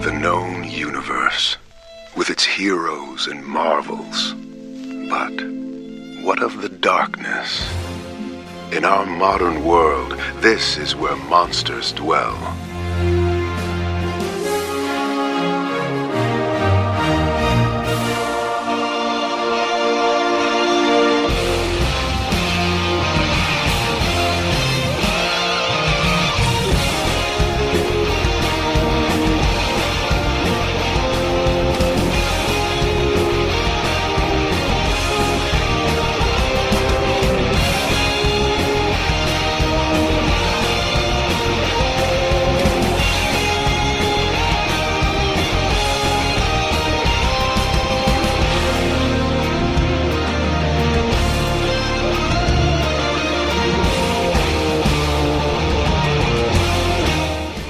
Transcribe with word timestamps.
The 0.00 0.12
known 0.12 0.64
universe, 0.64 1.58
with 2.16 2.30
its 2.30 2.42
heroes 2.42 3.26
and 3.26 3.44
marvels. 3.44 4.32
But 5.10 5.34
what 6.24 6.42
of 6.42 6.62
the 6.62 6.70
darkness? 6.70 7.70
In 8.72 8.86
our 8.86 9.04
modern 9.04 9.62
world, 9.62 10.12
this 10.36 10.78
is 10.78 10.96
where 10.96 11.16
monsters 11.16 11.92
dwell. 11.92 12.38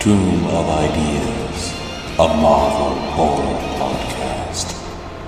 Tomb 0.00 0.46
of 0.46 0.68
Ideas, 0.70 1.72
a 2.18 2.27
Marvel 2.27 2.95
horror 3.10 3.59
podcast. 3.77 4.73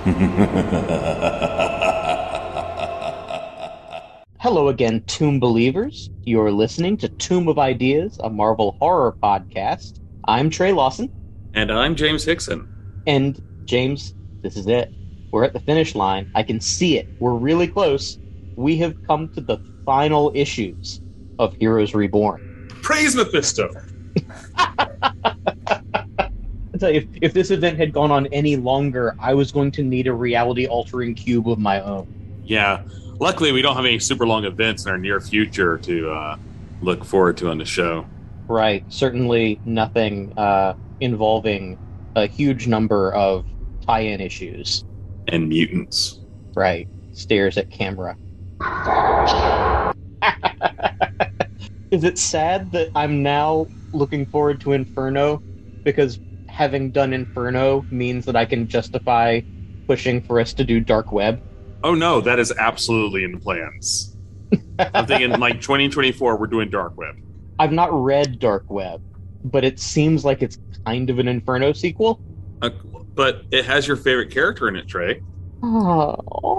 Hello 4.40 4.68
again, 4.68 5.02
Tomb 5.02 5.38
Believers. 5.38 6.08
You're 6.24 6.50
listening 6.50 6.96
to 6.96 7.10
Tomb 7.10 7.48
of 7.48 7.58
Ideas, 7.58 8.18
a 8.24 8.30
Marvel 8.30 8.74
horror 8.80 9.14
podcast. 9.22 10.00
I'm 10.24 10.48
Trey 10.48 10.72
Lawson. 10.72 11.12
And 11.52 11.70
I'm 11.70 11.94
James 11.94 12.24
Hickson. 12.24 12.66
And 13.06 13.42
James, 13.66 14.14
this 14.40 14.56
is 14.56 14.66
it. 14.68 14.90
We're 15.32 15.44
at 15.44 15.52
the 15.52 15.60
finish 15.60 15.94
line. 15.94 16.30
I 16.34 16.42
can 16.42 16.62
see 16.62 16.96
it. 16.96 17.06
We're 17.20 17.34
really 17.34 17.68
close. 17.68 18.16
We 18.56 18.78
have 18.78 18.96
come 19.06 19.28
to 19.34 19.42
the 19.42 19.58
final 19.84 20.32
issues 20.34 21.02
of 21.38 21.52
Heroes 21.56 21.92
Reborn. 21.92 22.68
Praise 22.80 23.14
Mephisto! 23.14 23.68
I 26.74 26.78
tell 26.78 26.90
you, 26.90 27.00
if, 27.00 27.06
if 27.20 27.32
this 27.32 27.50
event 27.50 27.78
had 27.78 27.92
gone 27.92 28.10
on 28.10 28.26
any 28.28 28.56
longer, 28.56 29.14
I 29.18 29.34
was 29.34 29.52
going 29.52 29.70
to 29.72 29.82
need 29.82 30.06
a 30.06 30.12
reality 30.12 30.66
altering 30.66 31.14
cube 31.14 31.48
of 31.48 31.58
my 31.58 31.80
own. 31.80 32.12
Yeah. 32.44 32.82
Luckily, 33.18 33.52
we 33.52 33.62
don't 33.62 33.76
have 33.76 33.84
any 33.84 33.98
super 33.98 34.26
long 34.26 34.44
events 34.44 34.84
in 34.84 34.90
our 34.90 34.98
near 34.98 35.20
future 35.20 35.78
to 35.78 36.10
uh, 36.10 36.36
look 36.80 37.04
forward 37.04 37.36
to 37.38 37.50
on 37.50 37.58
the 37.58 37.64
show. 37.64 38.06
Right. 38.48 38.84
Certainly 38.88 39.60
nothing 39.64 40.36
uh, 40.36 40.74
involving 41.00 41.78
a 42.16 42.26
huge 42.26 42.66
number 42.66 43.12
of 43.14 43.46
tie 43.86 44.00
in 44.00 44.20
issues. 44.20 44.84
And 45.28 45.48
mutants. 45.48 46.20
Right. 46.54 46.88
Stares 47.12 47.58
at 47.58 47.70
camera. 47.70 48.16
Is 51.92 52.04
it 52.04 52.16
sad 52.18 52.72
that 52.72 52.88
I'm 52.96 53.22
now 53.22 53.66
looking 53.92 54.24
forward 54.24 54.62
to 54.62 54.72
Inferno 54.72 55.42
because 55.82 56.18
having 56.48 56.90
done 56.90 57.12
Inferno 57.12 57.84
means 57.90 58.24
that 58.24 58.34
I 58.34 58.46
can 58.46 58.66
justify 58.66 59.42
pushing 59.86 60.22
for 60.22 60.40
us 60.40 60.54
to 60.54 60.64
do 60.64 60.80
Dark 60.80 61.12
Web? 61.12 61.42
Oh 61.84 61.94
no, 61.94 62.22
that 62.22 62.38
is 62.38 62.50
absolutely 62.52 63.24
in 63.24 63.32
the 63.32 63.38
plans. 63.38 64.16
I'm 64.78 65.04
thinking 65.06 65.38
like 65.38 65.60
2024, 65.60 66.36
we're 66.38 66.46
doing 66.46 66.70
Dark 66.70 66.96
Web. 66.96 67.14
I've 67.58 67.72
not 67.72 67.92
read 67.92 68.38
Dark 68.38 68.64
Web, 68.70 69.02
but 69.44 69.62
it 69.62 69.78
seems 69.78 70.24
like 70.24 70.40
it's 70.40 70.56
kind 70.86 71.10
of 71.10 71.18
an 71.18 71.28
Inferno 71.28 71.74
sequel. 71.74 72.18
Uh, 72.62 72.70
but 73.14 73.42
it 73.50 73.66
has 73.66 73.86
your 73.86 73.98
favorite 73.98 74.30
character 74.30 74.66
in 74.66 74.76
it, 74.76 74.88
Trey. 74.88 75.22
Oh. 75.62 76.58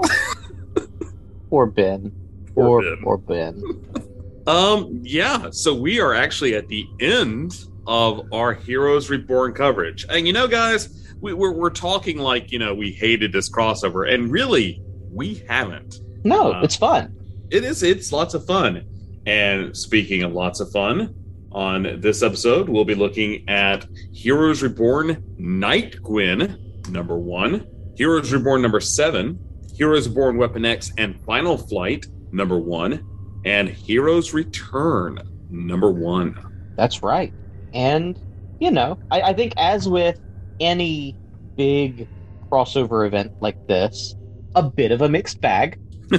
Poor 1.50 1.66
Ben. 1.66 2.12
Poor 2.54 2.64
Poor, 2.64 2.82
Ben. 2.82 3.02
poor 3.02 3.18
Ben. 3.18 3.62
Um, 4.46 5.00
yeah. 5.02 5.48
So 5.50 5.74
we 5.74 6.00
are 6.00 6.14
actually 6.14 6.54
at 6.54 6.68
the 6.68 6.86
end 7.00 7.54
of 7.86 8.32
our 8.32 8.52
Heroes 8.54 9.10
Reborn 9.10 9.54
coverage, 9.54 10.06
and 10.08 10.26
you 10.26 10.32
know, 10.32 10.46
guys, 10.46 11.14
we, 11.20 11.32
we're 11.32 11.52
we're 11.52 11.70
talking 11.70 12.18
like 12.18 12.50
you 12.52 12.58
know 12.58 12.74
we 12.74 12.92
hated 12.92 13.32
this 13.32 13.50
crossover, 13.50 14.12
and 14.12 14.30
really 14.30 14.82
we 15.10 15.42
haven't. 15.48 15.96
No, 16.24 16.52
Uh, 16.52 16.62
it's 16.62 16.76
fun. 16.76 17.14
It 17.50 17.64
is. 17.64 17.82
It's 17.82 18.12
lots 18.12 18.34
of 18.34 18.46
fun. 18.46 18.84
And 19.26 19.76
speaking 19.76 20.22
of 20.22 20.32
lots 20.32 20.60
of 20.60 20.70
fun, 20.72 21.14
on 21.52 22.00
this 22.00 22.22
episode, 22.22 22.68
we'll 22.68 22.84
be 22.84 22.94
looking 22.94 23.48
at 23.48 23.86
Heroes 24.12 24.62
Reborn 24.62 25.22
Night 25.38 26.02
Gwen, 26.02 26.82
number 26.90 27.16
one, 27.16 27.66
Heroes 27.96 28.32
Reborn 28.32 28.60
number 28.60 28.80
seven, 28.80 29.38
Heroes 29.76 30.08
Reborn 30.08 30.36
Weapon 30.36 30.64
X 30.64 30.92
and 30.98 31.18
Final 31.24 31.56
Flight, 31.56 32.06
number 32.32 32.58
one, 32.58 33.06
and 33.44 33.68
Heroes 33.68 34.32
Return, 34.32 35.20
number 35.50 35.90
one. 35.90 36.36
That's 36.76 37.02
right. 37.02 37.32
And, 37.72 38.18
you 38.60 38.70
know, 38.70 38.98
I, 39.10 39.20
I 39.22 39.32
think 39.32 39.54
as 39.56 39.88
with 39.88 40.18
any 40.60 41.16
big 41.56 42.08
crossover 42.50 43.06
event 43.06 43.32
like 43.40 43.66
this, 43.66 44.14
a 44.54 44.62
bit 44.62 44.92
of 44.92 45.02
a 45.02 45.08
mixed 45.08 45.40
bag. 45.40 45.78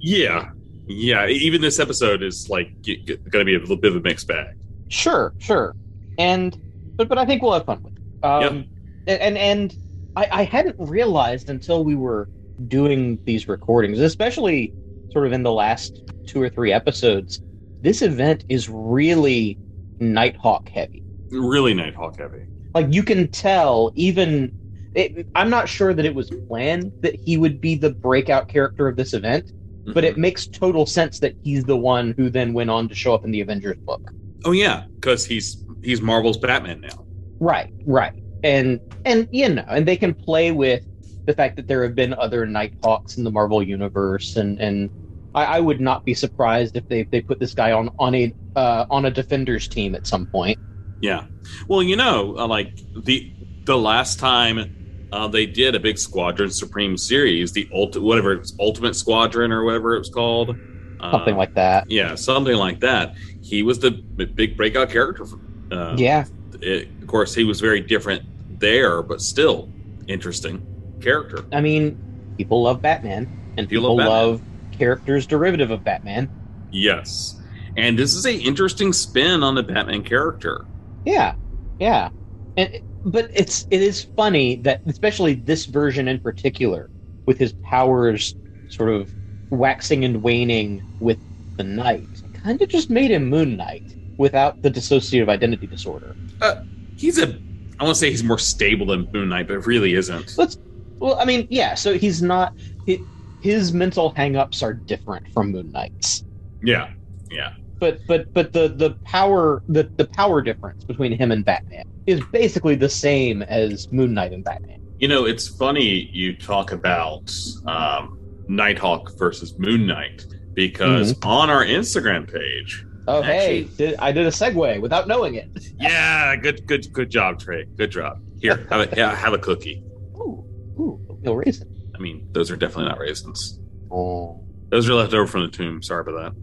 Yeah. 0.00 0.50
Yeah. 0.86 1.26
Even 1.26 1.60
this 1.60 1.78
episode 1.78 2.22
is 2.22 2.48
like 2.48 2.72
going 2.82 3.18
to 3.32 3.44
be 3.44 3.54
a 3.54 3.58
little 3.58 3.76
bit 3.76 3.92
of 3.92 3.96
a 3.98 4.00
mixed 4.00 4.26
bag. 4.26 4.56
Sure, 4.88 5.34
sure. 5.38 5.76
And 6.18 6.58
but 6.96 7.08
but 7.08 7.18
I 7.18 7.24
think 7.24 7.42
we'll 7.42 7.52
have 7.52 7.66
fun 7.66 7.82
with 7.82 7.96
it. 7.96 8.24
Um 8.24 8.66
and 9.06 9.36
and 9.38 9.76
I, 10.16 10.28
I 10.32 10.42
hadn't 10.44 10.76
realized 10.78 11.50
until 11.50 11.84
we 11.84 11.94
were 11.94 12.28
doing 12.66 13.18
these 13.24 13.48
recordings, 13.48 14.00
especially 14.00 14.72
sort 15.12 15.26
of 15.26 15.32
in 15.32 15.42
the 15.42 15.52
last 15.52 16.02
two 16.26 16.40
or 16.42 16.48
three 16.48 16.72
episodes, 16.72 17.40
this 17.82 18.02
event 18.02 18.44
is 18.48 18.68
really 18.68 19.58
Nighthawk 20.00 20.68
heavy. 20.68 21.02
Really 21.30 21.74
Nighthawk 21.74 22.18
heavy. 22.18 22.46
like 22.74 22.86
you 22.90 23.02
can 23.02 23.28
tell 23.28 23.92
even 23.94 24.52
it, 24.94 25.26
i'm 25.36 25.48
not 25.50 25.68
sure 25.68 25.94
that 25.94 26.04
it 26.04 26.14
was 26.14 26.28
planned 26.48 26.92
that 27.02 27.14
he 27.24 27.36
would 27.36 27.60
be 27.60 27.76
the 27.76 27.90
breakout 27.90 28.48
character 28.48 28.88
of 28.88 28.96
this 28.96 29.14
event 29.14 29.52
but 29.94 30.02
it 30.04 30.16
makes 30.18 30.46
total 30.48 30.84
sense 30.86 31.20
that 31.20 31.34
he's 31.44 31.62
the 31.64 31.76
one 31.76 32.12
who 32.16 32.28
then 32.30 32.52
went 32.52 32.70
on 32.70 32.88
to 32.88 32.94
show 32.94 33.14
up 33.14 33.24
in 33.24 33.30
the 33.30 33.40
avengers 33.40 33.76
book 33.86 34.02
Oh 34.44 34.52
yeah, 34.52 34.84
because 35.00 35.24
he's 35.26 35.64
he's 35.82 36.00
Marvel's 36.00 36.38
Batman 36.38 36.80
now. 36.80 37.04
right 37.40 37.70
right 37.86 38.12
and 38.42 38.80
and 39.04 39.28
you 39.30 39.48
know 39.48 39.64
and 39.68 39.86
they 39.86 39.96
can 39.96 40.14
play 40.14 40.50
with 40.50 40.82
the 41.26 41.34
fact 41.34 41.54
that 41.56 41.68
there 41.68 41.82
have 41.84 41.94
been 41.94 42.14
other 42.14 42.46
nighthawks 42.46 43.16
in 43.16 43.22
the 43.24 43.30
marvel 43.30 43.62
universe 43.62 44.34
and 44.36 44.58
and 44.60 44.90
I, 45.34 45.44
I 45.44 45.60
would 45.60 45.80
not 45.80 46.04
be 46.04 46.14
surprised 46.14 46.76
if 46.76 46.86
they 46.88 47.04
they 47.04 47.20
put 47.20 47.38
this 47.40 47.54
guy 47.54 47.72
on 47.72 47.90
on 47.98 48.14
a 48.14 48.32
uh, 48.56 48.86
on 48.90 49.04
a 49.04 49.10
defenders 49.10 49.68
team 49.68 49.94
at 49.94 50.06
some 50.06 50.26
point 50.26 50.58
Yeah. 51.00 51.26
Well, 51.68 51.82
you 51.82 51.96
know, 51.96 52.36
uh, 52.36 52.46
like 52.46 52.78
the 53.04 53.32
the 53.64 53.78
last 53.78 54.18
time 54.18 54.74
uh, 55.12 55.28
they 55.28 55.46
did 55.46 55.74
a 55.74 55.80
big 55.80 55.98
Squadron 55.98 56.50
Supreme 56.50 56.96
series, 56.96 57.52
the 57.52 57.68
ulti- 57.74 58.00
whatever 58.00 58.32
it's 58.32 58.54
Ultimate 58.58 58.94
Squadron 58.94 59.52
or 59.52 59.64
whatever 59.64 59.94
it 59.94 60.00
was 60.00 60.10
called, 60.10 60.56
uh, 61.00 61.10
something 61.12 61.36
like 61.36 61.54
that 61.54 61.90
yeah, 61.90 62.14
something 62.14 62.56
like 62.56 62.80
that. 62.80 63.14
He 63.42 63.62
was 63.62 63.78
the 63.78 63.90
big 64.34 64.56
breakout 64.56 64.90
character. 64.90 65.24
Uh, 65.70 65.94
yeah 65.98 66.24
it- 66.60 66.88
of 67.00 67.06
course, 67.08 67.34
he 67.34 67.44
was 67.44 67.60
very 67.60 67.80
different 67.80 68.22
there, 68.58 69.02
but 69.02 69.20
still 69.20 69.70
interesting 70.06 70.66
character. 71.00 71.44
I 71.52 71.60
mean, 71.60 71.98
people 72.36 72.62
love 72.62 72.82
Batman, 72.82 73.28
and 73.56 73.68
People 73.68 73.94
people, 73.94 73.96
love 73.96 74.06
Batman. 74.06 74.28
love 74.28 74.42
characters 74.80 75.26
derivative 75.26 75.70
of 75.70 75.84
Batman. 75.84 76.30
Yes, 76.72 77.40
and 77.76 77.98
this 77.98 78.14
is 78.14 78.24
a 78.24 78.34
interesting 78.34 78.92
spin 78.92 79.42
on 79.42 79.54
the 79.54 79.62
Batman 79.62 80.02
character. 80.02 80.64
Yeah, 81.04 81.34
yeah, 81.78 82.08
and 82.56 82.80
but 83.04 83.30
it's 83.34 83.66
it 83.70 83.82
is 83.82 84.06
funny 84.16 84.56
that 84.56 84.80
especially 84.86 85.34
this 85.34 85.66
version 85.66 86.08
in 86.08 86.18
particular, 86.18 86.90
with 87.26 87.38
his 87.38 87.52
powers 87.62 88.34
sort 88.68 88.90
of 88.90 89.12
waxing 89.50 90.04
and 90.04 90.22
waning 90.22 90.82
with 90.98 91.18
the 91.58 91.64
night, 91.64 92.08
kind 92.32 92.62
of 92.62 92.68
just 92.70 92.88
made 92.88 93.10
him 93.10 93.28
Moon 93.28 93.56
Knight 93.56 93.94
without 94.16 94.62
the 94.62 94.70
dissociative 94.70 95.28
identity 95.28 95.66
disorder. 95.66 96.16
Uh, 96.40 96.62
he's 96.96 97.18
a 97.18 97.38
I 97.78 97.84
want 97.84 97.94
to 97.94 97.98
say 97.98 98.10
he's 98.10 98.24
more 98.24 98.38
stable 98.38 98.86
than 98.86 99.08
Moon 99.12 99.28
Knight, 99.28 99.48
but 99.48 99.54
it 99.54 99.66
really 99.66 99.94
isn't. 99.94 100.36
Let's. 100.38 100.58
Well, 100.98 101.18
I 101.18 101.24
mean, 101.24 101.46
yeah. 101.50 101.74
So 101.74 101.96
he's 101.96 102.20
not. 102.22 102.54
He, 102.84 103.02
his 103.40 103.72
mental 103.72 104.12
hangups 104.14 104.62
are 104.62 104.72
different 104.72 105.28
from 105.32 105.52
Moon 105.52 105.70
Knight's. 105.72 106.24
Yeah, 106.62 106.90
yeah. 107.30 107.54
but 107.78 108.00
but 108.06 108.32
but 108.32 108.52
the 108.52 108.68
the 108.68 108.90
power 109.04 109.62
the 109.68 109.84
the 109.96 110.06
power 110.06 110.42
difference 110.42 110.84
between 110.84 111.12
him 111.12 111.32
and 111.32 111.44
Batman 111.44 111.84
is 112.06 112.20
basically 112.32 112.74
the 112.74 112.88
same 112.88 113.42
as 113.42 113.90
Moon 113.92 114.14
Knight 114.14 114.32
and 114.32 114.44
Batman. 114.44 114.80
You 114.98 115.08
know, 115.08 115.24
it's 115.24 115.48
funny 115.48 116.10
you 116.12 116.36
talk 116.36 116.72
about 116.72 117.32
um, 117.66 118.18
Nighthawk 118.48 119.16
versus 119.18 119.58
Moon 119.58 119.86
Knight 119.86 120.26
because 120.52 121.14
on 121.22 121.48
our 121.48 121.64
Instagram 121.64 122.30
page, 122.30 122.84
Oh 123.08 123.22
hey, 123.22 123.64
did, 123.76 123.96
I 123.98 124.12
did 124.12 124.26
a 124.26 124.30
segue 124.30 124.80
without 124.80 125.08
knowing 125.08 125.34
it. 125.34 125.50
yeah, 125.80 126.36
good, 126.36 126.66
good, 126.66 126.92
good 126.92 127.10
job, 127.10 127.40
Trey. 127.40 127.64
Good 127.76 127.90
job. 127.90 128.22
Here, 128.40 128.66
have 128.70 128.92
a 128.92 128.96
yeah, 128.96 129.14
have 129.14 129.32
a 129.32 129.38
cookie. 129.38 129.82
Ooh, 130.16 130.44
ooh, 130.78 131.18
no 131.22 131.34
reason. 131.34 131.79
I 132.00 132.02
mean, 132.02 132.26
those 132.32 132.50
are 132.50 132.56
definitely 132.56 132.86
not 132.86 132.98
raisins. 132.98 133.60
Oh, 133.92 134.40
Those 134.70 134.88
are 134.88 134.94
left 134.94 135.12
over 135.12 135.26
from 135.26 135.42
the 135.42 135.48
tomb. 135.48 135.82
Sorry 135.82 136.00
about 136.00 136.34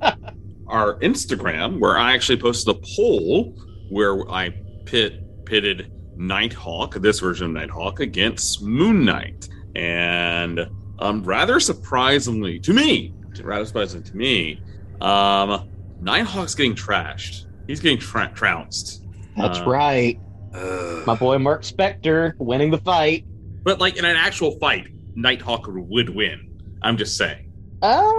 that. 0.00 0.18
Our 0.68 0.98
Instagram, 1.00 1.80
where 1.80 1.98
I 1.98 2.14
actually 2.14 2.38
posted 2.40 2.76
a 2.76 2.78
poll 2.96 3.52
where 3.90 4.30
I 4.30 4.50
pit 4.84 5.44
pitted 5.44 5.92
Nighthawk, 6.16 6.94
this 6.96 7.18
version 7.18 7.46
of 7.48 7.52
Nighthawk, 7.52 7.98
against 8.00 8.62
Moon 8.62 9.04
Knight, 9.04 9.48
and 9.74 10.60
um, 11.00 11.24
rather 11.24 11.58
surprisingly 11.58 12.58
to 12.60 12.72
me, 12.72 13.12
rather 13.42 13.64
surprisingly 13.64 14.08
to 14.08 14.16
me, 14.16 14.60
um, 15.00 15.68
Nighthawk's 16.00 16.54
getting 16.54 16.74
trashed. 16.76 17.46
He's 17.66 17.80
getting 17.80 17.98
tra- 17.98 18.30
trounced. 18.34 19.04
that's 19.36 19.58
Uh, 19.58 19.64
right. 19.66 20.20
My 21.06 21.14
boy 21.16 21.38
Marc 21.38 21.62
Spector 21.62 22.32
winning 22.38 22.70
the 22.70 22.78
fight. 22.78 23.24
But 23.66 23.80
like 23.80 23.96
in 23.96 24.04
an 24.04 24.16
actual 24.16 24.52
fight, 24.60 24.86
Nighthawk 25.16 25.64
would 25.66 26.08
win. 26.08 26.56
I'm 26.82 26.96
just 26.96 27.16
saying. 27.16 27.52
Uh, 27.82 28.12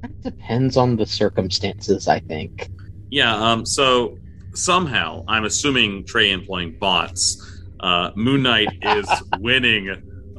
that 0.00 0.22
depends 0.22 0.76
on 0.76 0.94
the 0.94 1.04
circumstances, 1.04 2.06
I 2.06 2.20
think. 2.20 2.70
Yeah. 3.10 3.34
Um. 3.34 3.66
So 3.66 4.16
somehow, 4.54 5.24
I'm 5.26 5.44
assuming 5.44 6.06
Trey 6.06 6.30
employing 6.30 6.78
bots. 6.78 7.42
Uh, 7.80 8.12
Moon 8.14 8.44
Knight 8.44 8.68
is 8.80 9.06
winning 9.40 9.90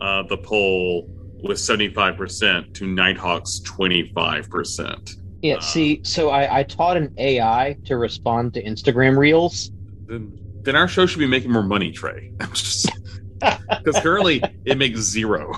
uh, 0.01 0.23
the 0.23 0.38
poll 0.38 1.09
with 1.44 1.57
75% 1.57 2.73
to 2.73 2.85
Nighthawk's 2.85 3.59
25%. 3.59 5.17
Yeah, 5.44 5.55
Uh. 5.55 5.59
see, 5.61 5.99
so 6.03 6.29
I, 6.29 6.59
I 6.59 6.63
taught 6.63 6.97
an 6.97 7.13
AI 7.17 7.75
to 7.85 7.97
respond 7.97 8.53
to 8.55 8.63
Instagram 8.63 9.17
reels. 9.17 9.71
Then, 10.07 10.35
then 10.63 10.75
our 10.75 10.88
show 10.88 11.05
should 11.05 11.19
be 11.19 11.27
making 11.27 11.51
more 11.51 11.61
money, 11.63 11.91
Trey. 11.91 12.31
I'm 12.39 12.51
just 12.53 12.89
because 13.69 13.99
currently 14.01 14.41
it 14.65 14.77
makes 14.77 14.99
zero. 14.99 15.51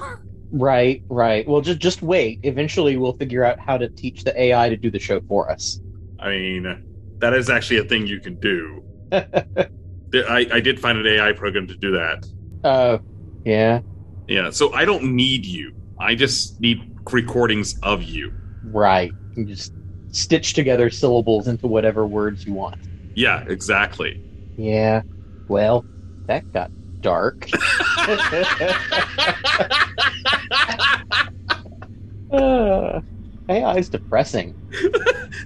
Right, 0.51 1.03
right. 1.09 1.47
Well, 1.47 1.61
just 1.61 1.79
just 1.79 2.01
wait. 2.01 2.39
Eventually, 2.43 2.97
we'll 2.97 3.13
figure 3.17 3.43
out 3.43 3.59
how 3.59 3.77
to 3.77 3.89
teach 3.89 4.23
the 4.23 4.39
AI 4.41 4.69
to 4.69 4.77
do 4.77 4.89
the 4.89 4.99
show 4.99 5.21
for 5.27 5.51
us. 5.51 5.79
I 6.19 6.29
mean, 6.29 6.83
that 7.19 7.33
is 7.33 7.49
actually 7.49 7.77
a 7.79 7.83
thing 7.83 8.07
you 8.07 8.19
can 8.19 8.39
do. 8.39 8.83
I, 9.11 10.47
I 10.51 10.59
did 10.59 10.79
find 10.79 10.97
an 10.97 11.07
AI 11.07 11.33
program 11.33 11.67
to 11.67 11.75
do 11.77 11.91
that. 11.91 12.25
Uh, 12.63 12.97
yeah, 13.45 13.81
Yeah, 14.27 14.49
so 14.49 14.73
I 14.73 14.85
don't 14.85 15.15
need 15.15 15.45
you. 15.45 15.73
I 15.99 16.15
just 16.15 16.59
need 16.59 16.79
recordings 17.11 17.77
of 17.83 18.03
you. 18.03 18.31
right. 18.63 19.15
You 19.35 19.45
just 19.45 19.73
stitch 20.11 20.53
together 20.53 20.89
syllables 20.89 21.47
into 21.47 21.67
whatever 21.67 22.05
words 22.07 22.45
you 22.45 22.53
want. 22.53 22.75
Yeah, 23.15 23.43
exactly. 23.47 24.21
Yeah. 24.57 25.03
Well, 25.47 25.85
that 26.27 26.51
got 26.51 26.71
dark. 27.01 27.49
uh, 32.31 33.01
AI 33.49 33.77
is 33.77 33.89
depressing. 33.89 34.55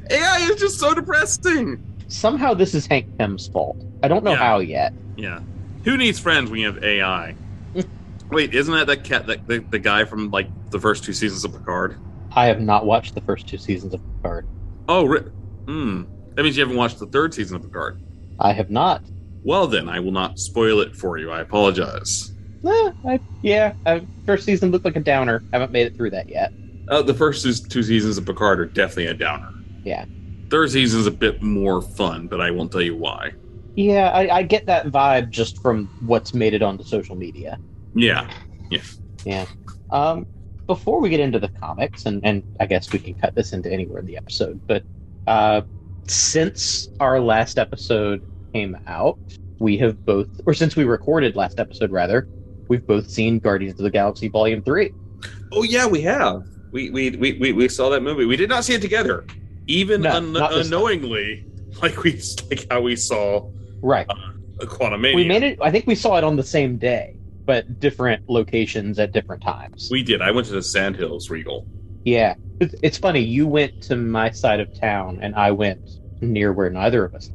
AI 0.10 0.38
is 0.52 0.60
just 0.60 0.80
so 0.80 0.94
depressing. 0.94 1.82
Somehow, 2.08 2.54
this 2.54 2.74
is 2.74 2.86
Hank 2.88 3.18
Pym's 3.18 3.48
fault. 3.48 3.78
I 4.04 4.08
don't 4.08 4.24
know 4.24 4.32
Yeah. 4.32 4.38
how 4.38 4.60
yet. 4.60 4.94
Yeah. 5.16 5.40
Who 5.86 5.98
needs 5.98 6.20
friends 6.20 6.50
when 6.52 6.60
you 6.60 6.68
have 6.68 6.84
AI? 6.84 7.36
Wait, 8.30 8.54
isn't 8.54 8.74
that 8.74 8.88
that 8.88 9.04
cat 9.04 9.28
that 9.28 9.48
the, 9.48 9.60
the 9.60 9.80
guy 9.80 10.06
from 10.06 10.30
like 10.32 10.48
the 10.72 10.80
first 10.80 11.04
two 11.04 11.14
seasons 11.14 11.44
of 11.46 11.54
Picard? 11.54 11.98
I 12.36 12.46
have 12.48 12.62
not 12.62 12.86
watched 12.86 13.16
the 13.16 13.22
first 13.22 13.48
two 13.48 13.58
seasons 13.58 13.94
of 13.94 14.02
Picard. 14.22 14.48
Oh, 14.90 15.06
ri- 15.06 15.30
hmm. 15.66 16.04
That 16.36 16.44
means 16.44 16.58
you 16.58 16.64
haven't 16.64 16.78
watched 16.78 17.00
the 17.00 17.06
third 17.08 17.34
season 17.34 17.58
of 17.58 17.64
Picard. 17.64 18.02
I 18.40 18.52
have 18.54 18.70
not. 18.70 19.04
Well, 19.44 19.68
then 19.68 19.90
I 19.90 20.00
will 20.00 20.12
not 20.12 20.40
spoil 20.40 20.80
it 20.80 20.96
for 20.96 21.18
you. 21.18 21.32
I 21.32 21.42
apologize. 21.42 22.32
Eh, 22.66 22.92
I, 23.08 23.20
yeah, 23.42 23.74
uh, 23.86 24.00
first 24.26 24.46
season 24.46 24.72
looked 24.72 24.86
like 24.86 24.96
a 24.96 25.02
downer. 25.02 25.44
Haven't 25.52 25.72
made 25.72 25.88
it 25.88 25.96
through 25.98 26.12
that 26.12 26.30
yet. 26.30 26.54
Uh, 26.88 27.02
the 27.02 27.14
first 27.14 27.44
two- 27.44 27.68
two 27.70 27.84
seasons 27.84 28.18
of 28.18 28.26
Picard 28.26 28.60
are 28.60 28.66
definitely 28.66 29.08
a 29.08 29.14
downer. 29.14 29.50
Yeah. 29.84 30.06
Third 30.50 30.72
season's 30.72 31.08
a 31.08 31.12
bit 31.12 31.42
more 31.42 31.82
fun, 31.82 32.28
but 32.28 32.40
I 32.40 32.52
won't 32.52 32.72
tell 32.72 32.82
you 32.82 32.96
why. 32.96 33.32
Yeah, 33.76 34.10
I, 34.12 34.38
I 34.38 34.44
get 34.44 34.66
that 34.68 34.88
vibe 34.88 35.30
just 35.30 35.62
from 35.62 35.90
what's 36.00 36.34
made 36.34 36.54
it 36.54 36.62
onto 36.62 36.84
social 36.84 37.16
media. 37.16 37.58
Yeah. 37.96 38.30
Yeah. 38.70 38.82
Yeah. 39.26 39.46
Um, 39.90 40.26
before 40.68 41.02
we 41.02 41.10
get 41.10 41.20
into 41.20 41.40
the 41.40 41.50
comics, 41.50 42.06
and, 42.06 42.24
and 42.24 42.44
I 42.60 42.66
guess 42.66 42.92
we 42.94 43.00
can 43.00 43.16
cut 43.16 43.36
this 43.36 43.52
into 43.52 43.72
anywhere 43.72 44.00
in 44.00 44.06
the 44.06 44.16
episode, 44.16 44.62
but 44.68 44.84
uh, 45.28 45.62
since 46.08 46.88
our 47.00 47.20
last 47.20 47.58
episode 47.58 48.22
came 48.54 48.78
out, 48.88 49.18
we 49.60 49.78
have 49.80 50.06
both, 50.06 50.28
or 50.46 50.54
since 50.54 50.76
we 50.76 50.84
recorded 50.86 51.36
last 51.36 51.60
episode, 51.60 51.92
rather, 51.92 52.28
we've 52.68 52.86
both 52.86 53.10
seen 53.10 53.40
Guardians 53.40 53.80
of 53.80 53.84
the 53.84 53.90
Galaxy 53.90 54.28
Volume 54.30 54.62
3. 54.62 54.92
Oh 55.52 55.64
yeah, 55.64 55.86
we 55.88 56.02
have. 56.02 56.44
We 56.72 56.90
we 56.90 57.12
we 57.12 57.34
we, 57.34 57.52
we 57.54 57.70
saw 57.70 57.90
that 57.90 58.02
movie. 58.02 58.26
We 58.26 58.36
did 58.36 58.50
not 58.50 58.64
see 58.64 58.74
it 58.74 58.82
together, 58.82 59.26
even 59.68 60.02
No, 60.02 60.12
un- 60.16 60.34
time. 60.34 60.60
unknowingly, 60.60 61.46
like 61.82 62.04
we 62.04 62.20
like 62.50 62.66
how 62.70 62.82
we 62.82 62.96
saw 62.96 63.50
Right. 63.82 64.06
Uh, 64.10 64.16
a 64.62 64.66
Quantumania. 64.66 65.16
We 65.16 65.26
made 65.26 65.44
it, 65.44 65.60
I 65.62 65.72
think 65.72 65.88
we 65.88 65.96
saw 65.96 66.18
it 66.18 66.24
on 66.24 66.36
the 66.38 66.44
same 66.44 66.78
day, 66.78 67.18
but 67.46 67.80
different 67.80 68.30
locations 68.30 68.98
at 69.00 69.12
different 69.12 69.44
times. 69.44 69.90
We 69.92 70.04
did. 70.04 70.22
I 70.22 70.32
went 70.32 70.48
to 70.48 70.54
the 70.54 70.62
Sandhills 70.64 71.30
Regal. 71.30 71.66
Yeah, 72.06 72.36
it's, 72.60 72.76
it's 72.82 72.98
funny. 72.98 73.20
You 73.22 73.46
went 73.48 73.82
to 73.84 73.96
my 73.96 74.30
side 74.32 74.60
of 74.60 74.74
town, 74.80 75.20
and 75.22 75.36
I 75.36 75.52
went 75.52 75.82
near 76.22 76.54
where 76.54 76.70
neither 76.70 77.04
of 77.04 77.14
us. 77.16 77.30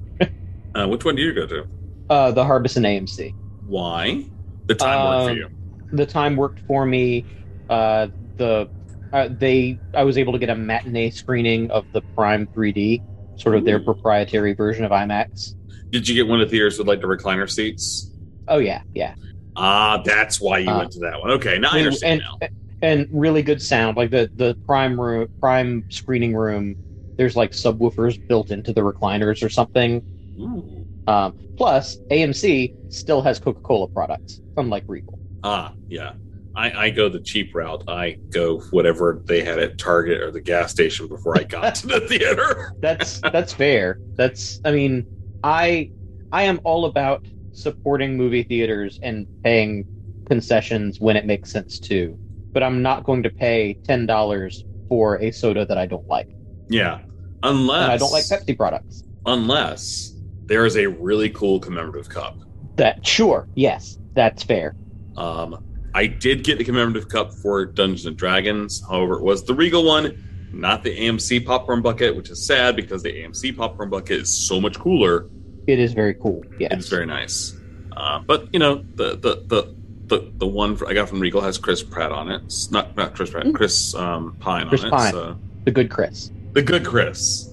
Uh, 0.78 0.86
which 0.86 1.04
one 1.04 1.16
do 1.16 1.22
you 1.22 1.32
go 1.34 1.46
to? 1.46 1.66
Uh, 2.08 2.30
the 2.30 2.44
Harbison 2.44 2.84
AMC. 2.84 3.34
Why? 3.66 4.24
The 4.66 4.74
time 4.74 5.04
worked 5.04 5.24
for 5.24 5.30
Um, 5.30 5.36
you. 5.36 5.48
The 5.96 6.06
time 6.06 6.36
worked 6.36 6.60
for 6.66 6.86
me. 6.86 7.24
Uh, 7.68 8.08
the 8.36 8.68
uh, 9.12 9.28
they 9.38 9.78
I 9.94 10.04
was 10.04 10.16
able 10.18 10.32
to 10.34 10.38
get 10.38 10.50
a 10.50 10.54
matinee 10.54 11.10
screening 11.10 11.70
of 11.70 11.84
the 11.92 12.02
Prime 12.14 12.46
3D, 12.48 13.02
sort 13.40 13.56
of 13.56 13.64
their 13.64 13.80
proprietary 13.80 14.52
version 14.54 14.84
of 14.84 14.90
IMAX. 14.92 15.54
Did 15.90 16.06
you 16.06 16.14
get 16.14 16.28
one 16.28 16.40
of 16.40 16.48
the 16.48 16.50
theaters 16.50 16.78
with 16.78 16.86
like 16.86 17.00
the 17.00 17.06
recliner 17.06 17.50
seats? 17.50 18.10
Oh 18.46 18.58
yeah, 18.58 18.82
yeah, 18.94 19.14
Ah, 19.56 20.00
that's 20.04 20.40
why 20.40 20.58
you 20.58 20.70
Uh, 20.70 20.78
went 20.78 20.92
to 20.92 21.00
that 21.00 21.18
one. 21.20 21.30
Okay, 21.32 21.58
now 21.58 21.70
I 21.72 21.78
understand 21.78 22.22
and, 22.40 22.40
now. 22.40 22.48
and 22.82 23.08
really 23.10 23.42
good 23.42 23.60
sound. 23.60 23.96
Like 23.96 24.10
the 24.10 24.30
the 24.36 24.54
Prime 24.66 24.98
room, 25.00 25.28
Prime 25.40 25.84
screening 25.90 26.34
room. 26.36 26.76
There's 27.16 27.34
like 27.34 27.50
subwoofers 27.52 28.24
built 28.28 28.50
into 28.50 28.72
the 28.72 28.82
recliners 28.82 29.42
or 29.42 29.48
something. 29.48 30.02
Um, 30.38 31.34
plus, 31.56 31.98
AMC 32.10 32.74
still 32.92 33.22
has 33.22 33.38
Coca 33.38 33.60
Cola 33.60 33.88
products, 33.88 34.40
unlike 34.56 34.84
Regal. 34.86 35.18
Ah, 35.42 35.72
yeah. 35.88 36.12
I, 36.54 36.86
I 36.86 36.90
go 36.90 37.08
the 37.08 37.20
cheap 37.20 37.54
route. 37.54 37.84
I 37.88 38.18
go 38.30 38.60
whatever 38.70 39.22
they 39.26 39.42
had 39.44 39.58
at 39.60 39.78
Target 39.78 40.20
or 40.20 40.30
the 40.32 40.40
gas 40.40 40.70
station 40.72 41.06
before 41.06 41.38
I 41.38 41.44
got 41.44 41.76
to 41.76 41.86
the 41.86 42.00
theater. 42.08 42.72
That's 42.80 43.20
that's 43.20 43.52
fair. 43.52 44.00
That's 44.16 44.60
I 44.64 44.72
mean, 44.72 45.06
I 45.44 45.92
I 46.32 46.42
am 46.42 46.60
all 46.64 46.84
about 46.86 47.24
supporting 47.52 48.16
movie 48.16 48.42
theaters 48.42 48.98
and 49.02 49.26
paying 49.44 49.86
concessions 50.28 50.98
when 51.00 51.16
it 51.16 51.26
makes 51.26 51.50
sense 51.50 51.78
to. 51.80 52.18
But 52.52 52.62
I'm 52.64 52.82
not 52.82 53.04
going 53.04 53.22
to 53.22 53.30
pay 53.30 53.74
ten 53.84 54.04
dollars 54.06 54.64
for 54.88 55.22
a 55.22 55.30
soda 55.30 55.64
that 55.64 55.78
I 55.78 55.86
don't 55.86 56.08
like. 56.08 56.28
Yeah. 56.68 57.02
Unless 57.44 57.82
And 57.84 57.92
I 57.92 57.96
don't 57.98 58.10
like 58.12 58.24
Pepsi 58.24 58.56
products. 58.56 59.04
unless 59.26 60.12
there 60.48 60.66
is 60.66 60.76
a 60.76 60.86
really 60.86 61.30
cool 61.30 61.60
commemorative 61.60 62.08
cup. 62.08 62.36
That 62.76 63.06
sure, 63.06 63.48
yes, 63.54 63.98
that's 64.14 64.42
fair. 64.42 64.74
Um, 65.16 65.64
I 65.94 66.06
did 66.06 66.44
get 66.44 66.58
the 66.58 66.64
commemorative 66.64 67.08
cup 67.08 67.32
for 67.32 67.64
Dungeons 67.64 68.06
and 68.06 68.16
Dragons. 68.16 68.82
However, 68.86 69.14
it 69.14 69.22
was 69.22 69.44
the 69.44 69.54
Regal 69.54 69.84
one, 69.84 70.48
not 70.52 70.82
the 70.82 70.96
AMC 70.96 71.44
popcorn 71.46 71.82
bucket, 71.82 72.14
which 72.16 72.30
is 72.30 72.44
sad 72.44 72.76
because 72.76 73.02
the 73.02 73.12
AMC 73.12 73.56
popcorn 73.56 73.88
bucket 73.90 74.20
is 74.20 74.32
so 74.32 74.60
much 74.60 74.78
cooler. 74.78 75.28
It 75.66 75.78
is 75.78 75.92
very 75.92 76.14
cool. 76.14 76.42
Yes. 76.58 76.72
It's 76.72 76.88
very 76.88 77.06
nice. 77.06 77.56
Uh, 77.96 78.20
but 78.20 78.48
you 78.52 78.58
know, 78.60 78.84
the 78.94 79.16
the 79.16 79.42
the 79.46 79.74
the, 80.06 80.32
the 80.38 80.46
one 80.46 80.78
I 80.86 80.94
got 80.94 81.08
from 81.08 81.20
Regal 81.20 81.40
has 81.42 81.58
Chris 81.58 81.82
Pratt 81.82 82.12
on 82.12 82.30
it. 82.30 82.42
It's 82.44 82.70
not 82.70 82.96
not 82.96 83.14
Chris 83.14 83.30
Pratt, 83.30 83.44
Mm. 83.46 83.54
Chris 83.54 83.94
um, 83.94 84.36
Pine 84.40 84.68
Chris 84.68 84.82
on 84.84 84.88
it. 84.88 84.90
Pine. 84.92 85.12
So 85.12 85.38
the 85.64 85.70
good 85.72 85.90
Chris. 85.90 86.30
the 86.52 86.62
good 86.62 86.84
Chris, 86.86 87.50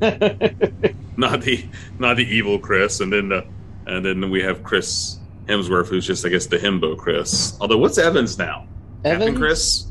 not 1.16 1.40
the 1.42 1.64
not 1.98 2.16
the 2.16 2.24
evil 2.24 2.58
Chris, 2.58 3.00
and 3.00 3.12
then 3.12 3.28
the 3.30 3.46
and 3.86 4.04
then 4.04 4.30
we 4.30 4.42
have 4.42 4.62
Chris 4.62 5.18
Hemsworth, 5.46 5.88
who's 5.88 6.06
just 6.06 6.24
I 6.26 6.28
guess 6.28 6.46
the 6.46 6.58
himbo 6.58 6.96
Chris. 6.96 7.56
Although 7.60 7.78
what's 7.78 7.98
Evans 7.98 8.38
now? 8.38 8.66
Captain 9.04 9.22
Evans? 9.22 9.38
Chris. 9.38 9.86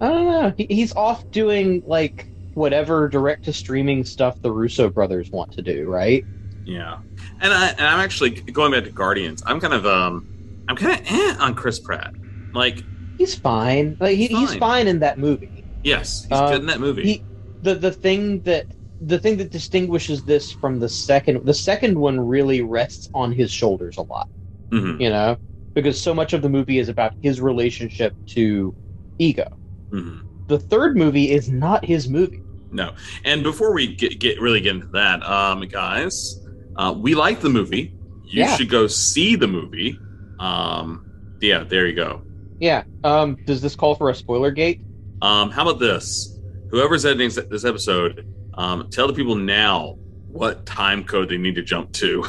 I 0.00 0.08
don't 0.08 0.26
know. 0.26 0.52
He, 0.56 0.66
he's 0.68 0.94
off 0.94 1.30
doing 1.30 1.82
like 1.86 2.26
whatever 2.54 3.08
direct 3.08 3.44
to 3.44 3.52
streaming 3.52 4.04
stuff 4.04 4.40
the 4.42 4.50
Russo 4.50 4.88
brothers 4.90 5.30
want 5.30 5.52
to 5.52 5.62
do, 5.62 5.88
right? 5.88 6.24
Yeah, 6.64 6.98
and 7.40 7.52
I 7.52 7.68
and 7.70 7.80
I'm 7.82 8.00
actually 8.00 8.30
going 8.30 8.72
back 8.72 8.84
to 8.84 8.90
Guardians. 8.90 9.42
I'm 9.46 9.60
kind 9.60 9.74
of 9.74 9.84
um, 9.86 10.64
I'm 10.68 10.76
kind 10.76 11.00
of 11.00 11.06
eh 11.06 11.36
on 11.38 11.54
Chris 11.54 11.78
Pratt. 11.78 12.14
Like 12.52 12.82
He's 13.18 13.34
fine. 13.34 13.96
Like 14.00 14.16
he, 14.16 14.26
He's 14.26 14.38
he's 14.38 14.50
fine. 14.50 14.58
fine 14.60 14.88
in 14.88 14.98
that 15.00 15.18
movie. 15.18 15.64
yes, 15.84 16.22
he's 16.22 16.32
Uh, 16.32 16.50
good 16.50 16.60
in 16.60 16.66
that 16.66 16.80
movie. 16.80 17.02
He 17.04 17.24
the 17.62 17.74
the 17.74 17.92
thing 17.92 18.40
that 18.42 18.66
the 19.04 19.18
thing 19.18 19.36
that 19.38 19.50
distinguishes 19.50 20.22
this 20.24 20.52
from 20.52 20.78
the 20.78 20.88
second 20.88 21.44
the 21.44 21.54
second 21.54 21.98
one 21.98 22.20
really 22.20 22.62
rests 22.62 23.08
on 23.14 23.32
his 23.32 23.50
shoulders 23.50 23.96
a 23.96 24.02
lot, 24.02 24.28
Mhm, 24.72 25.00
you 25.00 25.10
know, 25.10 25.36
because 25.74 26.00
so 26.00 26.14
much 26.14 26.32
of 26.32 26.42
the 26.42 26.48
movie 26.48 26.78
is 26.78 26.88
about 26.88 27.12
his 27.20 27.40
relationship 27.40 28.14
to 28.28 28.74
ego. 29.18 29.46
mhm. 29.92 30.20
The 30.48 30.58
third 30.58 30.96
movie 30.96 31.30
is 31.30 31.48
not 31.50 31.84
his 31.84 32.08
movie. 32.08 32.40
No, 32.70 32.92
and 33.24 33.42
before 33.42 33.74
we 33.74 33.94
get, 33.94 34.18
get 34.20 34.40
really 34.40 34.60
get 34.60 34.76
into 34.76 34.88
that, 34.92 35.22
um, 35.28 35.60
guys, 35.68 36.40
uh, 36.76 36.94
we 36.96 37.14
like 37.14 37.40
the 37.40 37.50
movie. 37.50 37.94
You 38.24 38.40
Yeah. 38.44 38.56
should 38.56 38.70
go 38.70 38.86
see 38.86 39.36
the 39.36 39.46
movie. 39.48 39.98
Um, 40.38 41.04
yeah, 41.40 41.64
there 41.64 41.86
you 41.86 41.94
go. 41.94 42.22
Yeah. 42.60 42.84
Um. 43.04 43.36
Does 43.46 43.60
this 43.60 43.74
call 43.76 43.94
for 43.94 44.10
a 44.10 44.14
spoiler 44.14 44.50
gate? 44.52 44.80
Um, 45.20 45.50
how 45.50 45.62
about 45.68 45.80
this? 45.80 46.38
Whoever's 46.70 47.04
editing 47.04 47.28
this- 47.28 47.46
this 47.50 47.64
episode, 47.64 48.24
um, 48.54 48.88
tell 48.90 49.06
the 49.06 49.12
people 49.14 49.34
now 49.34 49.96
what 50.28 50.64
time 50.66 51.04
code 51.04 51.28
they 51.28 51.36
need 51.38 51.54
to 51.56 51.62
jump 51.62 51.92
to, 51.92 52.24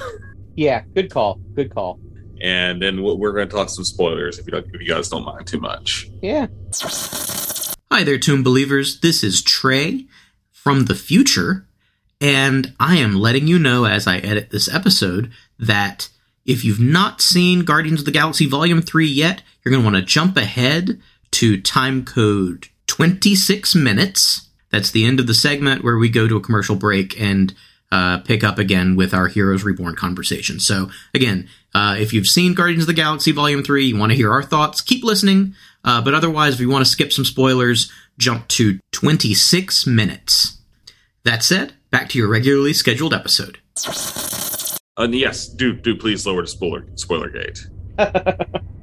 Yeah. 0.55 0.83
Good 0.93 1.11
call. 1.11 1.39
Good 1.55 1.73
call. 1.73 1.99
and 2.41 2.81
then 2.81 3.01
we're 3.01 3.15
we're 3.15 3.31
going 3.33 3.47
to 3.49 3.55
talk 3.55 3.69
some 3.69 3.83
spoilers 3.85 4.37
if 4.39 4.45
you 4.45 4.51
don't, 4.51 4.65
if 4.73 4.81
you 4.81 4.87
guys 4.87 5.09
don't 5.09 5.23
mind 5.25 5.47
too 5.47 5.59
much. 5.59 6.07
Yeah. 6.21 6.47
Hi 7.91 8.03
there, 8.03 8.17
Tomb 8.17 8.43
Believers. 8.43 8.99
This 8.99 9.23
is 9.23 9.41
Trey 9.41 10.05
from 10.51 10.85
the 10.85 10.95
future, 10.95 11.67
and 12.19 12.73
I 12.79 12.97
am 12.97 13.15
letting 13.15 13.47
you 13.47 13.59
know 13.59 13.85
as 13.85 14.07
I 14.07 14.17
edit 14.17 14.49
this 14.49 14.73
episode 14.73 15.31
that 15.59 16.09
if 16.45 16.65
you've 16.65 16.79
not 16.79 17.21
seen 17.21 17.63
Guardians 17.65 17.99
of 18.01 18.05
the 18.05 18.11
Galaxy 18.11 18.45
Volume 18.47 18.81
3 18.81 19.05
yet, 19.07 19.43
you're 19.63 19.71
going 19.71 19.81
to 19.83 19.89
want 19.91 19.95
to 19.95 20.01
jump 20.11 20.35
ahead 20.37 20.99
to 21.31 21.61
time 21.61 22.03
code 22.03 22.67
26 22.87 23.75
minutes. 23.75 24.49
That's 24.73 24.89
the 24.89 25.05
end 25.05 25.19
of 25.19 25.27
the 25.27 25.35
segment 25.35 25.83
where 25.83 25.99
we 25.99 26.09
go 26.09 26.27
to 26.27 26.35
a 26.35 26.41
commercial 26.41 26.75
break 26.75 27.21
and 27.21 27.53
uh, 27.91 28.17
pick 28.21 28.43
up 28.43 28.57
again 28.57 28.95
with 28.95 29.13
our 29.13 29.27
Heroes 29.27 29.63
Reborn 29.63 29.95
conversation. 29.95 30.59
So, 30.59 30.89
again, 31.13 31.47
uh, 31.75 31.95
if 31.99 32.11
you've 32.11 32.25
seen 32.25 32.55
Guardians 32.55 32.81
of 32.81 32.87
the 32.87 32.93
Galaxy 32.93 33.31
Volume 33.31 33.63
3, 33.63 33.85
you 33.85 33.95
want 33.95 34.13
to 34.13 34.15
hear 34.15 34.31
our 34.31 34.41
thoughts, 34.41 34.81
keep 34.81 35.03
listening. 35.03 35.53
Uh, 35.85 36.01
but 36.01 36.15
otherwise, 36.15 36.55
if 36.55 36.59
you 36.59 36.69
want 36.69 36.83
to 36.83 36.89
skip 36.89 37.13
some 37.13 37.23
spoilers, 37.23 37.91
jump 38.17 38.47
to 38.47 38.79
26 38.93 39.85
minutes. 39.85 40.57
That 41.23 41.43
said, 41.43 41.73
back 41.91 42.09
to 42.09 42.17
your 42.17 42.27
regularly 42.27 42.73
scheduled 42.73 43.13
episode. 43.13 43.59
Uh, 44.97 45.07
yes, 45.11 45.47
do 45.47 45.73
do 45.73 45.95
please 45.95 46.25
lower 46.25 46.41
the 46.41 46.47
spoiler 46.47 46.87
spoiler 46.95 47.29
gate. 47.29 47.67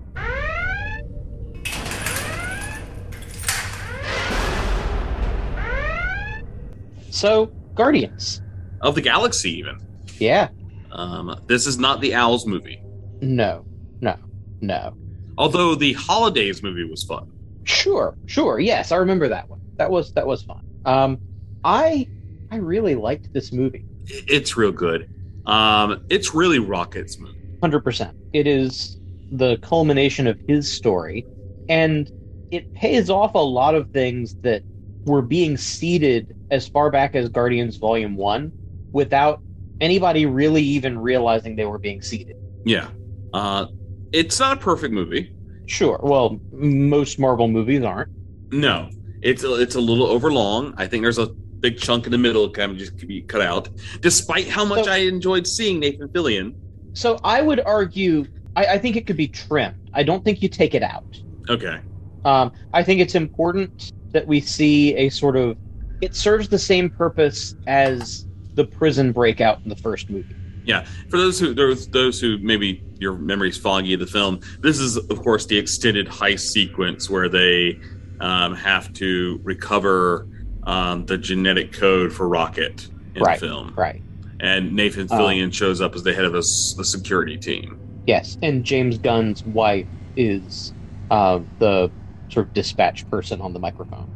So 7.10 7.46
Guardians. 7.74 8.42
of 8.80 8.94
the 8.94 9.00
Galaxy. 9.02 9.50
Even 9.58 9.78
Yeah. 10.18 10.48
um, 10.92 11.38
this 11.46 11.66
is 11.66 11.78
not 11.78 12.00
the 12.00 12.14
Owls 12.14 12.46
movie, 12.46 12.80
No. 13.20 13.64
No. 14.00 14.16
No. 14.60 14.94
although 15.38 15.74
the 15.74 15.92
Holidays 15.94 16.62
movie 16.62 16.84
was 16.84 17.04
fun. 17.04 17.30
Sure, 17.64 18.16
sure. 18.26 18.58
Yes, 18.58 18.90
I 18.92 18.96
remember 18.96 19.28
that 19.28 19.48
one. 19.48 19.60
That 19.76 19.90
was 19.90 20.12
that 20.14 20.26
was 20.26 20.42
fun. 20.42 20.64
Um, 20.84 21.18
I 21.64 22.08
I 22.50 22.56
really 22.56 22.94
liked 22.94 23.32
this 23.32 23.52
movie. 23.52 23.84
It's 24.06 24.56
real 24.56 24.72
good. 24.72 25.08
Um, 25.46 26.04
it's 26.10 26.34
really 26.34 26.58
Rocket's 26.58 27.18
movie. 27.18 27.38
Hundred 27.62 27.80
percent. 27.80 28.16
It 28.32 28.46
is 28.46 28.98
the 29.32 29.56
culmination 29.58 30.26
of 30.26 30.38
his 30.48 30.70
story, 30.70 31.26
and 31.68 32.10
it 32.50 32.72
pays 32.74 33.08
off 33.10 33.34
a 33.34 33.38
lot 33.38 33.74
of 33.74 33.90
things 33.92 34.34
that 34.36 34.62
were 35.04 35.22
being 35.22 35.56
seeded 35.56 36.34
as 36.50 36.68
far 36.68 36.90
back 36.90 37.14
as 37.14 37.28
Guardians 37.28 37.76
Volume 37.76 38.16
One, 38.16 38.52
without 38.92 39.40
anybody 39.80 40.26
really 40.26 40.62
even 40.62 40.98
realizing 40.98 41.56
they 41.56 41.66
were 41.66 41.78
being 41.78 42.02
seeded. 42.02 42.36
Yeah, 42.64 42.88
uh, 43.32 43.66
it's 44.12 44.38
not 44.38 44.58
a 44.58 44.60
perfect 44.60 44.92
movie. 44.92 45.32
Sure. 45.66 46.00
Well, 46.02 46.40
most 46.52 47.18
Marvel 47.18 47.46
movies 47.48 47.82
aren't. 47.84 48.10
No, 48.52 48.90
it's 49.22 49.44
a, 49.44 49.54
it's 49.54 49.76
a 49.76 49.80
little 49.80 50.06
overlong. 50.06 50.74
I 50.76 50.86
think 50.86 51.02
there's 51.02 51.18
a 51.18 51.26
big 51.28 51.78
chunk 51.78 52.06
in 52.06 52.12
the 52.12 52.18
middle 52.18 52.50
kind 52.50 52.72
of 52.72 52.78
just 52.78 52.98
could 52.98 53.06
be 53.08 53.22
cut 53.22 53.40
out. 53.40 53.68
Despite 54.00 54.48
how 54.48 54.64
much 54.64 54.86
So- 54.86 54.90
I 54.92 54.98
enjoyed 54.98 55.46
seeing 55.46 55.78
Nathan 55.80 56.08
Fillion. 56.08 56.54
So 56.92 57.18
I 57.22 57.40
would 57.40 57.60
argue, 57.60 58.26
I, 58.56 58.66
I 58.66 58.78
think 58.78 58.96
it 58.96 59.06
could 59.06 59.16
be 59.16 59.28
trimmed. 59.28 59.76
I 59.94 60.02
don't 60.02 60.24
think 60.24 60.42
you 60.42 60.48
take 60.48 60.74
it 60.74 60.82
out. 60.82 61.04
Okay, 61.48 61.78
Um, 62.24 62.52
I 62.72 62.82
think 62.82 63.00
it's 63.00 63.14
important 63.14 63.92
that 64.12 64.26
we 64.26 64.40
see 64.40 64.94
a 64.96 65.08
sort 65.08 65.36
of. 65.36 65.56
It 66.00 66.14
serves 66.14 66.48
the 66.48 66.58
same 66.58 66.90
purpose 66.90 67.54
as 67.66 68.26
the 68.54 68.64
prison 68.64 69.12
breakout 69.12 69.60
in 69.62 69.68
the 69.68 69.76
first 69.76 70.10
movie. 70.10 70.34
Yeah, 70.64 70.84
for 71.08 71.16
those 71.16 71.38
who 71.40 71.54
those 71.54 71.88
those 71.88 72.20
who 72.20 72.38
maybe 72.38 72.82
your 72.98 73.14
memory's 73.14 73.56
foggy 73.56 73.94
of 73.94 74.00
the 74.00 74.06
film, 74.06 74.40
this 74.60 74.78
is 74.78 74.96
of 74.96 75.22
course 75.22 75.46
the 75.46 75.56
extended 75.58 76.06
heist 76.06 76.40
sequence 76.50 77.08
where 77.08 77.28
they 77.28 77.78
um, 78.20 78.54
have 78.54 78.92
to 78.94 79.40
recover 79.42 80.26
um, 80.64 81.06
the 81.06 81.16
genetic 81.16 81.72
code 81.72 82.12
for 82.12 82.28
Rocket 82.28 82.88
in 83.14 83.22
Right. 83.22 83.40
the 83.40 83.46
film, 83.46 83.74
Right. 83.76 84.02
and 84.40 84.74
Nathan 84.74 85.08
Uh, 85.10 85.18
Fillion 85.18 85.52
shows 85.52 85.80
up 85.80 85.94
as 85.94 86.02
the 86.02 86.12
head 86.12 86.26
of 86.26 86.34
a, 86.34 86.38
a 86.38 86.42
security 86.84 87.38
team. 87.38 87.78
Yes. 88.06 88.36
And 88.42 88.62
James 88.62 88.98
Gunn's 88.98 89.42
wife 89.44 89.86
is 90.16 90.74
uh, 91.10 91.40
the 91.58 91.90
sort 92.28 92.46
of 92.48 92.52
dispatch 92.54 93.08
person 93.10 93.40
on 93.40 93.52
the 93.54 93.58
microphone. 93.58 94.10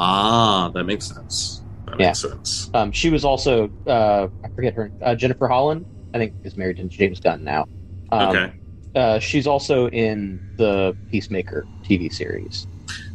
Ah, 0.00 0.70
that 0.74 0.84
makes 0.84 1.06
sense. 1.06 1.62
That 1.86 1.98
Yeah. 2.00 2.08
makes 2.08 2.20
sense. 2.22 2.70
Um, 2.74 2.90
she 2.92 3.10
was 3.10 3.24
also, 3.24 3.70
uh, 3.86 4.28
I 4.44 4.48
forget 4.56 4.74
her, 4.74 4.92
uh, 5.02 5.14
Jennifer 5.14 5.46
Holland, 5.46 5.86
I 6.14 6.18
think 6.18 6.34
is 6.42 6.56
married 6.56 6.78
to 6.78 6.88
James 6.88 7.20
Gunn 7.20 7.44
now. 7.44 7.66
Um, 8.10 8.28
okay, 8.36 8.52
Uh, 8.92 9.20
she's 9.20 9.46
also 9.46 9.88
in 9.90 10.40
the 10.56 10.96
Peacemaker 11.12 11.68
TV 11.84 12.08
series. 12.08 12.66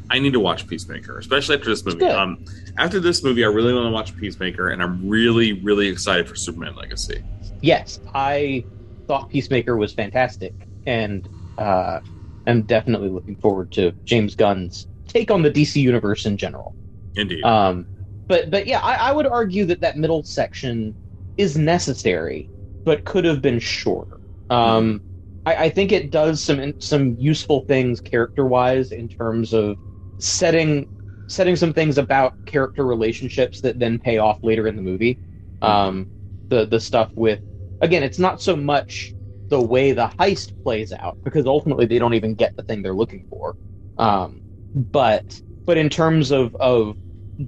I 0.10 0.20
need 0.20 0.32
to 0.34 0.40
watch 0.40 0.68
Peacemaker, 0.68 1.18
especially 1.18 1.56
after 1.58 1.70
this 1.70 1.86
movie. 1.86 2.06
Um, 2.06 2.38
after 2.78 3.02
this 3.02 3.24
movie, 3.24 3.44
I 3.44 3.48
really 3.48 3.74
want 3.74 3.88
to 3.88 3.92
watch 3.92 4.16
Peacemaker, 4.16 4.70
and 4.70 4.82
I'm 4.82 5.06
really, 5.06 5.62
really 5.64 5.88
excited 5.90 6.30
for 6.30 6.36
Superman 6.36 6.76
Legacy. 6.76 7.24
yes, 7.62 8.00
I 8.14 8.68
thought 9.08 9.30
Peacemaker 9.30 9.76
was 9.76 9.94
fantastic, 9.94 10.54
and 10.86 11.28
uh, 11.58 12.00
I'm 12.48 12.64
definitely 12.64 13.10
looking 13.10 13.36
forward 13.36 13.72
to 13.72 13.94
James 14.06 14.36
Gunn's 14.36 14.88
take 15.16 15.32
on 15.32 15.42
the 15.42 15.52
DC 15.52 15.82
universe 15.82 16.26
in 16.26 16.38
general. 16.38 16.76
Indeed. 17.16 17.44
Um, 17.44 17.88
but 18.28 18.52
but 18.52 18.68
yeah, 18.68 18.80
I, 18.80 18.96
I 18.96 19.12
would 19.12 19.28
argue 19.28 19.66
that 19.66 19.82
that 19.82 19.98
middle 19.98 20.24
section 20.24 20.96
is 21.38 21.58
necessary, 21.58 22.50
but 22.84 23.06
could 23.06 23.26
have 23.26 23.42
been 23.42 23.60
shorter. 23.60 24.20
Um, 24.50 25.02
I, 25.46 25.56
I 25.56 25.70
think 25.70 25.92
it 25.92 26.12
does 26.12 26.44
some 26.44 26.74
some 26.80 27.16
useful 27.18 27.62
things 27.62 28.02
character 28.02 28.46
wise 28.46 28.92
in 28.92 29.08
terms 29.08 29.54
of 29.54 29.78
setting 30.20 30.88
setting 31.28 31.56
some 31.56 31.74
things 31.74 31.98
about 31.98 32.34
character 32.46 32.86
relationships 32.86 33.62
that 33.62 33.80
then 33.80 34.00
pay 34.00 34.18
off 34.18 34.38
later 34.44 34.68
in 34.68 34.76
the 34.76 34.82
movie. 34.82 35.20
Um, 35.62 36.08
the 36.50 36.66
the 36.66 36.80
stuff 36.80 37.12
with 37.16 37.40
again, 37.82 38.04
it's 38.04 38.20
not 38.20 38.42
so 38.42 38.56
much 38.56 39.14
the 39.50 39.62
way 39.62 39.92
the 39.92 40.12
heist 40.20 40.52
plays 40.64 40.92
out 40.92 41.18
because 41.24 41.46
ultimately 41.46 41.86
they 41.86 42.00
don't 42.00 42.16
even 42.16 42.34
get 42.34 42.54
the 42.58 42.64
thing 42.64 42.82
they're 42.82 42.96
looking 42.96 43.26
for. 43.30 43.56
Um, 43.98 44.45
but 44.76 45.42
but 45.66 45.78
in 45.78 45.90
terms 45.90 46.32
of 46.32 46.56
of 46.58 46.98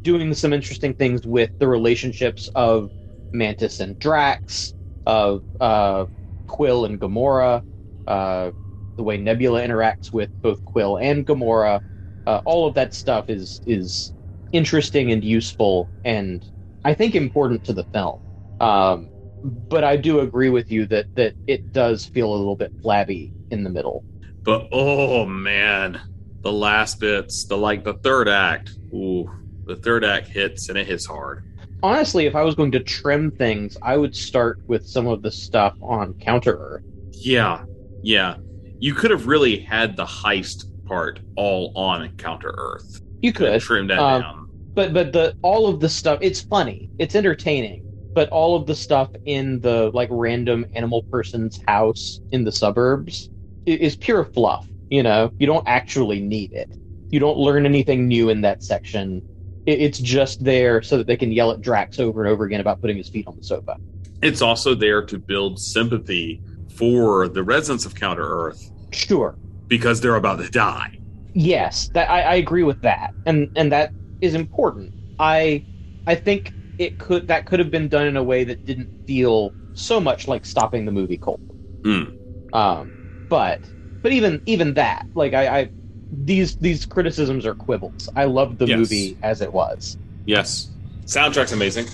doing 0.01 0.33
some 0.33 0.53
interesting 0.53 0.95
things 0.95 1.25
with 1.27 1.51
the 1.59 1.67
relationships 1.67 2.49
of 2.55 2.91
Mantis 3.33 3.79
and 3.79 3.99
Drax, 3.99 4.73
of 5.05 5.43
uh, 5.59 6.05
Quill 6.47 6.85
and 6.85 6.99
Gamora, 6.99 7.63
uh, 8.07 8.51
the 8.97 9.03
way 9.03 9.17
Nebula 9.17 9.61
interacts 9.61 10.11
with 10.13 10.31
both 10.41 10.63
Quill 10.65 10.97
and 10.97 11.25
Gamora, 11.25 11.81
uh, 12.25 12.41
all 12.45 12.67
of 12.67 12.75
that 12.75 12.93
stuff 12.93 13.29
is 13.29 13.61
is 13.65 14.13
interesting 14.53 15.11
and 15.11 15.23
useful, 15.23 15.91
and 16.03 16.45
I 16.85 16.93
think 16.95 17.15
important 17.15 17.65
to 17.65 17.73
the 17.73 17.85
film. 17.93 18.19
Um, 18.59 19.11
but 19.43 19.83
I 19.83 19.97
do 19.97 20.21
agree 20.21 20.49
with 20.49 20.71
you 20.71 20.87
that 20.87 21.07
that 21.15 21.35
it 21.45 21.71
does 21.73 22.05
feel 22.05 22.33
a 22.33 22.35
little 22.37 22.55
bit 22.55 22.73
flabby 22.81 23.33
in 23.51 23.63
the 23.63 23.69
middle. 23.69 24.05
But 24.45 24.67
oh 24.71 25.25
man, 25.25 26.01
the 26.41 26.51
last 26.51 26.99
bits, 26.99 27.45
the 27.45 27.57
like 27.57 27.83
the 27.83 27.93
third 27.95 28.27
act. 28.29 28.71
Ooh, 28.93 29.29
the 29.65 29.75
third 29.75 30.03
act 30.05 30.27
hits 30.27 30.69
and 30.69 30.77
it 30.77 30.87
hits 30.87 31.05
hard. 31.05 31.43
Honestly, 31.83 32.25
if 32.25 32.35
I 32.35 32.41
was 32.43 32.55
going 32.55 32.71
to 32.71 32.79
trim 32.79 33.31
things, 33.31 33.77
I 33.83 33.97
would 33.97 34.15
start 34.15 34.59
with 34.67 34.85
some 34.87 35.07
of 35.07 35.21
the 35.21 35.31
stuff 35.31 35.75
on 35.81 36.13
Counter 36.15 36.57
Earth. 36.57 36.83
Yeah, 37.11 37.63
yeah. 38.01 38.37
You 38.79 38.93
could 38.93 39.11
have 39.11 39.27
really 39.27 39.59
had 39.59 39.95
the 39.95 40.05
heist 40.05 40.65
part 40.85 41.19
all 41.35 41.71
on 41.75 42.09
Counter 42.17 42.53
Earth. 42.57 43.01
You 43.21 43.33
could, 43.33 43.59
trim 43.61 43.87
that 43.87 43.99
Um, 43.99 44.21
down. 44.21 44.47
but 44.73 44.93
but 44.93 45.11
the 45.13 45.35
all 45.41 45.67
of 45.67 45.79
the 45.79 45.89
stuff 45.89 46.19
it's 46.21 46.41
funny, 46.41 46.89
it's 46.99 47.15
entertaining, 47.15 47.83
but 48.13 48.29
all 48.29 48.55
of 48.55 48.65
the 48.67 48.75
stuff 48.75 49.09
in 49.25 49.59
the 49.61 49.91
like 49.93 50.09
random 50.11 50.65
animal 50.73 51.03
person's 51.11 51.59
house 51.67 52.19
in 52.31 52.43
the 52.43 52.51
suburbs 52.51 53.29
is 53.65 53.95
pure 53.95 54.23
fluff. 54.23 54.67
You 54.89 55.03
know, 55.03 55.31
you 55.39 55.47
don't 55.47 55.67
actually 55.67 56.21
need 56.21 56.53
it. 56.53 56.69
You 57.09 57.19
don't 57.19 57.37
learn 57.37 57.65
anything 57.65 58.07
new 58.07 58.29
in 58.29 58.41
that 58.41 58.63
section. 58.63 59.21
It, 59.65 59.81
it's 59.81 59.99
just 59.99 60.43
there 60.43 60.81
so 60.81 60.97
that 60.97 61.07
they 61.07 61.17
can 61.17 61.31
yell 61.31 61.51
at 61.51 61.61
Drax 61.61 61.99
over 61.99 62.23
and 62.23 62.31
over 62.31 62.45
again 62.45 62.59
about 62.59 62.81
putting 62.81 62.97
his 62.97 63.09
feet 63.09 63.27
on 63.27 63.35
the 63.35 63.43
sofa. 63.43 63.77
It's 64.21 64.41
also 64.41 64.73
there 64.73 65.03
to 65.05 65.17
build 65.17 65.59
sympathy 65.59 66.41
for 66.75 67.27
the 67.27 67.43
residents 67.43 67.85
of 67.85 67.95
Counter 67.95 68.27
Earth 68.27 68.71
Sure. 68.91 69.37
because 69.67 70.01
they're 70.01 70.15
about 70.15 70.39
to 70.39 70.49
die. 70.49 70.99
Yes, 71.33 71.89
that 71.89 72.09
I, 72.09 72.21
I 72.21 72.35
agree 72.35 72.63
with 72.63 72.81
that, 72.81 73.13
and 73.27 73.51
and 73.55 73.71
that 73.71 73.91
is 74.21 74.33
important. 74.33 74.91
I 75.19 75.65
I 76.07 76.15
think 76.15 76.51
it 76.79 76.97
could 76.97 77.27
that 77.27 77.45
could 77.45 77.59
have 77.59 77.69
been 77.69 77.87
done 77.87 78.07
in 78.07 78.17
a 78.17 78.23
way 78.23 78.43
that 78.43 78.65
didn't 78.65 78.89
feel 79.05 79.51
so 79.73 79.99
much 79.99 80.27
like 80.27 80.45
stopping 80.45 80.85
the 80.85 80.91
movie 80.91 81.17
cold. 81.17 81.41
Mm. 81.83 82.55
Um, 82.55 83.25
but 83.29 83.61
but 84.07 84.13
even 84.13 84.41
even 84.45 84.75
that, 84.75 85.05
like 85.15 85.33
I, 85.33 85.59
I 85.59 85.71
these 86.09 86.55
these 86.61 86.85
criticisms 86.85 87.45
are 87.45 87.53
quibbles. 87.53 88.07
I 88.15 88.23
loved 88.23 88.57
the 88.57 88.65
Yes. 88.65 88.79
movie 88.79 89.17
as 89.21 89.41
it 89.41 89.53
was. 89.53 89.97
Yes. 90.25 90.69
Soundtrack's 91.05 91.51
amazing. 91.51 91.87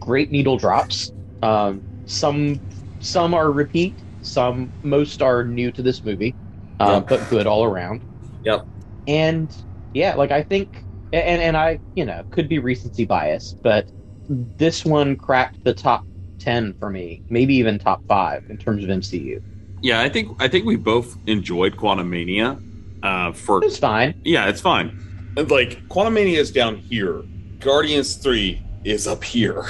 Great 0.00 0.32
needle 0.32 0.56
drops. 0.58 1.12
Um, 1.40 1.84
some 2.04 2.60
some 2.98 3.32
are 3.32 3.48
repeat. 3.48 4.02
Some 4.22 4.72
most 4.82 5.22
are 5.22 5.44
new 5.44 5.70
to 5.70 5.82
this 5.82 6.02
movie, 6.02 6.36
uh, 6.80 6.94
Yep. 6.94 7.08
but 7.08 7.28
good 7.30 7.46
all 7.46 7.62
around. 7.62 8.02
Yep. 8.42 8.66
And 9.06 9.56
yeah, 9.92 10.16
like 10.16 10.32
I 10.32 10.42
think, 10.42 10.84
and 11.12 11.40
and 11.40 11.56
I 11.56 11.78
you 11.94 12.04
know 12.04 12.24
could 12.30 12.48
be 12.48 12.58
recency 12.58 13.04
bias, 13.04 13.54
but 13.62 13.88
this 14.28 14.84
one 14.84 15.14
cracked 15.14 15.58
the 15.62 15.74
top 15.74 16.08
ten 16.40 16.74
for 16.80 16.90
me, 16.90 17.22
maybe 17.30 17.54
even 17.54 17.78
top 17.78 18.02
five 18.08 18.42
in 18.48 18.58
terms 18.58 18.82
of 18.82 18.90
MCU. 18.90 19.40
Yeah, 19.82 20.00
I 20.00 20.08
think 20.08 20.40
I 20.40 20.48
think 20.48 20.64
we 20.64 20.76
both 20.76 21.16
enjoyed 21.26 21.76
Quantumania. 21.76 22.60
Uh, 23.02 23.32
for 23.32 23.64
It's 23.64 23.78
fine. 23.78 24.14
yeah, 24.24 24.46
it's 24.48 24.60
fine. 24.60 24.96
Like 25.36 25.82
Quantumania 25.88 26.36
is 26.38 26.52
down 26.52 26.76
here. 26.76 27.22
Guardians 27.58 28.16
Three 28.16 28.62
is 28.84 29.06
up 29.06 29.22
here. 29.24 29.64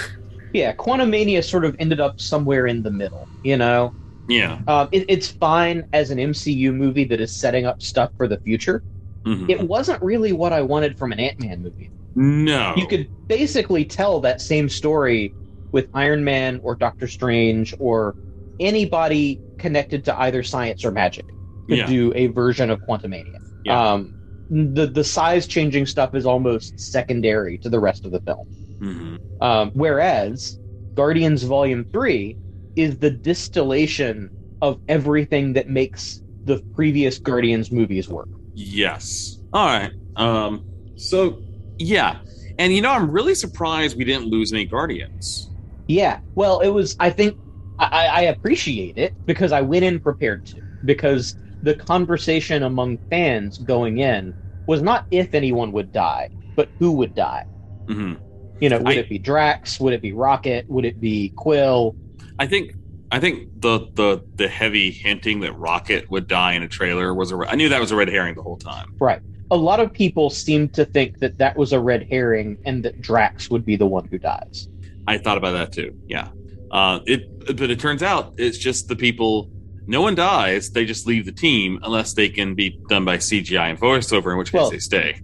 Yeah, 0.54 0.74
Quantumania 0.74 1.42
sort 1.42 1.64
of 1.64 1.74
ended 1.78 1.98
up 1.98 2.20
somewhere 2.20 2.66
in 2.66 2.82
the 2.82 2.90
middle. 2.90 3.26
You 3.42 3.56
know, 3.56 3.94
Yeah. 4.28 4.58
um, 4.68 4.90
it, 4.92 5.06
it's 5.08 5.28
fine 5.30 5.84
as 5.94 6.10
an 6.10 6.18
MCU 6.18 6.74
movie 6.74 7.04
that 7.04 7.22
is 7.22 7.34
setting 7.34 7.64
up 7.64 7.80
stuff 7.80 8.10
for 8.18 8.28
the 8.28 8.36
future. 8.40 8.82
Mhm. 9.24 9.48
It 9.48 9.62
wasn't 9.66 10.02
really 10.02 10.32
what 10.34 10.52
I 10.52 10.60
wanted 10.60 10.98
from 10.98 11.10
an 11.12 11.20
Ant 11.20 11.40
Man 11.40 11.62
movie. 11.62 11.90
no. 12.14 12.74
You 12.76 12.86
could 12.86 13.08
basically 13.28 13.86
tell 13.86 14.20
that 14.20 14.42
same 14.42 14.68
story 14.68 15.32
with 15.70 15.88
Iron 15.94 16.22
Man 16.22 16.60
or 16.62 16.74
Doctor 16.74 17.08
Strange 17.08 17.74
or 17.78 18.14
anybody 18.62 19.40
connected 19.58 20.04
to 20.06 20.18
either 20.20 20.42
science 20.42 20.84
or 20.84 20.90
magic 20.90 21.26
could 21.68 21.78
Yeah. 21.78 21.86
do 21.86 22.12
a 22.14 22.28
version 22.28 22.70
of 22.70 22.80
Quantumania. 22.80 23.38
Yeah. 23.64 23.80
Um, 23.92 24.14
the 24.50 24.86
the 24.86 25.04
size 25.04 25.46
changing 25.46 25.86
stuff 25.86 26.14
is 26.14 26.26
almost 26.26 26.78
secondary 26.78 27.58
to 27.58 27.68
the 27.68 27.80
rest 27.80 28.04
of 28.04 28.12
the 28.12 28.20
film. 28.20 28.46
Mhm. 28.80 29.18
Um, 29.40 29.70
whereas 29.74 30.58
Guardians 30.94 31.42
Volume 31.44 31.84
Three 31.92 32.36
is 32.76 32.98
the 32.98 33.10
distillation 33.10 34.30
of 34.60 34.78
everything 34.88 35.52
that 35.54 35.68
makes 35.68 36.22
the 36.44 36.58
previous 36.74 37.18
Guardians 37.18 37.70
movies 37.72 38.08
work. 38.08 38.28
Yes. 38.54 39.38
All 39.52 39.66
right. 39.66 39.92
Um. 40.16 40.64
So 40.96 41.42
yeah, 41.78 42.18
and 42.58 42.72
you 42.74 42.82
know, 42.82 42.90
I'm 42.90 43.10
really 43.10 43.34
surprised 43.34 43.96
we 43.96 44.04
didn't 44.04 44.26
lose 44.26 44.52
any 44.52 44.64
Guardians. 44.66 45.50
Yeah, 45.88 46.20
well, 46.34 46.60
it 46.60 46.68
was. 46.68 46.94
I 47.00 47.10
think 47.10 47.36
I, 47.78 48.06
I 48.06 48.20
appreciate 48.22 48.96
it 48.96 49.14
because 49.26 49.52
I 49.52 49.62
went 49.62 49.84
in 49.84 50.00
prepared 50.00 50.44
to. 50.46 50.60
Because 50.84 51.34
the 51.62 51.74
conversation 51.74 52.62
among 52.62 52.98
fans 53.10 53.58
going 53.58 53.98
in 53.98 54.34
was 54.66 54.82
not 54.82 55.06
if 55.10 55.34
anyone 55.34 55.72
would 55.72 55.92
die, 55.92 56.30
but 56.56 56.70
who 56.78 56.92
would 56.92 57.14
die. 57.14 57.44
hmm 57.88 58.14
You 58.60 58.68
know, 58.68 58.78
would 58.78 58.88
I- 58.88 58.94
it 58.94 59.08
be 59.08 59.18
Drax? 59.18 59.80
Would 59.80 59.94
it 59.94 60.02
be 60.02 60.12
Rocket? 60.12 60.64
Would 60.68 60.84
it 60.84 61.00
be 61.00 61.32
Quill? 61.36 61.96
I 62.38 62.46
think 62.46 62.74
I 63.10 63.20
think 63.20 63.48
the 63.54 63.88
the 63.94 64.22
the 64.36 64.48
heavy 64.48 64.90
hinting 64.90 65.40
that 65.40 65.52
Rocket 65.52 66.10
would 66.10 66.26
die 66.26 66.52
in 66.54 66.62
a 66.62 66.68
trailer 66.68 67.14
was 67.14 67.30
a. 67.30 67.36
I 67.36 67.56
knew 67.56 67.68
that 67.68 67.80
was 67.80 67.90
a 67.92 67.96
red 67.96 68.08
herring 68.08 68.34
the 68.34 68.42
whole 68.42 68.56
time. 68.56 68.86
Right. 69.00 69.20
A 69.50 69.56
lot 69.56 69.80
of 69.80 69.92
people 69.92 70.30
seemed 70.30 70.72
to 70.74 70.86
think 70.86 71.18
that 71.18 71.36
that 71.38 71.56
was 71.58 71.72
a 71.72 71.80
red 71.80 72.06
herring 72.08 72.58
and 72.64 72.84
that 72.84 73.00
Drax 73.00 73.50
would 73.50 73.66
be 73.66 73.76
the 73.76 73.86
one 73.86 74.08
who 74.10 74.18
dies. 74.18 74.68
I 75.06 75.18
thought 75.18 75.36
about 75.36 75.52
that 75.52 75.72
too. 75.72 75.94
Yeah. 76.06 76.28
Uh, 76.72 77.00
it 77.06 77.56
but 77.56 77.70
it 77.70 77.78
turns 77.78 78.02
out 78.02 78.34
it's 78.38 78.58
just 78.58 78.88
the 78.88 78.96
people. 78.96 79.50
No 79.86 80.00
one 80.00 80.14
dies. 80.14 80.70
They 80.70 80.84
just 80.84 81.06
leave 81.06 81.26
the 81.26 81.32
team 81.32 81.78
unless 81.82 82.14
they 82.14 82.28
can 82.28 82.54
be 82.54 82.78
done 82.88 83.04
by 83.04 83.16
CGI 83.18 83.70
and 83.70 83.78
voiceover, 83.78 84.32
in 84.32 84.38
which 84.38 84.52
case 84.52 84.60
Well- 84.60 84.70
they 84.70 84.78
stay. 84.78 85.20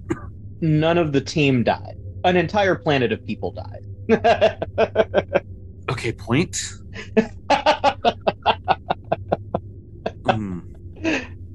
None 0.61 0.99
of 0.99 1.13
the 1.13 1.21
team 1.21 1.63
died. 1.63 1.97
An 2.25 2.37
entire 2.37 2.75
planet 2.75 3.13
of 3.13 3.25
people 3.25 3.53
died. 3.53 3.85
Okay, 5.91 6.13
point. 6.13 6.55
Mm. 10.25 10.63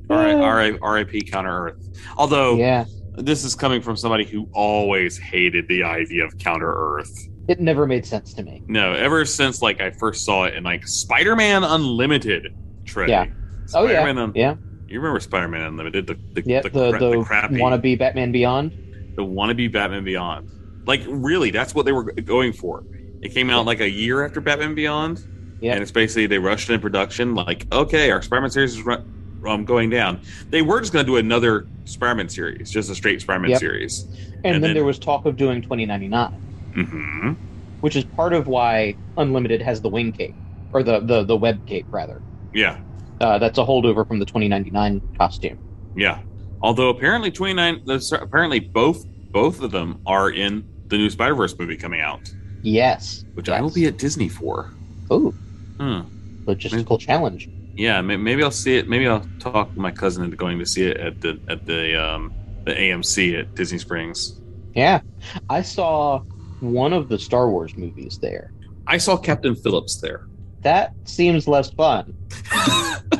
All 0.10 0.18
right, 0.18 0.34
all 0.36 0.54
right, 0.56 0.78
R.I.P. 0.82 1.22
Counter 1.22 1.68
Earth. 1.68 1.88
Although 2.18 2.56
yeah, 2.58 2.86
this 3.16 3.44
is 3.44 3.54
coming 3.56 3.82
from 3.82 3.96
somebody 3.96 4.26
who 4.26 4.48
always 4.54 5.18
hated 5.18 5.68
the 5.68 5.84
idea 5.84 6.26
of 6.26 6.38
Counter 6.40 6.74
Earth. 6.76 7.28
It 7.48 7.60
never 7.60 7.86
made 7.86 8.06
sense 8.06 8.34
to 8.36 8.44
me. 8.44 8.64
No, 8.68 8.94
ever 8.94 9.26
since 9.26 9.62
like 9.62 9.82
I 9.82 9.92
first 9.92 10.26
saw 10.26 10.46
it 10.46 10.54
in 10.56 10.64
like 10.64 10.88
Spider-Man 10.88 11.64
Unlimited. 11.64 12.56
Trey. 12.86 13.08
Yeah. 13.08 13.26
Oh 13.74 13.88
yeah, 13.88 14.04
Un- 14.04 14.32
yeah. 14.36 14.56
You 14.88 15.00
remember 15.00 15.20
Spider-Man 15.20 15.62
Unlimited? 15.62 16.08
The 16.08 16.18
the 16.42 16.44
Yeah, 16.50 16.62
the, 16.62 16.70
the 16.70 16.90
cra- 16.92 17.00
the, 17.00 17.10
the 17.18 17.24
crappy 17.24 17.56
wannabe 17.56 17.98
Batman 17.98 18.32
Beyond. 18.32 18.72
the 19.16 19.24
wannabe 19.24 19.72
Batman 19.72 20.04
Beyond. 20.04 20.50
Like 20.86 21.02
really, 21.08 21.50
that's 21.52 21.74
what 21.74 21.86
they 21.86 21.92
were 21.92 22.04
going 22.12 22.54
for. 22.54 22.84
It 23.22 23.34
came 23.34 23.50
out 23.50 23.66
like 23.66 23.80
a 23.80 23.90
year 23.90 24.26
after 24.26 24.42
Batman 24.42 24.76
Beyond. 24.76 25.26
Yeah. 25.62 25.74
And 25.74 25.82
it's 25.82 25.92
basically 25.92 26.28
they 26.28 26.40
rushed 26.40 26.70
it 26.70 26.74
in 26.74 26.82
production. 26.82 27.36
Like, 27.36 27.66
okay, 27.72 28.12
our 28.12 28.22
Spider-Man 28.22 28.50
series 28.50 28.74
is 28.74 28.82
run, 28.82 29.42
um, 29.48 29.64
going 29.64 29.90
down. 29.90 30.20
They 30.50 30.62
were 30.62 30.82
just 30.82 30.92
going 30.92 31.06
to 31.06 31.10
do 31.10 31.16
another 31.16 31.68
Spider-Man 31.86 32.28
series, 32.28 32.70
just 32.70 32.90
a 32.92 32.96
straight 32.96 33.22
Spider-Man 33.22 33.52
Yep. 33.52 33.60
series. 33.62 34.04
And, 34.04 34.18
And 34.46 34.54
then, 34.56 34.62
then- 34.62 34.74
there 34.74 34.84
was 34.84 35.00
talk 35.00 35.26
of 35.26 35.38
doing 35.38 35.62
2099, 35.62 36.34
hmm 36.76 37.34
which 37.82 37.96
is 37.98 38.06
part 38.06 38.32
of 38.34 38.48
why 38.48 38.96
Unlimited 39.18 39.62
has 39.62 39.82
the 39.82 39.90
wing 39.90 40.14
cape 40.14 40.36
or 40.72 40.84
the 40.84 41.02
the 41.02 41.24
the 41.26 41.36
web 41.38 41.66
cape 41.68 41.86
rather. 41.92 42.22
Yeah, 42.54 42.80
Uh, 43.20 43.40
that's 43.40 43.58
a 43.58 43.64
holdover 43.64 44.08
from 44.08 44.20
the 44.20 44.26
2099 44.26 45.02
costume. 45.18 45.60
yeah. 45.96 46.20
Although 46.62 46.90
apparently 46.90 47.30
twenty 47.32 47.54
nine, 47.54 47.82
apparently 48.22 48.60
both 48.60 49.04
both 49.32 49.62
of 49.62 49.72
them 49.72 50.00
are 50.06 50.30
in 50.30 50.64
the 50.88 50.98
new 50.98 51.10
Spider 51.10 51.36
Verse 51.36 51.56
movie 51.60 51.76
coming 51.78 52.00
out, 52.00 52.22
Yes. 52.62 53.26
which 53.34 53.50
I 53.50 53.60
will 53.62 53.72
be 53.72 53.86
at 53.86 53.98
Disney 53.98 54.30
for. 54.30 54.72
Ooh, 55.12 55.34
Hmm. 55.80 56.02
logistical 56.48 57.00
challenge. 57.00 57.50
Yeah, 57.76 58.02
maybe 58.02 58.44
I'll 58.44 58.52
see 58.52 58.78
it. 58.78 58.88
Maybe 58.88 59.08
I'll 59.08 59.26
talk 59.40 59.76
my 59.76 59.92
cousin 59.92 60.24
into 60.24 60.38
going 60.38 60.60
to 60.60 60.66
see 60.66 60.84
it 60.86 60.98
at 60.98 61.20
the 61.22 61.40
at 61.50 61.66
the 61.66 62.02
um 62.02 62.32
the 62.66 62.74
AMC 62.74 63.38
at 63.38 63.56
Disney 63.56 63.80
Springs. 63.80 64.40
Yeah, 64.74 65.02
I 65.50 65.62
saw 65.64 66.22
one 66.64 66.94
of 66.94 67.10
the 67.10 67.20
Star 67.20 67.50
Wars 67.50 67.76
movies 67.76 68.18
there. 68.20 68.52
I 68.88 68.98
saw 68.98 69.18
Captain 69.18 69.56
Phillips 69.56 70.00
there. 70.02 70.28
That 70.62 70.94
seems 71.06 71.48
less 71.48 71.70
fun. 71.72 72.16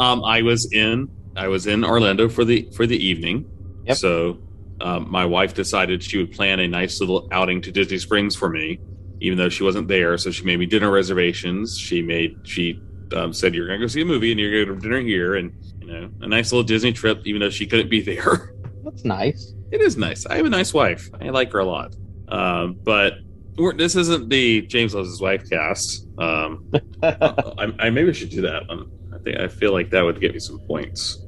Um, 0.00 0.24
I 0.24 0.40
was 0.40 0.72
in 0.72 1.10
I 1.36 1.48
was 1.48 1.66
in 1.66 1.84
Orlando 1.84 2.28
for 2.28 2.44
the 2.44 2.68
for 2.74 2.86
the 2.86 2.96
evening. 2.96 3.44
Yep. 3.84 3.96
So 3.98 4.38
um, 4.80 5.10
my 5.10 5.26
wife 5.26 5.52
decided 5.52 6.02
she 6.02 6.16
would 6.16 6.32
plan 6.32 6.58
a 6.58 6.66
nice 6.66 7.00
little 7.00 7.28
outing 7.30 7.60
to 7.62 7.70
Disney 7.70 7.98
Springs 7.98 8.34
for 8.34 8.48
me, 8.48 8.80
even 9.20 9.36
though 9.36 9.50
she 9.50 9.62
wasn't 9.62 9.88
there. 9.88 10.16
So 10.16 10.30
she 10.30 10.42
made 10.44 10.58
me 10.58 10.64
dinner 10.64 10.90
reservations. 10.90 11.78
She 11.78 12.00
made 12.00 12.38
she 12.44 12.82
um, 13.14 13.34
said 13.34 13.54
you're 13.54 13.66
gonna 13.66 13.78
go 13.78 13.86
see 13.88 14.00
a 14.00 14.06
movie 14.06 14.30
and 14.30 14.40
you're 14.40 14.64
gonna 14.64 14.74
go 14.74 14.80
to 14.80 14.88
dinner 14.88 15.00
here, 15.02 15.34
and 15.34 15.52
you 15.80 15.86
know 15.86 16.10
a 16.22 16.26
nice 16.26 16.50
little 16.50 16.64
Disney 16.64 16.94
trip, 16.94 17.20
even 17.26 17.40
though 17.40 17.50
she 17.50 17.66
couldn't 17.66 17.90
be 17.90 18.00
there. 18.00 18.54
That's 18.84 19.04
nice. 19.04 19.52
It 19.72 19.80
is 19.80 19.96
nice. 19.96 20.26
I 20.26 20.36
have 20.36 20.46
a 20.46 20.50
nice 20.50 20.72
wife. 20.74 21.08
I 21.20 21.28
like 21.30 21.52
her 21.52 21.58
a 21.60 21.64
lot. 21.64 21.94
Um, 22.28 22.76
but 22.82 23.14
we're, 23.56 23.74
this 23.74 23.96
isn't 23.96 24.28
the 24.30 24.62
James 24.62 24.94
loves 24.94 25.08
his 25.08 25.20
wife 25.20 25.48
cast. 25.50 26.06
Um, 26.18 26.70
I, 27.02 27.72
I 27.78 27.90
maybe 27.90 28.12
should 28.12 28.30
do 28.30 28.40
that 28.42 28.66
one. 28.68 28.90
I 29.14 29.18
think 29.18 29.38
I 29.38 29.48
feel 29.48 29.72
like 29.72 29.90
that 29.90 30.02
would 30.02 30.20
get 30.20 30.32
me 30.32 30.38
some 30.38 30.58
points. 30.66 31.18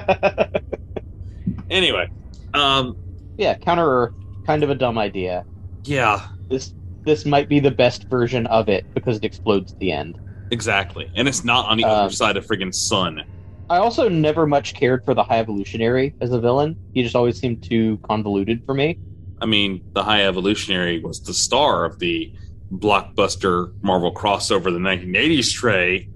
Anyway, 1.71 2.09
um, 2.55 2.97
yeah, 3.39 3.57
Counter 3.57 3.87
Earth, 3.89 4.15
kind 4.45 4.65
of 4.65 4.71
a 4.71 4.75
dumb 4.75 4.99
idea. 4.99 5.45
yeah, 5.85 6.27
This 6.49 6.75
this 7.03 7.25
might 7.25 7.49
be 7.49 7.61
the 7.61 7.71
best 7.71 8.05
version 8.09 8.47
of 8.49 8.69
it 8.69 8.93
because 8.93 9.19
it 9.19 9.25
explodes 9.25 9.73
at 9.73 9.79
the 9.79 9.93
end. 9.93 10.19
exactly. 10.51 11.11
And 11.15 11.29
it's 11.29 11.45
not 11.45 11.67
on 11.67 11.79
the 11.79 11.85
Um, 11.85 11.91
other 12.07 12.11
side 12.13 12.37
of 12.37 12.45
friggin' 12.45 12.75
sun. 12.75 13.23
I 13.71 13.77
also 13.77 14.09
never 14.09 14.49
much 14.49 14.75
cared 14.75 15.05
for 15.05 15.15
the 15.15 15.23
High 15.23 15.39
Evolutionary 15.39 16.13
as 16.21 16.33
a 16.33 16.41
villain. 16.41 16.77
He 16.93 17.05
just 17.05 17.15
always 17.15 17.39
seemed 17.39 17.63
too 17.63 18.01
convoluted 18.03 18.65
for 18.67 18.75
me. 18.75 18.99
I 19.41 19.47
mean, 19.47 19.81
the 19.95 20.03
High 20.03 20.25
Evolutionary 20.25 20.99
was 20.99 21.21
the 21.21 21.33
star 21.33 21.85
of 21.85 21.97
the 22.01 22.33
blockbuster 22.73 23.71
Marvel 23.81 24.13
crossover, 24.13 24.65
the 24.65 24.81
1980s 24.81 25.53
Trey, 25.53 26.09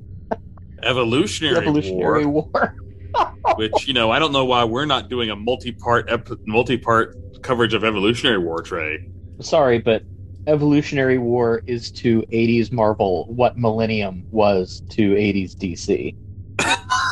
Evolutionary, 0.82 1.58
Evolutionary 1.58 2.26
War, 2.26 2.50
War. 2.52 3.32
which 3.54 3.86
you 3.86 3.94
know, 3.94 4.10
I 4.10 4.18
don't 4.18 4.32
know 4.32 4.44
why 4.44 4.64
we're 4.64 4.84
not 4.84 5.08
doing 5.08 5.30
a 5.30 5.36
multi-part 5.36 6.10
ep- 6.10 6.28
multi-part 6.48 7.14
coverage 7.42 7.72
of 7.72 7.84
Evolutionary 7.84 8.38
War, 8.38 8.62
Trey. 8.62 8.98
Sorry, 9.40 9.78
but 9.78 10.02
Evolutionary 10.48 11.18
War 11.18 11.62
is 11.68 11.92
to 11.92 12.22
80s 12.32 12.72
Marvel 12.72 13.26
what 13.28 13.56
Millennium 13.56 14.26
was 14.32 14.82
to 14.90 15.14
80s 15.14 15.54
DC. 15.54 16.16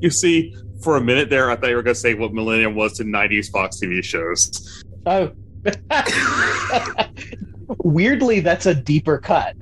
You 0.00 0.10
see, 0.10 0.54
for 0.82 0.96
a 0.96 1.00
minute 1.00 1.30
there, 1.30 1.50
I 1.50 1.56
thought 1.56 1.70
you 1.70 1.76
were 1.76 1.82
going 1.82 1.94
to 1.94 2.00
say 2.00 2.14
what 2.14 2.34
Millennium 2.34 2.74
was 2.74 2.94
to 2.94 3.04
90s 3.04 3.50
Fox 3.50 3.80
TV 3.80 4.02
shows. 4.02 4.84
Oh. 5.06 5.32
Weirdly, 7.84 8.40
that's 8.40 8.66
a 8.66 8.74
deeper 8.74 9.18
cut. 9.18 9.56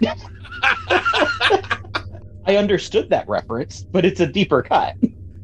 I 2.46 2.56
understood 2.56 3.10
that 3.10 3.28
reference, 3.28 3.82
but 3.82 4.04
it's 4.04 4.20
a 4.20 4.26
deeper 4.26 4.62
cut. 4.62 4.96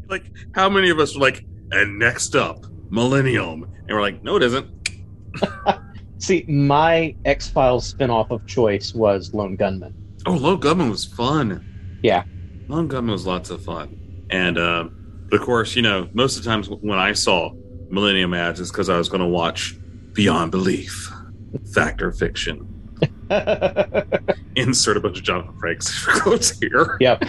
Like, 0.09 0.25
how 0.55 0.71
many 0.71 0.91
of 0.91 0.99
us 0.99 1.15
were 1.15 1.21
like, 1.21 1.45
and 1.73 1.99
next 1.99 2.35
up, 2.35 2.65
Millennium? 2.91 3.65
And 3.65 3.89
we're 3.91 4.01
like, 4.01 4.23
no, 4.23 4.37
it 4.37 4.43
isn't. 4.45 4.67
See, 6.19 6.45
my 6.49 7.15
X 7.27 7.49
Files 7.49 7.93
spinoff 7.93 8.31
of 8.31 8.47
choice 8.47 8.95
was 8.95 9.35
Lone 9.35 9.57
Gunman. 9.57 9.95
Oh, 10.25 10.33
Lone 10.33 10.59
Gunman 10.59 10.89
was 10.89 11.05
fun. 11.05 11.99
Yeah. 12.03 12.25
Lone 12.69 12.89
Gunman 12.89 13.13
was 13.13 13.27
lots 13.27 13.51
of 13.51 13.63
fun. 13.63 13.97
And, 14.31 14.59
um, 14.59 14.91
of 15.33 15.41
course, 15.41 15.77
you 15.77 15.83
know, 15.83 16.09
most 16.15 16.37
of 16.37 16.45
the 16.45 16.51
times 16.51 16.69
when 16.69 16.99
I 16.99 17.13
saw 17.13 17.51
Millennium 17.91 18.35
ads, 18.35 18.61
it's 18.61 18.71
because 18.71 18.89
I 18.89 18.99
was 18.99 19.09
going 19.09 19.21
to 19.21 19.27
watch 19.27 19.79
Beyond 20.15 20.51
Belief, 20.51 21.09
Fact 21.75 22.03
or 22.03 22.13
Fiction. 22.13 22.69
Insert 24.57 24.97
a 24.97 25.01
bunch 25.01 25.19
of 25.19 25.25
Jonathan 25.25 25.53
Frakes 25.63 26.05
quotes 26.23 26.57
here. 26.61 26.97
yep. 27.01 27.23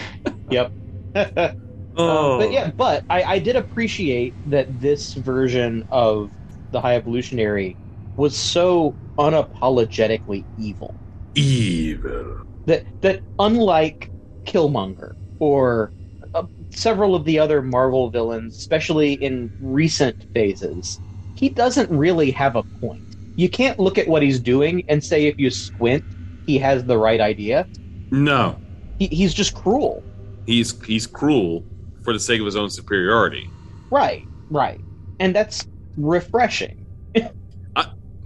Yep. 0.50 0.72
Oh, 2.00 2.38
But 2.38 2.52
yeah, 2.52 2.70
but 2.76 3.04
I, 3.10 3.22
I 3.24 3.38
did 3.40 3.56
appreciate 3.56 4.36
that 4.46 4.78
this 4.78 5.14
version 5.14 5.84
of 5.90 6.30
the 6.70 6.80
High 6.80 6.94
Evolutionary 6.94 7.76
was 8.16 8.38
so 8.38 8.98
unapologetically 9.18 10.46
evil. 10.56 10.94
evil. 11.34 12.36
That 12.66 12.84
that 13.02 13.22
unlike 13.38 14.12
Killmonger 14.46 15.14
or 15.38 15.92
uh, 16.34 16.44
several 16.70 17.14
of 17.14 17.24
the 17.24 17.38
other 17.38 17.62
Marvel 17.62 18.10
villains, 18.10 18.56
especially 18.56 19.14
in 19.14 19.52
recent 19.58 20.26
phases, 20.34 21.00
he 21.34 21.48
doesn't 21.50 21.90
really 21.90 22.30
have 22.32 22.56
a 22.56 22.64
point. 22.80 23.04
You 23.36 23.48
can't 23.48 23.78
look 23.78 23.98
at 23.98 24.08
what 24.08 24.22
he's 24.22 24.40
doing 24.40 24.82
and 24.88 25.02
say 25.02 25.26
if 25.26 25.36
you 25.38 25.50
squint, 25.50 26.04
he 26.46 26.58
has 26.58 26.84
the 26.84 26.98
right 26.98 27.20
idea. 27.20 27.68
No, 28.10 28.62
He, 28.98 29.06
he's 29.08 29.34
just 29.34 29.54
cruel. 29.54 30.04
he's 30.46 30.80
he's 30.84 31.06
cruel 31.06 31.66
for 32.02 32.12
the 32.12 32.20
sake 32.20 32.40
of 32.40 32.46
his 32.46 32.56
own 32.56 32.70
superiority. 32.70 33.54
Right, 33.90 34.28
right. 34.50 34.84
And 35.18 35.34
that's 35.34 35.66
refreshing. 35.96 36.86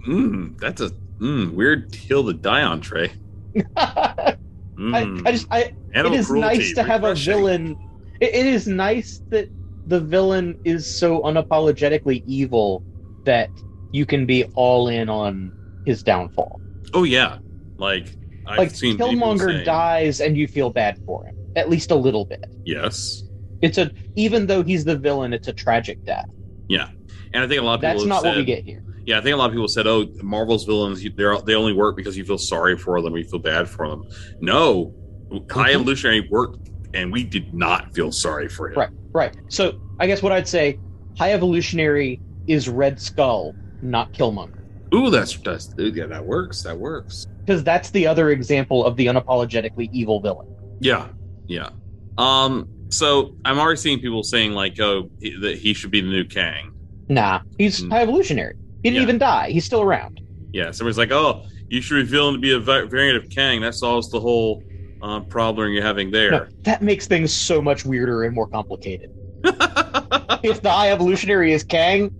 Mm, 0.07 0.57
that's 0.59 0.81
a 0.81 0.91
mm, 1.21 1.53
weird 1.53 1.93
hill 1.95 2.25
to 2.25 2.33
die 2.33 2.61
on, 2.63 2.81
Trey. 2.81 3.13
I, 4.77 5.03
Mm. 5.03 5.27
I 5.27 5.31
just 5.31 5.47
I 5.51 5.71
Animal 5.93 6.13
it 6.15 6.19
is 6.19 6.27
cruelty, 6.27 6.57
nice 6.57 6.73
to 6.73 6.83
have 6.83 7.03
a 7.03 7.13
villain. 7.15 7.77
It, 8.19 8.33
it 8.33 8.45
is 8.45 8.67
nice 8.67 9.21
that 9.29 9.47
the 9.85 9.99
villain 9.99 10.57
is 10.63 10.85
so 10.87 11.21
unapologetically 11.21 12.23
evil 12.25 12.83
that 13.25 13.49
you 13.91 14.05
can 14.05 14.25
be 14.25 14.45
all 14.55 14.87
in 14.87 15.09
on 15.09 15.51
his 15.85 16.01
downfall. 16.03 16.59
Oh 16.93 17.03
yeah, 17.03 17.37
like 17.77 18.15
I've 18.47 18.57
like 18.57 18.71
seen 18.71 18.97
Killmonger 18.97 19.45
saying- 19.45 19.65
dies 19.65 20.19
and 20.21 20.35
you 20.35 20.47
feel 20.47 20.69
bad 20.71 20.97
for 21.05 21.25
him, 21.25 21.35
at 21.55 21.69
least 21.69 21.91
a 21.91 21.95
little 21.95 22.25
bit. 22.25 22.45
Yes, 22.65 23.23
It's 23.61 23.77
a 23.77 23.91
even 24.15 24.47
though 24.47 24.63
he's 24.63 24.83
the 24.85 24.97
villain, 24.97 25.33
it's 25.33 25.47
a 25.47 25.53
tragic 25.53 26.03
death. 26.03 26.25
Yeah, 26.67 26.89
and 27.33 27.43
I 27.43 27.47
think 27.47 27.61
a 27.61 27.63
lot 27.63 27.75
of 27.75 27.81
people 27.81 27.93
That's 27.99 28.05
not 28.07 28.21
said, 28.23 28.29
what 28.29 28.37
we 28.37 28.45
get 28.45 28.63
here. 28.63 28.83
Yeah, 29.05 29.17
I 29.17 29.21
think 29.21 29.33
a 29.33 29.37
lot 29.37 29.47
of 29.47 29.51
people 29.51 29.67
said, 29.67 29.85
"Oh, 29.87 30.05
Marvel's 30.21 30.63
villains, 30.65 31.01
they 31.03 31.09
they 31.45 31.55
only 31.55 31.73
work 31.73 31.95
because 31.97 32.17
you 32.17 32.23
feel 32.23 32.37
sorry 32.37 32.77
for 32.77 33.01
them, 33.01 33.13
or 33.13 33.17
you 33.17 33.25
feel 33.25 33.39
bad 33.39 33.67
for 33.67 33.87
them." 33.87 34.03
No, 34.41 34.93
High 35.51 35.71
Mhm. 35.71 35.75
Evolutionary 35.75 36.27
worked, 36.31 36.69
and 36.93 37.11
we 37.11 37.23
did 37.23 37.53
not 37.53 37.93
feel 37.93 38.11
sorry 38.11 38.47
for 38.47 38.69
him. 38.69 38.77
Right, 38.77 38.89
right. 39.13 39.35
So 39.49 39.73
I 39.99 40.07
guess 40.07 40.21
what 40.21 40.31
I'd 40.31 40.47
say, 40.47 40.79
High 41.17 41.33
Evolutionary 41.33 42.21
is 42.47 42.69
Red 42.69 42.99
Skull, 42.99 43.55
not 43.81 44.13
Killmonger. 44.13 44.59
Ooh, 44.93 45.09
that's 45.09 45.37
that's 45.39 45.73
yeah, 45.77 46.05
that 46.05 46.23
works. 46.25 46.61
That 46.63 46.77
works. 46.77 47.25
Because 47.45 47.63
that's 47.63 47.89
the 47.89 48.07
other 48.07 48.29
example 48.29 48.85
of 48.85 48.95
the 48.95 49.07
unapologetically 49.07 49.89
evil 49.91 50.21
villain. 50.21 50.47
Yeah, 50.79 51.07
yeah. 51.47 51.69
Um, 52.17 52.67
so 52.89 53.35
I'm 53.43 53.59
already 53.59 53.77
seeing 53.77 53.99
people 53.99 54.23
saying 54.23 54.53
like, 54.53 54.79
"Oh, 54.79 55.09
he, 55.19 55.35
that 55.41 55.57
he 55.57 55.73
should 55.73 55.91
be 55.91 55.99
the 56.01 56.07
new 56.09 56.23
Kang." 56.25 56.71
Nah, 57.09 57.41
he's 57.57 57.81
Mm. 57.83 57.91
high 57.91 58.03
evolutionary. 58.03 58.53
He 58.83 58.89
didn't 58.89 58.97
Yeah. 58.97 59.03
even 59.03 59.17
die. 59.17 59.49
He's 59.51 59.65
still 59.65 59.81
around. 59.81 60.19
Yeah, 60.51 60.71
somebody's 60.71 60.97
like, 60.97 61.11
"Oh, 61.11 61.43
you 61.69 61.81
should 61.81 61.95
reveal 61.95 62.29
him 62.29 62.35
to 62.35 62.41
be 62.41 62.51
a 62.51 62.59
variant 62.59 63.23
of 63.23 63.29
Kang." 63.31 63.61
That 63.61 63.73
solves 63.73 64.11
the 64.11 64.19
whole 64.19 64.61
uh, 65.01 65.21
problem 65.21 65.71
you're 65.73 65.83
having 65.83 66.11
there. 66.11 66.31
No, 66.31 66.45
that 66.61 66.81
makes 66.81 67.07
things 67.07 67.33
so 67.33 67.61
much 67.61 67.85
weirder 67.85 68.23
and 68.23 68.35
more 68.35 68.47
complicated. 68.47 69.09
if 70.43 70.61
the 70.61 70.69
high 70.69 70.91
evolutionary 70.91 71.53
is 71.53 71.63
Kang, 71.63 72.13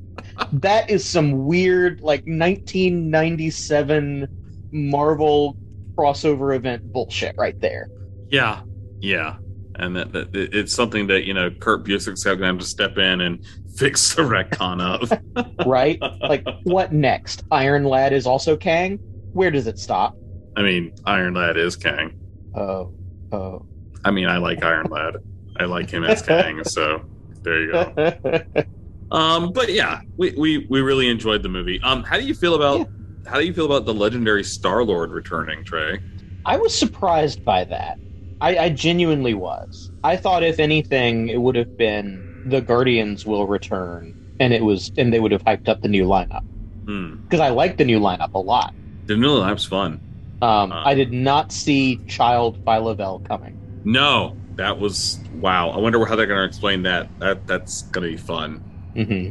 that 0.54 0.90
is 0.90 1.06
some 1.06 1.46
weird, 1.46 2.02
like 2.02 2.24
1997 2.26 4.28
Marvel 4.72 5.58
crossover 5.96 6.56
event 6.56 6.92
bullshit 6.92 7.36
right 7.38 7.60
there. 7.62 7.90
Yeah, 8.30 8.62
yeah, 9.00 9.38
and 9.76 9.96
that, 9.96 10.12
that 10.14 10.30
it's 10.34 10.74
something 10.74 11.08
that 11.08 11.26
you 11.26 11.34
know 11.34 11.52
Kurt 11.52 11.86
Busiek's 11.86 12.24
going 12.24 12.40
to 12.40 12.46
have 12.46 12.58
to 12.60 12.66
step 12.66 12.98
in 12.98 13.22
and 13.22 13.46
fix 13.76 14.16
the 14.16 14.24
retcon 14.24 14.82
of. 14.82 15.12
Right? 15.66 16.00
like, 16.22 16.46
what 16.64 16.92
next? 16.92 17.44
Iron 17.52 17.86
Lad 17.86 18.14
is 18.14 18.28
also 18.28 18.56
Kang? 18.58 18.98
Where 19.34 19.50
does 19.50 19.66
it 19.66 19.80
stop? 19.80 20.16
I 20.56 20.62
mean, 20.62 20.94
Iron 21.06 21.34
Lad 21.34 21.58
is 21.58 21.76
Kang. 21.76 22.20
Oh, 22.54 22.94
oh. 23.32 23.66
I 24.04 24.12
mean, 24.12 24.28
I 24.28 24.38
like 24.38 24.64
Iron 24.64 24.88
Lad. 24.88 25.16
I 25.58 25.66
like 25.66 25.90
him 25.90 26.04
as 26.04 26.22
Kang. 26.22 26.64
so 26.64 27.02
there 27.44 27.62
you 27.62 27.72
go. 27.72 28.42
Um, 29.14 29.54
but 29.54 29.72
yeah, 29.72 30.02
we, 30.18 30.32
we 30.32 30.66
we 30.72 30.82
really 30.82 31.08
enjoyed 31.08 31.44
the 31.44 31.50
movie. 31.50 31.80
Um, 31.84 32.04
how 32.04 32.18
do 32.18 32.26
you 32.26 32.34
feel 32.34 32.56
about 32.56 32.90
how 33.28 33.40
do 33.40 33.46
you 33.46 33.54
feel 33.54 33.66
about 33.68 33.86
the 33.86 33.94
legendary 33.94 34.44
Star 34.44 34.84
Lord 34.84 35.12
returning, 35.12 35.64
Trey? 35.64 36.00
I 36.46 36.58
was 36.58 36.78
surprised 36.78 37.46
by 37.46 37.64
that. 37.66 38.00
I, 38.42 38.58
I 38.58 38.70
genuinely 38.70 39.36
was. 39.36 39.92
I 40.04 40.18
thought, 40.18 40.44
if 40.44 40.60
anything, 40.60 41.30
it 41.30 41.40
would 41.40 41.56
have 41.56 41.78
been 41.78 42.23
the 42.46 42.62
Guardians 42.62 43.26
will 43.26 43.48
return, 43.48 44.14
and 44.40 44.54
it 44.54 44.64
was, 44.64 44.92
and 44.98 45.12
they 45.14 45.20
would 45.20 45.32
have 45.32 45.44
hyped 45.44 45.68
up 45.70 45.82
the 45.82 45.88
new 45.88 46.06
lineup 46.06 46.44
Hmm. 46.86 47.16
because 47.24 47.40
I 47.40 47.50
like 47.50 47.78
the 47.78 47.86
new 47.86 48.00
lineup 48.00 48.34
a 48.34 48.40
lot. 48.40 48.74
The 49.06 49.16
new 49.18 49.30
lineup's 49.30 49.66
fun. 49.66 50.00
Um, 50.42 50.72
Uh. 50.72 50.84
I 50.86 50.94
did 50.94 51.12
not 51.14 51.52
see 51.52 52.00
Child 52.08 52.64
Phyla-Vell 52.66 53.20
coming. 53.28 53.58
No, 53.86 54.36
that 54.56 54.78
was 54.80 55.20
wow. 55.40 55.70
I 55.70 55.78
wonder 55.80 56.04
how 56.06 56.16
they're 56.16 56.26
going 56.28 56.40
to 56.40 56.46
explain 56.46 56.84
that. 56.84 57.08
That 57.20 57.48
that's 57.48 57.84
going 57.84 58.06
to 58.10 58.12
be 58.16 58.22
fun. 58.22 58.58
hmm 58.96 59.30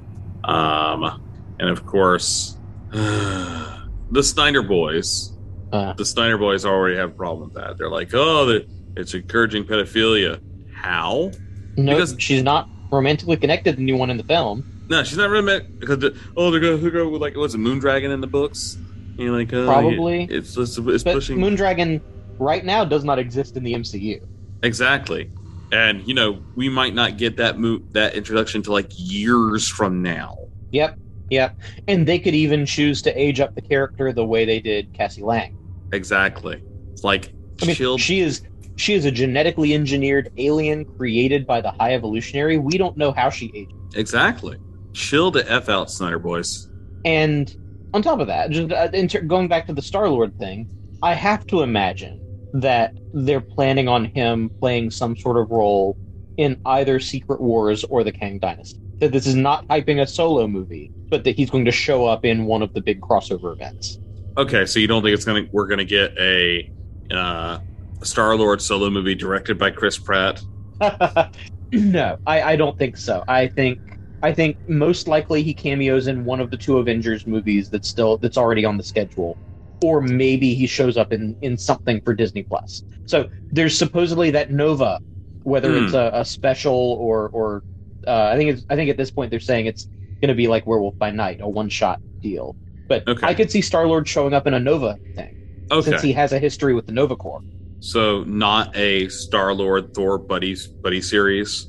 Um, 0.51 1.21
and 1.61 1.69
of 1.71 1.85
course, 1.87 2.57
the 2.93 4.23
Snyder 4.23 4.63
Boys. 4.63 5.33
Uh. 5.73 5.93
The 5.95 6.05
Snyder 6.05 6.37
Boys 6.39 6.65
already 6.67 6.97
have 6.97 7.11
a 7.11 7.15
problem 7.15 7.49
with 7.49 7.55
that. 7.55 7.79
They're 7.79 7.89
like, 7.91 8.11
oh, 8.15 8.45
the, 8.47 8.67
it's 8.97 9.15
encouraging 9.15 9.65
pedophilia. 9.65 10.41
How? 10.75 11.31
No, 11.79 11.93
Because- 11.95 12.17
she's 12.19 12.43
not 12.43 12.69
romantically 12.97 13.37
connected 13.39 13.77
to 13.77 13.83
anyone 13.83 14.11
in 14.11 14.17
the 14.19 14.25
film. 14.25 14.65
No, 14.89 15.03
she's 15.03 15.17
not 15.17 15.31
really 15.31 15.45
meant 15.45 15.81
because 15.81 15.99
the, 15.99 16.17
oh, 16.37 16.51
they're 16.51 16.61
going 16.61 16.81
to 16.81 16.91
go 16.91 17.09
with 17.09 17.23
like 17.23 17.37
what's 17.37 17.55
a 17.55 17.59
Moondragon 17.59 18.13
in 18.13 18.21
the 18.21 18.27
books? 18.27 18.77
You 19.17 19.27
know, 19.27 19.37
like, 19.39 19.53
oh, 19.53 19.67
Probably. 19.67 20.25
it's 20.25 20.57
it's, 20.57 20.79
it's 20.79 21.03
But 21.03 21.15
pushing 21.15 21.39
Moondragon 21.39 22.01
right 22.39 22.65
now 22.65 22.85
does 22.85 23.05
not 23.05 23.19
exist 23.19 23.57
in 23.57 23.65
the 23.65 23.73
MCU. 23.75 24.21
exactly. 24.63 25.31
And 25.73 26.07
you 26.07 26.13
know, 26.13 26.43
we 26.55 26.69
might 26.69 26.95
not 26.95 27.17
get 27.17 27.37
that 27.39 27.59
mo- 27.59 27.81
that 27.93 28.15
introduction 28.15 28.63
to 28.65 28.73
like 28.73 28.91
years 28.95 29.67
from 29.67 30.03
now. 30.03 30.37
Yep, 30.73 30.99
yep. 31.31 31.57
And 31.89 32.07
they 32.07 32.19
could 32.19 32.35
even 32.35 32.67
choose 32.67 33.01
to 33.03 33.19
age 33.19 33.41
up 33.41 33.55
the 33.55 33.63
character 33.63 34.13
the 34.13 34.25
way 34.25 34.45
they 34.45 34.61
did 34.61 34.93
Cassie 34.93 35.23
Lang. 35.23 35.57
Exactly. 35.93 36.63
It's 36.93 37.05
like 37.05 37.33
I 37.63 37.67
mean, 37.67 37.97
she 37.99 38.21
is 38.21 38.43
she 38.77 38.95
is 38.95 39.05
a 39.05 39.11
genetically 39.11 39.75
engineered 39.75 40.31
alien 40.37 40.85
created 40.85 41.47
by 41.47 41.61
the 41.61 41.71
High 41.71 41.95
Evolutionary. 41.95 42.59
We 42.59 42.79
don't 42.79 42.97
know 42.97 43.13
how 43.13 43.31
she 43.31 43.51
aged. 43.55 43.73
exactly. 43.95 44.59
Chill 44.93 45.31
the 45.31 45.51
f 45.51 45.69
out, 45.69 45.91
Snyder 45.91 46.19
Boys. 46.19 46.69
And 47.05 47.55
on 47.95 48.03
top 48.03 48.21
of 48.21 48.27
that, 48.27 48.51
just 48.51 48.73
uh, 48.73 48.89
in 48.93 49.07
going 49.27 49.49
back 49.49 49.67
to 49.67 49.73
the 49.73 49.83
Star 49.83 50.09
Lord 50.09 50.39
thing, 50.39 50.69
I 51.03 51.15
have 51.15 51.47
to 51.49 51.63
imagine 51.63 52.21
that 52.55 52.95
they're 53.15 53.41
planning 53.41 53.89
on 53.89 54.05
him 54.05 54.51
playing 54.61 54.91
some 54.91 55.17
sort 55.17 55.39
of 55.39 55.51
role 55.51 55.97
in 56.37 56.61
either 56.67 57.01
Secret 57.01 57.41
Wars 57.41 57.85
or 57.85 58.05
the 58.05 58.13
Kang 58.13 58.39
Dynasty. 58.39 58.81
That 58.99 59.13
this 59.13 59.27
is 59.27 59.35
not 59.35 59.67
hyping 59.69 60.01
a 60.01 60.07
solo 60.07 60.47
movie, 60.47 60.91
but 61.09 61.25
that 61.25 61.37
he's 61.37 61.51
going 61.51 61.65
to 61.65 61.73
show 61.73 62.07
up 62.07 62.25
in 62.25 62.45
one 62.45 62.63
of 62.63 62.73
the 62.75 62.81
big 62.81 63.01
crossover 63.01 63.53
events. 63.53 63.99
Okay, 64.37 64.65
so 64.65 64.79
you 64.79 64.87
don't 64.87 65.03
think 65.03 65.15
it's 65.15 65.25
gonna 65.25 65.47
we're 65.53 65.67
gonna 65.67 65.85
get 65.85 66.17
a 66.19 66.71
uh, 67.11 67.59
Star 68.05 68.37
Lord 68.37 68.63
solo 68.63 68.91
movie 68.91 69.15
directed 69.15 69.59
by 69.59 69.71
Chris 69.71 69.99
Pratt? 69.99 70.43
no, 71.73 72.19
I, 72.27 72.43
I 72.43 72.57
don't 72.57 72.77
think 72.77 72.97
so. 72.97 73.25
I 73.29 73.49
think 73.49 73.81
I 74.23 74.33
think 74.33 74.59
most 74.69 75.09
likely 75.09 75.43
he 75.43 75.55
cameos 75.55 76.07
in 76.07 76.25
one 76.25 76.41
of 76.41 76.51
the 76.51 76.57
two 76.57 76.79
Avengers 76.79 77.27
movies 77.27 77.69
that's 77.71 77.89
still 77.89 78.19
that's 78.19 78.37
already 78.37 78.65
on 78.65 78.77
the 78.77 78.83
schedule, 78.83 79.39
or 79.81 80.01
maybe 80.01 80.55
he 80.55 80.67
shows 80.67 80.97
up 80.97 81.13
in 81.13 81.37
in 81.41 81.57
something 81.57 82.01
for 82.03 82.15
Disney 82.15 82.43
Plus. 82.43 82.83
So 83.07 83.29
there's 83.51 83.77
supposedly 83.77 84.31
that 84.33 84.51
Nova, 84.51 85.01
whether 85.43 85.71
Hmm. 85.71 85.77
it's 85.77 85.93
a, 85.95 86.11
a 86.15 86.25
special 86.25 86.75
or 86.75 87.29
or 87.31 87.65
uh, 88.07 88.27
I 88.33 88.37
think 88.37 88.51
it's 88.51 88.67
I 88.69 88.77
think 88.77 88.91
at 88.91 88.97
this 88.97 89.11
point 89.11 89.31
they're 89.31 89.41
saying 89.41 89.67
it's 89.67 89.89
going 90.21 90.29
to 90.29 90.35
be 90.35 90.49
like 90.49 90.67
Werewolf 90.67 90.97
by 90.99 91.11
Night, 91.11 91.39
a 91.41 91.49
one 91.49 91.69
shot 91.69 92.01
deal. 92.23 92.57
But 92.89 93.07
Okay. 93.07 93.27
I 93.27 93.35
could 93.35 93.51
see 93.51 93.61
Star 93.63 93.87
Lord 93.87 94.09
showing 94.09 94.35
up 94.35 94.47
in 94.47 94.55
a 94.55 94.61
Nova 94.61 94.99
thing 95.17 95.37
Okay, 95.71 95.91
since 95.91 96.01
he 96.03 96.13
has 96.13 96.33
a 96.33 96.39
history 96.39 96.75
with 96.75 96.87
the 96.87 96.93
Nova 96.93 97.17
Corps. 97.17 97.43
So 97.83 98.23
not 98.25 98.75
a 98.77 99.09
Star 99.09 99.53
Lord 99.53 99.93
Thor 99.93 100.17
buddy 100.19 100.57
buddy 100.81 101.03
series. 101.03 101.69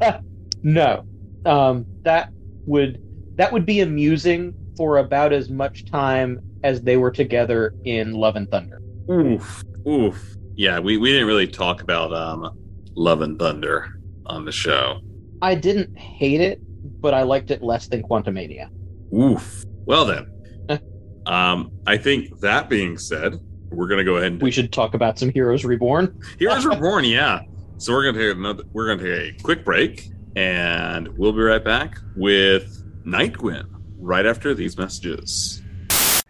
No, 0.62 1.06
um, 1.44 1.86
that 2.02 2.30
would 2.66 3.00
that 3.36 3.52
would 3.52 3.64
be 3.64 3.80
amusing 3.80 4.52
for 4.76 4.98
about 4.98 5.32
as 5.32 5.48
much 5.48 5.84
time 5.84 6.40
as 6.64 6.82
they 6.82 6.96
were 6.96 7.12
together 7.12 7.72
in 7.84 8.12
Love 8.12 8.34
and 8.34 8.50
Thunder. 8.50 8.80
Oof, 9.08 9.62
oof. 9.86 10.36
Yeah, 10.56 10.80
we, 10.80 10.96
we 10.96 11.12
didn't 11.12 11.28
really 11.28 11.46
talk 11.46 11.82
about 11.82 12.12
um, 12.12 12.58
Love 12.96 13.20
and 13.20 13.38
Thunder 13.38 14.00
on 14.26 14.44
the 14.44 14.50
show. 14.50 14.98
I 15.40 15.54
didn't 15.54 15.96
hate 15.96 16.40
it, 16.40 16.60
but 17.00 17.14
I 17.14 17.22
liked 17.22 17.52
it 17.52 17.62
less 17.62 17.86
than 17.86 18.02
Quantumania. 18.02 18.68
Oof. 19.14 19.64
Well 19.84 20.04
then, 20.04 20.26
um, 21.26 21.70
I 21.86 21.96
think 21.96 22.40
that 22.40 22.68
being 22.68 22.98
said, 22.98 23.38
we're 23.70 23.88
gonna 23.88 24.04
go 24.04 24.16
ahead 24.16 24.32
and 24.32 24.42
We 24.42 24.50
should 24.50 24.72
talk 24.72 24.94
about 24.94 25.18
some 25.18 25.30
Heroes 25.30 25.64
Reborn. 25.64 26.18
Heroes 26.38 26.64
Reborn. 26.64 27.04
Yeah. 27.04 27.40
So 27.78 27.92
we're 27.92 28.04
gonna 28.10 28.18
take 28.26 28.36
another. 28.36 28.64
We're 28.72 28.94
gonna 28.96 29.02
take 29.26 29.38
a 29.38 29.42
quick 29.42 29.64
break, 29.64 30.08
and 30.34 31.08
we'll 31.18 31.32
be 31.32 31.40
right 31.42 31.62
back 31.62 31.98
with 32.16 32.82
Night 33.04 33.34
Gwen 33.34 33.66
right 33.98 34.24
after 34.26 34.54
these 34.54 34.78
messages. 34.78 35.62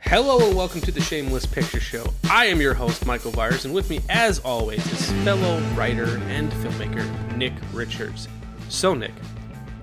Hello 0.00 0.46
and 0.46 0.56
welcome 0.56 0.80
to 0.82 0.92
the 0.92 1.00
Shameless 1.00 1.46
Picture 1.46 1.80
Show. 1.80 2.04
I 2.30 2.46
am 2.46 2.60
your 2.60 2.74
host, 2.74 3.06
Michael 3.06 3.32
Byers, 3.32 3.64
and 3.64 3.74
with 3.74 3.90
me, 3.90 4.00
as 4.08 4.38
always, 4.40 4.84
is 4.92 5.10
fellow 5.24 5.60
writer 5.74 6.18
and 6.28 6.50
filmmaker 6.52 7.36
Nick 7.36 7.52
Richards. 7.72 8.28
So, 8.68 8.94
Nick, 8.94 9.12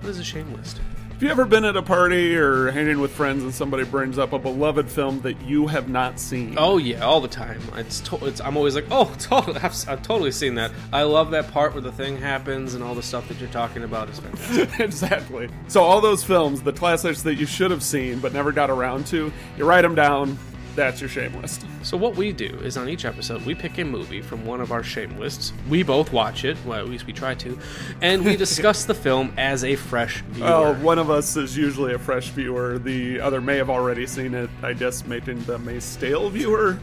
what 0.00 0.08
is 0.10 0.18
a 0.18 0.24
shame 0.24 0.50
list? 0.54 0.80
Have 1.14 1.22
you 1.22 1.28
ever 1.30 1.44
been 1.44 1.64
at 1.64 1.76
a 1.76 1.82
party 1.82 2.34
or 2.36 2.72
hanging 2.72 2.98
with 3.00 3.12
friends 3.12 3.44
and 3.44 3.54
somebody 3.54 3.84
brings 3.84 4.18
up 4.18 4.32
a 4.32 4.38
beloved 4.38 4.88
film 4.90 5.20
that 5.20 5.40
you 5.42 5.68
have 5.68 5.88
not 5.88 6.18
seen? 6.18 6.56
Oh 6.58 6.76
yeah, 6.76 7.04
all 7.04 7.20
the 7.20 7.28
time. 7.28 7.60
It's, 7.76 8.00
to- 8.00 8.26
it's 8.26 8.40
I'm 8.40 8.56
always 8.56 8.74
like, 8.74 8.86
oh, 8.90 9.14
totally, 9.20 9.56
I've, 9.60 9.88
I've 9.88 10.02
totally 10.02 10.32
seen 10.32 10.56
that. 10.56 10.72
I 10.92 11.04
love 11.04 11.30
that 11.30 11.52
part 11.52 11.72
where 11.72 11.80
the 11.80 11.92
thing 11.92 12.16
happens 12.16 12.74
and 12.74 12.82
all 12.82 12.96
the 12.96 13.02
stuff 13.02 13.28
that 13.28 13.38
you're 13.38 13.48
talking 13.50 13.84
about 13.84 14.10
is 14.10 14.18
fantastic. 14.18 14.80
exactly. 14.80 15.48
So 15.68 15.82
all 15.84 16.00
those 16.00 16.24
films, 16.24 16.62
the 16.62 16.72
classics 16.72 17.22
that 17.22 17.36
you 17.36 17.46
should 17.46 17.70
have 17.70 17.84
seen 17.84 18.18
but 18.18 18.32
never 18.32 18.50
got 18.50 18.68
around 18.68 19.06
to, 19.06 19.32
you 19.56 19.64
write 19.64 19.82
them 19.82 19.94
down. 19.94 20.36
That's 20.74 21.00
your 21.00 21.08
shame 21.08 21.40
list. 21.40 21.64
so 21.82 21.96
what 21.96 22.16
we 22.16 22.32
do 22.32 22.46
is 22.64 22.76
on 22.76 22.88
each 22.88 23.04
episode 23.04 23.42
we 23.46 23.54
pick 23.54 23.78
a 23.78 23.84
movie 23.84 24.20
from 24.20 24.44
one 24.44 24.60
of 24.60 24.72
our 24.72 24.82
shame 24.82 25.18
lists. 25.18 25.52
We 25.68 25.82
both 25.82 26.12
watch 26.12 26.44
it, 26.44 26.56
well 26.66 26.78
at 26.80 26.88
least 26.88 27.06
we 27.06 27.12
try 27.12 27.34
to, 27.36 27.58
and 28.00 28.24
we 28.24 28.36
discuss 28.44 28.84
the 28.84 28.94
film 28.94 29.32
as 29.36 29.62
a 29.64 29.76
fresh 29.76 30.22
viewer. 30.22 30.46
Well, 30.46 30.74
one 30.74 30.98
of 30.98 31.10
us 31.10 31.36
is 31.36 31.56
usually 31.56 31.94
a 31.94 31.98
fresh 31.98 32.28
viewer. 32.30 32.78
The 32.78 33.20
other 33.20 33.40
may 33.40 33.56
have 33.56 33.70
already 33.70 34.06
seen 34.06 34.34
it. 34.34 34.50
I 34.62 34.72
guess 34.72 35.04
making 35.06 35.44
them 35.44 35.68
a 35.68 35.80
stale 35.80 36.28
viewer. 36.30 36.78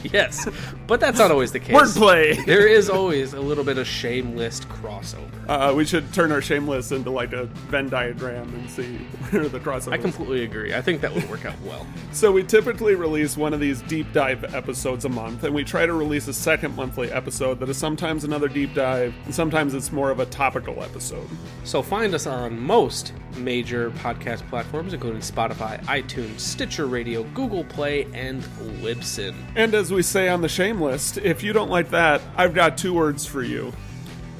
Yes, 0.12 0.46
but 0.86 1.00
that's 1.00 1.18
not 1.18 1.30
always 1.30 1.52
the 1.52 1.60
case. 1.60 1.74
Wordplay. 1.74 2.44
There 2.52 2.66
is 2.66 2.90
always 2.90 3.32
a 3.32 3.40
little 3.40 3.64
bit 3.64 3.78
of 3.78 3.86
shameless 3.86 4.60
crossover. 4.60 5.30
Uh, 5.48 5.72
we 5.74 5.84
should 5.84 6.12
turn 6.12 6.30
our 6.32 6.42
shameless 6.42 6.92
into 6.92 7.10
like 7.10 7.32
a 7.32 7.44
Venn 7.70 7.88
diagram 7.88 8.52
and 8.54 8.68
see 8.70 8.96
where 9.30 9.48
the 9.48 9.58
crossover. 9.60 9.92
I 9.92 9.98
completely 9.98 10.44
agree. 10.44 10.74
I 10.74 10.82
think 10.82 11.00
that 11.00 11.14
would 11.14 11.28
work 11.30 11.44
out 11.44 11.58
well. 11.62 11.86
So 12.12 12.30
we 12.30 12.42
typically 12.42 12.94
release 12.94 13.36
one 13.36 13.54
of 13.54 13.60
these 13.60 13.80
deep 13.82 14.12
dive 14.12 14.54
episodes 14.54 15.04
a 15.04 15.08
month, 15.08 15.44
and 15.44 15.54
we 15.54 15.64
try 15.64 15.86
to 15.86 15.92
release 15.92 16.28
a 16.28 16.34
second 16.34 16.76
monthly 16.76 17.10
episode 17.10 17.58
that 17.60 17.68
is 17.68 17.76
sometimes 17.78 18.24
another 18.24 18.48
deep 18.48 18.74
dive, 18.74 19.14
and 19.24 19.34
sometimes 19.34 19.74
it's 19.74 19.92
more 19.92 20.10
of 20.10 20.20
a 20.20 20.26
topical 20.26 20.82
episode. 20.82 21.28
So 21.64 21.82
find 21.82 22.14
us 22.14 22.26
on 22.26 22.58
most 22.60 23.12
major 23.36 23.90
podcast 23.92 24.46
platforms, 24.48 24.92
including 24.92 25.20
Spotify, 25.20 25.82
iTunes, 25.84 26.40
Stitcher 26.40 26.86
Radio, 26.86 27.22
Google 27.34 27.64
Play, 27.64 28.06
and 28.12 28.42
Libsyn. 28.82 29.34
And 29.56 29.74
as 29.74 29.81
we 29.90 30.02
say 30.02 30.28
on 30.28 30.42
the 30.42 30.48
shame 30.48 30.80
list, 30.80 31.16
if 31.18 31.42
you 31.42 31.52
don't 31.52 31.70
like 31.70 31.90
that, 31.90 32.20
I've 32.36 32.54
got 32.54 32.76
two 32.76 32.92
words 32.94 33.26
for 33.26 33.42
you. 33.42 33.72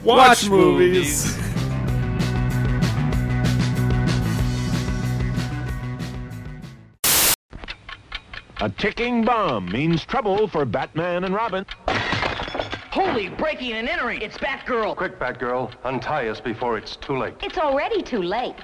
Watch 0.04 0.48
movies. 0.48 1.36
A 8.62 8.68
ticking 8.68 9.24
bomb 9.24 9.66
means 9.72 10.04
trouble 10.04 10.46
for 10.46 10.64
Batman 10.64 11.24
and 11.24 11.34
Robin. 11.34 11.66
Holy, 12.92 13.28
breaking 13.28 13.72
and 13.72 13.88
entering. 13.88 14.22
It's 14.22 14.38
Batgirl. 14.38 14.94
Quick, 14.94 15.18
Batgirl, 15.18 15.72
untie 15.82 16.28
us 16.28 16.40
before 16.40 16.78
it's 16.78 16.94
too 16.94 17.18
late. 17.18 17.34
It's 17.42 17.58
already 17.58 18.02
too 18.02 18.22
late. 18.22 18.54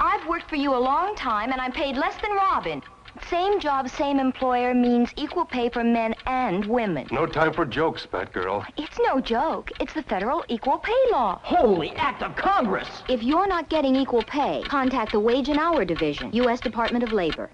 I've 0.00 0.28
worked 0.28 0.48
for 0.48 0.54
you 0.54 0.72
a 0.72 0.78
long 0.78 1.16
time 1.16 1.50
and 1.50 1.60
I'm 1.60 1.72
paid 1.72 1.96
less 1.96 2.14
than 2.22 2.30
Robin. 2.30 2.80
Same 3.22 3.58
job, 3.60 3.88
same 3.88 4.20
employer 4.20 4.74
means 4.74 5.10
equal 5.16 5.44
pay 5.44 5.68
for 5.70 5.82
men 5.82 6.14
and 6.26 6.64
women. 6.66 7.06
No 7.10 7.26
time 7.26 7.52
for 7.52 7.64
jokes, 7.64 8.06
Batgirl. 8.06 8.66
It's 8.76 8.98
no 9.00 9.20
joke. 9.20 9.70
It's 9.80 9.94
the 9.94 10.02
federal 10.02 10.44
equal 10.48 10.78
pay 10.78 10.92
law. 11.10 11.40
Holy 11.42 11.90
act 11.96 12.22
of 12.22 12.36
Congress. 12.36 12.88
If 13.08 13.22
you're 13.22 13.48
not 13.48 13.68
getting 13.68 13.96
equal 13.96 14.22
pay, 14.22 14.62
contact 14.66 15.12
the 15.12 15.20
Wage 15.20 15.48
and 15.48 15.58
Hour 15.58 15.84
Division, 15.84 16.30
U.S. 16.34 16.60
Department 16.60 17.04
of 17.04 17.12
Labor. 17.12 17.50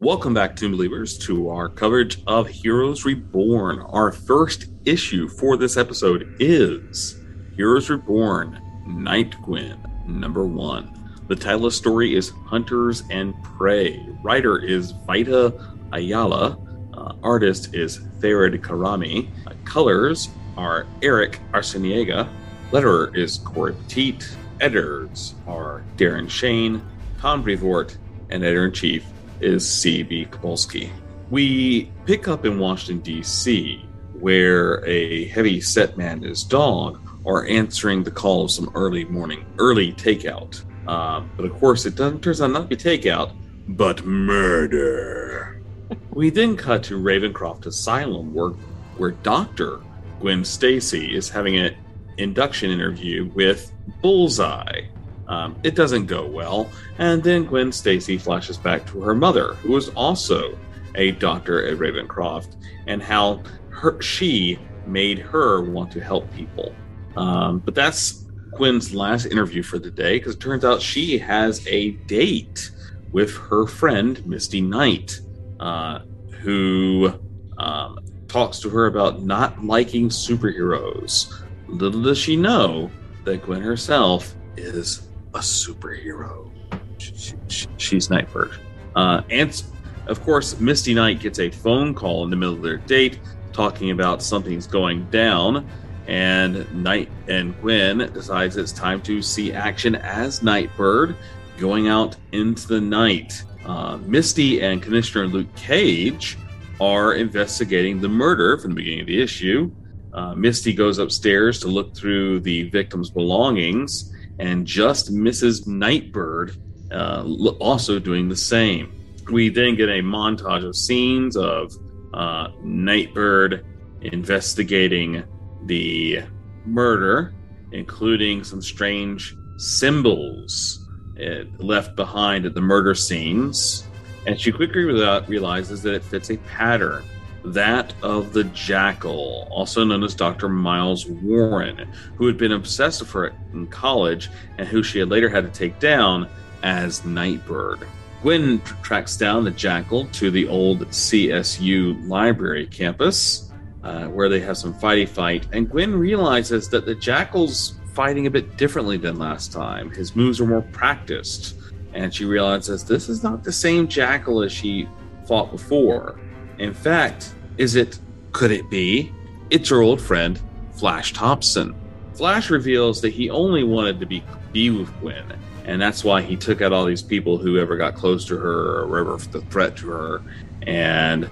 Welcome 0.00 0.34
back, 0.34 0.56
Tomb 0.56 0.72
Believers, 0.72 1.16
to 1.18 1.48
our 1.50 1.68
coverage 1.68 2.22
of 2.26 2.48
Heroes 2.48 3.04
Reborn. 3.04 3.80
Our 3.80 4.10
first 4.10 4.66
issue 4.84 5.28
for 5.28 5.56
this 5.56 5.76
episode 5.76 6.34
is 6.40 7.16
Heroes 7.56 7.90
Reborn 7.90 8.60
Night 8.86 9.40
Gwen, 9.42 9.78
number 10.06 10.46
one. 10.46 11.03
The 11.26 11.36
title 11.36 11.64
of 11.64 11.72
the 11.72 11.76
story 11.76 12.14
is 12.14 12.34
Hunters 12.44 13.02
and 13.08 13.34
Prey. 13.42 14.06
Writer 14.22 14.58
is 14.58 14.90
Vita 14.90 15.54
Ayala. 15.90 16.58
Uh, 16.92 17.14
artist 17.22 17.74
is 17.74 18.02
Farid 18.20 18.60
Karami. 18.60 19.30
Uh, 19.46 19.54
colors 19.64 20.28
are 20.58 20.86
Eric 21.00 21.40
Arciniega. 21.52 22.28
Letterer 22.72 23.16
is 23.16 23.38
Cory 23.38 23.74
Petit. 23.88 24.18
Editors 24.60 25.34
are 25.46 25.82
Darren 25.96 26.28
Shan, 26.28 26.86
Tom 27.18 27.42
Brevoort, 27.42 27.96
and 28.28 28.44
editor 28.44 28.66
in 28.66 28.72
chief 28.72 29.06
is 29.40 29.66
C.B. 29.66 30.26
Cebulski. 30.26 30.90
We 31.30 31.90
pick 32.04 32.28
up 32.28 32.44
in 32.44 32.58
Washington, 32.58 33.00
D.C., 33.00 33.82
where 34.20 34.84
a 34.86 35.24
heavy 35.28 35.62
set 35.62 35.96
man 35.96 36.18
and 36.18 36.24
his 36.24 36.44
dog 36.44 37.00
are 37.26 37.46
answering 37.46 38.02
the 38.04 38.10
call 38.10 38.44
of 38.44 38.50
some 38.50 38.70
early 38.74 39.06
morning, 39.06 39.46
early 39.58 39.94
takeout. 39.94 40.62
Um, 40.86 41.30
but 41.36 41.46
of 41.46 41.52
course, 41.58 41.86
it 41.86 41.96
turns 41.96 42.40
out 42.40 42.50
not 42.50 42.68
to 42.68 42.76
be 42.76 42.76
takeout, 42.76 43.32
but 43.68 44.04
murder. 44.04 45.62
we 46.10 46.30
then 46.30 46.56
cut 46.56 46.82
to 46.84 46.98
Ravencroft 47.00 47.66
Asylum, 47.66 48.34
where 48.34 48.50
where 48.96 49.10
Doctor 49.10 49.80
Gwen 50.20 50.44
Stacy 50.44 51.14
is 51.14 51.28
having 51.28 51.56
an 51.56 51.74
induction 52.18 52.70
interview 52.70 53.30
with 53.34 53.72
Bullseye. 54.00 54.82
Um, 55.26 55.56
it 55.62 55.74
doesn't 55.74 56.06
go 56.06 56.26
well, 56.26 56.70
and 56.98 57.22
then 57.22 57.44
Gwen 57.44 57.72
Stacy 57.72 58.18
flashes 58.18 58.56
back 58.56 58.86
to 58.88 59.00
her 59.00 59.14
mother, 59.14 59.54
who 59.54 59.72
was 59.72 59.88
also 59.90 60.56
a 60.94 61.12
doctor 61.12 61.66
at 61.66 61.78
Ravencroft, 61.78 62.56
and 62.86 63.02
how 63.02 63.42
her, 63.70 64.00
she 64.00 64.58
made 64.86 65.18
her 65.18 65.62
want 65.62 65.90
to 65.92 66.00
help 66.00 66.32
people. 66.34 66.74
Um, 67.16 67.60
but 67.60 67.74
that's 67.74 68.23
Gwen's 68.56 68.94
last 68.94 69.26
interview 69.26 69.62
for 69.62 69.78
the 69.78 69.90
day, 69.90 70.18
because 70.18 70.34
it 70.34 70.40
turns 70.40 70.64
out 70.64 70.80
she 70.80 71.18
has 71.18 71.66
a 71.66 71.90
date 72.06 72.70
with 73.12 73.34
her 73.36 73.66
friend 73.66 74.24
Misty 74.26 74.60
Knight, 74.60 75.20
uh, 75.60 76.00
who 76.40 77.12
um, 77.58 77.98
talks 78.28 78.58
to 78.60 78.68
her 78.70 78.86
about 78.86 79.22
not 79.22 79.64
liking 79.64 80.08
superheroes. 80.08 81.32
Little 81.68 82.02
does 82.02 82.18
she 82.18 82.36
know 82.36 82.90
that 83.24 83.42
Gwen 83.44 83.62
herself 83.62 84.34
is 84.56 85.08
a 85.34 85.38
superhero. 85.38 86.50
She- 86.98 87.34
she- 87.48 87.66
she's 87.76 88.10
Nightbird. 88.10 88.52
Uh, 88.94 89.22
and 89.30 89.62
of 90.06 90.22
course, 90.22 90.60
Misty 90.60 90.94
Knight 90.94 91.20
gets 91.20 91.38
a 91.38 91.50
phone 91.50 91.94
call 91.94 92.24
in 92.24 92.30
the 92.30 92.36
middle 92.36 92.54
of 92.54 92.62
their 92.62 92.76
date 92.76 93.18
talking 93.52 93.90
about 93.90 94.22
something's 94.22 94.66
going 94.66 95.04
down. 95.10 95.66
And 96.06 96.70
Night 96.74 97.10
and 97.28 97.58
Gwen 97.60 97.98
decides 98.12 98.56
it's 98.56 98.72
time 98.72 99.00
to 99.02 99.22
see 99.22 99.52
action 99.52 99.94
as 99.94 100.42
Nightbird, 100.42 101.16
going 101.58 101.88
out 101.88 102.16
into 102.32 102.68
the 102.68 102.80
night. 102.80 103.42
Uh, 103.64 103.98
Misty 104.06 104.60
and 104.60 104.82
Commissioner 104.82 105.26
Luke 105.26 105.54
Cage 105.56 106.36
are 106.80 107.14
investigating 107.14 108.00
the 108.00 108.08
murder 108.08 108.58
from 108.58 108.72
the 108.72 108.76
beginning 108.76 109.00
of 109.00 109.06
the 109.06 109.22
issue. 109.22 109.70
Uh, 110.12 110.34
Misty 110.34 110.72
goes 110.72 110.98
upstairs 110.98 111.58
to 111.60 111.68
look 111.68 111.96
through 111.96 112.40
the 112.40 112.68
victim's 112.70 113.10
belongings 113.10 114.12
and 114.38 114.66
just 114.66 115.10
misses 115.10 115.66
Nightbird 115.66 116.56
uh, 116.92 117.24
also 117.60 117.98
doing 117.98 118.28
the 118.28 118.36
same. 118.36 118.92
We 119.30 119.48
then 119.48 119.74
get 119.74 119.88
a 119.88 120.02
montage 120.02 120.64
of 120.64 120.76
scenes 120.76 121.36
of 121.36 121.72
uh, 122.12 122.48
Nightbird 122.62 123.64
investigating 124.02 125.24
the 125.66 126.20
murder, 126.64 127.34
including 127.72 128.44
some 128.44 128.62
strange 128.62 129.36
symbols 129.56 130.88
uh, 131.20 131.44
left 131.58 131.96
behind 131.96 132.46
at 132.46 132.54
the 132.54 132.60
murder 132.60 132.94
scenes. 132.94 133.86
And 134.26 134.40
she 134.40 134.52
quickly 134.52 134.84
realizes 134.84 135.82
that 135.82 135.94
it 135.94 136.02
fits 136.02 136.30
a 136.30 136.38
pattern 136.38 137.04
that 137.44 137.92
of 138.02 138.32
the 138.32 138.44
jackal, 138.44 139.46
also 139.50 139.84
known 139.84 140.02
as 140.02 140.14
Dr. 140.14 140.48
Miles 140.48 141.06
Warren, 141.06 141.92
who 142.16 142.26
had 142.26 142.38
been 142.38 142.52
obsessed 142.52 143.00
with 143.00 143.10
her 143.10 143.34
in 143.52 143.66
college 143.66 144.30
and 144.56 144.66
who 144.66 144.82
she 144.82 144.98
had 144.98 145.10
later 145.10 145.28
had 145.28 145.44
to 145.44 145.50
take 145.50 145.78
down 145.78 146.28
as 146.62 147.04
Nightbird. 147.04 147.86
Gwen 148.22 148.60
tracks 148.82 149.18
down 149.18 149.44
the 149.44 149.50
jackal 149.50 150.06
to 150.06 150.30
the 150.30 150.48
old 150.48 150.80
CSU 150.88 152.08
library 152.08 152.66
campus, 152.66 153.52
uh, 153.84 154.06
where 154.06 154.28
they 154.28 154.40
have 154.40 154.56
some 154.56 154.74
fighty 154.74 155.06
fight, 155.06 155.46
and 155.52 155.70
Gwen 155.70 155.94
realizes 155.94 156.68
that 156.70 156.86
the 156.86 156.94
jackal's 156.94 157.74
fighting 157.92 158.26
a 158.26 158.30
bit 158.30 158.56
differently 158.56 158.96
than 158.96 159.18
last 159.18 159.52
time. 159.52 159.90
His 159.90 160.16
moves 160.16 160.40
are 160.40 160.46
more 160.46 160.62
practiced, 160.62 161.56
and 161.92 162.12
she 162.12 162.24
realizes 162.24 162.82
this 162.84 163.08
is 163.08 163.22
not 163.22 163.44
the 163.44 163.52
same 163.52 163.86
jackal 163.86 164.42
as 164.42 164.52
she 164.52 164.88
fought 165.26 165.52
before. 165.52 166.18
In 166.58 166.72
fact, 166.72 167.34
is 167.58 167.76
it, 167.76 167.98
could 168.32 168.50
it 168.50 168.68
be? 168.70 169.12
It's 169.50 169.68
her 169.68 169.82
old 169.82 170.00
friend, 170.00 170.40
Flash 170.72 171.12
Thompson. 171.12 171.74
Flash 172.14 172.48
reveals 172.50 173.00
that 173.02 173.12
he 173.12 173.28
only 173.28 173.64
wanted 173.64 174.00
to 174.00 174.06
be, 174.06 174.24
be 174.52 174.70
with 174.70 174.90
Gwen, 175.00 175.38
and 175.66 175.80
that's 175.80 176.02
why 176.02 176.22
he 176.22 176.36
took 176.36 176.62
out 176.62 176.72
all 176.72 176.86
these 176.86 177.02
people 177.02 177.36
who 177.36 177.58
ever 177.58 177.76
got 177.76 177.94
close 177.94 178.24
to 178.26 178.36
her 178.38 178.84
or 178.84 178.98
ever 178.98 179.16
the 179.30 179.42
threat 179.42 179.76
to 179.76 179.90
her. 179.90 180.22
And 180.62 181.28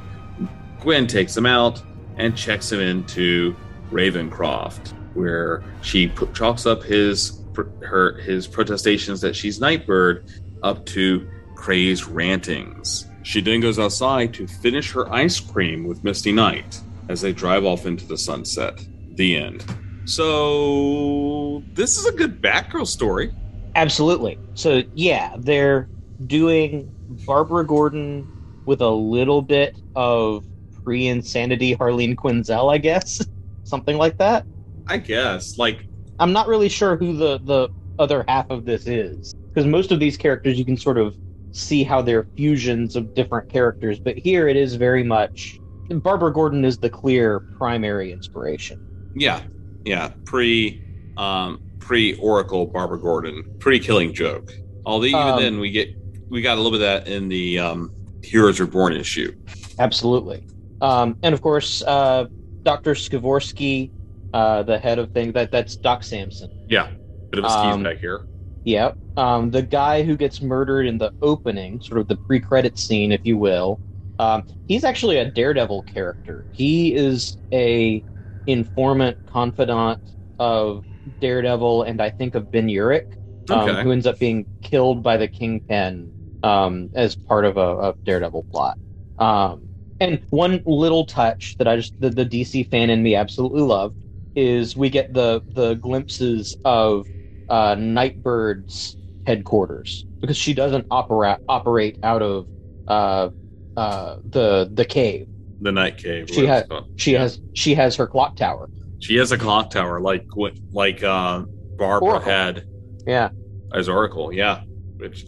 Gwen 0.81 1.07
takes 1.07 1.37
him 1.37 1.47
out 1.47 1.83
and 2.17 2.37
checks 2.37 2.71
him 2.71 2.81
into 2.81 3.57
Ravencroft, 3.91 4.93
where 5.15 5.63
she 5.83 6.09
put, 6.09 6.35
chalks 6.35 6.67
up 6.67 6.83
his 6.83 7.41
her 7.83 8.19
his 8.19 8.47
protestations 8.47 9.21
that 9.21 9.37
she's 9.37 9.61
Nightbird 9.61 10.25
up 10.63 10.87
to 10.87 11.29
crazed 11.55 12.07
rantings. 12.09 13.07
She 13.23 13.41
then 13.41 13.61
goes 13.61 13.79
outside 13.79 14.35
to 14.35 14.47
finish 14.47 14.91
her 14.93 15.13
ice 15.13 15.39
cream 15.39 15.85
with 15.85 16.03
Misty 16.03 16.33
Knight 16.33 16.81
as 17.09 17.21
they 17.21 17.33
drive 17.33 17.65
off 17.65 17.87
into 17.87 18.07
the 18.07 18.19
sunset. 18.19 18.85
The 19.15 19.37
end. 19.37 19.65
So 20.05 21.63
this 21.75 21.99
is 21.99 22.07
a 22.07 22.13
good 22.13 22.41
Batgirl 22.41 22.87
story. 22.87 23.33
Absolutely. 23.75 24.39
So 24.55 24.83
yeah, 24.95 25.37
they're 25.39 25.89
doing 26.27 26.91
Barbara 27.27 27.67
Gordon 27.67 28.27
with 28.65 28.81
a 28.81 28.91
little 28.91 29.43
bit 29.43 29.77
of 29.95 30.45
pre-insanity 30.85 31.77
Harleen 31.77 32.15
Quinzel, 32.15 32.73
I 32.73 32.79
guess, 32.79 33.25
something 33.65 33.97
like 33.97 34.19
that. 34.19 34.45
I 34.87 34.99
guess. 34.99 35.59
Like 35.59 35.87
I'm 36.19 36.33
not 36.33 36.49
really 36.49 36.69
sure 36.69 36.97
who 36.97 37.17
the 37.17 37.39
the 37.39 37.69
other 37.99 38.25
half 38.27 38.51
of 38.51 38.65
this 38.65 38.87
is 38.87 39.35
because 39.49 39.67
most 39.67 39.93
of 39.93 40.01
these 40.01 40.17
characters 40.17 40.59
you 40.59 40.65
can 40.65 40.77
sort 40.77 40.99
of 40.99 41.17
see 41.53 41.85
how 41.85 42.01
they're 42.01 42.27
fusions 42.37 42.97
of 42.97 43.15
different 43.15 43.51
characters, 43.51 43.99
but 43.99 44.17
here 44.17 44.49
it 44.49 44.57
is 44.57 44.75
very 44.75 45.05
much 45.05 45.59
Barbara 45.91 46.33
Gordon 46.33 46.65
is 46.65 46.79
the 46.79 46.91
clear 46.91 47.41
primary 47.41 48.13
inspiration. 48.13 49.13
Yeah, 49.15 49.43
yeah. 49.85 50.13
Pre, 50.25 50.83
um, 51.17 51.61
pre 51.79 52.15
Oracle 52.15 52.67
Barbara 52.67 52.99
Gordon, 52.99 53.45
pre 53.59 53.79
Killing 53.79 54.15
Joke. 54.15 54.53
Although 54.87 55.07
even 55.07 55.21
Um, 55.21 55.43
then 55.43 55.61
we 55.61 55.71
get 55.71 55.89
we 56.29 56.41
got 56.41 56.55
a 56.55 56.61
little 56.61 56.71
bit 56.71 56.81
of 56.81 57.05
that 57.05 57.13
in 57.13 57.29
the 57.29 57.59
um, 57.59 57.93
Heroes 58.23 58.59
Reborn 58.59 58.95
issue. 58.95 59.35
Absolutely. 59.79 60.45
Um, 60.83 61.17
and 61.23 61.33
of 61.35 61.41
course, 61.41 61.83
uh, 61.83 62.27
Dr. 62.65 62.95
Skavorsky, 62.95 63.93
uh, 64.35 64.65
the 64.65 64.79
head 64.79 64.99
of 64.99 65.13
things, 65.13 65.35
that 65.35 65.51
that's 65.51 65.77
Doc 65.77 66.05
Samson. 66.05 66.51
Yeah, 66.69 66.89
bit 67.31 67.39
of 67.39 67.47
a 67.47 67.51
skis 67.51 67.77
Um, 67.77 67.83
back 67.85 68.01
here. 68.01 68.23
Yep. 68.65 68.99
Um, 69.17 69.51
the 69.51 69.63
guy 69.63 70.03
who 70.05 70.17
gets 70.17 70.43
murdered 70.43 70.87
in 70.87 70.99
the 70.99 71.13
opening, 71.23 71.81
sort 71.81 72.01
of 72.01 72.09
the 72.09 72.17
pre-credit 72.17 72.79
scene, 72.79 73.13
if 73.13 73.23
you 73.25 73.39
will, 73.39 73.81
um, 74.19 74.45
he's 74.67 74.85
actually 74.85 75.19
a 75.19 75.31
Daredevil 75.31 75.85
character. 75.85 76.47
He 76.53 76.95
is 76.95 77.37
a 77.53 78.05
informant, 78.47 79.19
confidant 79.27 80.01
of 80.39 80.85
Daredevil, 81.21 81.85
and 81.85 82.01
I 82.01 82.11
think 82.11 82.35
of 82.35 82.51
Ben 82.51 82.69
Urich, 82.69 83.03
um, 83.51 83.61
Okay. 83.71 83.83
who 83.83 83.93
ends 83.93 84.07
up 84.07 84.19
being 84.19 84.47
killed 84.63 85.03
by 85.03 85.17
the 85.17 85.29
Kingpin 85.29 86.13
um, 86.43 86.91
as 86.95 87.17
part 87.17 87.45
of 87.45 87.57
a, 87.57 87.91
a 87.91 87.97
Daredevil 88.07 88.45
plot. 88.51 88.79
Um, 89.19 89.72
and 90.03 90.23
one 90.31 90.63
little 90.67 91.07
touch 91.07 91.57
that 91.59 91.69
I 91.69 91.77
just 91.77 91.95
the, 92.01 92.11
the 92.11 92.27
DC 92.27 92.69
fan 92.71 92.91
in 92.91 93.03
me 93.03 93.15
absolutely 93.15 93.63
loved 93.63 93.97
is 94.35 94.77
we 94.77 94.91
get 94.91 95.13
the 95.13 95.43
the 95.55 95.75
glimpses 95.75 96.57
of 96.65 97.07
uh, 97.49 97.75
Nightbird's 97.77 98.97
headquarters 99.27 100.05
because 100.21 100.37
she 100.37 100.55
doesn't 100.55 100.87
operate 100.91 101.39
operate 101.49 101.99
out 102.03 102.23
of 102.23 102.47
uh, 102.89 103.31
uh, 103.77 104.17
the 104.25 104.71
the 104.73 104.85
cave. 104.85 105.29
The 105.61 105.73
Night 105.73 105.99
Cave. 105.99 106.29
She 106.29 106.47
has 106.47 106.65
she 106.97 107.13
has 107.13 107.41
she 107.55 107.75
has 107.75 107.95
her 107.97 108.07
clock 108.07 108.37
tower. 108.37 108.69
She 108.99 109.17
has 109.17 109.31
a 109.33 109.39
clock 109.39 109.71
tower 109.71 110.01
like 110.01 110.27
what 110.35 110.55
like 110.73 111.03
uh, 111.03 111.45
Barbara 111.77 112.09
Oracle. 112.09 112.31
had 112.31 112.65
Yeah, 113.07 113.31
as 113.73 113.89
Oracle. 113.89 114.33
Yeah, 114.33 114.63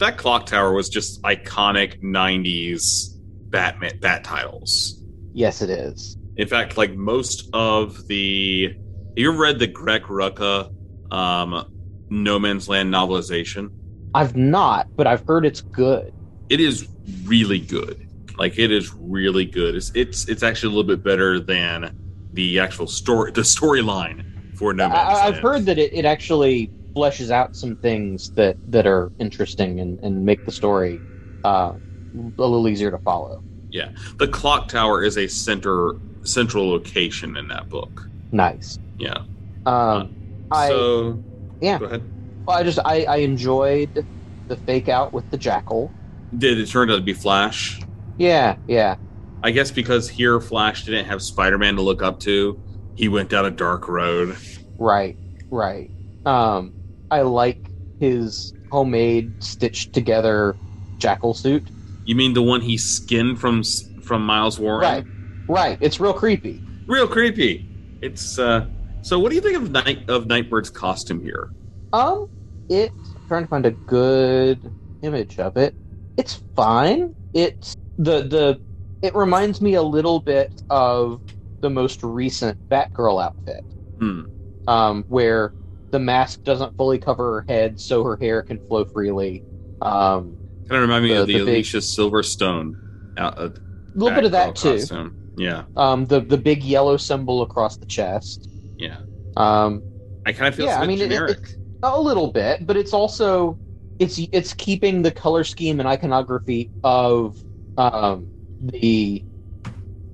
that 0.01 0.19
clock 0.19 0.47
tower 0.47 0.73
was 0.73 0.89
just 0.89 1.23
iconic 1.23 2.03
'90s 2.03 3.14
Batman 3.55 3.99
bat 4.01 4.25
titles. 4.25 5.01
yes, 5.33 5.63
it 5.63 5.71
is. 5.71 6.19
In 6.37 6.49
fact, 6.49 6.77
like 6.77 6.97
most 6.97 7.49
of 7.53 8.09
the, 8.09 8.75
you 9.15 9.31
ever 9.31 9.41
read 9.41 9.61
the 9.61 9.69
Greg 9.69 10.03
Rucka 10.03 10.75
um, 11.13 11.65
No 12.11 12.41
Man's 12.41 12.69
Land 12.69 12.93
novelization? 12.93 13.71
I've 14.13 14.37
not, 14.37 14.89
but 14.97 15.07
I've 15.07 15.25
heard 15.25 15.47
it's 15.47 15.61
good. 15.61 16.13
It 16.49 16.59
is 16.59 16.89
really 17.23 17.61
good. 17.61 18.09
Like 18.37 18.59
it 18.59 18.73
is 18.73 18.93
really 18.93 19.45
good. 19.45 19.77
It's 19.77 19.93
it's 19.95 20.29
it's 20.29 20.43
actually 20.43 20.73
a 20.73 20.77
little 20.77 20.97
bit 20.97 21.05
better 21.05 21.39
than 21.39 21.97
the 22.33 22.59
actual 22.59 22.89
story, 22.89 23.31
the 23.31 23.43
storyline 23.43 24.57
for 24.59 24.75
No 24.75 24.89
Man's 24.89 25.19
I, 25.19 25.29
I've 25.29 25.39
heard 25.39 25.65
that 25.67 25.79
it, 25.79 25.95
it 25.95 26.05
actually 26.05 26.73
fleshes 26.97 27.31
out 27.31 27.55
some 27.55 27.77
things 27.77 28.33
that 28.33 28.57
that 28.73 28.89
are 28.89 29.13
interesting 29.21 29.79
and, 29.79 30.01
and 30.01 30.25
make 30.25 30.45
the 30.45 30.51
story 30.51 31.01
uh, 31.45 31.75
a 32.15 32.41
little 32.41 32.69
easier 32.69 32.91
to 32.91 32.99
follow. 32.99 33.43
Yeah, 33.71 33.91
the 34.19 34.29
clock 34.29 34.69
tower 34.69 35.03
is 35.03 35.19
a 35.19 35.27
center 35.27 35.95
central 36.23 36.69
location 36.69 37.37
in 37.37 37.49
that 37.49 37.69
book. 37.69 38.09
Nice. 38.33 38.79
Yeah. 38.99 39.25
Um, 39.67 40.15
I 40.51 40.69
so 40.69 41.23
yeah. 41.61 41.79
go 41.79 41.87
ahead. 41.87 42.03
Well, 42.47 42.57
I 42.57 42.63
just 42.63 42.79
I, 42.85 43.05
I 43.05 43.17
enjoyed 43.17 44.07
the 44.49 44.57
fake 44.57 44.89
out 44.89 45.13
with 45.13 45.29
the 45.31 45.37
jackal. 45.37 45.93
Did 46.37 46.59
it 46.59 46.67
turn 46.67 46.91
out 46.91 46.97
to 46.97 47.03
be 47.03 47.13
Flash? 47.13 47.81
Yeah, 48.19 48.57
yeah. 48.67 48.97
I 49.43 49.51
guess 49.51 49.71
because 49.71 50.09
here 50.09 50.41
Flash 50.41 50.85
didn't 50.85 51.07
have 51.07 51.23
Spider 51.23 51.59
Man 51.59 51.77
to 51.77 51.83
look 51.83 52.03
up 52.03 52.21
to, 52.21 52.61
he 52.95 53.09
went 53.09 53.29
down 53.29 53.45
a 53.45 53.51
dark 53.51 53.89
road. 53.89 54.37
Right, 54.79 55.17
right. 55.51 55.91
Um, 56.25 56.73
I 57.11 57.23
like 57.23 57.67
his 58.01 58.55
homemade, 58.71 59.43
stitched 59.43 59.93
together 59.93 60.57
jackal 60.99 61.35
suit. 61.35 61.67
You 62.05 62.15
mean 62.15 62.35
the 62.35 62.43
one 62.43 62.61
he 62.61 62.77
skinned 62.77 63.41
from 63.41 63.63
from 64.03 64.25
Miles 64.25 64.59
Warren? 64.59 64.81
Right, 64.81 65.05
right. 65.49 65.79
It's 65.81 66.01
real 66.01 66.13
creepy. 66.13 66.63
Real 66.87 67.09
creepy. 67.09 67.69
It's 68.03 68.39
uh. 68.39 68.67
So, 69.03 69.19
what 69.19 69.31
do 69.31 69.35
you 69.35 69.43
think 69.43 69.57
of 69.57 69.71
Night 69.71 70.09
of 70.09 70.27
Nightbird's 70.27 70.71
costume 70.71 71.23
here? 71.23 71.51
Um, 71.93 72.29
it 72.69 72.93
trying 73.29 73.45
to 73.45 73.49
find 73.49 73.67
a 73.67 73.71
good 73.71 74.73
image 75.03 75.39
of 75.39 75.57
it. 75.57 75.75
It's 76.17 76.43
fine. 76.55 77.15
It's 77.33 77.77
the 77.99 78.23
the 78.23 78.61
it 79.03 79.15
reminds 79.15 79.61
me 79.61 79.75
a 79.75 79.83
little 79.83 80.21
bit 80.21 80.63
of 80.71 81.21
the 81.61 81.71
most 81.71 82.03
recent 82.03 82.69
Batgirl 82.69 83.23
outfit. 83.23 83.65
Hmm. 83.99 84.23
Um, 84.67 85.05
where 85.09 85.55
the 85.91 85.99
mask 85.99 86.43
doesn't 86.43 86.77
fully 86.77 86.99
cover 86.99 87.41
her 87.41 87.45
head, 87.49 87.79
so 87.79 88.03
her 88.03 88.17
hair 88.17 88.43
can 88.43 88.59
flow 88.67 88.85
freely. 88.85 89.45
Um, 89.83 90.37
Kind 90.69 90.83
of 90.83 90.89
remind 90.89 91.05
me 91.05 91.11
The- 91.15 91.21
of 91.23 91.27
the, 91.27 91.33
the 91.35 91.39
big- 91.45 91.49
Alicia 91.49 91.79
Silverstone. 91.79 92.73
Out, 93.17 93.39
uh, 93.39 93.43
a 93.51 93.99
little 93.99 94.15
bit 94.15 94.25
of 94.25 94.33
that 94.33 94.57
too. 94.57 94.79
Costume. 94.79 95.17
Yeah, 95.37 95.65
Um, 95.77 96.07
the 96.07 96.21
the 96.21 96.37
big 96.39 96.63
yellow 96.65 96.97
symbol 96.97 97.43
across 97.43 97.77
the 97.77 97.87
chest. 97.87 98.49
yeah. 98.79 98.99
Um, 99.37 99.83
I 100.27 100.33
kind 100.33 100.47
of 100.49 100.55
feel 100.55 100.67
Yeah, 100.67 100.81
I 100.81 100.87
mean, 100.87 101.01
it- 101.01 101.09
generic. 101.11 101.55
a 101.83 102.01
little 102.01 102.31
bit, 102.33 102.67
but 102.67 102.77
it's 102.77 102.93
also 102.93 103.59
it's 103.99 104.19
it's 104.33 104.55
keeping 104.55 105.03
the 105.03 105.11
color 105.11 105.45
scheme 105.45 105.81
and 105.81 105.89
iconography 105.89 106.71
of 106.83 107.37
um, 107.77 108.29
the 108.61 109.25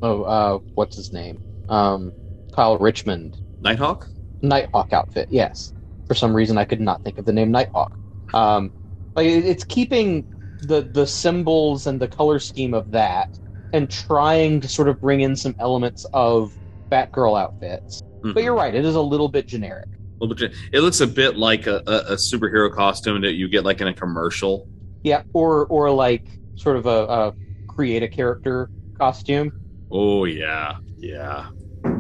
oh 0.03 0.23
uh, 0.23 0.59
what's 0.75 0.97
his 0.97 1.13
name 1.13 1.43
um, 1.69 2.13
Kyle 2.55 2.77
Richmond 2.79 3.37
Nighthawk. 3.61 4.09
Nighthawk 4.43 4.93
outfit. 4.93 5.29
Yes, 5.31 5.73
for 6.07 6.15
some 6.15 6.35
reason 6.35 6.57
I 6.59 6.65
could 6.65 6.81
not 6.81 7.03
think 7.05 7.19
of 7.19 7.25
the 7.27 7.33
name 7.33 7.51
Nighthawk. 7.51 7.97
Um, 8.35 8.73
like 9.15 9.27
it's 9.27 9.65
keeping 9.65 10.30
the 10.63 10.83
the 10.83 11.07
symbols 11.07 11.87
and 11.87 12.01
the 12.01 12.09
color 12.09 12.39
scheme 12.39 12.75
of 12.75 12.91
that, 12.93 13.29
and 13.73 13.91
trying 13.91 14.61
to 14.61 14.69
sort 14.69 14.89
of 14.89 15.01
bring 15.01 15.21
in 15.21 15.37
some 15.37 15.55
elements 15.59 16.07
of 16.13 16.53
Batgirl 16.91 17.41
outfits. 17.41 18.01
But 18.23 18.43
you're 18.43 18.55
right; 18.55 18.75
it 18.75 18.85
is 18.85 18.95
a 18.95 19.01
little 19.01 19.29
bit 19.29 19.47
generic. 19.47 19.89
A 20.21 20.25
little 20.25 20.37
bit. 20.37 20.55
It 20.73 20.81
looks 20.81 21.01
a 21.01 21.07
bit 21.07 21.37
like 21.37 21.67
a, 21.67 21.83
a, 21.87 22.13
a 22.13 22.15
superhero 22.17 22.73
costume 22.73 23.23
that 23.23 23.33
you 23.33 23.49
get 23.49 23.65
like 23.65 23.81
in 23.81 23.89
a 23.89 23.95
commercial. 23.95 24.69
Yeah, 25.03 25.23
or 25.33 25.67
or 25.67 25.91
like 25.91 26.27
sort 26.57 26.77
of 26.77 26.87
a, 26.87 27.07
a 27.07 27.35
create 27.69 28.03
a 28.03 28.09
character 28.09 28.69
costume. 28.99 29.53
Oh 29.91 30.25
yeah, 30.25 30.75
yeah. 30.99 31.47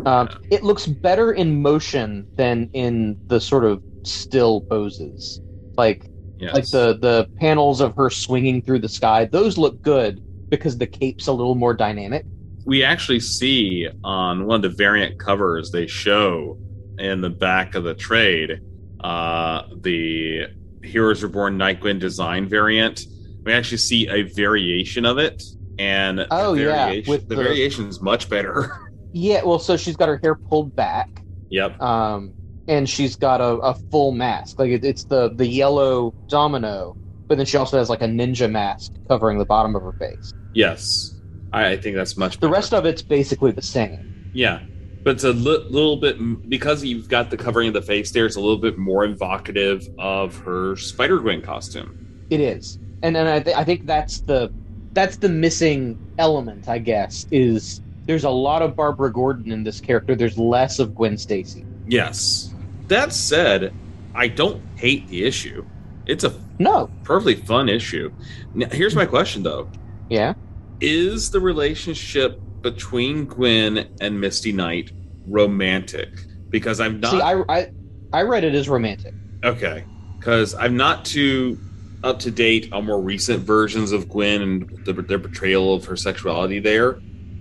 Um, 0.04 0.28
it 0.50 0.62
looks 0.62 0.86
better 0.86 1.32
in 1.32 1.62
motion 1.62 2.26
than 2.36 2.68
in 2.74 3.18
the 3.28 3.40
sort 3.40 3.64
of 3.64 3.82
still 4.04 4.60
poses. 4.62 5.40
Like 5.76 6.06
Yes. 6.40 6.54
like 6.54 6.68
the 6.70 6.98
the 6.98 7.28
panels 7.38 7.80
of 7.80 7.94
her 7.96 8.08
swinging 8.10 8.62
through 8.62 8.78
the 8.80 8.88
sky. 8.88 9.26
Those 9.26 9.58
look 9.58 9.80
good 9.82 10.22
because 10.48 10.78
the 10.78 10.86
cape's 10.86 11.26
a 11.26 11.32
little 11.32 11.54
more 11.54 11.74
dynamic. 11.74 12.24
we 12.64 12.82
actually 12.82 13.20
see 13.20 13.88
on 14.04 14.46
one 14.46 14.56
of 14.56 14.62
the 14.62 14.76
variant 14.76 15.18
covers 15.20 15.70
they 15.70 15.86
show 15.86 16.58
in 16.98 17.20
the 17.20 17.30
back 17.30 17.74
of 17.74 17.84
the 17.84 17.94
trade 17.94 18.60
uh, 19.00 19.62
the 19.80 20.46
Heroes 20.82 21.22
Reborn 21.22 21.56
Night 21.56 21.80
Gwen 21.80 21.98
design 21.98 22.48
variant. 22.48 23.00
We 23.44 23.52
actually 23.52 23.78
see 23.78 24.08
a 24.08 24.22
variation 24.24 25.06
of 25.06 25.16
it, 25.18 25.42
and 25.78 26.26
Oh, 26.30 26.54
the 26.54 26.62
yeah, 26.64 26.92
with 27.06 27.28
the, 27.28 27.34
the- 27.36 27.42
variation 27.42 27.86
is 27.86 28.00
much 28.00 28.28
better. 28.28 28.78
Yeah, 29.12 29.42
well, 29.42 29.58
so 29.58 29.76
she's 29.76 29.96
got 29.96 30.08
her 30.08 30.20
hair 30.22 30.36
pulled 30.36 30.76
back, 30.76 31.08
yep. 31.48 31.80
um, 31.82 32.32
and 32.70 32.88
she's 32.88 33.16
got 33.16 33.40
a, 33.40 33.56
a 33.58 33.74
full 33.90 34.12
mask. 34.12 34.58
Like 34.58 34.70
it, 34.70 34.84
it's 34.84 35.04
the 35.04 35.30
the 35.34 35.46
yellow 35.46 36.14
domino, 36.28 36.96
but 37.26 37.36
then 37.36 37.44
she 37.44 37.56
also 37.56 37.76
has 37.76 37.90
like 37.90 38.00
a 38.00 38.06
ninja 38.06 38.50
mask 38.50 38.92
covering 39.08 39.38
the 39.38 39.44
bottom 39.44 39.74
of 39.74 39.82
her 39.82 39.92
face. 39.92 40.32
Yes, 40.54 41.20
I, 41.52 41.72
I 41.72 41.76
think 41.76 41.96
that's 41.96 42.16
much. 42.16 42.38
The 42.38 42.48
rest 42.48 42.72
of 42.72 42.86
it's 42.86 43.02
basically 43.02 43.50
the 43.50 43.60
same. 43.60 44.30
Yeah, 44.32 44.60
but 45.02 45.16
it's 45.16 45.24
a 45.24 45.32
li- 45.32 45.66
little 45.68 45.96
bit 45.96 46.48
because 46.48 46.84
you've 46.84 47.08
got 47.08 47.30
the 47.30 47.36
covering 47.36 47.68
of 47.68 47.74
the 47.74 47.82
face 47.82 48.12
there. 48.12 48.24
It's 48.24 48.36
a 48.36 48.40
little 48.40 48.58
bit 48.58 48.78
more 48.78 49.04
evocative 49.04 49.86
of 49.98 50.38
her 50.38 50.76
Spider 50.76 51.18
Gwen 51.18 51.42
costume. 51.42 52.24
It 52.30 52.40
is, 52.40 52.78
and 53.02 53.16
and 53.16 53.28
I, 53.28 53.40
th- 53.40 53.56
I 53.56 53.64
think 53.64 53.86
that's 53.86 54.20
the 54.20 54.52
that's 54.92 55.16
the 55.16 55.28
missing 55.28 55.98
element, 56.18 56.68
I 56.68 56.78
guess. 56.78 57.26
Is 57.32 57.80
there's 58.06 58.22
a 58.22 58.30
lot 58.30 58.62
of 58.62 58.76
Barbara 58.76 59.12
Gordon 59.12 59.50
in 59.50 59.64
this 59.64 59.80
character. 59.80 60.14
There's 60.14 60.38
less 60.38 60.78
of 60.78 60.94
Gwen 60.94 61.18
Stacy. 61.18 61.66
Yes. 61.88 62.54
That 62.90 63.12
said, 63.12 63.72
I 64.16 64.26
don't 64.26 64.60
hate 64.74 65.06
the 65.06 65.24
issue. 65.24 65.64
It's 66.06 66.24
a 66.24 66.34
no 66.58 66.90
perfectly 67.04 67.36
fun 67.36 67.68
issue. 67.68 68.10
Now, 68.52 68.66
here's 68.72 68.96
my 68.96 69.06
question 69.06 69.44
though: 69.44 69.70
Yeah. 70.08 70.34
Is 70.80 71.30
the 71.30 71.38
relationship 71.38 72.40
between 72.62 73.26
Gwen 73.26 73.88
and 74.00 74.20
Misty 74.20 74.50
Knight 74.52 74.90
romantic? 75.28 76.08
Because 76.48 76.80
I'm 76.80 76.98
not 76.98 77.12
See, 77.12 77.20
I, 77.20 77.42
I 77.48 77.70
I 78.12 78.22
read 78.22 78.42
it 78.42 78.56
as 78.56 78.68
romantic. 78.68 79.14
okay. 79.44 79.84
Because 80.18 80.54
I'm 80.56 80.76
not 80.76 81.04
too 81.04 81.58
up 82.02 82.18
to 82.18 82.30
date 82.32 82.72
on 82.72 82.86
more 82.86 83.00
recent 83.00 83.44
versions 83.44 83.92
of 83.92 84.08
Gwen 84.08 84.42
and 84.42 84.84
the, 84.84 84.92
their 84.94 85.18
portrayal 85.20 85.74
of 85.74 85.84
her 85.84 85.96
sexuality 85.96 86.58
there. 86.58 86.94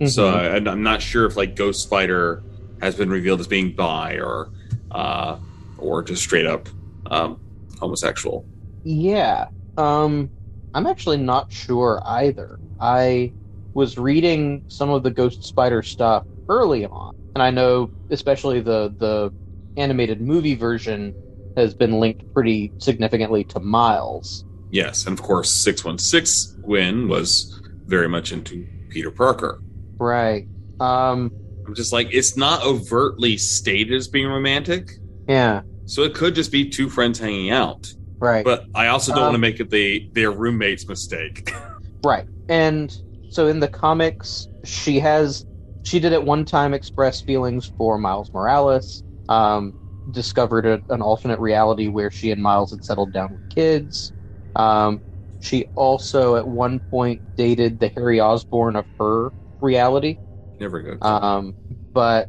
So 0.06 0.30
Mhm. 0.32 0.68
I, 0.68 0.70
I'm 0.70 0.82
not 0.84 1.02
sure 1.02 1.26
if 1.26 1.36
like 1.36 1.56
Ghost 1.56 1.82
Spider 1.82 2.42
has 2.80 2.94
been 2.94 3.10
revealed 3.10 3.40
as 3.40 3.48
being 3.48 3.72
bi 3.74 4.14
or 4.14 4.50
uh, 4.90 5.38
or 5.78 6.02
just 6.02 6.22
straight 6.22 6.46
up 6.46 6.68
um, 7.06 7.40
homosexual. 7.78 8.46
Yeah. 8.84 9.48
Um 9.76 10.30
I'm 10.72 10.86
actually 10.86 11.16
not 11.16 11.52
sure 11.52 12.00
either. 12.04 12.60
I 12.80 13.32
was 13.74 13.98
reading 13.98 14.64
some 14.68 14.90
of 14.90 15.02
the 15.02 15.10
Ghost 15.10 15.42
Spider 15.42 15.82
stuff 15.82 16.24
early 16.48 16.86
on, 16.86 17.16
and 17.34 17.42
I 17.42 17.50
know 17.50 17.90
especially 18.10 18.60
the 18.60 18.94
the 18.98 19.32
animated 19.76 20.20
movie 20.20 20.54
version 20.54 21.14
has 21.56 21.74
been 21.74 21.98
linked 21.98 22.32
pretty 22.32 22.72
significantly 22.78 23.44
to 23.44 23.60
Miles. 23.60 24.44
Yes, 24.70 25.06
and 25.06 25.18
of 25.18 25.24
course, 25.24 25.50
six 25.50 25.84
one 25.84 25.98
six 25.98 26.56
Gwen 26.62 27.08
was 27.08 27.60
very 27.86 28.08
much 28.08 28.30
into 28.32 28.66
Peter 28.90 29.10
Parker. 29.10 29.60
Right. 29.98 30.46
Um 30.78 31.32
I'm 31.70 31.76
just 31.76 31.92
like 31.92 32.12
it's 32.12 32.36
not 32.36 32.64
overtly 32.64 33.36
stated 33.36 33.94
as 33.94 34.08
being 34.08 34.26
romantic, 34.26 34.90
yeah, 35.28 35.62
so 35.84 36.02
it 36.02 36.14
could 36.14 36.34
just 36.34 36.50
be 36.50 36.68
two 36.68 36.90
friends 36.90 37.16
hanging 37.16 37.52
out. 37.52 37.86
right. 38.18 38.44
But 38.44 38.64
I 38.74 38.88
also 38.88 39.12
don't 39.12 39.20
Um, 39.20 39.24
want 39.26 39.34
to 39.36 39.38
make 39.38 39.60
it 39.60 39.70
the 39.70 40.10
their 40.12 40.32
roommates 40.32 40.88
mistake. 40.88 41.48
Right. 42.02 42.24
And 42.48 42.90
so 43.28 43.46
in 43.46 43.60
the 43.60 43.68
comics, 43.68 44.48
she 44.64 44.98
has 45.00 45.44
she 45.84 46.00
did 46.00 46.12
at 46.14 46.24
one 46.24 46.44
time 46.46 46.72
express 46.74 47.20
feelings 47.20 47.70
for 47.78 47.98
Miles 47.98 48.32
Morales. 48.32 49.04
Um, 49.28 49.74
discovered 50.10 50.64
a, 50.66 50.82
an 50.88 51.02
alternate 51.02 51.38
reality 51.38 51.86
where 51.88 52.10
she 52.10 52.32
and 52.32 52.42
Miles 52.42 52.70
had 52.72 52.84
settled 52.84 53.12
down 53.12 53.30
with 53.32 53.54
kids. 53.54 54.12
Um, 54.56 55.02
she 55.40 55.66
also 55.76 56.34
at 56.36 56.48
one 56.48 56.80
point 56.90 57.36
dated 57.36 57.78
the 57.78 57.88
Harry 57.94 58.18
Osborn 58.18 58.76
of 58.76 58.86
her 58.98 59.30
reality, 59.60 60.16
Never 60.60 60.82
good. 60.82 61.02
um, 61.02 61.56
but 61.94 62.28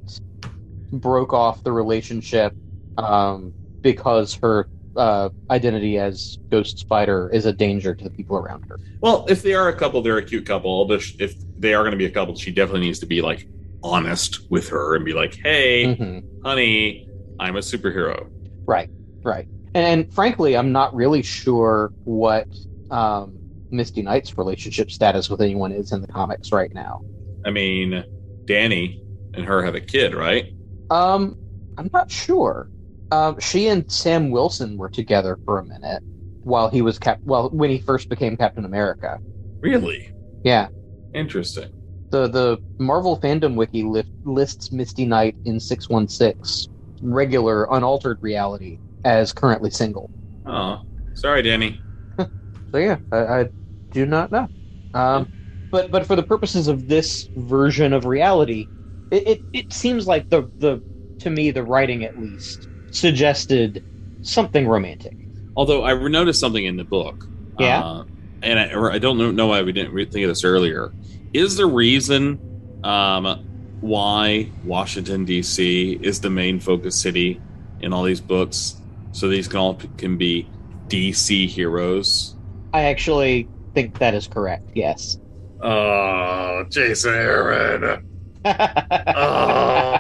broke 0.91 1.34
off 1.34 1.63
the 1.63 1.71
relationship 1.71 2.53
um, 2.97 3.53
because 3.84 4.36
her 4.41 4.69
uh, 4.95 5.29
identity 5.49 5.97
as 5.97 6.38
Ghost 6.51 6.79
Spider 6.79 7.29
is 7.32 7.45
a 7.45 7.53
danger 7.53 7.93
to 7.93 8.03
the 8.03 8.09
people 8.09 8.38
around 8.38 8.63
her. 8.69 8.79
Well, 9.01 9.25
if 9.29 9.41
they 9.41 9.53
are 9.53 9.67
a 9.67 9.75
couple, 9.75 10.01
they're 10.01 10.17
a 10.17 10.23
cute 10.23 10.45
couple. 10.45 10.97
Sh- 10.99 11.15
if 11.19 11.36
they 11.57 11.73
are 11.73 11.82
going 11.84 11.91
to 11.91 11.97
be 11.97 12.05
a 12.05 12.11
couple, 12.11 12.36
she 12.36 12.51
definitely 12.51 12.82
needs 12.88 12.99
to 12.99 13.05
be 13.05 13.21
like 13.21 13.45
honest 13.84 14.39
with 14.49 14.69
her 14.69 14.95
and 14.95 15.03
be 15.05 15.13
like, 15.13 15.38
"Hey, 15.43 15.86
Mhm. 15.86 16.23
honey, 16.43 17.05
I'm 17.39 17.55
a 17.55 17.59
superhero." 17.59 18.27
Right, 18.67 18.89
right. 19.23 19.47
And, 19.73 19.86
and 19.86 20.13
frankly, 20.13 20.55
I'm 20.55 20.71
not 20.71 20.93
really 20.93 21.21
sure 21.21 21.93
what 22.03 22.47
um, 22.89 23.39
Misty 23.71 24.01
Knight's 24.01 24.38
relationship 24.38 24.91
status 24.91 25.29
with 25.29 25.41
anyone 25.41 25.71
is 25.71 25.91
in 25.91 26.01
the 26.01 26.07
comics 26.07 26.51
right 26.51 26.73
now. 26.73 27.01
I 27.45 27.49
mean, 27.51 28.05
Danny 28.52 29.02
and 29.34 29.45
her 29.45 29.64
have 29.64 29.76
a 29.76 29.82
kid, 29.82 30.14
right? 30.14 30.54
Um, 30.89 31.38
I'm 31.78 31.89
not 31.93 32.12
sure. 32.12 32.70
Um, 33.12 33.39
she 33.39 33.68
and 33.68 33.89
Sam 33.89 34.30
Wilson 34.30 34.78
were 34.78 34.89
together 34.89 35.39
for 35.45 35.58
a 35.60 35.66
minute 35.66 36.04
while 36.43 36.70
he 36.70 36.82
was 36.82 36.99
cap. 36.99 37.20
Well, 37.24 37.49
when 37.49 37.70
he 37.70 37.80
first 37.80 38.10
became 38.10 38.36
Captain 38.36 38.66
America. 38.66 39.20
Really 39.62 40.02
Yeah. 40.43 40.70
interesting. 41.14 41.70
The 42.12 42.28
the 42.28 42.60
Marvel 42.78 43.18
fandom 43.18 43.56
wiki 43.56 43.84
li- 43.84 44.04
lists 44.26 44.72
Misty 44.72 45.06
Knight 45.06 45.38
in 45.45 45.60
616 45.60 46.68
regular 47.02 47.68
unaltered 47.72 48.18
reality 48.22 48.80
as 49.04 49.32
currently 49.32 49.70
single. 49.70 50.12
Oh, 50.45 50.82
sorry, 51.14 51.41
Danny. 51.41 51.84
So 52.74 52.78
yeah, 52.78 52.99
I, 53.12 53.18
I 53.18 53.49
do 53.91 54.06
not 54.06 54.32
know. 54.32 54.47
Um, 54.93 55.30
but 55.72 55.91
but 55.91 56.05
for 56.05 56.15
the 56.15 56.24
purposes 56.24 56.67
of 56.67 56.88
this 56.88 57.30
version 57.36 57.93
of 57.93 58.05
reality, 58.05 58.67
it, 59.09 59.28
it, 59.28 59.41
it 59.53 59.74
seems 59.74 60.07
like 60.07 60.30
the 60.30 60.49
the 60.57 60.82
to 61.19 61.30
me 61.30 61.51
the 61.51 61.63
writing 61.63 62.03
at 62.03 62.19
least 62.19 62.67
suggested 62.91 63.84
something 64.22 64.67
romantic. 64.67 65.15
Although 65.55 65.84
I 65.84 65.93
noticed 65.93 66.39
something 66.39 66.65
in 66.65 66.78
the 66.78 66.84
book. 66.84 67.26
Yeah? 67.59 67.84
Uh, 67.84 68.03
and 68.41 68.59
I, 68.59 68.74
or 68.74 68.91
I 68.91 68.97
don't 68.97 69.17
know, 69.17 69.32
know 69.32 69.47
why 69.47 69.61
we 69.61 69.72
didn't 69.72 69.93
think 69.93 70.24
of 70.24 70.30
this 70.30 70.43
earlier. 70.43 70.91
Is 71.34 71.57
the 71.57 71.65
reason 71.65 72.39
um, 72.84 73.45
why 73.82 74.49
Washington 74.63 75.26
D.C. 75.26 75.99
is 76.01 76.22
the 76.22 76.30
main 76.30 76.59
focus 76.59 76.99
city 76.99 77.41
in 77.82 77.93
all 77.93 78.03
these 78.03 78.22
books, 78.22 78.82
so 79.11 79.28
these 79.28 79.47
can 79.47 79.59
all 79.59 79.76
can 79.97 80.17
be 80.17 80.47
DC 80.88 81.47
heroes? 81.47 82.36
I 82.74 82.84
actually 82.84 83.47
think 83.74 83.99
that 83.99 84.13
is 84.13 84.28
correct. 84.28 84.72
Yes. 84.74 85.19
Oh, 85.62 86.66
Jason 86.72 87.14
Aaron. 87.14 87.99
oh, 88.45 89.99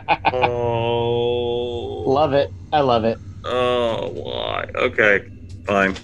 Love 2.07 2.33
it. 2.33 2.51
I 2.71 2.81
love 2.81 3.03
it. 3.03 3.19
Oh, 3.43 4.09
why? 4.09 4.65
Okay, 4.75 5.21
fine. 5.65 5.95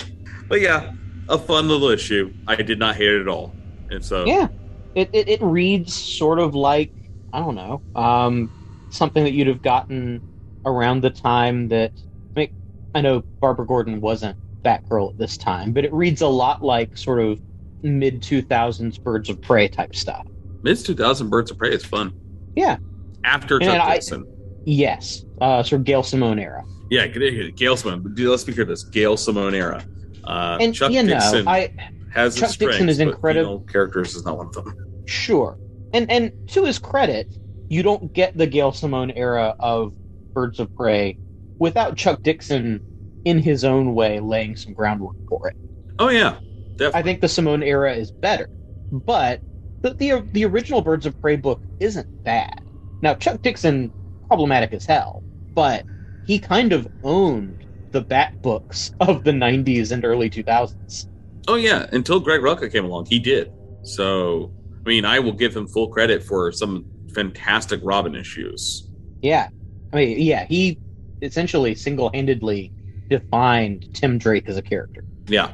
But 0.49 0.61
yeah, 0.61 0.91
a 1.27 1.37
fun 1.37 1.67
little 1.67 1.89
issue. 1.89 2.33
I 2.45 2.55
did 2.55 2.79
not 2.79 2.95
hate 2.95 3.09
it 3.09 3.21
at 3.21 3.27
all. 3.27 3.57
And 3.89 4.03
so, 4.03 4.25
Yeah. 4.25 4.47
It, 4.95 5.09
it 5.13 5.29
it 5.29 5.41
reads 5.43 5.95
sort 5.95 6.39
of 6.39 6.55
like 6.55 6.91
I 7.31 7.39
don't 7.39 7.53
know 7.53 7.83
um, 7.93 8.51
something 8.89 9.25
that 9.25 9.33
you'd 9.33 9.45
have 9.47 9.61
gotten 9.61 10.23
around 10.65 11.01
the 11.01 11.11
time 11.11 11.67
that 11.67 11.93
I 12.35 12.39
mean, 12.39 12.49
I 12.95 13.01
know 13.01 13.23
Barbara 13.39 13.67
Gordon 13.67 14.01
wasn't 14.01 14.39
Batgirl 14.65 15.11
at 15.11 15.17
this 15.19 15.37
time, 15.37 15.73
but 15.73 15.85
it 15.85 15.93
reads 15.93 16.21
a 16.21 16.27
lot 16.27 16.63
like 16.63 16.97
sort 16.97 17.19
of 17.19 17.39
mid 17.83 18.21
2000s 18.21 19.01
Birds 19.01 19.29
of 19.29 19.41
Prey 19.41 19.67
type 19.67 19.95
stuff. 19.95 20.25
Mid 20.63 20.77
2000 20.77 21.29
Birds 21.29 21.51
of 21.51 21.57
Prey 21.57 21.71
is 21.73 21.85
fun. 21.85 22.13
Yeah. 22.55 22.77
After 23.23 23.59
Chuck 23.59 23.79
I- 23.81 23.93
Dixon. 23.95 24.25
Yes, 24.65 25.23
uh, 25.39 25.63
sort 25.63 25.79
of 25.81 25.85
Gail 25.85 26.03
Simone 26.03 26.39
era. 26.39 26.63
Yeah, 26.89 27.07
Gail 27.07 27.77
Simone. 27.77 28.13
Let's 28.17 28.43
be 28.43 28.51
clear 28.53 28.65
this 28.65 28.83
Gail 28.83 29.15
Simone 29.15 29.53
era. 29.55 29.81
Uh, 30.25 30.57
And 30.59 30.75
Chuck 30.75 30.91
you 30.91 31.03
know, 31.03 31.13
Dixon 31.13 31.47
I 31.47 31.73
has 32.13 32.35
Chuck 32.37 32.51
Dixon 32.57 32.89
is 32.89 32.99
incredible. 32.99 33.61
characters 33.61 34.13
is 34.15 34.25
not 34.25 34.37
one 34.37 34.47
of 34.47 34.53
them. 34.53 34.75
Sure. 35.05 35.57
And 35.93 36.09
and 36.11 36.31
to 36.49 36.65
his 36.65 36.79
credit, 36.79 37.33
you 37.69 37.81
don't 37.81 38.11
get 38.11 38.37
the 38.37 38.45
Gail 38.45 38.73
Simone 38.73 39.11
era 39.11 39.55
of 39.59 39.93
Birds 40.33 40.59
of 40.59 40.73
Prey 40.75 41.17
without 41.59 41.95
Chuck 41.95 42.21
Dixon 42.23 42.81
in 43.23 43.39
his 43.39 43.63
own 43.63 43.93
way 43.95 44.19
laying 44.19 44.55
some 44.57 44.73
groundwork 44.73 45.15
for 45.29 45.47
it. 45.47 45.55
Oh 45.99 46.09
yeah, 46.09 46.39
I 46.81 47.01
think 47.01 47.21
the 47.21 47.27
Simone 47.27 47.63
era 47.63 47.93
is 47.93 48.11
better, 48.11 48.49
but 48.91 49.41
the, 49.81 49.93
the 49.93 50.27
the 50.31 50.45
original 50.45 50.81
Birds 50.81 51.05
of 51.05 51.19
Prey 51.21 51.35
book 51.35 51.61
isn't 51.79 52.23
bad. 52.23 52.61
Now 53.01 53.13
Chuck 53.15 53.41
Dixon 53.41 53.91
problematic 54.27 54.73
as 54.73 54.85
hell, 54.85 55.23
but 55.53 55.85
he 56.25 56.39
kind 56.39 56.73
of 56.73 56.87
owned 57.03 57.65
the 57.91 58.01
Bat 58.01 58.41
books 58.41 58.91
of 58.99 59.23
the 59.23 59.31
90s 59.31 59.91
and 59.91 60.03
early 60.03 60.29
2000s. 60.29 61.07
Oh 61.47 61.55
yeah, 61.55 61.87
until 61.93 62.19
Greg 62.19 62.41
Rucka 62.41 62.71
came 62.71 62.85
along, 62.85 63.05
he 63.05 63.19
did. 63.19 63.51
So 63.83 64.51
I 64.85 64.89
mean, 64.89 65.05
I 65.05 65.19
will 65.19 65.33
give 65.33 65.55
him 65.55 65.67
full 65.67 65.89
credit 65.89 66.23
for 66.23 66.51
some 66.51 66.85
fantastic 67.13 67.79
Robin 67.83 68.15
issues. 68.15 68.89
Yeah. 69.21 69.49
I 69.91 69.95
mean, 69.95 70.19
yeah, 70.19 70.45
he 70.45 70.79
essentially 71.21 71.75
single 71.75 72.09
handedly 72.13 72.71
defined 73.09 73.93
Tim 73.93 74.17
Drake 74.17 74.47
as 74.47 74.57
a 74.57 74.61
character. 74.61 75.03
Yeah. 75.27 75.53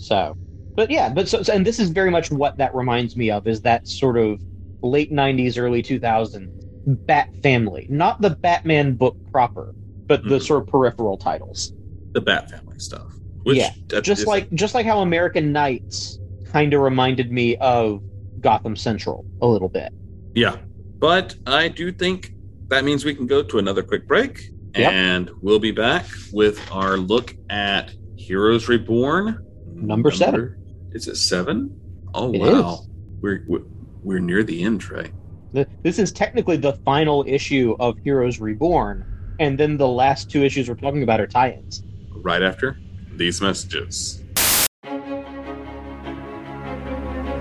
So, 0.00 0.36
but 0.74 0.90
yeah, 0.90 1.10
but 1.10 1.28
so, 1.28 1.42
so- 1.42 1.52
and 1.52 1.66
this 1.66 1.78
is 1.78 1.90
very 1.90 2.10
much 2.10 2.30
what 2.30 2.56
that 2.56 2.74
reminds 2.74 3.16
me 3.16 3.30
of 3.30 3.46
is 3.46 3.60
that 3.62 3.86
sort 3.86 4.16
of 4.16 4.40
late 4.82 5.12
90s, 5.12 5.58
early 5.58 5.82
2000s 5.82 6.60
Bat 6.86 7.28
family. 7.42 7.86
Not 7.90 8.22
the 8.22 8.30
Batman 8.30 8.94
book 8.94 9.16
proper, 9.30 9.74
but 10.06 10.22
the 10.22 10.36
mm-hmm. 10.36 10.44
sort 10.44 10.62
of 10.62 10.68
peripheral 10.68 11.18
titles. 11.18 11.74
The 12.12 12.22
Bat 12.22 12.50
Family 12.50 12.78
stuff. 12.78 13.12
Which 13.42 13.58
yeah. 13.58 13.70
Just 14.00 14.26
like 14.26 14.50
just 14.52 14.74
like 14.74 14.86
how 14.86 15.00
American 15.00 15.52
Knights 15.52 16.18
kind 16.46 16.72
of 16.72 16.80
reminded 16.80 17.30
me 17.30 17.56
of 17.56 18.02
Gotham 18.40 18.76
Central 18.76 19.26
a 19.42 19.46
little 19.46 19.68
bit. 19.68 19.92
Yeah. 20.34 20.56
But 20.98 21.34
I 21.46 21.68
do 21.68 21.92
think 21.92 22.32
that 22.68 22.84
means 22.84 23.04
we 23.04 23.14
can 23.14 23.26
go 23.26 23.42
to 23.42 23.58
another 23.58 23.82
quick 23.82 24.08
break. 24.08 24.50
Yep. 24.74 24.92
And 24.92 25.30
we'll 25.42 25.58
be 25.58 25.72
back 25.72 26.06
with 26.32 26.60
our 26.72 26.96
look 26.96 27.36
at 27.50 27.92
Heroes 28.16 28.68
Reborn. 28.68 29.44
Number 29.80 30.10
seven. 30.10 30.56
Is 30.92 31.08
it 31.08 31.16
seven? 31.16 31.78
Oh, 32.14 32.32
It 32.32 32.38
wow. 32.40 32.74
is. 32.74 32.88
We're, 33.20 33.44
we're, 33.48 33.62
we're 34.02 34.18
near 34.18 34.42
the 34.42 34.62
end, 34.62 34.80
Trey. 34.80 35.12
The- 35.52 35.66
This 35.82 35.98
is 35.98 36.12
technically 36.12 36.56
the 36.56 36.74
final 36.84 37.24
issue 37.26 37.76
of 37.80 37.98
Heroes 37.98 38.40
Reborn, 38.40 39.04
and 39.40 39.58
then 39.58 39.76
the 39.76 39.88
last 39.88 40.30
two 40.30 40.42
issues 40.44 40.68
we're 40.68 40.74
talking 40.74 41.02
about 41.02 41.20
are 41.20 41.26
tie-ins. 41.26 41.82
Right 42.16 42.42
after 42.42 42.78
these 43.14 43.40
messages. 43.40 44.22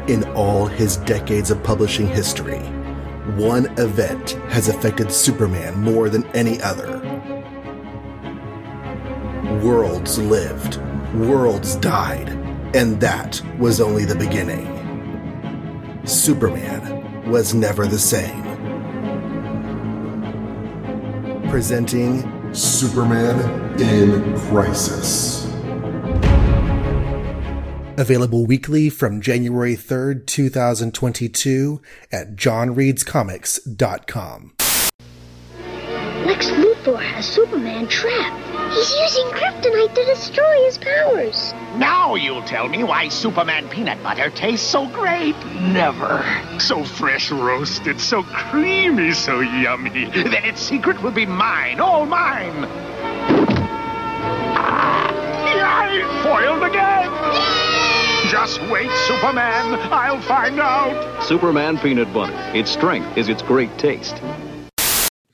In 0.08 0.24
all 0.36 0.66
his 0.66 0.98
decades 0.98 1.52
of 1.52 1.62
publishing 1.64 2.08
history, 2.08 2.60
one 3.38 3.66
event 3.80 4.32
has 4.50 4.68
affected 4.70 5.12
Superman 5.12 5.78
more 5.80 6.10
than 6.10 6.26
any 6.36 6.60
other. 6.62 6.98
Worlds 9.64 10.18
lived, 10.18 10.80
worlds 11.14 11.76
died, 11.76 12.30
and 12.76 12.99
that 13.01 13.41
was 13.57 13.82
only 13.82 14.05
the 14.05 14.16
beginning. 14.16 14.78
Superman 16.05 17.30
was 17.30 17.53
never 17.53 17.86
the 17.88 17.99
same. 17.99 18.43
Presenting 21.49 22.53
Superman 22.53 23.80
in 23.80 24.38
Crisis. 24.39 25.45
Available 27.97 28.45
weekly 28.45 28.89
from 28.89 29.20
January 29.20 29.76
3rd, 29.76 30.26
2022 30.26 31.82
at 32.12 32.36
johnreadscomics.com. 32.36 34.53
Lex 36.26 36.49
Luthor 36.51 37.01
has 37.01 37.26
Superman 37.26 37.88
trapped. 37.88 38.49
He's 38.72 38.94
using 38.94 39.26
kryptonite 39.28 39.96
to 39.96 40.06
destroy 40.06 40.64
his 40.66 40.78
powers. 40.78 41.54
Now 41.76 42.16
you'll 42.16 42.44
tell 42.44 42.68
me 42.68 42.84
why 42.84 43.10
Superman 43.10 43.68
peanut 43.70 44.02
butter 44.04 44.30
tastes 44.30 44.68
so 44.68 44.88
great. 44.88 45.36
Never. 45.56 46.24
So 46.60 46.84
fresh 46.84 47.32
roasted, 47.32 48.00
so 48.00 48.24
creamy, 48.24 49.14
so 49.14 49.40
yummy. 49.40 50.06
Then 50.12 50.46
its 50.46 50.62
secret 50.62 51.02
will 51.02 51.12
be 51.12 51.26
mine, 51.26 51.80
all 51.80 52.06
mine. 52.06 52.64
Yay! 55.48 56.04
Foiled 56.24 56.64
again! 56.64 57.10
Just 58.30 58.62
wait, 58.70 58.92
Superman. 59.08 59.80
I'll 59.92 60.22
find 60.22 60.60
out. 60.60 61.24
Superman 61.24 61.80
peanut 61.80 62.14
butter. 62.14 62.38
Its 62.54 62.70
strength 62.70 63.18
is 63.18 63.28
its 63.28 63.42
great 63.42 63.76
taste. 63.80 64.22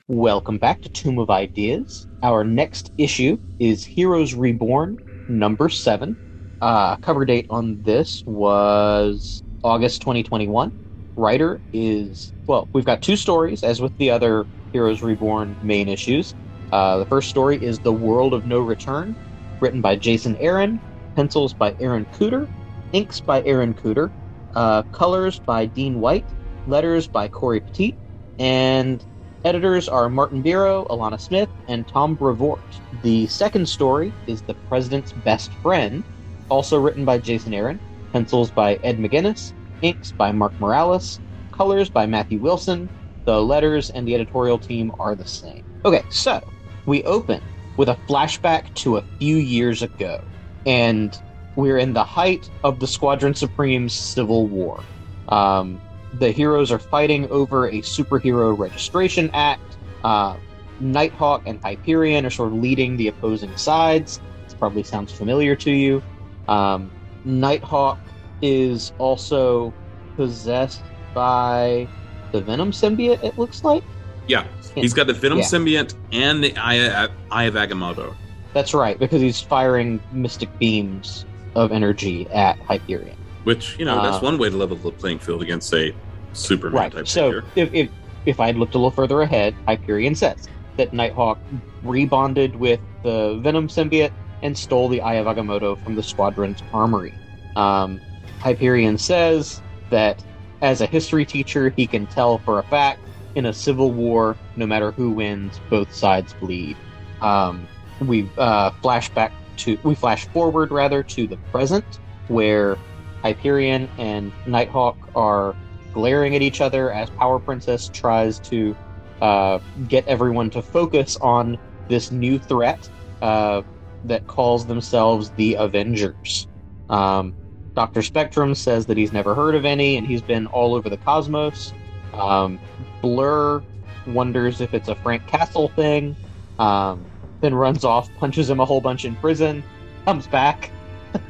Welcome 0.08 0.60
back 0.60 0.82
to 0.82 0.90
Tomb 0.90 1.18
of 1.18 1.32
Ideas. 1.32 2.06
Our 2.22 2.44
next 2.44 2.92
issue 2.96 3.40
is 3.58 3.84
Heroes 3.84 4.36
Reborn, 4.36 5.00
number 5.28 5.68
seven. 5.68 6.20
Uh, 6.62 6.98
cover 6.98 7.26
date 7.26 7.48
on 7.50 7.82
this 7.82 8.22
was 8.28 9.42
August 9.64 10.02
2021. 10.02 10.72
Writer 11.16 11.60
is, 11.74 12.34
well, 12.46 12.70
we've 12.72 12.86
got 12.86 13.02
two 13.02 13.16
stories, 13.16 13.64
as 13.64 13.82
with 13.82 13.98
the 13.98 14.12
other 14.12 14.46
Heroes 14.74 15.02
Reborn 15.02 15.58
main 15.64 15.90
issues. 15.90 16.36
Uh, 16.72 17.00
the 17.00 17.06
first 17.08 17.28
story 17.28 17.58
is 17.64 17.80
The 17.80 17.94
World 17.94 18.36
of 18.36 18.46
No 18.46 18.60
Return, 18.60 19.16
written 19.60 19.82
by 19.82 19.96
Jason 19.96 20.36
Aaron, 20.38 20.82
pencils 21.16 21.56
by 21.56 21.76
Aaron 21.80 22.06
Kuder, 22.14 22.48
inks 22.92 23.22
by 23.22 23.42
Aaron 23.42 23.74
Kuder, 23.74 24.12
uh, 24.54 24.84
colors 24.92 25.40
by 25.40 25.66
Dean 25.66 26.00
White, 26.00 26.28
letters 26.68 27.08
by 27.08 27.28
Cory 27.28 27.62
Petit, 27.62 27.98
and 28.38 29.04
Editors 29.46 29.88
are 29.88 30.10
Martin 30.10 30.42
Biro, 30.42 30.88
Alana 30.88 31.22
Smith, 31.22 31.50
and 31.68 31.88
Tom 31.88 32.16
Brevoort. 32.16 32.60
The 33.04 33.28
second 33.28 33.70
story 33.70 34.12
is 34.26 34.42
The 34.42 34.56
President's 34.56 35.12
Best 35.12 35.54
Friend, 35.62 36.04
also 36.50 36.80
written 36.80 37.06
by 37.06 37.20
Jason 37.20 37.54
Aaron, 37.54 37.80
pencils 38.12 38.50
by 38.50 38.80
Ed 38.82 38.98
McGuinness, 38.98 39.54
inks 39.84 40.12
by 40.12 40.32
Mark 40.32 40.60
Morales, 40.60 41.20
colors 41.52 41.92
by 41.92 42.08
Matthew 42.08 42.40
Wilson. 42.40 42.90
The 43.26 43.40
letters 43.40 43.92
and 43.92 44.08
the 44.08 44.16
editorial 44.16 44.58
team 44.58 44.92
are 44.98 45.14
the 45.14 45.28
same. 45.28 45.64
Okay, 45.86 46.02
so 46.10 46.42
we 46.88 47.04
open 47.04 47.40
with 47.78 47.90
a 47.90 48.00
flashback 48.10 48.74
to 48.74 48.98
a 48.98 49.04
few 49.20 49.36
years 49.36 49.84
ago, 49.84 50.24
and 50.66 51.22
we're 51.56 51.78
in 51.78 51.94
the 51.94 52.04
height 52.04 52.50
of 52.64 52.80
the 52.80 52.88
Squadron 52.88 53.36
Supreme's 53.36 53.94
civil 53.94 54.48
war. 54.48 54.84
Um, 55.30 55.80
the 56.20 56.32
heroes 56.32 56.72
are 56.72 56.80
fighting 56.80 57.30
over 57.30 57.68
a 57.68 57.82
superhero 57.82 58.58
registration 58.58 59.30
act. 59.34 59.78
Uh, 60.04 60.36
Nighthawk 60.80 61.44
and 61.46 61.62
Hyperion 61.62 62.26
are 62.26 62.30
sort 62.30 62.52
of 62.52 62.56
leading 62.60 62.98
the 62.98 63.08
opposing 63.08 63.56
sides. 63.58 64.20
This 64.44 64.54
probably 64.54 64.84
sounds 64.84 65.12
familiar 65.12 65.56
to 65.56 65.72
you. 65.72 66.04
Um, 66.48 66.92
Nighthawk 67.24 67.98
is 68.42 68.92
also 68.98 69.74
possessed 70.16 70.84
by 71.14 71.88
the 72.32 72.42
Venom 72.42 72.72
symbiote, 72.72 73.24
it 73.24 73.38
looks 73.38 73.64
like. 73.64 73.84
Yeah. 74.28 74.46
He's 74.76 74.94
got 74.94 75.08
the 75.08 75.14
Venom 75.14 75.38
Yeah. 75.40 75.46
symbiote 75.46 75.94
and 76.12 76.44
the 76.44 76.54
Eye, 76.58 77.08
Eye 77.32 77.44
of 77.46 77.54
Agamotto. 77.54 78.14
That's 78.54 78.74
right, 78.74 79.00
because 79.00 79.22
he's 79.22 79.40
firing 79.40 80.02
mystic 80.12 80.50
beams 80.60 81.26
of 81.56 81.72
energy 81.72 82.28
at 82.32 82.60
Hyperion. 82.60 83.16
Which, 83.46 83.78
you 83.80 83.86
know, 83.86 84.02
that's 84.02 84.18
Uh, 84.18 84.22
one 84.22 84.38
way 84.38 84.50
to 84.50 84.58
level 84.58 84.76
the 84.76 84.92
playing 84.92 85.20
field 85.20 85.42
against, 85.42 85.70
say, 85.70 85.94
Superman 86.36 86.78
right. 86.80 86.92
type 86.92 87.08
So 87.08 87.42
figure. 87.42 87.46
if, 87.56 87.74
if 87.74 87.92
if 88.26 88.40
I 88.40 88.48
had 88.48 88.58
looked 88.58 88.76
a 88.76 88.78
little 88.78 88.92
further 88.92 89.22
ahead, 89.22 89.56
Hyperion 89.68 90.16
says 90.16 90.48
that 90.78 90.94
Nighthawk 90.94 91.40
rebonded 91.84 92.56
with 92.56 92.80
the 93.04 93.40
Venom 93.42 93.68
symbiote 93.68 94.12
and 94.42 94.58
stole 94.58 94.90
the 94.90 95.02
Eye 95.02 95.16
of 95.16 95.28
Agamotto 95.28 95.82
from 95.84 95.96
the 95.96 96.04
squadron's 96.04 96.62
armory. 96.74 97.14
Um, 97.56 98.02
Hyperion 98.40 98.98
says 98.98 99.62
that 99.90 100.24
as 100.62 100.82
a 100.82 100.86
history 100.86 101.26
teacher, 101.26 101.70
he 101.70 101.88
can 101.88 102.08
tell 102.08 102.40
for 102.40 102.60
a 102.60 102.64
fact 102.64 103.00
in 103.36 103.46
a 103.46 103.54
civil 103.54 103.92
war, 103.92 104.36
no 104.56 104.66
matter 104.66 104.92
who 104.92 105.12
wins, 105.12 105.60
both 105.70 105.94
sides 105.94 106.34
bleed. 106.40 106.78
Um, 107.22 107.68
we 108.02 108.30
uh, 108.38 108.72
flash 108.82 109.10
back 109.10 109.32
to 109.58 109.78
we 109.84 109.96
flash 109.96 110.26
forward 110.28 110.72
rather 110.72 111.04
to 111.04 111.28
the 111.28 111.38
present, 111.52 111.86
where 112.28 112.78
Hyperion 113.22 113.90
and 113.98 114.32
Nighthawk 114.46 114.98
are 115.16 115.56
glaring 115.96 116.36
at 116.36 116.42
each 116.42 116.60
other 116.60 116.92
as 116.92 117.10
Power 117.12 117.40
Princess 117.40 117.90
tries 117.92 118.38
to 118.40 118.76
uh, 119.22 119.60
get 119.88 120.06
everyone 120.08 120.50
to 120.50 120.62
focus 120.62 121.16
on 121.22 121.58
this 121.88 122.12
new 122.12 122.38
threat 122.38 122.90
uh, 123.22 123.62
that 124.04 124.28
calls 124.28 124.66
themselves 124.66 125.30
the 125.32 125.56
Avengers. 125.56 126.48
Um, 126.90 127.34
Dr. 127.76 128.02
Spectrum 128.02 128.54
says 128.56 128.86
that 128.88 128.98
he's 128.98 129.14
never 129.14 129.34
heard 129.34 129.56
of 129.56 129.64
any 129.64 129.96
and 129.96 130.06
he's 130.06 130.22
been 130.22 130.48
all 130.48 130.76
over 130.76 130.90
the 130.90 130.98
cosmos. 130.98 131.74
Um, 132.14 132.60
Blur 133.02 133.64
wonders 134.06 134.60
if 134.60 134.74
it's 134.74 134.90
a 134.90 134.96
Frank 134.96 135.26
Castle 135.28 135.70
thing, 135.70 136.16
um, 136.60 137.06
then 137.40 137.56
runs 137.56 137.86
off, 137.86 138.10
punches 138.18 138.50
him 138.50 138.60
a 138.60 138.66
whole 138.66 138.82
bunch 138.82 139.06
in 139.06 139.16
prison, 139.16 139.64
comes 140.04 140.28
back. 140.28 140.72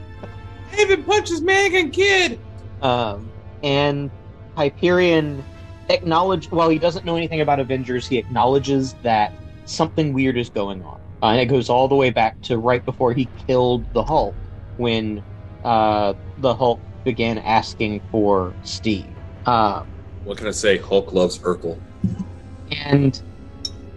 David 0.75 1.05
punches 1.05 1.41
Mannequin 1.41 1.91
Kid! 1.91 2.39
Um, 2.81 3.29
and 3.63 4.09
Hyperion 4.55 5.43
acknowledge 5.89 6.49
while 6.51 6.69
he 6.69 6.79
doesn't 6.79 7.05
know 7.05 7.15
anything 7.15 7.41
about 7.41 7.59
Avengers, 7.59 8.07
he 8.07 8.17
acknowledges 8.17 8.93
that 9.03 9.33
something 9.65 10.13
weird 10.13 10.37
is 10.37 10.49
going 10.49 10.81
on. 10.83 10.99
Uh, 11.21 11.27
and 11.27 11.39
it 11.39 11.45
goes 11.45 11.69
all 11.69 11.87
the 11.87 11.95
way 11.95 12.09
back 12.09 12.39
to 12.43 12.57
right 12.57 12.83
before 12.85 13.13
he 13.13 13.29
killed 13.47 13.85
the 13.93 14.03
Hulk, 14.03 14.35
when 14.77 15.23
uh, 15.63 16.13
the 16.37 16.53
Hulk 16.53 16.81
began 17.03 17.37
asking 17.39 18.01
for 18.11 18.53
Steve. 18.63 19.15
Uh, 19.45 19.83
What 20.23 20.37
can 20.37 20.47
I 20.47 20.51
say? 20.51 20.77
Hulk 20.77 21.13
loves 21.13 21.39
Urkel. 21.39 21.79
and 22.85 23.21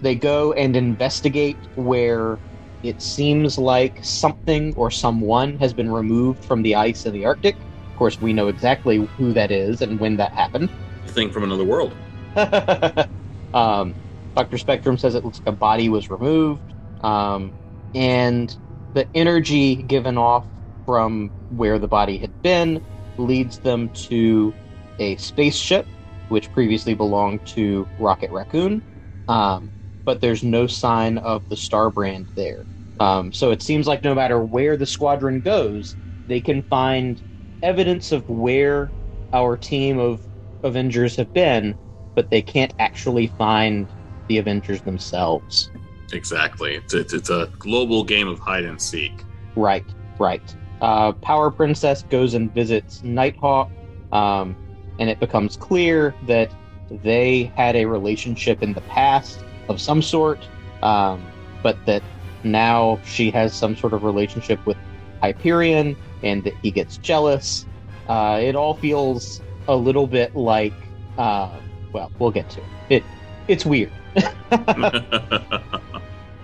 they 0.01 0.15
go 0.15 0.53
and 0.53 0.77
investigate 0.77 1.59
where 1.75 2.39
it 2.83 3.03
seems 3.03 3.59
like 3.59 3.99
something 4.05 4.73
or 4.77 4.91
someone 4.91 5.59
has 5.59 5.73
been 5.75 5.91
removed 5.91 6.45
from 6.45 6.63
the 6.63 6.75
ice 6.75 7.07
in 7.07 7.13
the 7.13 7.25
Arctic. 7.25 7.57
Of 7.99 8.01
course, 8.01 8.21
we 8.21 8.33
know 8.33 8.47
exactly 8.47 8.99
who 9.17 9.33
that 9.33 9.51
is 9.51 9.83
and 9.83 9.99
when 9.99 10.19
that 10.19 10.31
happened. 10.31 10.71
The 11.05 11.11
Thing 11.11 11.33
from 11.33 11.43
another 11.43 11.65
world. 11.65 11.97
um, 13.53 13.97
Dr. 14.37 14.57
Spectrum 14.57 14.97
says 14.97 15.17
it 15.17 15.25
looks 15.25 15.41
like 15.45 15.53
a 15.53 15.57
body 15.57 15.89
was 15.89 16.09
removed, 16.09 16.63
um, 17.01 17.53
and 17.97 18.57
the 18.95 19.09
energy 19.17 19.75
given 19.75 20.17
off 20.17 20.47
from 20.87 21.33
where 21.49 21.81
the 21.81 21.89
body 21.89 22.19
had 22.19 22.41
been 22.41 22.81
leads 23.17 23.59
them 23.59 23.91
to 23.95 24.55
a 25.01 25.17
spaceship, 25.17 25.89
which 26.29 26.53
previously 26.53 26.95
belonged 26.95 27.45
to 27.47 27.89
Rocket 27.99 28.31
Raccoon, 28.31 28.81
um, 29.27 29.73
but 30.05 30.21
there's 30.21 30.45
no 30.45 30.69
sign 30.69 31.19
of 31.19 31.43
the 31.49 31.57
Star 31.57 31.91
Brand 31.91 32.29
there. 32.37 32.65
Um, 33.01 33.33
so 33.33 33.51
it 33.51 33.61
seems 33.61 33.89
like 33.89 34.05
no 34.05 34.15
matter 34.15 34.41
where 34.41 34.77
the 34.77 34.87
squadron 34.87 35.41
goes, 35.41 35.97
they 36.29 36.41
can 36.41 36.63
find 36.63 37.21
evidence 37.63 38.13
of 38.13 38.29
where 38.29 38.91
our 39.33 39.57
team 39.57 39.99
of 39.99 40.21
Avengers 40.63 41.17
have 41.17 41.33
been, 41.33 41.77
but 42.15 42.31
they 42.31 42.43
can't 42.43 42.73
actually 42.79 43.29
find 43.39 43.87
the 44.29 44.39
Avengers 44.39 44.81
themselves. 44.83 45.71
Exactly. 46.13 46.75
It's, 46.75 46.95
it's, 46.95 47.13
it's 47.13 47.31
a 47.31 47.51
global 47.59 48.05
game 48.05 48.29
of 48.29 48.39
hide 48.39 48.65
and 48.65 48.81
seek. 48.81 49.13
Right, 49.57 49.85
right. 50.19 50.43
Uh, 50.81 51.13
Power 51.13 51.51
Princess 51.51 52.03
goes 52.05 52.35
and 52.35 52.53
visits 52.55 53.03
Nighthawk, 53.03 53.71
um, 54.13 54.57
and 54.99 55.11
it 55.11 55.21
becomes 55.21 55.57
clear 55.57 56.15
that 56.27 56.51
they 56.91 57.53
had 57.57 57.77
a 57.77 57.85
relationship 57.85 58.63
in 58.63 58.73
the 58.73 58.81
past 58.83 59.41
of 59.69 59.81
some 59.81 60.01
sort, 60.01 60.39
um, 60.83 61.25
but 61.63 61.77
that 61.87 62.03
now 62.45 62.99
she 63.05 63.31
has 63.31 63.53
some 63.53 63.77
sort 63.77 63.93
of 63.93 64.05
relationship 64.05 64.65
with 64.65 64.77
Hyperion, 65.21 65.97
and 66.23 66.45
that 66.45 66.55
he 66.63 66.71
gets 66.71 66.99
jealous. 66.99 67.67
Uh, 68.09 68.41
it 68.43 68.57
all 68.57 68.75
feels 68.75 69.41
a 69.67 69.77
little 69.77 70.07
bit 70.07 70.35
like, 70.35 70.75
uh, 71.17 71.51
well, 71.93 72.11
we'll 72.19 72.31
get 72.31 72.49
to 72.51 72.61
it. 72.61 72.67
it 72.97 73.05
it's 73.49 73.65
weird. 73.65 73.93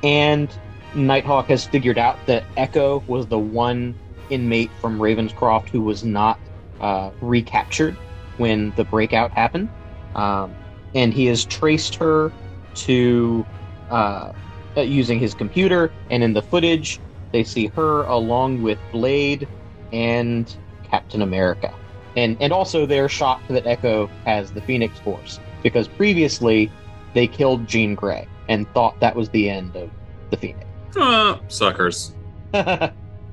and 0.03 0.57
Nighthawk 0.95 1.49
has 1.49 1.65
figured 1.65 1.99
out 1.99 2.19
that 2.27 2.45
Echo 2.57 3.03
was 3.07 3.27
the 3.27 3.39
one 3.39 3.95
inmate 4.31 4.71
from 4.81 4.99
Ravenscroft 4.99 5.69
who 5.69 5.83
was 5.83 6.05
not 6.05 6.39
uh, 6.81 7.11
recaptured 7.21 7.97
when 8.37 8.73
the 8.77 8.85
breakout 8.85 9.31
happened. 9.33 9.69
Um, 10.15 10.55
and 10.95 11.13
he 11.13 11.27
has 11.27 11.45
traced 11.45 11.97
her 11.97 12.33
to 12.75 13.45
uh, 13.91 14.33
uh, 14.77 14.81
using 14.81 15.19
his 15.19 15.35
computer, 15.35 15.93
and 16.11 16.23
in 16.23 16.33
the 16.33 16.43
footage, 16.43 17.01
they 17.33 17.45
see 17.45 17.67
her 17.69 18.03
along 18.05 18.63
with 18.63 18.79
Blade 18.93 19.49
and 19.95 20.55
Captain 20.91 21.23
America. 21.23 21.73
And, 22.17 22.37
and 22.41 22.53
also, 22.53 22.87
they're 22.87 23.09
shocked 23.09 23.49
that 23.49 23.67
Echo 23.67 24.07
has 24.25 24.53
the 24.53 24.61
Phoenix 24.61 24.99
Force 25.01 25.41
because 25.63 25.89
previously 25.89 26.71
they 27.15 27.27
killed 27.27 27.67
Jean 27.67 27.95
Grey 27.95 28.29
and 28.49 28.69
thought 28.75 28.99
that 29.01 29.17
was 29.17 29.29
the 29.31 29.49
end 29.49 29.75
of 29.77 29.91
the 30.31 30.37
Phoenix. 30.37 30.67
Uh, 30.97 31.39
suckers. 31.49 32.15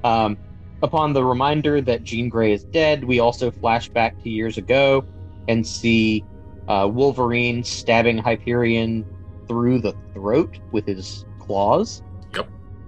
um, 0.03 0.38
upon 0.82 1.14
the 1.14 1.24
reminder 1.24 1.82
that 1.82 2.03
Jean 2.03 2.30
Grey 2.30 2.53
is 2.53 2.64
dead, 2.64 3.03
we 3.03 3.20
also 3.20 3.51
flash 3.51 3.89
back 3.89 4.22
to 4.24 4.30
years 4.30 4.57
ago 4.57 5.05
and 5.47 5.66
see 5.66 6.24
uh, 6.68 6.89
Wolverine 6.91 7.64
stabbing 7.64 8.18
Hyperion 8.18 9.05
through 9.47 9.80
the 9.80 9.93
throat 10.14 10.57
with 10.72 10.88
his 10.88 11.26
claws. 11.39 12.01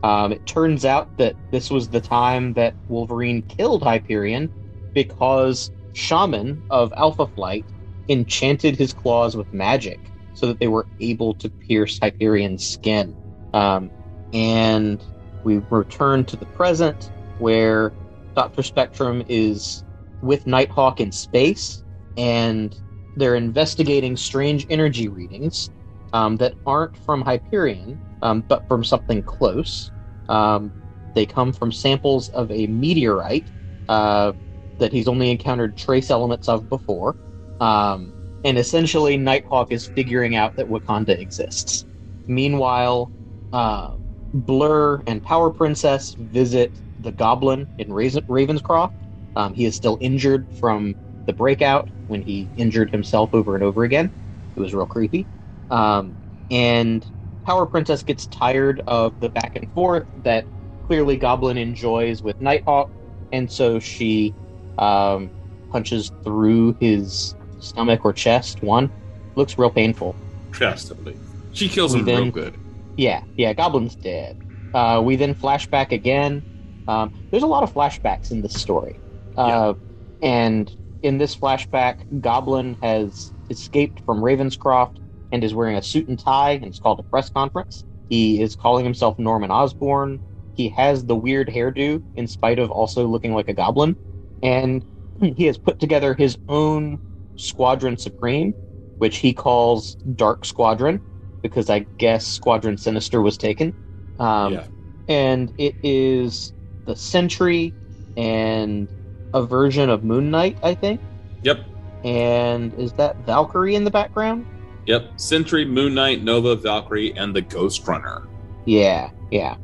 Um, 0.04 0.34
it 0.34 0.45
turns 0.45 0.86
out 0.86 1.12
that 1.18 1.38
this 1.51 1.72
was 1.72 1.89
the 1.89 2.01
time 2.01 2.54
that 2.54 2.76
Wolverine 2.89 3.43
killed 3.43 3.84
Hyperion 3.84 4.51
because 4.93 5.72
Shaman 5.93 6.64
of 6.70 6.93
Alpha 6.97 7.28
Flight 7.28 7.66
enchanted 8.10 8.78
his 8.78 8.93
claws 8.93 9.38
with 9.38 9.54
magic 9.54 10.12
so 10.34 10.47
that 10.47 10.60
they 10.60 10.68
were 10.68 10.88
able 10.99 11.36
to 11.36 11.51
pierce 11.68 11.99
Hyperion's 11.99 12.66
skin. 12.66 13.16
Um, 13.54 13.91
and 14.34 15.04
we 15.43 15.62
return 15.70 16.26
to 16.26 16.38
the 16.38 16.47
present 16.47 17.12
where 17.38 17.93
Dr. 18.36 18.64
Spectrum 18.64 19.24
is 19.30 19.84
with 20.22 20.47
Nighthawk 20.47 20.99
in 20.99 21.14
space 21.14 21.84
and 22.18 22.76
they're 23.16 23.36
investigating 23.36 24.18
strange 24.18 24.66
energy 24.70 25.08
readings 25.08 25.70
um, 26.14 26.38
that 26.38 26.56
aren't 26.66 26.97
from 26.97 27.22
Hyperion, 27.22 28.01
um, 28.22 28.43
but 28.49 28.68
from 28.68 28.84
something 28.84 29.24
close. 29.24 29.93
Um, 30.30 30.74
they 31.15 31.26
come 31.26 31.53
from 31.53 31.71
samples 31.71 32.30
of 32.30 32.51
a 32.51 32.67
meteorite 32.67 33.51
uh, 33.88 34.34
that 34.80 34.91
he's 34.91 35.07
only 35.07 35.30
encountered 35.32 35.78
trace 35.78 36.09
elements 36.09 36.49
of 36.49 36.67
before. 36.69 37.17
Um, 37.59 38.15
and 38.43 38.57
essentially, 38.57 39.17
Nighthawk 39.17 39.71
is 39.71 39.88
figuring 39.88 40.36
out 40.36 40.55
that 40.57 40.67
Wakanda 40.67 41.17
exists. 41.17 41.86
Meanwhile, 42.28 43.11
uh, 43.51 43.91
Blur 44.34 45.03
and 45.07 45.24
Power 45.24 45.51
Princess 45.51 46.15
visit 46.17 46.82
the 46.99 47.11
Goblin 47.11 47.69
in 47.78 47.93
Raven- 47.93 48.24
Ravenscroft. 48.30 48.91
Um, 49.36 49.53
he 49.53 49.65
is 49.65 49.76
still 49.76 49.97
injured 50.01 50.49
from 50.51 50.97
the 51.26 51.34
breakout 51.34 51.89
when 52.07 52.21
he 52.21 52.51
injured 52.55 52.91
himself 52.91 53.30
over 53.34 53.55
and 53.55 53.63
over 53.63 53.84
again. 53.84 54.11
It 54.55 54.59
was 54.59 54.74
real 54.74 54.86
creepy. 54.86 55.28
Um, 55.69 56.17
and 56.49 57.05
Power 57.46 57.66
Princess 57.66 58.04
gets 58.04 58.28
tired 58.28 58.82
of 58.88 59.20
the 59.20 59.30
back 59.30 59.56
and 59.56 59.72
forth 59.74 60.06
that 60.24 60.46
clearly 60.88 61.18
Goblin 61.18 61.58
enjoys 61.58 62.22
with 62.22 62.39
Nighthawk, 62.41 62.91
and 63.32 63.52
so 63.52 63.80
she 63.80 64.34
um, 64.78 65.30
punches 65.72 66.12
through 66.24 66.78
his 66.80 67.36
stomach 67.60 68.02
or 68.06 68.14
chest. 68.14 68.62
One 68.62 68.91
looks 69.36 69.58
real 69.58 69.70
painful. 69.72 70.16
Chest, 70.54 70.91
I 70.91 70.96
believe. 70.96 71.20
She 71.54 71.68
kills 71.70 71.94
We 71.94 72.00
him 72.00 72.06
then- 72.06 72.24
real 72.24 72.32
good. 72.32 72.58
Yeah, 72.96 73.24
yeah, 73.38 73.54
Goblin's 73.54 73.96
dead. 73.96 74.38
Uh, 74.74 75.02
we 75.04 75.16
then 75.16 75.34
flash 75.34 75.66
back 75.68 75.91
again. 75.91 76.44
Um, 76.88 77.12
there's 77.32 77.41
a 77.44 77.48
lot 77.48 77.64
of 77.64 77.74
flashbacks 77.74 78.32
in 78.32 78.41
this 78.41 78.54
story. 78.54 79.00
Uh, 79.36 79.74
And 80.22 80.72
in 81.02 81.18
this 81.18 81.36
flashback, 81.36 82.22
Goblin 82.22 82.78
has 82.82 83.34
escaped 83.50 84.02
from 84.06 84.20
Ravenscroft 84.22 84.98
and 85.34 85.43
is 85.43 85.53
wearing 85.53 85.75
a 85.75 85.81
suit 85.81 86.07
and 86.07 86.17
tie, 86.17 86.51
and 86.51 86.65
it's 86.65 86.79
called 86.79 86.99
a 86.99 87.03
press 87.03 87.29
conference. 87.29 87.84
He 88.07 88.41
is 88.41 88.55
calling 88.55 88.86
himself 88.86 89.17
Norman 89.17 89.49
Osborn. 89.49 90.21
He 90.53 90.69
has 90.69 91.03
the 91.03 91.15
weird 91.15 91.49
hairdo, 91.49 92.03
in 92.15 92.27
spite 92.27 92.59
of 92.59 92.69
also 92.69 93.07
looking 93.07 93.34
like 93.34 93.49
a 93.49 93.53
goblin. 93.53 93.97
And 94.43 94.86
he 95.19 95.45
has 95.47 95.57
put 95.57 95.79
together 95.79 96.13
his 96.13 96.38
own 96.47 96.99
Squadron 97.36 97.97
Supreme, 97.97 98.53
which 98.99 99.17
he 99.17 99.34
calls 99.34 99.95
Dark 100.15 100.45
Squadron, 100.45 101.01
because 101.41 101.67
I 101.67 101.88
guess 101.97 102.27
Squadron 102.27 102.77
Sinister 102.77 103.19
was 103.19 103.36
taken. 103.36 103.73
Um, 104.19 104.53
Yeah. 104.53 104.67
And 105.07 105.51
it 105.57 105.75
is 105.84 106.53
the 106.86 106.95
Sentry 106.95 107.73
and 108.15 108.88
a 109.34 109.43
version 109.43 109.89
of 109.89 110.03
Moon 110.03 110.29
Knight, 110.29 110.59
I 110.61 110.75
think. 110.75 111.01
Yep. 111.41 111.65
And 112.03 112.73
is 112.75 112.93
that 112.93 113.17
Valkyrie 113.25 113.75
in 113.75 113.84
the 113.84 113.91
background? 113.91 114.45
Yep. 114.86 115.19
Sentry, 115.19 115.65
Moon 115.65 115.93
Knight, 115.93 116.23
Nova, 116.23 116.55
Valkyrie, 116.55 117.15
and 117.17 117.36
the 117.36 117.41
Ghost 117.41 117.88
Runner. 117.88 118.27
Yeah, 118.65 119.11
yeah. 119.31 119.55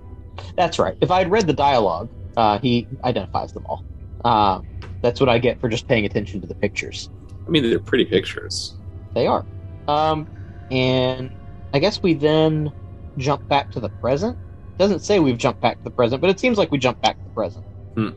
That's 0.56 0.80
right. 0.80 0.98
If 1.02 1.12
I 1.12 1.20
had 1.20 1.32
read 1.32 1.48
the 1.48 1.54
dialogue, 1.54 2.10
uh, 2.38 2.60
he 2.60 2.88
identifies 3.04 3.54
them 3.54 3.66
all. 3.66 3.84
Uh, 4.24 4.62
that's 5.02 5.20
what 5.20 5.30
I 5.30 5.38
get 5.40 5.60
for 5.60 5.70
just 5.70 5.88
paying 5.88 6.06
attention 6.06 6.42
to 6.42 6.48
the 6.48 6.56
pictures. 6.56 7.10
I 7.46 7.50
mean, 7.50 7.64
they're 7.64 7.80
pretty 7.80 8.06
pictures. 8.06 8.76
They 9.14 9.28
are. 9.28 9.46
Um, 9.88 10.28
and 10.72 11.32
I 11.74 11.80
guess 11.80 12.02
we 12.02 12.14
then 12.14 12.72
jump 13.18 13.48
back 13.48 13.72
to 13.72 13.80
the 13.80 13.90
present. 13.90 14.38
Doesn't 14.78 15.00
say 15.00 15.20
we've 15.20 15.38
jumped 15.38 15.62
back 15.62 15.78
to 15.78 15.84
the 15.84 15.92
present, 15.92 16.22
but 16.22 16.30
it 16.30 16.40
seems 16.40 16.58
like 16.58 16.72
we 16.72 16.78
jumped 16.78 17.02
back 17.02 17.18
to 17.18 17.24
the 17.24 17.30
present. 17.32 17.66
Hmm. 17.96 18.10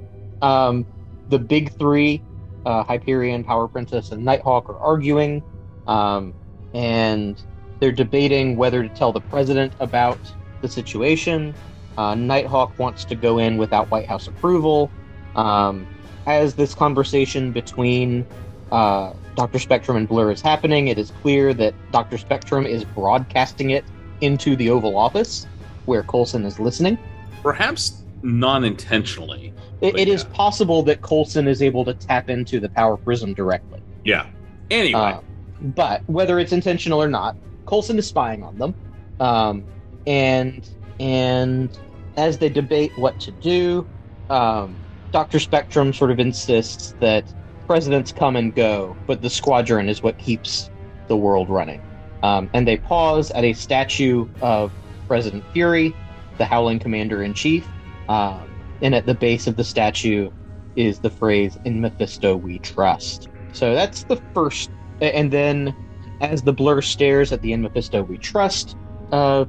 Um, 0.42 0.86
the 1.28 1.38
big 1.38 1.76
three, 1.78 2.22
uh, 2.66 2.84
Hyperion, 2.84 3.42
Power 3.42 3.66
Princess, 3.68 4.12
and 4.12 4.24
Nighthawk, 4.24 4.68
are 4.68 4.78
arguing, 4.78 5.42
um, 5.86 6.34
and 6.74 7.40
they're 7.80 7.92
debating 7.92 8.56
whether 8.56 8.82
to 8.82 8.88
tell 8.90 9.12
the 9.12 9.20
president 9.20 9.72
about 9.80 10.18
the 10.60 10.68
situation. 10.68 11.54
Uh, 11.98 12.14
Nighthawk 12.14 12.78
wants 12.78 13.04
to 13.06 13.14
go 13.14 13.38
in 13.38 13.58
without 13.58 13.90
White 13.90 14.06
House 14.06 14.28
approval. 14.28 14.90
Um, 15.36 15.86
as 16.26 16.54
this 16.54 16.74
conversation 16.74 17.52
between 17.52 18.26
uh, 18.70 19.12
Dr. 19.34 19.58
Spectrum 19.58 19.96
and 19.96 20.08
Blur 20.08 20.30
is 20.30 20.40
happening, 20.40 20.88
it 20.88 20.98
is 20.98 21.10
clear 21.22 21.52
that 21.54 21.74
Dr. 21.90 22.18
Spectrum 22.18 22.66
is 22.66 22.84
broadcasting 22.84 23.70
it 23.70 23.84
into 24.20 24.56
the 24.56 24.70
Oval 24.70 24.96
Office, 24.96 25.46
where 25.84 26.02
Coulson 26.02 26.44
is 26.44 26.58
listening. 26.60 26.96
Perhaps 27.42 28.02
non 28.22 28.64
intentionally. 28.64 29.52
It, 29.80 29.98
it 29.98 30.08
is 30.08 30.22
possible 30.24 30.82
that 30.84 31.02
Coulson 31.02 31.48
is 31.48 31.60
able 31.60 31.84
to 31.84 31.94
tap 31.94 32.30
into 32.30 32.60
the 32.60 32.68
Power 32.68 32.96
Prism 32.96 33.34
directly. 33.34 33.82
Yeah. 34.04 34.26
Anyway. 34.70 35.00
Uh, 35.00 35.20
but 35.62 36.02
whether 36.06 36.38
it's 36.38 36.52
intentional 36.52 37.02
or 37.02 37.08
not, 37.08 37.36
Coulson 37.66 37.98
is 37.98 38.08
spying 38.08 38.42
on 38.42 38.58
them. 38.58 38.74
Um, 39.20 39.66
and 40.06 40.68
and 40.98 41.78
as 42.16 42.38
they 42.38 42.48
debate 42.48 42.92
what 42.96 43.18
to 43.20 43.32
do, 43.32 43.88
um, 44.28 44.76
Dr. 45.12 45.38
Spectrum 45.38 45.92
sort 45.92 46.10
of 46.10 46.18
insists 46.18 46.94
that 47.00 47.32
presidents 47.66 48.12
come 48.12 48.36
and 48.36 48.54
go, 48.54 48.96
but 49.06 49.22
the 49.22 49.30
squadron 49.30 49.88
is 49.88 50.02
what 50.02 50.18
keeps 50.18 50.70
the 51.08 51.16
world 51.16 51.48
running. 51.48 51.80
Um, 52.22 52.50
and 52.52 52.66
they 52.66 52.76
pause 52.76 53.30
at 53.32 53.44
a 53.44 53.52
statue 53.52 54.28
of 54.40 54.72
President 55.08 55.44
Fury, 55.52 55.94
the 56.38 56.44
Howling 56.44 56.78
Commander 56.78 57.22
in 57.22 57.34
Chief. 57.34 57.66
Um, 58.08 58.48
and 58.80 58.94
at 58.94 59.06
the 59.06 59.14
base 59.14 59.46
of 59.46 59.56
the 59.56 59.64
statue 59.64 60.30
is 60.76 61.00
the 61.00 61.10
phrase, 61.10 61.56
In 61.64 61.80
Mephisto 61.80 62.36
we 62.36 62.58
trust. 62.58 63.28
So 63.52 63.74
that's 63.74 64.04
the 64.04 64.20
first. 64.34 64.70
And 65.02 65.30
then 65.30 65.74
as 66.20 66.42
the 66.42 66.52
blur 66.52 66.80
stares 66.80 67.32
at 67.32 67.42
the 67.42 67.52
In 67.52 67.62
Mephisto 67.62 68.02
we 68.02 68.16
trust 68.18 68.76
uh, 69.10 69.44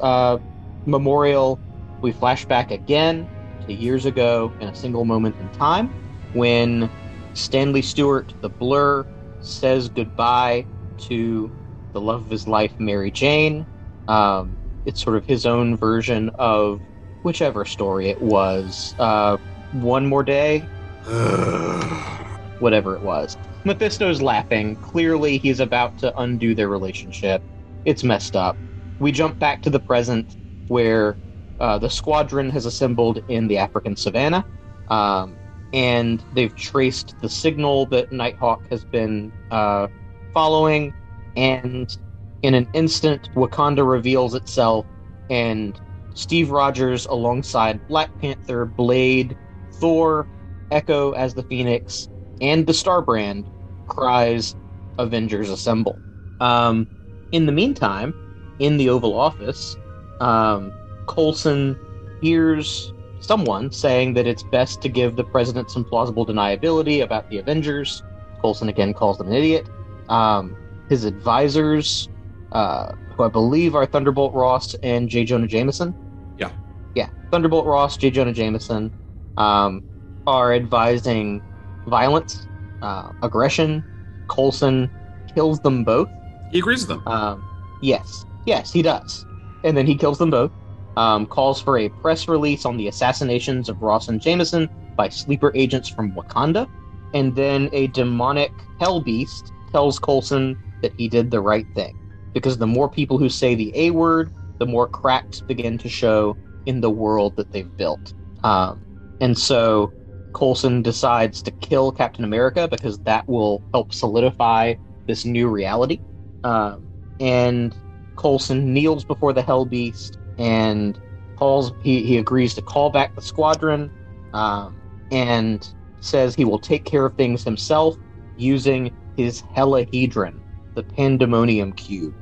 uh, 0.00 0.38
memorial, 0.86 1.58
we 2.02 2.12
flash 2.12 2.44
back 2.44 2.70
again 2.70 3.28
to 3.66 3.72
years 3.72 4.06
ago 4.06 4.52
in 4.60 4.68
a 4.68 4.74
single 4.74 5.04
moment 5.04 5.34
in 5.40 5.48
time 5.50 5.92
when 6.34 6.90
Stanley 7.34 7.82
Stewart, 7.82 8.32
the 8.42 8.48
blur, 8.48 9.06
says 9.40 9.88
goodbye 9.88 10.66
to 10.98 11.50
the 11.92 12.00
love 12.00 12.22
of 12.24 12.30
his 12.30 12.46
life, 12.46 12.72
Mary 12.78 13.10
Jane. 13.10 13.66
Um, 14.08 14.56
it's 14.84 15.02
sort 15.02 15.16
of 15.16 15.24
his 15.26 15.46
own 15.46 15.76
version 15.76 16.30
of 16.38 16.80
whichever 17.22 17.64
story 17.64 18.08
it 18.08 18.20
was. 18.20 18.94
Uh, 18.98 19.36
one 19.72 20.06
more 20.06 20.22
day? 20.22 20.60
Whatever 22.58 22.96
it 22.96 23.02
was. 23.02 23.36
Mephisto's 23.68 24.22
laughing. 24.22 24.76
Clearly, 24.76 25.36
he's 25.36 25.60
about 25.60 25.98
to 25.98 26.18
undo 26.18 26.54
their 26.54 26.68
relationship. 26.68 27.42
It's 27.84 28.02
messed 28.02 28.34
up. 28.34 28.58
We 28.98 29.12
jump 29.12 29.38
back 29.38 29.62
to 29.62 29.70
the 29.70 29.78
present 29.78 30.36
where 30.68 31.18
uh, 31.60 31.78
the 31.78 31.90
squadron 31.90 32.48
has 32.50 32.64
assembled 32.64 33.22
in 33.28 33.46
the 33.46 33.58
African 33.58 33.94
savannah. 33.94 34.44
Um, 34.88 35.36
and 35.74 36.24
they've 36.32 36.54
traced 36.56 37.14
the 37.20 37.28
signal 37.28 37.84
that 37.86 38.10
Nighthawk 38.10 38.66
has 38.70 38.84
been 38.86 39.32
uh, 39.50 39.88
following. 40.32 40.94
And 41.36 41.94
in 42.42 42.54
an 42.54 42.68
instant, 42.72 43.28
Wakanda 43.34 43.88
reveals 43.88 44.34
itself, 44.34 44.86
and 45.28 45.78
Steve 46.14 46.50
Rogers, 46.50 47.04
alongside 47.04 47.86
Black 47.86 48.18
Panther, 48.18 48.64
Blade, 48.64 49.36
Thor, 49.74 50.26
Echo 50.70 51.12
as 51.12 51.34
the 51.34 51.42
Phoenix, 51.42 52.08
and 52.40 52.66
the 52.66 52.72
Starbrand, 52.72 53.46
cries, 53.88 54.54
Avengers 54.98 55.50
Assemble. 55.50 56.00
Um, 56.40 56.88
in 57.32 57.46
the 57.46 57.52
meantime, 57.52 58.14
in 58.58 58.76
the 58.76 58.88
Oval 58.90 59.18
Office, 59.18 59.76
um, 60.20 60.72
Coulson 61.06 61.76
hears 62.20 62.92
someone 63.20 63.70
saying 63.70 64.14
that 64.14 64.26
it's 64.26 64.44
best 64.50 64.80
to 64.82 64.88
give 64.88 65.16
the 65.16 65.24
president 65.24 65.70
some 65.70 65.84
plausible 65.84 66.24
deniability 66.26 67.02
about 67.02 67.28
the 67.30 67.38
Avengers. 67.38 68.02
Coulson 68.40 68.68
again 68.68 68.94
calls 68.94 69.18
them 69.18 69.28
an 69.28 69.34
idiot. 69.34 69.68
Um, 70.08 70.56
his 70.88 71.04
advisors, 71.04 72.08
uh, 72.52 72.92
who 73.14 73.24
I 73.24 73.28
believe 73.28 73.74
are 73.74 73.86
Thunderbolt 73.86 74.32
Ross 74.34 74.74
and 74.82 75.08
J. 75.08 75.24
Jonah 75.24 75.46
Jameson. 75.46 75.94
Yeah. 76.38 76.50
Yeah. 76.94 77.08
Thunderbolt 77.30 77.66
Ross, 77.66 77.96
J. 77.96 78.10
Jonah 78.10 78.32
Jameson, 78.32 78.92
um, 79.36 79.82
are 80.26 80.54
advising 80.54 81.42
violence, 81.86 82.46
uh, 82.82 83.10
aggression. 83.22 83.84
Coulson 84.28 84.90
kills 85.34 85.60
them 85.60 85.84
both. 85.84 86.08
He 86.50 86.58
agrees 86.58 86.86
with 86.86 86.98
them. 86.98 87.06
Um, 87.06 87.44
yes. 87.82 88.24
Yes, 88.46 88.72
he 88.72 88.82
does. 88.82 89.24
And 89.64 89.76
then 89.76 89.86
he 89.86 89.94
kills 89.94 90.18
them 90.18 90.30
both. 90.30 90.52
Um, 90.96 91.26
calls 91.26 91.60
for 91.60 91.78
a 91.78 91.88
press 91.88 92.26
release 92.28 92.64
on 92.64 92.76
the 92.76 92.88
assassinations 92.88 93.68
of 93.68 93.80
Ross 93.80 94.08
and 94.08 94.20
Jameson 94.20 94.68
by 94.96 95.08
sleeper 95.08 95.52
agents 95.54 95.88
from 95.88 96.12
Wakanda. 96.12 96.68
And 97.14 97.34
then 97.36 97.68
a 97.72 97.86
demonic 97.88 98.52
hell 98.80 99.00
beast 99.00 99.52
tells 99.70 99.98
Coulson 99.98 100.58
that 100.82 100.92
he 100.96 101.08
did 101.08 101.30
the 101.30 101.40
right 101.40 101.66
thing. 101.74 101.94
Because 102.34 102.58
the 102.58 102.66
more 102.66 102.88
people 102.88 103.18
who 103.18 103.28
say 103.28 103.54
the 103.54 103.72
A 103.74 103.90
word, 103.90 104.30
the 104.58 104.66
more 104.66 104.88
cracks 104.88 105.40
begin 105.40 105.78
to 105.78 105.88
show 105.88 106.36
in 106.66 106.80
the 106.80 106.90
world 106.90 107.36
that 107.36 107.52
they've 107.52 107.76
built. 107.76 108.12
Um, 108.44 108.80
and 109.20 109.36
so 109.38 109.92
Coulson 110.32 110.82
decides 110.82 111.42
to 111.42 111.50
kill 111.50 111.92
Captain 111.92 112.24
America 112.24 112.68
because 112.68 112.98
that 113.00 113.26
will 113.28 113.62
help 113.72 113.92
solidify 113.92 114.74
this 115.06 115.24
new 115.24 115.48
reality. 115.48 116.00
Um, 116.44 116.86
and 117.20 117.74
Coulson 118.16 118.72
kneels 118.72 119.04
before 119.04 119.32
the 119.32 119.42
Hell 119.42 119.64
Beast 119.64 120.18
and 120.38 121.00
calls. 121.36 121.72
He, 121.82 122.02
he 122.02 122.18
agrees 122.18 122.54
to 122.54 122.62
call 122.62 122.90
back 122.90 123.14
the 123.14 123.22
squadron, 123.22 123.90
um, 124.32 124.78
and 125.10 125.66
says 126.00 126.34
he 126.34 126.44
will 126.44 126.58
take 126.58 126.84
care 126.84 127.06
of 127.06 127.16
things 127.16 127.42
himself 127.42 127.96
using 128.36 128.94
his 129.16 129.42
Helahedron, 129.42 130.38
the 130.74 130.82
Pandemonium 130.82 131.72
Cube. 131.72 132.14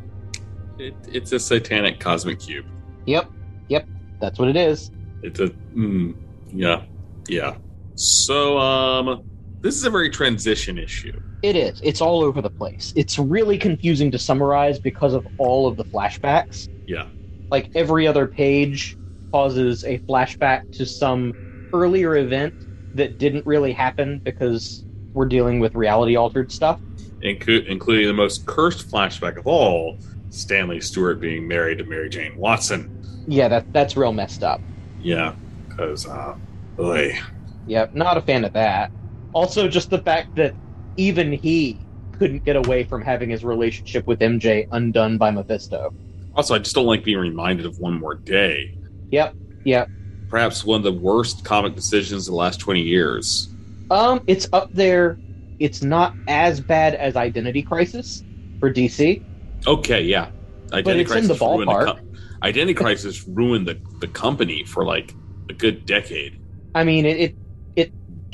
It, 0.79 0.95
it's 1.09 1.33
a 1.33 1.41
satanic 1.41 2.01
cosmic 2.01 2.41
cube. 2.41 2.67
Yep, 3.07 3.31
yep, 3.69 3.89
that's 4.21 4.39
what 4.39 4.49
it 4.49 4.57
is. 4.57 4.91
It's 5.23 5.41
a 5.41 5.49
mm, 5.49 6.15
yeah, 6.53 6.85
yeah. 7.29 7.57
So 7.97 8.59
um, 8.59 9.25
this 9.61 9.75
is 9.75 9.85
a 9.85 9.91
very 9.91 10.11
transition 10.11 10.79
issue. 10.79 11.19
It 11.43 11.57
is. 11.57 11.81
It's 11.83 12.01
all 12.01 12.23
over 12.23 12.41
the 12.41 12.51
place. 12.51 12.93
It's 12.97 13.19
really 13.19 13.59
confusing 13.59 14.11
to 14.13 14.19
summarize 14.19 14.79
because 14.79 15.15
of 15.15 15.27
all 15.39 15.67
of 15.67 15.77
the 15.77 15.85
flashbacks. 15.85 16.69
Yeah. 16.87 17.07
Like 17.51 17.71
every 17.75 18.07
other 18.07 18.27
page 18.27 18.97
causes 19.33 19.85
a 19.85 19.99
flashback 20.01 20.73
to 20.77 20.87
some 20.87 21.69
earlier 21.73 22.17
event 22.17 22.55
that 22.97 23.19
didn't 23.19 23.47
really 23.47 23.73
happen 23.73 24.21
because 24.21 24.85
we're 25.13 25.27
dealing 25.27 25.61
with 25.61 25.75
reality 25.75 26.17
altered 26.17 26.53
stuff. 26.53 26.81
Inclu- 27.23 27.67
including 27.67 28.07
the 28.07 28.15
most 28.15 28.47
cursed 28.47 28.91
flashback 28.91 29.37
of 29.37 29.47
all 29.47 29.99
Stanley 30.31 30.81
Stewart 30.81 31.21
being 31.21 31.49
married 31.49 31.79
to 31.79 31.85
Mary 31.85 32.09
Jane 32.09 32.37
Watson. 32.37 32.91
Yeah, 33.27 33.49
that 33.49 33.73
that's 33.73 33.97
real 33.97 34.13
messed 34.13 34.45
up. 34.45 34.61
Yeah, 35.01 35.35
because, 35.69 36.07
uh, 36.07 36.37
boy. 36.77 37.19
Yep, 37.67 37.95
not 37.95 38.17
a 38.17 38.21
fan 38.21 38.45
of 38.45 38.53
that. 38.53 38.91
Also, 39.33 39.69
just 39.69 39.91
the 39.91 39.99
fact 39.99 40.35
that 40.37 40.55
even 40.97 41.33
he 41.33 41.79
couldn't 42.13 42.45
get 42.45 42.57
away 42.57 42.85
from 42.85 43.03
having 43.03 43.31
his 43.31 43.45
relationship 43.45 44.07
with 44.07 44.21
MJ 44.21 44.67
undone 44.73 45.19
by 45.19 45.31
Mephisto. 45.31 45.93
Also, 46.35 46.55
I 46.55 46.59
just 46.59 46.75
don't 46.75 46.87
like 46.87 47.05
being 47.05 47.19
reminded 47.19 47.67
of 47.67 47.79
one 47.79 47.99
more 47.99 48.15
day. 48.15 48.77
Yep, 49.11 49.35
yep. 49.65 49.89
Perhaps 50.29 50.65
one 50.65 50.79
of 50.79 50.85
the 50.85 50.93
worst 50.93 51.45
comic 51.45 51.75
decisions 51.75 52.27
of 52.29 52.33
the 52.33 52.37
last 52.37 52.59
20 52.59 52.81
years. 52.81 53.49
Um, 53.91 54.23
it's 54.27 54.49
up 54.53 54.73
there. 54.73 55.19
It's 55.59 55.83
not 55.83 56.15
as 56.29 56.61
bad 56.61 56.95
as 56.95 57.17
Identity 57.17 57.63
Crisis 57.63 58.25
for 58.61 58.73
DC. 58.73 59.23
Okay, 59.67 60.03
yeah. 60.03 60.31
Identity 60.73 61.03
it's 61.03 61.13
in 61.13 61.29
the 61.29 61.35
ruined 61.35 61.71
ballpark. 61.71 61.85
com- 61.87 62.11
Identity 62.43 62.75
Crisis 62.75 63.27
ruined 63.27 63.67
the, 63.67 63.81
the 64.01 64.09
company 64.09 64.65
for 64.65 64.85
like 64.85 65.15
a 65.49 65.53
good 65.53 65.87
decade. 65.87 66.41
I 66.75 66.85
mean, 66.85 67.07
it 67.07 67.19
it 67.19 67.37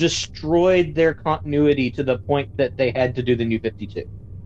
destroyed 0.03 0.97
their 0.97 1.15
continuity 1.15 1.89
to 1.93 2.03
the 2.03 2.19
point 2.19 2.57
that 2.57 2.77
they 2.77 2.91
had 2.91 3.15
to 3.15 3.23
do 3.23 3.37
the 3.37 3.45
New 3.45 3.61
Fifty 3.61 3.87
Two. 3.87 4.03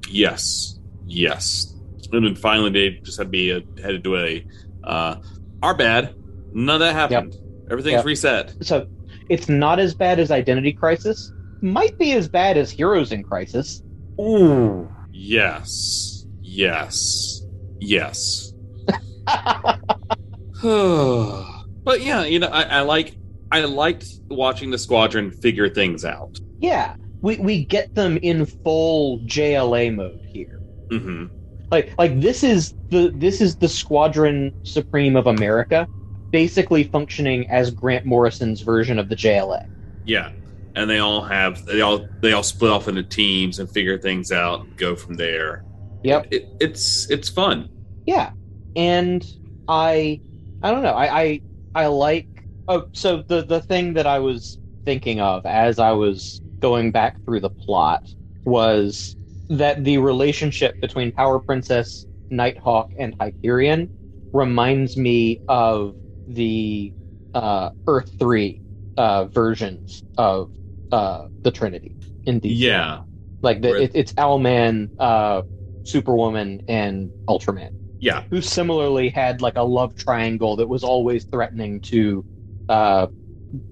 Yes, 0.07 0.79
yes. 1.07 1.75
And 2.13 2.27
then 2.27 2.35
finally, 2.37 2.71
they 2.71 2.91
just 3.03 3.17
had 3.17 3.25
to 3.25 3.31
be 3.31 3.51
a, 3.51 3.61
had 3.83 3.89
to 3.89 3.99
do 3.99 4.17
a 4.17 4.47
uh, 4.85 5.17
our 5.63 5.75
bad. 5.75 6.15
None 6.53 6.75
of 6.75 6.81
that 6.81 6.93
happened. 6.93 7.37
Everything's 7.71 8.01
Yep. 8.01 8.05
reset. 8.05 8.55
So 8.61 8.87
it's 9.31 9.49
not 9.49 9.79
as 9.79 9.95
bad 9.95 10.21
as 10.21 10.31
Identity 10.31 10.75
Crisis. 10.75 11.33
Might 11.63 11.99
be 11.99 12.13
as 12.13 12.29
bad 12.29 12.59
as 12.59 12.71
Heroes 12.71 13.11
in 13.11 13.23
Crisis. 13.25 13.83
Ooh. 14.21 14.89
Yes. 15.11 16.27
Yes. 16.43 17.43
Yes. 17.81 18.53
but 20.63 22.01
yeah, 22.03 22.25
you 22.25 22.41
know, 22.41 22.49
I, 22.49 22.63
I 22.63 22.81
like 22.83 23.17
I 23.57 23.65
liked 23.65 24.07
watching 24.29 24.71
the 24.71 24.79
squadron 24.79 25.31
figure 25.31 25.69
things 25.71 26.05
out. 26.05 26.39
Yeah, 26.59 26.97
we 27.23 27.39
we 27.39 27.65
get 27.65 27.95
them 27.95 28.19
in 28.19 28.45
full 28.45 29.21
JLA 29.21 29.95
mode 29.95 30.21
here. 30.27 30.61
Mm-hmm. 30.89 31.27
Like 31.71 31.95
like 31.97 32.21
this 32.21 32.45
is 32.45 32.75
the 32.91 33.13
this 33.15 33.41
is 33.41 33.57
the 33.57 33.69
Squadron 33.69 34.55
Supreme 34.63 35.17
of 35.17 35.27
America, 35.27 35.89
basically 36.31 36.85
functioning 36.85 37.49
as 37.49 37.71
Grant 37.71 38.05
Morrison's 38.05 38.61
version 38.61 38.99
of 38.99 39.09
the 39.09 39.17
JLA. 39.17 39.69
Yeah, 40.05 40.33
and 40.75 40.89
they 40.89 40.99
all 40.99 41.23
have 41.23 41.65
they 41.65 41.81
all 41.81 42.07
they 42.21 42.33
all 42.33 42.43
split 42.43 42.71
off 42.71 42.89
into 42.89 43.03
teams 43.03 43.59
and 43.59 43.71
figure 43.71 43.99
things 43.99 44.33
out 44.33 44.61
and 44.61 44.77
go 44.77 44.95
from 44.95 45.15
there. 45.15 45.65
Yep, 46.05 46.27
it, 46.31 46.49
it's 46.61 47.11
it's 47.11 47.31
fun. 47.31 47.71
Yeah, 48.07 48.33
and 48.77 49.27
I 49.67 50.21
I 50.63 50.71
don't 50.71 50.83
know 50.83 50.93
I 50.93 51.23
I, 51.23 51.41
I 51.75 51.87
like 51.87 52.36
oh 52.69 52.85
so 52.93 53.23
the 53.29 53.45
the 53.45 53.61
thing 53.61 53.95
that 53.95 54.07
I 54.07 54.19
was 54.19 54.59
thinking 54.85 55.21
of 55.21 55.45
as 55.47 55.79
I 55.79 55.93
was 55.93 56.41
going 56.63 56.91
back 56.93 57.23
through 57.25 57.41
the 57.41 57.51
plot 57.51 58.03
was 58.45 59.17
that 59.49 59.85
the 59.85 59.99
relationship 59.99 60.81
between 60.81 61.13
Power 61.13 61.39
Princess, 61.39 62.07
Nighthawk, 62.31 62.91
and 62.99 63.15
Hyperion 63.21 63.91
reminds 64.33 64.97
me 64.97 65.43
of 65.49 65.97
the 66.27 66.93
uh, 67.35 67.71
Earth 67.87 68.11
Three 68.19 68.63
uh, 68.97 69.27
versions 69.27 70.03
of 70.17 70.51
uh, 70.91 71.29
the 71.43 71.51
Trinity 71.51 71.97
in 72.25 72.41
the 72.41 72.49
Yeah, 72.49 73.03
like 73.43 73.61
the, 73.63 73.83
it, 73.83 73.93
it's 73.95 74.13
Owlman, 74.15 74.91
uh, 74.99 75.43
Superwoman, 75.85 76.61
and 76.67 77.13
Ultraman. 77.29 77.71
Yeah, 78.01 78.25
who 78.31 78.41
similarly 78.41 79.09
had 79.09 79.41
like 79.43 79.57
a 79.57 79.63
love 79.63 79.95
triangle 79.95 80.57
that 80.57 80.69
was 80.69 80.85
always 80.85 81.25
threatening 81.25 81.81
to 81.81 82.25
uh, 82.69 83.07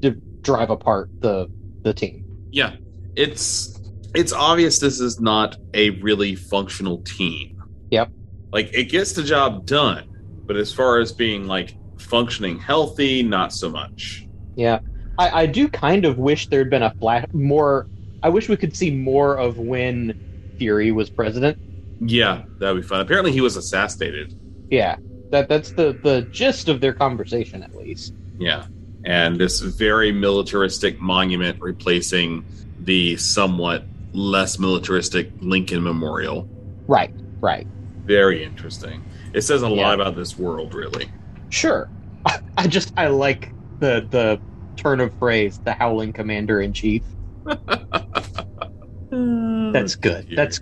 d- 0.00 0.14
drive 0.42 0.70
apart 0.70 1.08
the 1.20 1.48
the 1.82 1.92
team. 1.94 2.24
yeah. 2.50 2.76
It's 3.16 3.80
it's 4.14 4.32
obvious 4.32 4.80
this 4.80 4.98
is 4.98 5.20
not 5.20 5.56
a 5.72 5.90
really 5.90 6.34
functional 6.34 6.98
team. 7.02 7.62
Yep. 7.90 8.10
Like 8.52 8.70
it 8.74 8.84
gets 8.86 9.12
the 9.12 9.22
job 9.22 9.66
done, 9.66 10.08
but 10.46 10.56
as 10.56 10.72
far 10.72 10.98
as 10.98 11.12
being 11.12 11.46
like 11.46 11.76
functioning 11.98 12.58
healthy, 12.58 13.22
not 13.22 13.52
so 13.52 13.70
much. 13.70 14.26
Yeah, 14.56 14.80
I, 15.16 15.42
I 15.42 15.46
do 15.46 15.68
kind 15.68 16.04
of 16.04 16.18
wish 16.18 16.48
there'd 16.48 16.70
been 16.70 16.82
a 16.82 16.92
flat 16.94 17.32
more. 17.32 17.88
I 18.24 18.30
wish 18.30 18.48
we 18.48 18.56
could 18.56 18.76
see 18.76 18.90
more 18.90 19.36
of 19.36 19.58
when 19.58 20.54
Fury 20.58 20.90
was 20.90 21.08
president. 21.10 21.56
Yeah, 22.00 22.42
that'd 22.58 22.82
be 22.82 22.86
fun. 22.86 23.00
Apparently, 23.00 23.30
he 23.30 23.40
was 23.40 23.56
assassinated. 23.56 24.34
Yeah, 24.70 24.96
that 25.30 25.48
that's 25.48 25.70
the 25.70 25.98
the 26.02 26.22
gist 26.32 26.68
of 26.68 26.80
their 26.80 26.94
conversation 26.94 27.62
at 27.62 27.76
least. 27.76 28.14
Yeah, 28.38 28.66
and 29.04 29.38
this 29.38 29.60
very 29.60 30.10
militaristic 30.12 31.00
monument 31.00 31.60
replacing 31.60 32.44
the 32.80 33.16
somewhat 33.16 33.84
less 34.12 34.58
militaristic 34.58 35.30
Lincoln 35.40 35.82
Memorial. 35.82 36.48
Right, 36.86 37.12
right. 37.40 37.66
Very 38.04 38.42
interesting. 38.44 39.04
It 39.32 39.42
says 39.42 39.62
a 39.62 39.68
Yeah. 39.68 39.82
lot 39.82 39.94
about 40.00 40.16
this 40.16 40.38
world, 40.38 40.74
really. 40.74 41.10
Sure. 41.50 41.88
I 42.56 42.66
just 42.66 42.92
I 42.96 43.08
like 43.08 43.52
the 43.80 44.06
the 44.10 44.40
turn 44.76 45.00
of 45.00 45.12
phrase, 45.18 45.58
the 45.64 45.72
howling 45.72 46.12
commander 46.12 46.60
in 46.60 46.72
chief. 46.72 47.02
That's 49.10 49.94
good. 49.96 50.28
That's 50.34 50.60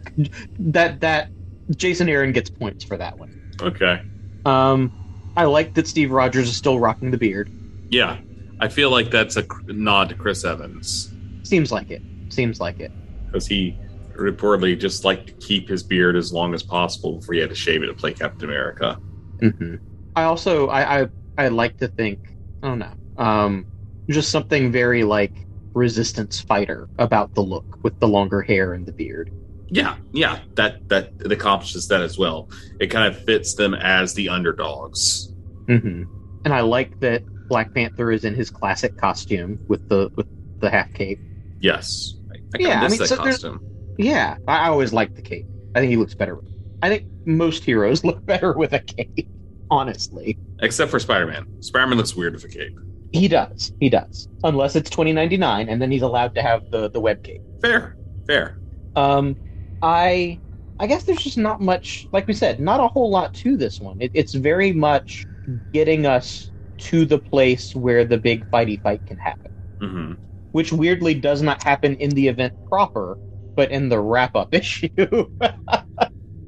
that 0.58 1.00
that 1.00 1.30
Jason 1.76 2.08
Aaron 2.08 2.32
gets 2.32 2.50
points 2.50 2.84
for 2.84 2.96
that 2.96 3.18
one. 3.18 3.52
Okay. 3.60 4.02
Um 4.44 4.92
I 5.36 5.44
like 5.44 5.74
that 5.74 5.86
Steve 5.88 6.10
Rogers 6.10 6.48
is 6.48 6.56
still 6.56 6.78
rocking 6.78 7.10
the 7.10 7.16
beard. 7.18 7.50
Yeah, 7.88 8.18
I 8.62 8.68
feel 8.68 8.90
like 8.90 9.10
that's 9.10 9.36
a 9.36 9.44
nod 9.66 10.08
to 10.10 10.14
Chris 10.14 10.44
Evans 10.44 11.12
Seems 11.42 11.72
like 11.72 11.90
it. 11.90 12.00
Seems 12.30 12.60
like 12.60 12.78
it. 12.78 12.92
because 13.26 13.46
he 13.48 13.76
reportedly 14.16 14.78
just 14.78 15.04
liked 15.04 15.26
to 15.26 15.34
keep 15.46 15.68
his 15.68 15.82
beard 15.82 16.16
as 16.16 16.32
long 16.32 16.54
as 16.54 16.62
possible 16.62 17.16
before 17.18 17.34
he 17.34 17.40
had 17.40 17.50
to 17.50 17.56
shave 17.56 17.82
it 17.82 17.86
to 17.86 17.94
play 17.94 18.12
Captain 18.12 18.48
America. 18.48 18.96
hmm 19.40 19.74
I 20.14 20.24
also 20.24 20.68
I, 20.68 21.02
I 21.02 21.08
I 21.36 21.48
like 21.48 21.76
to 21.78 21.88
think 21.88 22.20
I 22.62 22.68
don't 22.68 22.78
know 22.78 22.94
um 23.16 23.66
just 24.08 24.30
something 24.30 24.70
very 24.70 25.02
like 25.02 25.34
resistance 25.74 26.40
fighter 26.40 26.88
about 26.98 27.34
the 27.34 27.40
look 27.42 27.66
with 27.82 27.98
the 27.98 28.06
longer 28.06 28.42
hair 28.42 28.74
and 28.74 28.86
the 28.86 28.92
beard. 28.92 29.30
Yeah, 29.70 29.96
yeah, 30.12 30.40
that 30.56 30.76
that 30.88 31.10
it 31.24 31.32
accomplishes 31.32 31.88
that 31.88 32.02
as 32.02 32.16
well. 32.16 32.48
It 32.78 32.88
kind 32.88 33.12
of 33.12 33.20
fits 33.22 33.54
them 33.54 33.74
as 33.74 34.14
the 34.14 34.28
underdogs. 34.28 35.32
hmm 35.66 36.04
And 36.44 36.54
I 36.54 36.60
like 36.60 36.98
that 37.00 37.24
Black 37.52 37.74
Panther 37.74 38.10
is 38.10 38.24
in 38.24 38.34
his 38.34 38.48
classic 38.48 38.96
costume 38.96 39.58
with 39.68 39.86
the 39.90 40.10
with 40.16 40.26
the 40.60 40.70
half 40.70 40.90
cape. 40.94 41.20
Yes, 41.60 42.14
I, 42.32 42.58
Yeah, 42.58 42.80
I 42.80 42.88
mean, 42.88 42.96
that 42.96 43.08
so 43.08 43.16
costume. 43.16 43.60
Yeah, 43.98 44.38
I, 44.48 44.68
always 44.68 44.94
like 44.94 45.14
the 45.14 45.20
cape. 45.20 45.44
I 45.74 45.80
think 45.80 45.90
he 45.90 45.98
looks 45.98 46.14
better. 46.14 46.38
I 46.80 46.88
think 46.88 47.04
most 47.26 47.62
heroes 47.62 48.04
look 48.06 48.24
better 48.24 48.54
with 48.54 48.72
a 48.72 48.78
cape. 48.78 49.28
Honestly, 49.70 50.38
Except 50.60 50.90
for 50.90 50.98
Spider 50.98 51.26
Man. 51.26 51.44
Spider 51.60 51.88
Man 51.88 51.98
looks 51.98 52.16
weird 52.16 52.32
with 52.32 52.44
a 52.44 52.48
cape. 52.48 52.72
he 53.12 53.28
does. 53.28 53.70
He 53.80 53.90
does. 53.90 54.28
Unless 54.44 54.74
it's 54.74 54.88
twenty 54.88 55.12
ninety 55.12 55.36
nine, 55.36 55.68
and 55.68 55.80
then 55.82 55.90
he's 55.90 56.00
allowed 56.00 56.34
to 56.36 56.40
have 56.40 56.62
the 56.70 56.88
the 56.88 57.00
web 57.00 57.22
cape. 57.22 57.42
Fair, 57.60 57.98
fair. 58.26 58.56
Um, 58.96 59.36
I 59.82 60.40
I 60.78 60.86
guess 60.86 61.04
there's 61.04 61.22
just 61.22 61.36
not 61.36 61.60
much. 61.60 62.06
Like 62.12 62.26
we 62.26 62.32
said, 62.32 62.60
not 62.60 62.80
a 62.80 62.88
whole 62.88 63.10
lot 63.10 63.34
to 63.34 63.58
this 63.58 63.78
one. 63.78 64.00
It, 64.00 64.10
it's 64.14 64.32
very 64.32 64.72
much 64.72 65.26
getting 65.74 66.06
us 66.06 66.51
to 66.82 67.04
the 67.04 67.18
place 67.18 67.74
where 67.74 68.04
the 68.04 68.18
big 68.18 68.48
fighty 68.50 68.80
fight 68.82 69.06
can 69.06 69.18
happen, 69.18 69.52
hmm 69.80 70.12
which 70.52 70.70
weirdly 70.70 71.14
does 71.14 71.40
not 71.40 71.62
happen 71.62 71.94
in 71.96 72.10
the 72.10 72.28
event 72.28 72.52
proper, 72.68 73.18
but 73.54 73.70
in 73.70 73.88
the 73.88 73.98
wrap 73.98 74.36
up 74.36 74.52
issue. 74.54 74.88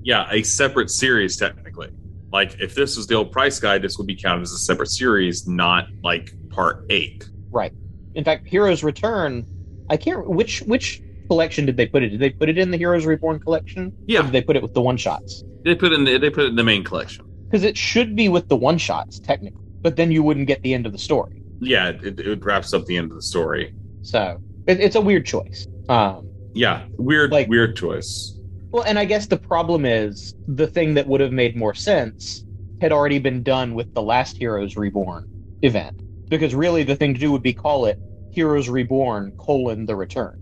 Yeah, 0.02 0.26
a 0.30 0.42
separate 0.42 0.90
series 0.90 1.38
technically. 1.38 1.88
Like 2.30 2.60
if 2.60 2.74
this 2.74 2.98
was 2.98 3.06
the 3.06 3.14
old 3.14 3.32
price 3.32 3.58
guide, 3.58 3.80
this 3.80 3.96
would 3.96 4.06
be 4.06 4.16
counted 4.16 4.42
as 4.42 4.52
a 4.52 4.58
separate 4.58 4.90
series, 4.90 5.46
not 5.46 5.86
like 6.02 6.30
part 6.50 6.84
eight. 6.90 7.26
Right. 7.50 7.72
In 8.14 8.24
fact, 8.24 8.46
Heroes 8.46 8.84
Return. 8.84 9.46
I 9.88 9.96
can't. 9.96 10.28
Which 10.28 10.60
which 10.62 11.00
collection 11.28 11.64
did 11.64 11.78
they 11.78 11.86
put 11.86 12.02
it? 12.02 12.10
Did 12.10 12.20
they 12.20 12.30
put 12.30 12.50
it 12.50 12.58
in 12.58 12.70
the 12.70 12.76
Heroes 12.76 13.06
Reborn 13.06 13.40
collection? 13.40 13.92
Yeah. 14.06 14.20
Or 14.20 14.22
did 14.24 14.32
they 14.32 14.42
put 14.42 14.56
it 14.56 14.62
with 14.62 14.74
the 14.74 14.82
one 14.82 14.98
shots? 14.98 15.44
They 15.64 15.74
put 15.74 15.92
it 15.92 15.94
in 15.94 16.04
the, 16.04 16.18
they 16.18 16.28
put 16.28 16.44
it 16.44 16.48
in 16.48 16.56
the 16.56 16.64
main 16.64 16.84
collection. 16.84 17.24
Because 17.46 17.64
it 17.64 17.76
should 17.76 18.14
be 18.14 18.28
with 18.28 18.48
the 18.48 18.56
one 18.56 18.76
shots 18.76 19.18
technically, 19.20 19.63
but 19.84 19.94
then 19.96 20.10
you 20.10 20.22
wouldn't 20.22 20.48
get 20.48 20.60
the 20.62 20.74
end 20.74 20.86
of 20.86 20.92
the 20.92 20.98
story. 20.98 21.42
Yeah, 21.60 21.90
it, 21.90 22.18
it 22.18 22.42
wraps 22.44 22.72
up 22.74 22.86
the 22.86 22.96
end 22.96 23.10
of 23.12 23.16
the 23.16 23.22
story. 23.22 23.74
So 24.02 24.38
it, 24.66 24.80
it's 24.80 24.96
a 24.96 25.00
weird 25.00 25.24
choice. 25.26 25.68
Um, 25.88 26.28
Yeah, 26.54 26.86
weird, 26.98 27.30
like, 27.30 27.48
weird 27.48 27.76
choice. 27.76 28.36
well, 28.70 28.82
and 28.84 28.98
I 28.98 29.04
guess 29.04 29.26
the 29.26 29.36
problem 29.36 29.84
is 29.84 30.34
the 30.48 30.66
thing 30.66 30.94
that 30.94 31.06
would 31.06 31.20
have 31.20 31.32
made 31.32 31.54
more 31.54 31.74
sense 31.74 32.44
had 32.80 32.90
already 32.92 33.18
been 33.18 33.42
done 33.42 33.74
with 33.74 33.94
the 33.94 34.02
last 34.02 34.36
Heroes 34.38 34.76
Reborn 34.76 35.28
event. 35.62 36.00
Because 36.28 36.54
really, 36.54 36.82
the 36.82 36.96
thing 36.96 37.12
to 37.14 37.20
do 37.20 37.30
would 37.30 37.42
be 37.42 37.52
call 37.52 37.84
it 37.84 37.98
Heroes 38.32 38.68
Reborn: 38.70 39.32
colon 39.36 39.84
the 39.84 39.94
Return. 39.94 40.40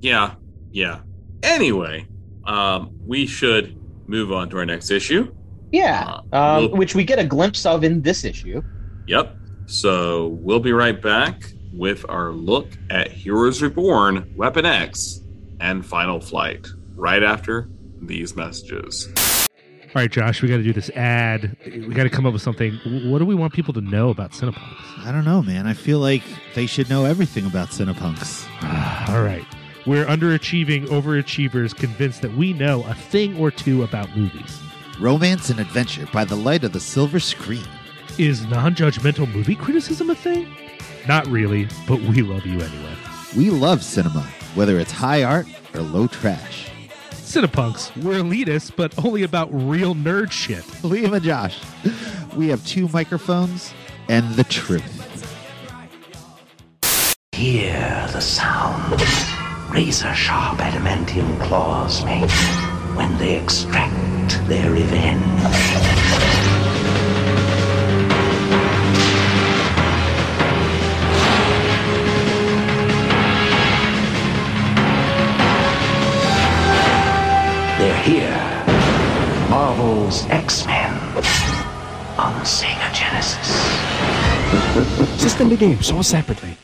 Yeah, 0.00 0.34
yeah. 0.70 1.00
Anyway, 1.42 2.06
um, 2.44 2.92
we 3.04 3.26
should 3.26 3.76
move 4.08 4.30
on 4.32 4.48
to 4.50 4.58
our 4.58 4.64
next 4.66 4.90
issue. 4.90 5.34
Yeah, 5.76 6.20
um, 6.32 6.56
we'll- 6.62 6.76
which 6.76 6.94
we 6.94 7.04
get 7.04 7.18
a 7.18 7.24
glimpse 7.24 7.66
of 7.66 7.84
in 7.84 8.02
this 8.02 8.24
issue. 8.24 8.62
Yep. 9.06 9.36
So 9.66 10.28
we'll 10.40 10.60
be 10.60 10.72
right 10.72 11.00
back 11.00 11.42
with 11.72 12.04
our 12.08 12.30
look 12.30 12.68
at 12.90 13.10
Heroes 13.10 13.60
Reborn, 13.62 14.32
Weapon 14.36 14.64
X, 14.64 15.20
and 15.60 15.84
Final 15.84 16.20
Flight 16.20 16.66
right 16.94 17.22
after 17.22 17.68
these 18.00 18.36
messages. 18.36 19.08
All 19.94 20.02
right, 20.02 20.10
Josh, 20.10 20.42
we 20.42 20.48
got 20.48 20.58
to 20.58 20.62
do 20.62 20.72
this 20.72 20.90
ad. 20.90 21.56
We 21.64 21.88
got 21.94 22.02
to 22.04 22.10
come 22.10 22.26
up 22.26 22.32
with 22.34 22.42
something. 22.42 22.78
What 23.10 23.18
do 23.18 23.24
we 23.24 23.34
want 23.34 23.52
people 23.54 23.72
to 23.74 23.80
know 23.80 24.10
about 24.10 24.32
Cinepunks? 24.32 25.04
I 25.06 25.10
don't 25.10 25.24
know, 25.24 25.42
man. 25.42 25.66
I 25.66 25.72
feel 25.74 25.98
like 26.00 26.22
they 26.54 26.66
should 26.66 26.90
know 26.90 27.04
everything 27.06 27.46
about 27.46 27.68
Cinepunks. 27.68 28.46
All 29.08 29.22
right. 29.22 29.44
We're 29.86 30.04
underachieving 30.04 30.86
overachievers 30.88 31.74
convinced 31.74 32.20
that 32.22 32.34
we 32.34 32.52
know 32.52 32.84
a 32.84 32.94
thing 32.94 33.38
or 33.38 33.50
two 33.50 33.82
about 33.84 34.14
movies. 34.16 34.60
Romance 34.98 35.50
and 35.50 35.60
adventure 35.60 36.08
by 36.10 36.24
the 36.24 36.36
light 36.36 36.64
of 36.64 36.72
the 36.72 36.80
silver 36.80 37.20
screen. 37.20 37.66
Is 38.16 38.46
non 38.46 38.74
judgmental 38.74 39.30
movie 39.30 39.54
criticism 39.54 40.08
a 40.08 40.14
thing? 40.14 40.48
Not 41.06 41.26
really, 41.26 41.68
but 41.86 42.00
we 42.00 42.22
love 42.22 42.46
you 42.46 42.60
anyway. 42.60 42.94
We 43.36 43.50
love 43.50 43.84
cinema, 43.84 44.22
whether 44.54 44.78
it's 44.78 44.92
high 44.92 45.22
art 45.22 45.46
or 45.74 45.82
low 45.82 46.06
trash. 46.06 46.70
Cinepunks, 47.10 47.94
we're 48.02 48.22
elitists, 48.22 48.72
but 48.74 49.04
only 49.04 49.22
about 49.22 49.50
real 49.52 49.94
nerd 49.94 50.30
shit. 50.30 50.64
Liam 50.82 51.14
and 51.14 51.22
Josh, 51.22 51.60
we 52.34 52.48
have 52.48 52.64
two 52.64 52.88
microphones 52.88 53.74
and 54.08 54.34
the 54.34 54.44
truth. 54.44 55.02
Hear 57.32 58.08
the 58.12 58.20
sound 58.20 58.98
razor 59.70 60.14
sharp 60.14 60.58
adamantium 60.58 61.38
claws 61.42 62.02
make 62.06 62.30
when 62.96 63.14
they 63.18 63.38
extract 63.38 64.15
their 64.46 64.70
revenge. 64.70 65.22
They're 77.78 78.02
here. 78.02 78.46
Marvel's 79.50 80.26
X-Men 80.26 80.92
on 82.18 82.34
Sega 82.44 82.92
Genesis. 82.92 83.46
System 85.20 85.48
the 85.48 85.56
games 85.56 85.90
all 85.90 86.02
separately. 86.02 86.56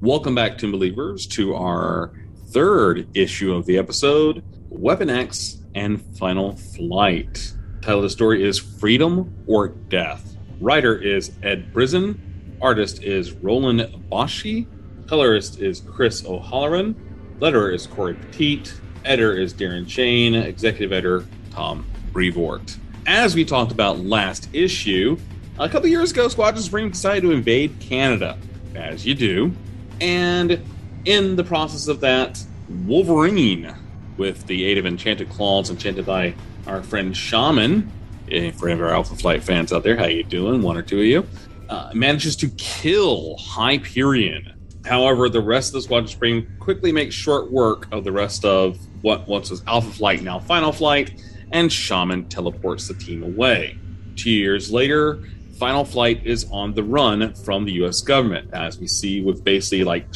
Welcome 0.00 0.34
back, 0.34 0.58
Tomb 0.58 0.72
Believers, 0.72 1.26
to 1.28 1.54
our 1.54 2.12
third 2.48 3.08
issue 3.14 3.54
of 3.54 3.66
the 3.66 3.78
episode, 3.78 4.44
Weapon 4.68 5.08
X 5.08 5.63
and 5.74 6.00
Final 6.16 6.56
Flight. 6.56 7.54
Title 7.80 7.98
of 7.98 8.02
the 8.04 8.10
story 8.10 8.42
is 8.42 8.58
Freedom 8.58 9.34
or 9.46 9.68
Death. 9.68 10.36
Writer 10.60 10.96
is 10.96 11.32
Ed 11.42 11.72
Brisson. 11.72 12.58
Artist 12.62 13.02
is 13.02 13.32
Roland 13.32 13.80
Boschi. 14.10 14.66
Colorist 15.06 15.60
is 15.60 15.80
Chris 15.80 16.24
O'Halloran. 16.24 16.94
Letterer 17.40 17.74
is 17.74 17.86
Cory 17.86 18.14
Petit. 18.14 18.62
Editor 19.04 19.36
is 19.36 19.52
Darren 19.52 19.88
Shan. 19.88 20.34
Executive 20.34 20.92
editor 20.92 21.26
Tom 21.50 21.84
Brevoort. 22.12 22.78
As 23.06 23.34
we 23.34 23.44
talked 23.44 23.70
about 23.70 23.98
last 23.98 24.48
issue, 24.54 25.18
a 25.58 25.68
couple 25.68 25.88
years 25.88 26.10
ago, 26.10 26.28
Squadron 26.28 26.62
Supreme 26.62 26.90
decided 26.90 27.22
to 27.22 27.32
invade 27.32 27.78
Canada, 27.80 28.38
as 28.74 29.04
you 29.04 29.14
do. 29.14 29.52
And 30.00 30.60
in 31.04 31.36
the 31.36 31.44
process 31.44 31.86
of 31.86 32.00
that, 32.00 32.42
Wolverine, 32.86 33.74
with 34.16 34.46
the 34.46 34.64
aid 34.64 34.78
of 34.78 34.86
enchanted 34.86 35.28
claws 35.28 35.70
enchanted 35.70 36.06
by 36.06 36.34
our 36.66 36.82
friend 36.82 37.16
Shaman, 37.16 37.90
eh, 38.30 38.50
for 38.52 38.68
any 38.68 38.78
of 38.78 38.86
our 38.86 38.94
Alpha 38.94 39.16
Flight 39.16 39.42
fans 39.42 39.72
out 39.72 39.82
there, 39.82 39.96
how 39.96 40.06
you 40.06 40.24
doing? 40.24 40.62
One 40.62 40.76
or 40.76 40.82
two 40.82 41.00
of 41.00 41.06
you, 41.06 41.26
uh, 41.68 41.90
manages 41.94 42.36
to 42.36 42.48
kill 42.50 43.36
Hyperion. 43.38 44.52
However, 44.84 45.28
the 45.28 45.40
rest 45.40 45.70
of 45.70 45.74
the 45.74 45.82
Squadron 45.82 46.08
Supreme 46.08 46.46
quickly 46.60 46.92
makes 46.92 47.14
short 47.14 47.50
work 47.50 47.86
of 47.90 48.04
the 48.04 48.12
rest 48.12 48.44
of 48.44 48.78
what 49.02 49.26
once 49.26 49.50
was 49.50 49.62
Alpha 49.66 49.90
Flight, 49.90 50.22
now 50.22 50.38
Final 50.38 50.72
Flight, 50.72 51.22
and 51.52 51.72
Shaman 51.72 52.28
teleports 52.28 52.88
the 52.88 52.94
team 52.94 53.22
away. 53.22 53.78
Two 54.16 54.30
years 54.30 54.70
later, 54.70 55.22
Final 55.58 55.84
Flight 55.84 56.26
is 56.26 56.46
on 56.50 56.74
the 56.74 56.82
run 56.82 57.34
from 57.34 57.64
the 57.64 57.72
U.S. 57.74 58.00
government, 58.00 58.52
as 58.52 58.78
we 58.78 58.86
see 58.86 59.22
with 59.22 59.44
basically 59.44 59.84
like 59.84 60.06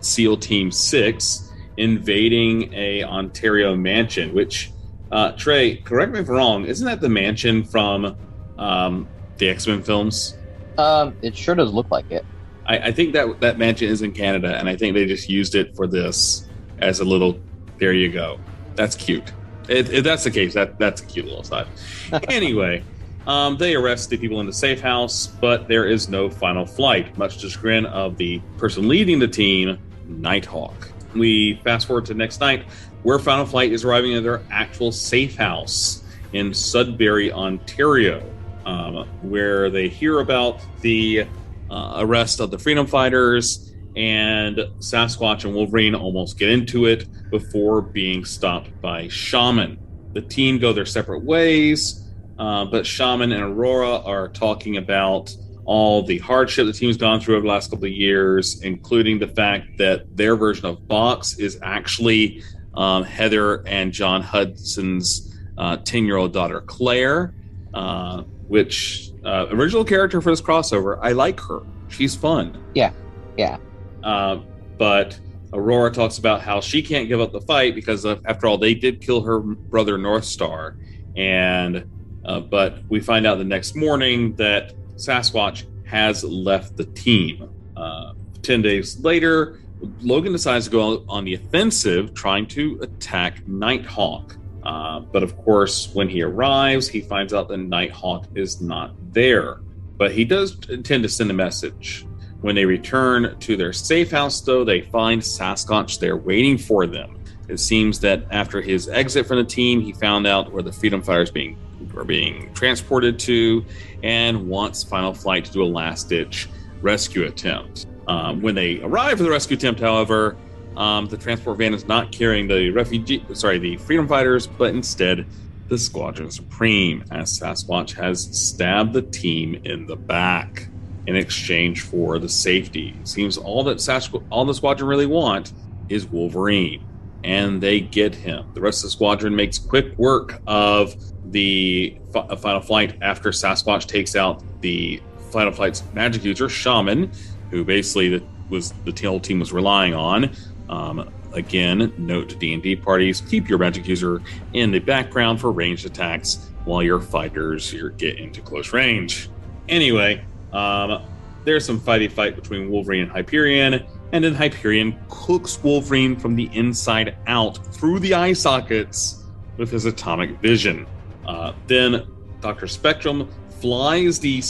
SEAL 0.00 0.36
Team 0.38 0.70
Six 0.70 1.45
invading 1.76 2.72
a 2.74 3.04
Ontario 3.04 3.76
mansion. 3.76 4.34
Which, 4.34 4.70
uh, 5.12 5.32
Trey, 5.32 5.76
correct 5.76 6.12
me 6.12 6.20
if 6.20 6.28
I'm 6.28 6.34
wrong, 6.34 6.64
isn't 6.64 6.86
that 6.86 7.00
the 7.00 7.08
mansion 7.08 7.64
from 7.64 8.16
um, 8.58 9.08
the 9.38 9.48
X 9.48 9.66
Men 9.66 9.82
films? 9.82 10.36
Um, 10.78 11.16
it 11.22 11.36
sure 11.36 11.54
does 11.54 11.72
look 11.72 11.90
like 11.90 12.10
it. 12.10 12.24
I, 12.66 12.78
I 12.78 12.92
think 12.92 13.12
that 13.14 13.40
that 13.40 13.58
mansion 13.58 13.88
is 13.88 14.02
in 14.02 14.12
Canada, 14.12 14.56
and 14.56 14.68
I 14.68 14.76
think 14.76 14.94
they 14.94 15.06
just 15.06 15.28
used 15.28 15.54
it 15.54 15.74
for 15.76 15.86
this 15.86 16.48
as 16.78 17.00
a 17.00 17.04
little. 17.04 17.40
There 17.78 17.92
you 17.92 18.10
go. 18.10 18.38
That's 18.74 18.96
cute. 18.96 19.32
If, 19.68 19.90
if 19.90 20.04
that's 20.04 20.24
the 20.24 20.30
case, 20.30 20.54
that 20.54 20.78
that's 20.78 21.02
a 21.02 21.06
cute 21.06 21.26
little 21.26 21.44
side. 21.44 21.66
anyway. 22.28 22.82
Um, 23.26 23.56
they 23.56 23.74
arrest 23.74 24.10
the 24.10 24.16
people 24.16 24.38
in 24.38 24.46
the 24.46 24.52
safe 24.52 24.80
house, 24.80 25.26
but 25.26 25.66
there 25.66 25.84
is 25.84 26.08
no 26.08 26.30
final 26.30 26.64
flight, 26.64 27.18
much 27.18 27.38
to 27.38 27.50
chagrin 27.50 27.84
of 27.86 28.16
the 28.16 28.38
person 28.56 28.86
leading 28.86 29.18
the 29.18 29.26
team, 29.26 29.78
Nighthawk. 30.06 30.92
We 31.18 31.60
fast 31.64 31.86
forward 31.86 32.06
to 32.06 32.14
next 32.14 32.40
night, 32.40 32.64
where 33.02 33.18
Final 33.18 33.46
Flight 33.46 33.72
is 33.72 33.84
arriving 33.84 34.14
at 34.14 34.22
their 34.22 34.42
actual 34.50 34.92
safe 34.92 35.36
house 35.36 36.04
in 36.32 36.52
Sudbury, 36.52 37.32
Ontario, 37.32 38.22
um, 38.64 39.08
where 39.22 39.70
they 39.70 39.88
hear 39.88 40.20
about 40.20 40.60
the 40.80 41.26
uh, 41.70 41.96
arrest 41.98 42.40
of 42.40 42.50
the 42.50 42.58
Freedom 42.58 42.86
Fighters, 42.86 43.72
and 43.96 44.58
Sasquatch 44.78 45.44
and 45.44 45.54
Wolverine 45.54 45.94
almost 45.94 46.38
get 46.38 46.50
into 46.50 46.86
it 46.86 47.06
before 47.30 47.80
being 47.80 48.24
stopped 48.24 48.70
by 48.82 49.08
Shaman. 49.08 49.78
The 50.12 50.20
team 50.22 50.58
go 50.58 50.72
their 50.72 50.86
separate 50.86 51.24
ways. 51.24 52.02
Uh, 52.38 52.66
but 52.66 52.86
Shaman 52.86 53.32
and 53.32 53.42
Aurora 53.42 53.98
are 54.00 54.28
talking 54.28 54.76
about 54.76 55.34
all 55.66 56.02
the 56.02 56.18
hardship 56.18 56.66
the 56.66 56.72
team's 56.72 56.96
gone 56.96 57.20
through 57.20 57.36
over 57.36 57.42
the 57.42 57.48
last 57.48 57.70
couple 57.70 57.84
of 57.86 57.92
years, 57.92 58.62
including 58.62 59.18
the 59.18 59.28
fact 59.28 59.76
that 59.78 60.16
their 60.16 60.36
version 60.36 60.64
of 60.66 60.86
Box 60.88 61.38
is 61.38 61.58
actually 61.62 62.42
um, 62.74 63.04
Heather 63.04 63.66
and 63.66 63.92
John 63.92 64.22
Hudson's 64.22 65.36
10 65.56 65.58
uh, 65.58 65.78
year 65.92 66.16
old 66.16 66.32
daughter, 66.32 66.60
Claire, 66.60 67.34
uh, 67.74 68.22
which 68.48 69.10
uh, 69.24 69.46
original 69.50 69.84
character 69.84 70.20
for 70.20 70.30
this 70.30 70.40
crossover. 70.40 70.98
I 71.02 71.12
like 71.12 71.40
her. 71.40 71.60
She's 71.88 72.14
fun. 72.14 72.62
Yeah. 72.74 72.92
Yeah. 73.36 73.58
Uh, 74.04 74.40
but 74.78 75.18
Aurora 75.52 75.90
talks 75.90 76.18
about 76.18 76.42
how 76.42 76.60
she 76.60 76.82
can't 76.82 77.08
give 77.08 77.20
up 77.20 77.32
the 77.32 77.40
fight 77.40 77.74
because, 77.74 78.04
after 78.04 78.46
all, 78.46 78.58
they 78.58 78.74
did 78.74 79.00
kill 79.00 79.22
her 79.22 79.40
brother 79.40 79.98
North 79.98 80.24
Star. 80.24 80.76
And 81.16 81.90
uh, 82.24 82.40
but 82.40 82.82
we 82.88 83.00
find 83.00 83.26
out 83.26 83.38
the 83.38 83.44
next 83.44 83.74
morning 83.74 84.34
that 84.36 84.74
Sasquatch 84.96 85.64
has 85.84 86.24
left 86.24 86.76
the 86.76 86.84
team. 86.84 87.48
Uh, 87.76 88.14
10 88.42 88.62
days 88.62 88.98
later, 89.00 89.60
Logan 90.00 90.32
decides 90.32 90.66
to 90.66 90.70
go 90.70 91.04
on 91.08 91.24
the 91.24 91.34
offensive, 91.34 92.14
trying 92.14 92.46
to 92.48 92.78
attack 92.82 93.46
Nighthawk. 93.46 94.36
Uh, 94.62 95.00
but 95.00 95.22
of 95.22 95.36
course, 95.36 95.94
when 95.94 96.08
he 96.08 96.22
arrives, 96.22 96.88
he 96.88 97.00
finds 97.00 97.32
out 97.32 97.48
that 97.48 97.58
Nighthawk 97.58 98.26
is 98.34 98.60
not 98.60 98.94
there. 99.12 99.60
But 99.96 100.12
he 100.12 100.24
does 100.24 100.58
intend 100.68 101.02
to 101.04 101.08
send 101.08 101.30
a 101.30 101.34
message. 101.34 102.06
When 102.40 102.54
they 102.54 102.64
return 102.64 103.38
to 103.38 103.56
their 103.56 103.72
safe 103.72 104.10
house, 104.10 104.40
though, 104.40 104.64
they 104.64 104.82
find 104.82 105.22
Sasquatch 105.22 105.98
there 105.98 106.16
waiting 106.16 106.58
for 106.58 106.86
them. 106.86 107.18
It 107.48 107.58
seems 107.60 108.00
that 108.00 108.24
after 108.30 108.60
his 108.60 108.88
exit 108.88 109.26
from 109.26 109.38
the 109.38 109.44
team, 109.44 109.80
he 109.80 109.92
found 109.92 110.26
out 110.26 110.52
where 110.52 110.62
the 110.62 110.72
Freedom 110.72 111.00
Fighters 111.02 111.30
being 111.30 111.56
are 111.96 112.04
being 112.04 112.52
transported 112.54 113.18
to, 113.20 113.64
and 114.02 114.48
wants 114.48 114.84
Final 114.84 115.14
Flight 115.14 115.44
to 115.46 115.52
do 115.52 115.62
a 115.62 115.66
last 115.66 116.08
ditch 116.08 116.48
rescue 116.82 117.24
attempt. 117.24 117.86
Um, 118.06 118.42
when 118.42 118.54
they 118.54 118.80
arrive 118.82 119.18
for 119.18 119.24
the 119.24 119.30
rescue 119.30 119.56
attempt, 119.56 119.80
however, 119.80 120.36
um, 120.76 121.06
the 121.06 121.16
transport 121.16 121.58
van 121.58 121.74
is 121.74 121.86
not 121.86 122.12
carrying 122.12 122.46
the 122.46 122.70
refugee, 122.70 123.24
sorry, 123.32 123.58
the 123.58 123.76
freedom 123.78 124.06
fighters, 124.06 124.46
but 124.46 124.74
instead 124.74 125.26
the 125.68 125.78
Squadron 125.78 126.30
Supreme, 126.30 127.04
as 127.10 127.40
Sasquatch 127.40 127.94
has 127.94 128.22
stabbed 128.38 128.92
the 128.92 129.02
team 129.02 129.60
in 129.64 129.86
the 129.86 129.96
back 129.96 130.68
in 131.06 131.16
exchange 131.16 131.82
for 131.82 132.18
the 132.18 132.28
safety. 132.28 132.94
Seems 133.04 133.36
all 133.36 133.64
that 133.64 133.78
Sasqu- 133.78 134.22
all 134.30 134.44
the 134.44 134.54
squadron 134.54 134.88
really 134.88 135.06
want 135.06 135.52
is 135.88 136.06
Wolverine, 136.06 136.84
and 137.24 137.60
they 137.60 137.80
get 137.80 138.14
him. 138.14 138.46
The 138.54 138.60
rest 138.60 138.80
of 138.80 138.88
the 138.88 138.90
squadron 138.90 139.34
makes 139.34 139.58
quick 139.58 139.96
work 139.98 140.40
of 140.46 140.94
the 141.30 141.98
f- 142.14 142.40
Final 142.40 142.60
Flight 142.60 142.96
after 143.02 143.30
Sasquatch 143.30 143.86
takes 143.86 144.16
out 144.16 144.42
the 144.60 145.00
Final 145.30 145.52
Flight's 145.52 145.82
magic 145.92 146.24
user, 146.24 146.48
Shaman, 146.48 147.10
who 147.50 147.64
basically 147.64 148.08
the, 148.08 148.22
was 148.48 148.72
the 148.84 148.92
whole 149.06 149.20
team 149.20 149.40
was 149.40 149.52
relying 149.52 149.94
on. 149.94 150.30
Um, 150.68 151.10
again, 151.32 151.92
note 151.98 152.28
to 152.30 152.36
D&D 152.36 152.76
parties, 152.76 153.20
keep 153.20 153.48
your 153.48 153.58
magic 153.58 153.86
user 153.86 154.22
in 154.52 154.70
the 154.70 154.78
background 154.78 155.40
for 155.40 155.52
ranged 155.52 155.86
attacks 155.86 156.50
while 156.64 156.82
your 156.82 157.00
fighters 157.00 157.72
your 157.72 157.90
get 157.90 158.18
into 158.18 158.40
close 158.40 158.72
range. 158.72 159.28
Anyway, 159.68 160.24
um, 160.52 161.02
there's 161.44 161.64
some 161.64 161.80
fighty 161.80 162.10
fight 162.10 162.34
between 162.34 162.70
Wolverine 162.70 163.02
and 163.02 163.10
Hyperion, 163.10 163.84
and 164.12 164.24
then 164.24 164.34
Hyperion 164.34 164.98
cooks 165.08 165.62
Wolverine 165.62 166.16
from 166.16 166.34
the 166.34 166.50
inside 166.52 167.16
out 167.26 167.64
through 167.74 168.00
the 168.00 168.14
eye 168.14 168.32
sockets 168.32 169.24
with 169.56 169.70
his 169.70 169.84
atomic 169.84 170.30
vision. 170.40 170.86
Uh, 171.26 171.52
then 171.66 172.06
Dr. 172.40 172.66
Spectrum 172.66 173.28
flies 173.60 174.18
the 174.18 174.42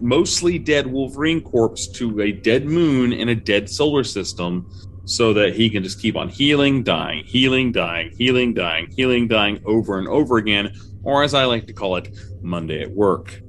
mostly 0.00 0.58
dead 0.58 0.86
Wolverine 0.86 1.40
corpse 1.40 1.86
to 1.86 2.20
a 2.20 2.32
dead 2.32 2.66
moon 2.66 3.12
in 3.12 3.28
a 3.28 3.34
dead 3.34 3.70
solar 3.70 4.04
system 4.04 4.70
so 5.04 5.32
that 5.32 5.54
he 5.54 5.70
can 5.70 5.82
just 5.82 6.02
keep 6.02 6.16
on 6.16 6.28
healing, 6.28 6.82
dying, 6.82 7.24
healing, 7.24 7.72
dying, 7.72 8.10
healing, 8.18 8.52
dying, 8.52 8.90
healing, 8.94 9.26
dying 9.26 9.60
over 9.64 9.98
and 9.98 10.06
over 10.08 10.36
again, 10.36 10.70
or 11.02 11.22
as 11.22 11.32
I 11.32 11.44
like 11.44 11.66
to 11.68 11.72
call 11.72 11.96
it, 11.96 12.14
Monday 12.42 12.82
at 12.82 12.90
work. 12.90 13.40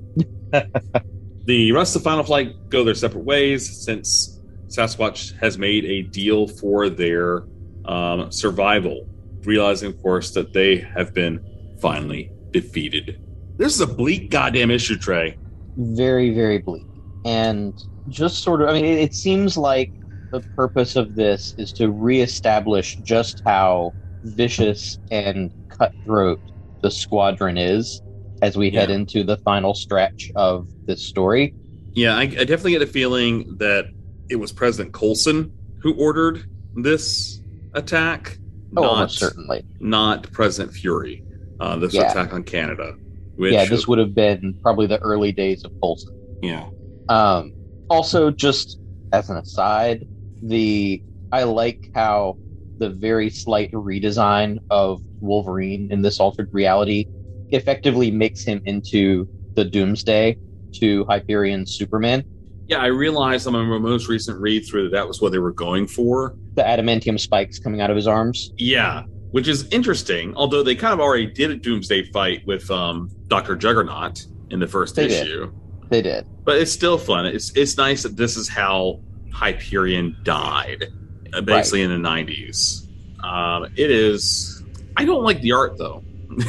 the 1.45 1.71
rest 1.73 1.95
of 1.95 2.03
Final 2.03 2.23
Flight 2.23 2.69
go 2.69 2.83
their 2.83 2.95
separate 2.95 3.25
ways 3.25 3.83
since 3.83 4.39
Sasquatch 4.67 5.37
has 5.39 5.57
made 5.57 5.83
a 5.83 6.03
deal 6.03 6.47
for 6.47 6.89
their 6.89 7.43
um, 7.85 8.31
survival, 8.31 9.09
realizing, 9.43 9.89
of 9.89 10.01
course, 10.01 10.31
that 10.31 10.53
they 10.53 10.77
have 10.77 11.13
been 11.13 11.43
finally 11.81 12.31
defeated. 12.51 13.21
This 13.57 13.73
is 13.73 13.81
a 13.81 13.87
bleak 13.87 14.29
goddamn 14.31 14.71
issue, 14.71 14.97
Trey. 14.97 15.37
Very, 15.77 16.33
very 16.33 16.59
bleak. 16.59 16.87
And 17.25 17.73
just 18.07 18.43
sort 18.43 18.61
of, 18.61 18.69
I 18.69 18.73
mean, 18.73 18.85
it, 18.85 18.99
it 18.99 19.13
seems 19.13 19.57
like 19.57 19.91
the 20.31 20.39
purpose 20.55 20.95
of 20.95 21.15
this 21.15 21.55
is 21.57 21.73
to 21.73 21.91
reestablish 21.91 22.95
just 22.97 23.41
how 23.45 23.93
vicious 24.23 24.99
and 25.11 25.51
cutthroat 25.69 26.39
the 26.81 26.91
squadron 26.91 27.57
is 27.57 28.01
as 28.41 28.57
we 28.57 28.69
yeah. 28.69 28.81
head 28.81 28.89
into 28.89 29.23
the 29.23 29.37
final 29.37 29.73
stretch 29.73 30.31
of 30.35 30.67
this 30.85 31.05
story. 31.05 31.53
Yeah, 31.91 32.15
I, 32.15 32.21
I, 32.21 32.27
definitely 32.27 32.71
get 32.71 32.79
the 32.79 32.87
feeling 32.87 33.57
that 33.57 33.85
it 34.29 34.37
was 34.37 34.51
President 34.51 34.93
Coulson 34.93 35.51
who 35.81 35.93
ordered 35.95 36.45
this 36.75 37.41
attack. 37.73 38.37
Oh, 38.77 38.83
not, 38.83 39.11
certainly. 39.11 39.65
Not 39.79 40.31
President 40.31 40.73
Fury 40.73 41.23
uh, 41.59 41.77
this 41.77 41.93
yeah. 41.93 42.11
attack 42.11 42.33
on 42.33 42.43
Canada. 42.43 42.95
Which, 43.35 43.53
yeah, 43.53 43.65
this 43.65 43.87
would 43.87 43.99
have 43.99 44.13
been 44.13 44.57
probably 44.61 44.85
the 44.87 44.99
early 44.99 45.31
days 45.31 45.63
of 45.63 45.71
Coulson. 45.81 46.13
Yeah. 46.41 46.69
Um, 47.07 47.53
also, 47.89 48.31
just 48.31 48.79
as 49.13 49.29
an 49.29 49.37
aside, 49.37 50.05
the 50.41 51.01
I 51.31 51.43
like 51.43 51.89
how 51.95 52.37
the 52.79 52.89
very 52.89 53.29
slight 53.29 53.71
redesign 53.71 54.59
of 54.69 55.01
Wolverine 55.21 55.91
in 55.91 56.01
this 56.01 56.19
altered 56.19 56.49
reality 56.53 57.05
effectively 57.49 58.11
makes 58.11 58.43
him 58.43 58.61
into 58.65 59.27
the 59.53 59.65
Doomsday 59.65 60.37
to 60.73 61.05
Hyperion 61.05 61.65
Superman. 61.65 62.23
Yeah, 62.67 62.77
I 62.77 62.87
realized 62.87 63.47
on 63.47 63.53
my 63.53 63.63
most 63.79 64.07
recent 64.07 64.39
read 64.39 64.65
through 64.65 64.83
that 64.83 64.91
that 64.91 65.07
was 65.07 65.21
what 65.21 65.31
they 65.31 65.39
were 65.39 65.51
going 65.51 65.87
for. 65.87 66.35
The 66.53 66.61
adamantium 66.61 67.19
spikes 67.19 67.57
coming 67.57 67.81
out 67.81 67.89
of 67.89 67.95
his 67.95 68.05
arms. 68.05 68.51
Yeah, 68.57 69.03
which 69.31 69.47
is 69.47 69.67
interesting. 69.71 70.33
Although 70.35 70.63
they 70.63 70.75
kind 70.75 70.93
of 70.93 70.99
already 70.99 71.27
did 71.27 71.51
a 71.51 71.55
Doomsday 71.55 72.03
fight 72.11 72.41
with 72.45 72.69
um, 72.71 73.09
Doctor 73.27 73.55
Juggernaut 73.55 74.25
in 74.49 74.59
the 74.59 74.67
first 74.67 74.95
They 74.95 75.05
issue, 75.05 75.45
did. 75.45 75.89
They 75.89 76.01
did. 76.01 76.27
but 76.43 76.57
it's 76.57 76.71
still 76.71 76.97
fun. 76.97 77.25
It's 77.25 77.55
it's 77.55 77.77
nice 77.77 78.03
that 78.03 78.15
this 78.17 78.37
is 78.37 78.47
how 78.49 78.99
Hyperion 79.33 80.15
died, 80.23 80.85
uh, 81.33 81.41
basically 81.41 81.81
in 81.83 81.89
the 81.89 81.97
nineties. 81.97 82.87
Um, 83.23 83.65
it 83.75 83.91
is. 83.91 84.63
I 84.97 85.05
don't 85.05 85.23
like 85.23 85.41
the 85.41 85.51
art 85.51 85.77
though. 85.77 86.03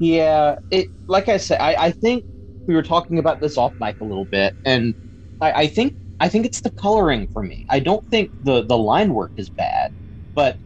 Yeah, 0.00 0.56
it 0.72 0.88
like 1.06 1.28
I 1.28 1.36
said, 1.36 1.60
I, 1.60 1.74
I 1.76 1.90
think 1.92 2.24
we 2.66 2.74
were 2.74 2.82
talking 2.82 3.18
about 3.20 3.40
this 3.40 3.56
off 3.56 3.72
mic 3.78 4.00
a 4.00 4.04
little 4.04 4.24
bit, 4.24 4.54
and 4.64 4.92
I, 5.40 5.52
I 5.52 5.66
think 5.68 5.94
I 6.18 6.28
think 6.28 6.44
it's 6.46 6.60
the 6.60 6.70
coloring 6.70 7.28
for 7.32 7.44
me. 7.44 7.64
I 7.70 7.78
don't 7.78 8.04
think 8.10 8.30
the 8.42 8.64
the 8.64 8.76
line 8.76 9.14
work 9.14 9.30
is 9.36 9.48
bad, 9.48 9.94
but 10.34 10.56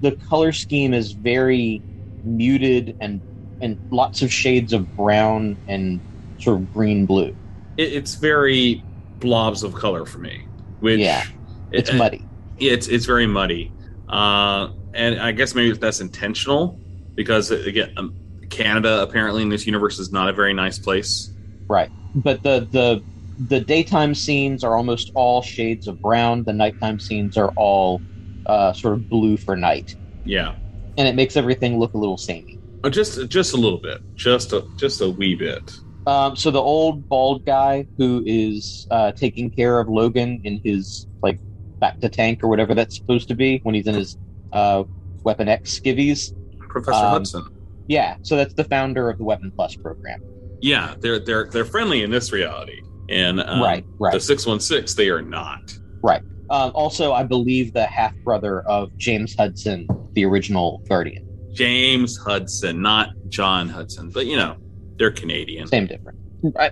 the 0.00 0.12
color 0.28 0.52
scheme 0.52 0.94
is 0.94 1.12
very 1.12 1.82
muted 2.24 2.96
and 3.00 3.20
and 3.60 3.78
lots 3.90 4.22
of 4.22 4.32
shades 4.32 4.72
of 4.72 4.94
brown 4.96 5.56
and 5.66 6.00
sort 6.38 6.60
of 6.60 6.72
green 6.72 7.06
blue. 7.06 7.34
It, 7.76 7.92
it's 7.92 8.14
very 8.14 8.82
blobs 9.18 9.62
of 9.62 9.74
color 9.74 10.04
for 10.04 10.18
me. 10.18 10.46
Which 10.80 11.00
Yeah, 11.00 11.24
it's 11.70 11.92
muddy. 11.92 12.24
It's 12.58 12.88
it's 12.88 13.06
very 13.06 13.26
muddy, 13.26 13.72
uh, 14.08 14.68
and 14.94 15.20
I 15.20 15.32
guess 15.32 15.54
maybe 15.54 15.76
that's 15.76 16.00
intentional 16.00 16.78
because 17.14 17.50
again, 17.50 17.92
um, 17.96 18.14
Canada 18.50 19.02
apparently 19.02 19.42
in 19.42 19.48
this 19.48 19.66
universe 19.66 19.98
is 19.98 20.12
not 20.12 20.28
a 20.28 20.32
very 20.32 20.54
nice 20.54 20.78
place. 20.78 21.30
Right. 21.68 21.90
But 22.14 22.42
the 22.42 22.68
the 22.70 23.02
the 23.38 23.60
daytime 23.60 24.14
scenes 24.14 24.64
are 24.64 24.76
almost 24.76 25.10
all 25.14 25.42
shades 25.42 25.88
of 25.88 26.00
brown. 26.00 26.44
The 26.44 26.52
nighttime 26.52 26.98
scenes 26.98 27.36
are 27.36 27.52
all 27.56 28.00
uh, 28.46 28.72
sort 28.72 28.94
of 28.94 29.08
blue 29.08 29.36
for 29.36 29.56
night, 29.56 29.94
Yeah, 30.24 30.54
and 30.96 31.06
it 31.08 31.14
makes 31.14 31.36
everything 31.36 31.78
look 31.78 31.94
a 31.94 31.98
little 31.98 32.16
samey. 32.18 32.58
Uh, 32.84 32.90
just 32.90 33.28
just 33.28 33.52
a 33.54 33.56
little 33.56 33.78
bit, 33.78 34.00
just 34.14 34.52
a 34.52 34.64
just 34.76 35.00
a 35.00 35.08
wee 35.10 35.34
bit. 35.34 35.76
Um, 36.06 36.36
so 36.36 36.50
the 36.52 36.60
old 36.60 37.08
bald 37.08 37.44
guy 37.44 37.86
who 37.98 38.22
is 38.26 38.86
uh, 38.92 39.10
taking 39.12 39.50
care 39.50 39.80
of 39.80 39.88
Logan 39.88 40.40
in 40.44 40.60
his 40.64 41.06
like 41.22 41.40
back 41.80 41.98
to 42.00 42.08
tank 42.08 42.44
or 42.44 42.48
whatever 42.48 42.74
that's 42.74 42.96
supposed 42.96 43.26
to 43.28 43.34
be 43.34 43.58
when 43.64 43.74
he's 43.74 43.86
in 43.88 43.94
his 43.96 44.16
uh, 44.52 44.84
Weapon 45.24 45.48
X 45.48 45.80
skivvies. 45.80 46.32
Professor 46.68 46.92
Um, 47.04 47.10
Hudson. 47.12 47.44
Yeah, 47.88 48.16
so 48.22 48.36
that's 48.36 48.54
the 48.54 48.64
founder 48.64 49.10
of 49.10 49.18
the 49.18 49.24
Weapon 49.24 49.50
Plus 49.50 49.74
program. 49.76 50.22
Yeah, 50.60 50.94
they're 51.00 51.18
they're 51.18 51.48
they're 51.50 51.64
friendly 51.64 52.02
in 52.02 52.10
this 52.10 52.32
reality, 52.32 52.82
and 53.08 53.40
um, 53.40 53.60
Right, 53.60 53.84
right. 53.98 54.12
The 54.12 54.20
six 54.20 54.46
one 54.46 54.60
six, 54.60 54.94
they 54.94 55.08
are 55.08 55.22
not. 55.22 55.76
Right. 56.02 56.22
Um, 56.50 56.70
also, 56.74 57.12
I 57.12 57.22
believe 57.24 57.72
the 57.72 57.86
half 57.86 58.14
brother 58.18 58.60
of 58.62 58.96
James 58.96 59.34
Hudson, 59.36 59.86
the 60.12 60.24
original 60.24 60.82
Guardian. 60.88 61.26
James 61.52 62.16
Hudson, 62.16 62.82
not 62.82 63.10
John 63.28 63.68
Hudson, 63.68 64.10
but 64.10 64.26
you 64.26 64.36
know 64.36 64.56
they're 64.98 65.10
Canadian. 65.10 65.66
Same 65.66 65.86
difference. 65.86 66.18
I, 66.58 66.70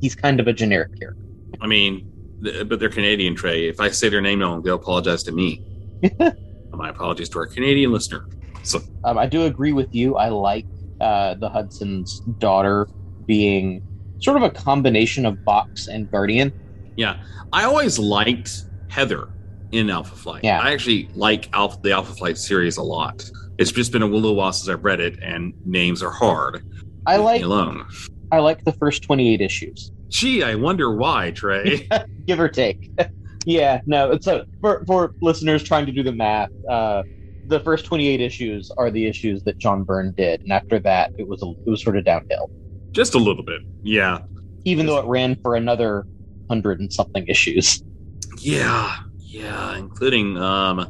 he's 0.00 0.14
kind 0.14 0.40
of 0.40 0.46
a 0.46 0.52
generic 0.52 0.98
character. 0.98 1.22
I 1.60 1.66
mean, 1.66 2.10
th- 2.42 2.68
but 2.68 2.78
they're 2.80 2.88
Canadian. 2.88 3.34
Trey, 3.34 3.68
if 3.68 3.80
I 3.80 3.88
say 3.90 4.08
their 4.08 4.20
name 4.20 4.40
wrong, 4.40 4.62
they'll 4.62 4.76
apologize 4.76 5.22
to 5.24 5.32
me. 5.32 5.64
My 6.72 6.88
apologies 6.88 7.28
to 7.30 7.38
our 7.38 7.46
Canadian 7.46 7.92
listener. 7.92 8.26
So 8.62 8.80
Um, 9.04 9.18
I 9.18 9.26
do 9.26 9.44
agree 9.44 9.72
with 9.72 9.94
you. 9.94 10.16
I 10.16 10.28
like 10.28 10.66
uh, 11.00 11.34
the 11.34 11.48
Hudson's 11.48 12.20
daughter 12.38 12.88
being 13.26 13.82
sort 14.20 14.36
of 14.36 14.42
a 14.44 14.50
combination 14.50 15.26
of 15.26 15.44
Box 15.44 15.88
and 15.88 16.10
Guardian. 16.10 16.52
Yeah, 16.96 17.22
I 17.52 17.64
always 17.64 17.98
liked 17.98 18.64
Heather 18.92 19.30
in 19.72 19.88
Alpha 19.88 20.14
Flight. 20.14 20.44
Yeah. 20.44 20.60
I 20.60 20.72
actually 20.72 21.08
like 21.14 21.48
Alpha, 21.54 21.78
the 21.82 21.92
Alpha 21.92 22.12
Flight 22.12 22.36
series 22.36 22.76
a 22.76 22.82
lot. 22.82 23.24
It's 23.58 23.72
just 23.72 23.90
been 23.90 24.02
a 24.02 24.06
little 24.06 24.36
while 24.36 24.52
since 24.52 24.68
I've 24.68 24.84
read 24.84 25.00
it, 25.00 25.18
and 25.22 25.54
names 25.64 26.02
are 26.02 26.10
hard. 26.10 26.62
I 27.06 27.16
Leave 27.16 27.24
like 27.24 27.42
alone. 27.42 27.86
I 28.30 28.40
like 28.40 28.64
the 28.64 28.72
first 28.72 29.02
twenty 29.02 29.32
eight 29.32 29.40
issues, 29.40 29.90
Gee, 30.08 30.42
I 30.42 30.56
wonder 30.56 30.94
why, 30.94 31.30
Trey. 31.30 31.88
give 32.26 32.38
or 32.38 32.48
take. 32.50 32.90
yeah, 33.46 33.80
no, 33.86 34.18
So 34.20 34.44
for 34.60 34.84
for 34.86 35.14
listeners 35.22 35.62
trying 35.62 35.86
to 35.86 35.92
do 35.92 36.02
the 36.02 36.12
math. 36.12 36.50
Uh, 36.68 37.02
the 37.46 37.60
first 37.60 37.86
twenty 37.86 38.08
eight 38.08 38.20
issues 38.20 38.70
are 38.76 38.90
the 38.90 39.06
issues 39.06 39.42
that 39.44 39.56
John 39.56 39.84
Byrne 39.84 40.12
did, 40.16 40.42
and 40.42 40.52
after 40.52 40.78
that, 40.80 41.12
it 41.18 41.26
was 41.26 41.42
a, 41.42 41.50
it 41.66 41.70
was 41.70 41.82
sort 41.82 41.96
of 41.96 42.04
downhill. 42.04 42.50
just 42.92 43.14
a 43.14 43.18
little 43.18 43.42
bit. 43.42 43.62
Yeah, 43.82 44.18
Even 44.64 44.84
though 44.86 44.98
it 44.98 45.06
ran 45.06 45.36
for 45.42 45.56
another 45.56 46.06
hundred 46.48 46.80
and 46.80 46.92
something 46.92 47.26
issues. 47.26 47.82
Yeah, 48.38 48.98
yeah, 49.18 49.76
including 49.76 50.36
um, 50.38 50.80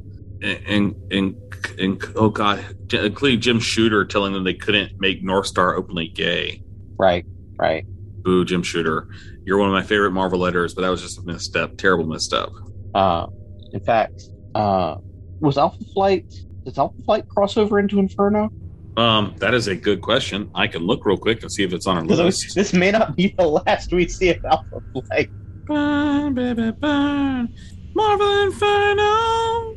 and 0.43 0.95
and 1.11 1.37
and 1.79 2.05
oh 2.17 2.29
god, 2.29 2.65
including 2.93 3.41
Jim 3.41 3.61
Shooter 3.61 4.05
telling 4.05 4.33
them 4.33 4.45
they 4.45 4.55
couldn't 4.55 5.01
make 5.01 5.23
North 5.23 5.47
Star 5.47 5.75
openly 5.77 6.09
gay. 6.09 6.63
Right, 6.99 7.25
right. 7.57 7.85
Boo, 8.23 8.45
Jim 8.45 8.63
Shooter. 8.63 9.09
You're 9.45 9.59
one 9.59 9.69
of 9.69 9.75
my 9.75 9.83
favorite 9.83 10.13
Marvel 10.13 10.39
letters, 10.39 10.75
but 10.75 10.83
that 10.83 10.89
was 10.89 11.03
just 11.03 11.19
a 11.19 11.23
misstep. 11.23 11.77
Terrible 11.77 12.07
misstep. 12.07 12.51
Uh, 12.95 13.27
in 13.73 13.81
fact, 13.81 14.23
uh, 14.55 14.97
was 15.41 15.59
Alpha 15.59 15.83
Flight 15.93 16.33
does 16.65 16.79
Alpha 16.79 17.03
Flight 17.05 17.29
cross 17.29 17.57
over 17.57 17.79
into 17.79 17.99
Inferno? 17.99 18.51
Um, 18.97 19.35
that 19.39 19.55
is 19.55 19.69
a 19.69 19.75
good 19.75 20.03
question. 20.03 20.51
I 20.55 20.67
can 20.67 20.83
look 20.83 21.07
real 21.07 21.17
quick 21.17 21.43
and 21.43 21.51
see 21.51 21.65
if 21.65 21.73
it's 21.73 21.87
on 21.87 21.97
our 21.97 22.05
list. 22.05 22.55
this 22.55 22.73
may 22.73 22.91
not 22.91 23.17
be 23.17 23.35
the 23.37 23.47
last 23.67 23.93
we 23.93 24.07
see 24.07 24.31
of 24.31 24.45
Alpha 24.45 24.81
Flight. 24.93 25.31
Burn, 25.65 26.35
baby, 26.35 26.71
burn. 26.73 27.49
Marvel 27.95 28.43
Inferno. 28.45 29.77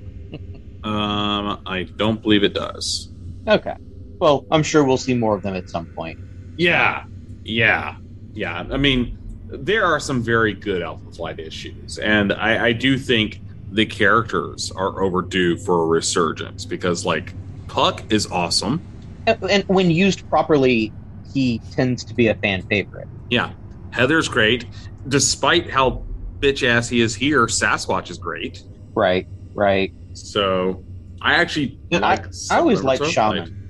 um, 0.83 1.61
I 1.65 1.87
don't 1.95 2.21
believe 2.21 2.43
it 2.43 2.53
does. 2.53 3.09
Okay. 3.47 3.75
Well, 4.19 4.45
I'm 4.51 4.63
sure 4.63 4.83
we'll 4.83 4.97
see 4.97 5.13
more 5.13 5.35
of 5.35 5.43
them 5.43 5.55
at 5.55 5.69
some 5.69 5.85
point. 5.87 6.19
Yeah, 6.57 7.05
yeah, 7.43 7.97
yeah. 8.33 8.65
I 8.71 8.77
mean, 8.77 9.17
there 9.47 9.85
are 9.85 9.99
some 9.99 10.23
very 10.23 10.53
good 10.53 10.81
Alpha 10.81 11.11
Flight 11.11 11.39
issues, 11.39 11.97
and 11.97 12.33
I, 12.33 12.67
I 12.67 12.71
do 12.71 12.97
think 12.97 13.41
the 13.71 13.85
characters 13.85 14.71
are 14.71 15.01
overdue 15.01 15.57
for 15.57 15.83
a 15.83 15.85
resurgence 15.85 16.65
because, 16.65 17.05
like, 17.05 17.33
Puck 17.67 18.03
is 18.09 18.25
awesome. 18.27 18.81
And, 19.27 19.43
and 19.49 19.63
when 19.67 19.91
used 19.91 20.27
properly, 20.29 20.93
he 21.33 21.59
tends 21.71 22.03
to 22.05 22.13
be 22.13 22.27
a 22.27 22.35
fan 22.35 22.61
favorite. 22.63 23.07
Yeah, 23.29 23.51
Heather's 23.95 24.27
great. 24.27 24.65
Despite 25.07 25.69
how 25.69 26.03
bitch 26.39 26.67
ass 26.67 26.89
he 26.89 26.99
is 26.99 27.15
here, 27.15 27.45
Sasquatch 27.45 28.09
is 28.09 28.17
great. 28.17 28.61
Right, 28.93 29.25
right. 29.53 29.93
So 30.13 30.83
I 31.21 31.35
actually 31.35 31.79
I, 31.93 31.97
like 31.99 32.25
I 32.51 32.57
always 32.57 32.83
liked 32.83 33.05
Shaman. 33.05 33.61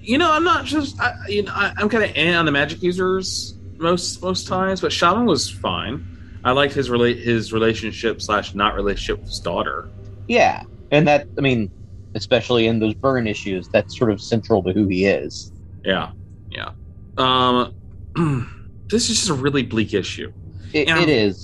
You 0.00 0.18
know, 0.18 0.30
I'm 0.30 0.44
not 0.44 0.66
just 0.66 1.00
I, 1.00 1.14
you 1.28 1.44
know 1.44 1.52
I, 1.54 1.72
I'm 1.78 1.88
kind 1.88 2.04
of 2.04 2.12
eh 2.14 2.34
on 2.34 2.44
the 2.44 2.52
magic 2.52 2.82
users 2.82 3.54
most 3.78 4.22
most 4.22 4.46
times, 4.46 4.82
but 4.82 4.92
Shaman 4.92 5.24
was 5.24 5.50
fine. 5.50 6.06
I 6.44 6.52
liked 6.52 6.74
his 6.74 6.90
relate 6.90 7.18
his 7.20 7.54
relationship 7.54 8.20
slash 8.20 8.54
not 8.54 8.74
relationship 8.74 9.20
with 9.20 9.28
his 9.28 9.40
daughter. 9.40 9.88
Yeah, 10.28 10.62
and 10.90 11.08
that 11.08 11.26
I 11.38 11.40
mean, 11.40 11.70
especially 12.14 12.66
in 12.66 12.80
those 12.80 12.92
Byrne 12.92 13.26
issues, 13.26 13.66
that's 13.68 13.96
sort 13.96 14.10
of 14.10 14.20
central 14.20 14.62
to 14.64 14.72
who 14.72 14.86
he 14.88 15.06
is. 15.06 15.52
Yeah, 15.86 16.12
yeah. 16.50 16.72
Um, 17.16 17.74
this 18.88 19.10
is 19.10 19.16
just 19.18 19.30
a 19.30 19.34
really 19.34 19.62
bleak 19.62 19.94
issue. 19.94 20.32
It, 20.72 20.88
And 20.88 21.08
it 21.08 21.18
I'm- 21.18 21.34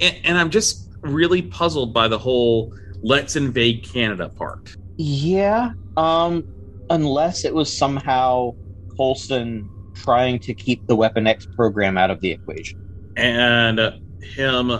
and, 0.00 0.16
and 0.26 0.38
I'm 0.38 0.50
just 0.50 0.90
really 1.02 1.42
puzzled 1.42 1.92
by 1.94 2.08
the 2.08 2.18
whole 2.18 2.72
"let's 3.02 3.36
invade 3.36 3.82
Canada" 3.84 4.28
part. 4.28 4.76
Yeah. 4.96 5.72
Um, 5.96 6.44
unless 6.90 7.44
it 7.44 7.54
was 7.54 7.74
somehow 7.74 8.54
Coulson 8.96 9.68
trying 9.94 10.38
to 10.40 10.54
keep 10.54 10.86
the 10.86 10.94
Weapon 10.96 11.26
X 11.26 11.46
program 11.46 11.96
out 11.96 12.10
of 12.10 12.20
the 12.20 12.30
equation. 12.30 12.80
and 13.16 13.80
him 14.22 14.72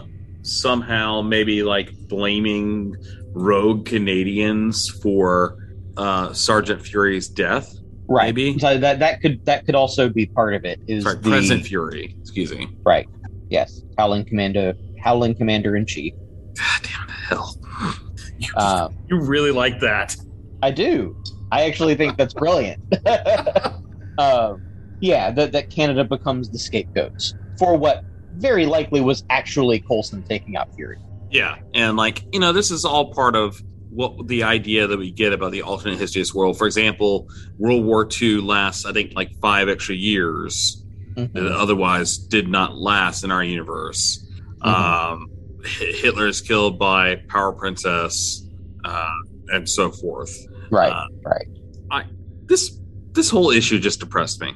somehow 0.43 1.23
maybe 1.23 1.63
like 1.63 1.93
blaming 2.09 2.95
rogue 3.33 3.87
Canadians 3.87 4.89
for 5.03 5.57
uh, 5.97 6.33
Sergeant 6.33 6.83
Fury's 6.85 7.29
death. 7.29 7.75
Right. 8.09 8.27
Maybe. 8.35 8.59
So 8.59 8.79
that 8.79 8.99
that 8.99 9.21
could 9.21 9.45
that 9.47 9.65
could 9.65 9.75
also 9.75 10.09
be 10.09 10.27
part 10.27 10.55
of 10.55 10.65
it. 10.65 10.81
Is 10.87 11.05
Sorry, 11.05 11.17
the 11.17 11.31
President 11.31 11.67
Fury. 11.67 12.17
Excuse 12.21 12.53
me. 12.53 12.69
right? 12.85 13.09
Yes, 13.49 13.83
Howling 13.99 14.25
Commander, 14.25 14.75
Howling 15.03 15.35
Commander 15.37 15.77
in 15.77 15.87
Chief. 15.87 16.13
Goddamn 16.55 17.07
the 17.07 17.13
hell, 17.13 17.57
Uh, 18.57 18.89
you 19.09 19.21
really 19.21 19.51
like 19.51 19.81
that. 19.81 20.17
I 20.63 20.71
do. 20.71 21.17
I 21.51 21.63
actually 21.67 21.95
think 21.95 22.17
that's 22.17 22.35
brilliant. 22.35 22.83
um, 24.19 24.63
yeah, 25.01 25.31
that 25.31 25.53
that 25.53 25.71
Canada 25.71 26.05
becomes 26.05 26.51
the 26.51 26.59
scapegoats 26.59 27.35
for 27.59 27.77
what 27.77 28.05
very 28.37 28.67
likely 28.67 29.01
was 29.01 29.25
actually 29.31 29.81
Coulson 29.81 30.23
taking 30.25 30.57
out 30.57 30.75
Fury. 30.75 30.99
Yeah, 31.31 31.57
and 31.75 31.97
like 31.97 32.25
you 32.33 32.41
know, 32.41 32.53
this 32.53 32.71
is 32.71 32.85
all 32.85 33.13
part 33.13 33.37
of 33.37 33.63
what 33.95 34.27
the 34.29 34.43
idea 34.43 34.87
that 34.87 34.99
we 34.99 35.11
get 35.11 35.33
about 35.33 35.53
the 35.53 35.63
alternate 35.63 35.99
history 35.99 36.21
of 36.21 36.27
this 36.27 36.35
world. 36.35 36.59
For 36.59 36.67
example, 36.67 37.29
World 37.59 37.85
War 37.85 38.09
II 38.21 38.41
lasts, 38.41 38.85
I 38.85 38.93
think, 38.93 39.13
like 39.15 39.31
five 39.41 39.69
extra 39.69 39.95
years 39.95 40.81
Mm-hmm. 41.17 41.33
that 41.39 41.47
otherwise 41.53 42.19
did 42.19 42.49
not 42.49 42.75
last 42.77 43.23
in 43.23 43.31
our 43.31 43.45
universe. 43.45 44.29
Um, 44.63 45.31
Hitler 45.65 46.27
is 46.27 46.41
killed 46.41 46.77
by 46.77 47.23
Power 47.29 47.53
Princess, 47.53 48.45
uh, 48.85 49.07
and 49.51 49.69
so 49.69 49.93
forth. 49.93 50.37
Right, 50.73 50.91
Uh, 50.93 51.07
right. 51.25 51.47
I 51.93 52.05
this 52.47 52.81
this 53.13 53.31
whole 53.31 53.51
issue 53.53 53.79
just 53.79 54.01
depressed 54.01 54.41
me. 54.41 54.55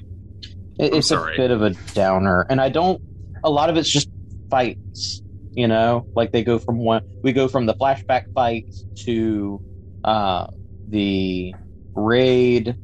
It- 0.80 0.94
it's 0.94 1.12
a 1.12 1.30
bit 1.36 1.52
of 1.52 1.62
a 1.62 1.70
downer, 1.94 2.44
and 2.50 2.60
I 2.60 2.70
don't. 2.70 3.00
A 3.44 3.50
lot 3.50 3.70
of 3.70 3.76
it's 3.76 3.88
just 3.88 4.08
fights. 4.50 5.22
You 5.54 5.66
know, 5.68 6.06
like 6.14 6.32
they 6.32 6.44
go 6.44 6.58
from 6.58 6.78
one. 6.78 7.02
We 7.22 7.32
go 7.32 7.48
from 7.48 7.66
the 7.66 7.74
flashback 7.74 8.22
fight 8.34 8.66
to 9.06 9.60
uh, 10.04 10.46
the 10.86 11.54
raid 11.94 12.76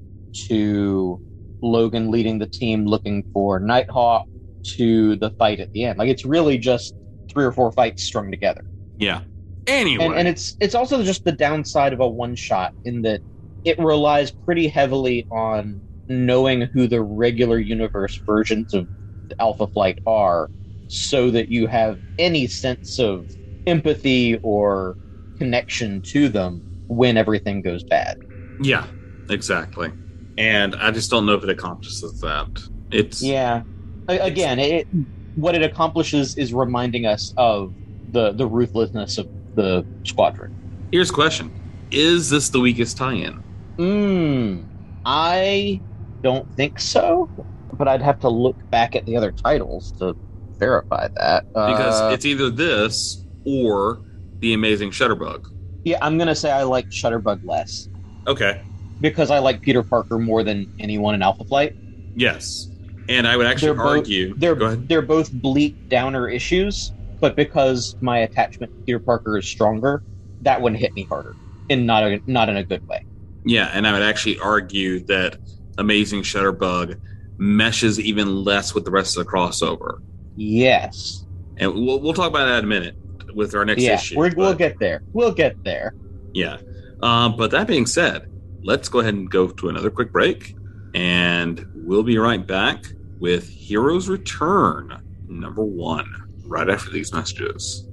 to 0.49 1.21
Logan 1.63 2.11
leading 2.11 2.39
the 2.39 2.47
team 2.47 2.87
looking 2.87 3.25
for 3.33 3.61
Nighthawk 3.61 4.25
to 4.77 5.17
the 5.17 5.31
fight 5.39 5.61
at 5.61 5.71
the 5.73 5.85
end. 5.85 5.99
Like 5.99 6.09
it's 6.09 6.25
really 6.25 6.59
just 6.59 6.95
three 7.33 7.45
or 7.45 7.53
four 7.53 7.73
fights 7.73 8.03
strung 8.03 8.31
together. 8.31 8.65
Yeah. 8.99 9.23
Anyway, 9.67 10.05
And, 10.05 10.15
and 10.15 10.29
it's 10.29 10.57
it's 10.61 10.75
also 10.75 11.03
just 11.03 11.25
the 11.25 11.33
downside 11.33 11.93
of 11.93 12.01
a 12.01 12.09
one 12.09 12.37
shot 12.37 12.73
in 12.85 13.03
that 13.03 13.23
it 13.65 13.79
relies 13.79 14.33
pretty 14.45 14.69
heavily 14.69 15.27
on 15.31 15.83
knowing 16.09 16.63
who 16.63 16.87
the 16.87 17.03
regular 17.03 17.59
universe 17.59 18.21
versions 18.27 18.75
of 18.75 18.89
Alpha 19.39 19.67
Flight 19.67 19.99
are, 20.07 20.51
so 20.87 21.31
that 21.31 21.49
you 21.49 21.67
have 21.67 21.99
any 22.19 22.47
sense 22.47 22.99
of 22.99 23.31
empathy 23.67 24.39
or 24.43 24.97
connection 25.39 26.03
to 26.03 26.29
them 26.29 26.63
when 26.87 27.17
everything 27.17 27.63
goes 27.63 27.83
bad. 27.85 28.17
yeah, 28.61 28.87
exactly. 29.31 29.93
And 30.37 30.75
I 30.77 30.91
just 30.91 31.11
don't 31.11 31.27
know 31.27 31.35
if 31.35 31.45
it 31.45 31.51
accomplishes 31.51 32.19
that. 32.21 32.49
It's 32.91 33.23
Yeah. 33.23 33.63
Again, 34.09 34.59
it 34.59 34.87
what 35.35 35.55
it 35.55 35.63
accomplishes 35.63 36.37
is 36.37 36.53
reminding 36.53 37.07
us 37.07 37.33
of 37.37 37.75
the 38.11 38.33
the 38.33 38.47
ruthlessness 38.47 39.19
of 39.19 39.29
the 39.55 39.87
squadron. 40.05 40.51
Here's 40.93 41.11
a 41.11 41.15
question: 41.15 41.53
Is 41.91 42.29
this 42.31 42.51
the 42.51 42.61
weakest 42.61 42.97
tie-in? 42.97 43.43
Hmm. 43.79 44.65
I 45.05 45.81
don't 46.23 46.53
think 46.55 46.81
so, 46.81 47.31
but 47.73 47.89
I'd 47.89 48.03
have 48.03 48.21
to 48.21 48.29
look 48.29 48.57
back 48.71 48.95
at 48.95 49.05
the 49.07 49.17
other 49.17 49.33
titles 49.33 49.93
to 49.99 50.15
verify 50.59 51.09
that. 51.17 51.47
Because 51.49 52.01
Uh, 52.01 52.11
it's 52.13 52.25
either 52.25 52.51
this 52.51 53.25
or 53.45 54.01
the 54.41 54.55
Amazing 54.55 54.91
Shutterbug. 54.91 55.47
yeah, 55.85 55.99
I'm 56.03 56.19
gonna 56.19 56.35
say 56.35 56.51
I 56.51 56.63
like 56.63 56.89
Shutterbug 56.91 57.41
less 57.45 57.89
Okay. 58.27 58.61
because 59.01 59.31
I 59.31 59.39
like 59.39 59.61
Peter 59.63 59.83
Parker 59.83 60.19
more 60.19 60.43
than 60.43 60.71
anyone 60.79 61.15
in 61.15 61.23
Alpha 61.23 61.45
Flight. 61.45 61.77
Yes, 62.17 62.69
and 63.09 63.27
I 63.27 63.37
would 63.37 63.47
actually 63.47 63.69
They're 63.69 63.75
both- 63.85 63.97
argue. 63.99 64.35
They're 64.37 64.55
Go 64.55 64.67
ahead. 64.67 64.89
they're 64.89 65.03
both 65.03 65.33
bleak 65.33 65.89
downer 65.89 66.29
issues, 66.29 66.93
but 67.21 67.37
because 67.37 67.97
my 68.01 68.19
attachment 68.19 68.73
to 68.73 68.79
Peter 68.85 68.99
Parker 68.99 69.37
is 69.39 69.47
stronger, 69.47 70.03
that 70.43 70.61
one 70.61 70.75
hit 70.75 70.95
me 70.95 71.05
harder, 71.05 71.35
and 71.71 71.87
not 71.87 72.03
a, 72.03 72.21
not 72.27 72.49
in 72.49 72.57
a 72.57 72.65
good 72.65 72.87
way. 72.89 73.05
Yeah, 73.45 73.71
and 73.75 73.87
I 73.87 73.93
would 73.93 74.03
actually 74.03 74.39
argue 74.39 75.01
that 75.07 75.37
Amazing 75.77 76.23
Shutterbug 76.23 76.97
meshes 77.37 77.99
even 77.99 78.45
less 78.45 78.75
with 78.75 78.85
the 78.85 78.91
rest 78.91 79.17
of 79.19 79.25
the 79.27 79.31
crossover. 79.31 79.99
Yes. 80.37 81.27
And 81.57 81.73
we'll, 81.75 82.01
we'll 82.01 82.15
talk 82.15 82.29
about 82.29 82.47
that 82.47 82.59
in 82.59 82.65
a 82.65 82.69
minute 82.69 82.97
with 83.35 83.55
our 83.55 83.65
next 83.65 83.83
yeah, 83.83 83.95
issue. 83.95 84.17
we're, 84.17 84.33
we'll 84.37 84.55
get 84.55 84.79
there. 84.79 85.03
We'll 85.13 85.33
get 85.33 85.63
there. 85.65 85.95
Yeah. 86.33 86.59
Um, 87.03 87.37
but 87.37 87.51
that 87.51 87.67
being 87.67 87.87
said, 87.87 88.31
let's 88.63 88.89
go 88.89 89.01
ahead 89.01 89.15
and 89.15 89.31
go 89.31 89.49
to 89.49 89.69
another 89.69 89.91
quick 89.91 90.13
break, 90.13 90.57
and 90.95 91.67
we'll 91.75 92.03
be 92.03 92.19
right 92.19 92.45
back 92.45 92.85
with 93.19 93.49
Heroes 93.49 94.09
Return 94.09 95.03
number 95.29 95.65
one 95.65 96.07
right 96.47 96.69
after 96.69 96.91
these 96.91 97.13
messages. 97.13 97.89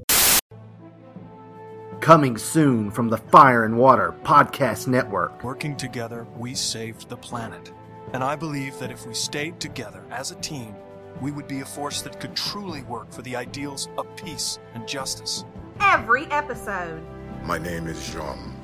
Coming 1.99 2.35
soon 2.37 2.89
from 2.89 3.09
the 3.09 3.17
Fire 3.17 3.65
and 3.65 3.77
Water 3.77 4.15
Podcast 4.23 4.87
Network. 4.87 5.43
Working 5.43 5.77
together, 5.77 6.25
we 6.35 6.55
saved 6.55 7.09
the 7.09 7.17
planet. 7.17 7.71
And 8.13 8.23
I 8.23 8.35
believe 8.35 8.77
that 8.79 8.91
if 8.91 9.05
we 9.05 9.13
stayed 9.13 9.59
together 9.59 10.03
as 10.09 10.31
a 10.31 10.35
team, 10.35 10.75
we 11.21 11.31
would 11.31 11.47
be 11.47 11.61
a 11.61 11.65
force 11.65 12.01
that 12.01 12.19
could 12.19 12.35
truly 12.35 12.81
work 12.83 13.11
for 13.11 13.21
the 13.21 13.35
ideals 13.35 13.87
of 13.97 14.07
peace 14.15 14.59
and 14.73 14.87
justice. 14.87 15.45
Every 15.79 16.25
episode. 16.25 17.01
My 17.43 17.59
name 17.59 17.87
is 17.87 18.11
Jean. 18.11 18.55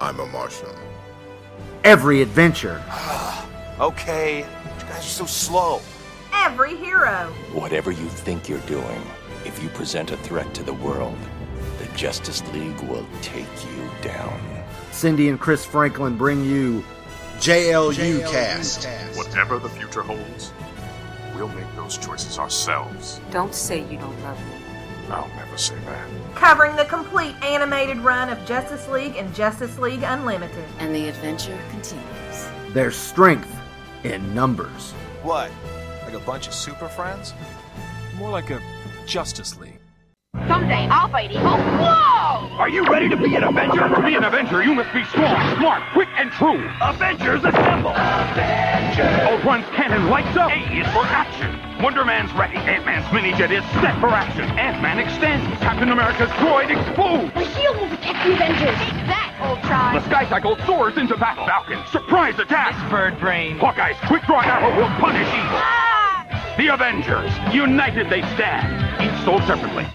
I'm 0.00 0.20
a 0.20 0.26
Martian. 0.26 0.68
Every 1.82 2.22
adventure. 2.22 2.82
Okay, 3.80 4.38
you 4.38 4.84
guys 4.84 4.98
are 4.98 5.02
so 5.02 5.26
slow. 5.26 5.80
Every 6.32 6.76
hero. 6.76 7.32
Whatever 7.52 7.90
you 7.90 8.06
think 8.06 8.48
you're 8.48 8.60
doing, 8.60 9.02
if 9.44 9.60
you 9.60 9.68
present 9.70 10.12
a 10.12 10.16
threat 10.18 10.54
to 10.54 10.62
the 10.62 10.74
world, 10.74 11.18
the 11.78 11.86
Justice 11.96 12.40
League 12.52 12.80
will 12.82 13.04
take 13.20 13.48
you 13.64 13.90
down. 14.00 14.40
Cindy 14.92 15.28
and 15.28 15.40
Chris 15.40 15.64
Franklin 15.64 16.16
bring 16.16 16.44
you 16.44 16.84
JLU 17.38 18.30
Cast. 18.30 18.86
Whatever 19.16 19.58
the 19.58 19.68
future 19.70 20.02
holds, 20.02 20.52
we'll 21.34 21.48
make 21.48 21.74
those 21.76 21.98
choices 21.98 22.38
ourselves. 22.38 23.20
Don't 23.30 23.54
say 23.54 23.80
you 23.90 23.98
don't 23.98 24.22
love 24.22 24.38
me. 24.46 24.54
I'll 25.10 25.28
never 25.36 25.58
say 25.58 25.76
that. 25.86 26.08
Covering 26.34 26.76
the 26.76 26.84
complete 26.86 27.34
animated 27.42 27.98
run 27.98 28.30
of 28.30 28.44
Justice 28.46 28.88
League 28.88 29.16
and 29.16 29.34
Justice 29.34 29.78
League 29.78 30.02
Unlimited. 30.02 30.64
And 30.78 30.94
the 30.94 31.08
adventure 31.08 31.58
continues. 31.70 32.48
There's 32.70 32.96
strength 32.96 33.54
in 34.02 34.34
numbers. 34.34 34.92
What? 35.22 35.50
Like 36.04 36.14
a 36.14 36.20
bunch 36.20 36.46
of 36.46 36.54
super 36.54 36.88
friends? 36.88 37.34
More 38.16 38.30
like 38.30 38.50
a 38.50 38.60
Justice 39.06 39.58
League. 39.58 39.78
Someday 40.48 40.88
I'll 40.90 41.08
fight 41.08 41.30
evil. 41.30 41.44
Whoa! 41.44 42.56
Are 42.58 42.68
you 42.68 42.84
ready 42.84 43.08
to 43.08 43.16
be 43.16 43.34
an 43.36 43.44
Avenger? 43.44 43.88
To 43.88 44.02
be 44.02 44.14
an 44.14 44.24
Avenger, 44.24 44.62
you 44.62 44.74
must 44.74 44.92
be 44.92 45.04
strong, 45.04 45.56
smart, 45.56 45.82
quick, 45.92 46.08
and 46.16 46.30
true. 46.32 46.68
Avengers 46.80 47.44
assemble! 47.44 47.90
Avengers! 47.90 48.83
Ultron's 48.98 49.66
cannon 49.74 50.08
lights 50.08 50.36
up. 50.36 50.52
A 50.52 50.54
is 50.54 50.86
for 50.94 51.02
action. 51.02 51.50
Wonder 51.82 52.04
Man's 52.04 52.32
ready. 52.34 52.56
Ant-Man's 52.56 53.12
mini-jet 53.12 53.50
is 53.50 53.64
set 53.82 53.98
for 53.98 54.08
action. 54.08 54.44
Ant-Man 54.56 55.00
extends. 55.00 55.44
Captain 55.58 55.88
America's 55.88 56.30
droid 56.38 56.70
explodes. 56.70 57.34
The 57.34 57.44
shield 57.58 57.76
will 57.76 57.88
protect 57.88 58.24
the 58.24 58.34
Avengers. 58.34 58.78
Take 58.78 59.06
that, 59.10 59.36
Ultron. 59.42 59.94
The 59.94 60.04
Sky 60.04 60.28
Cycle 60.28 60.56
soars 60.64 60.96
into 60.96 61.16
battle. 61.16 61.44
Falcon, 61.44 61.84
surprise 61.90 62.38
attack. 62.38 62.88
bird 62.88 63.18
brain. 63.18 63.58
Hawkeye's 63.58 63.96
quick 64.06 64.22
draw 64.26 64.42
arrow 64.42 64.70
will 64.76 64.88
punish 65.00 65.26
evil. 65.26 65.58
Ah! 65.58 66.54
The 66.56 66.68
Avengers, 66.68 67.32
united 67.52 68.08
they 68.08 68.22
stand. 68.34 69.02
Each 69.02 69.24
sold 69.24 69.42
separately. 69.42 69.88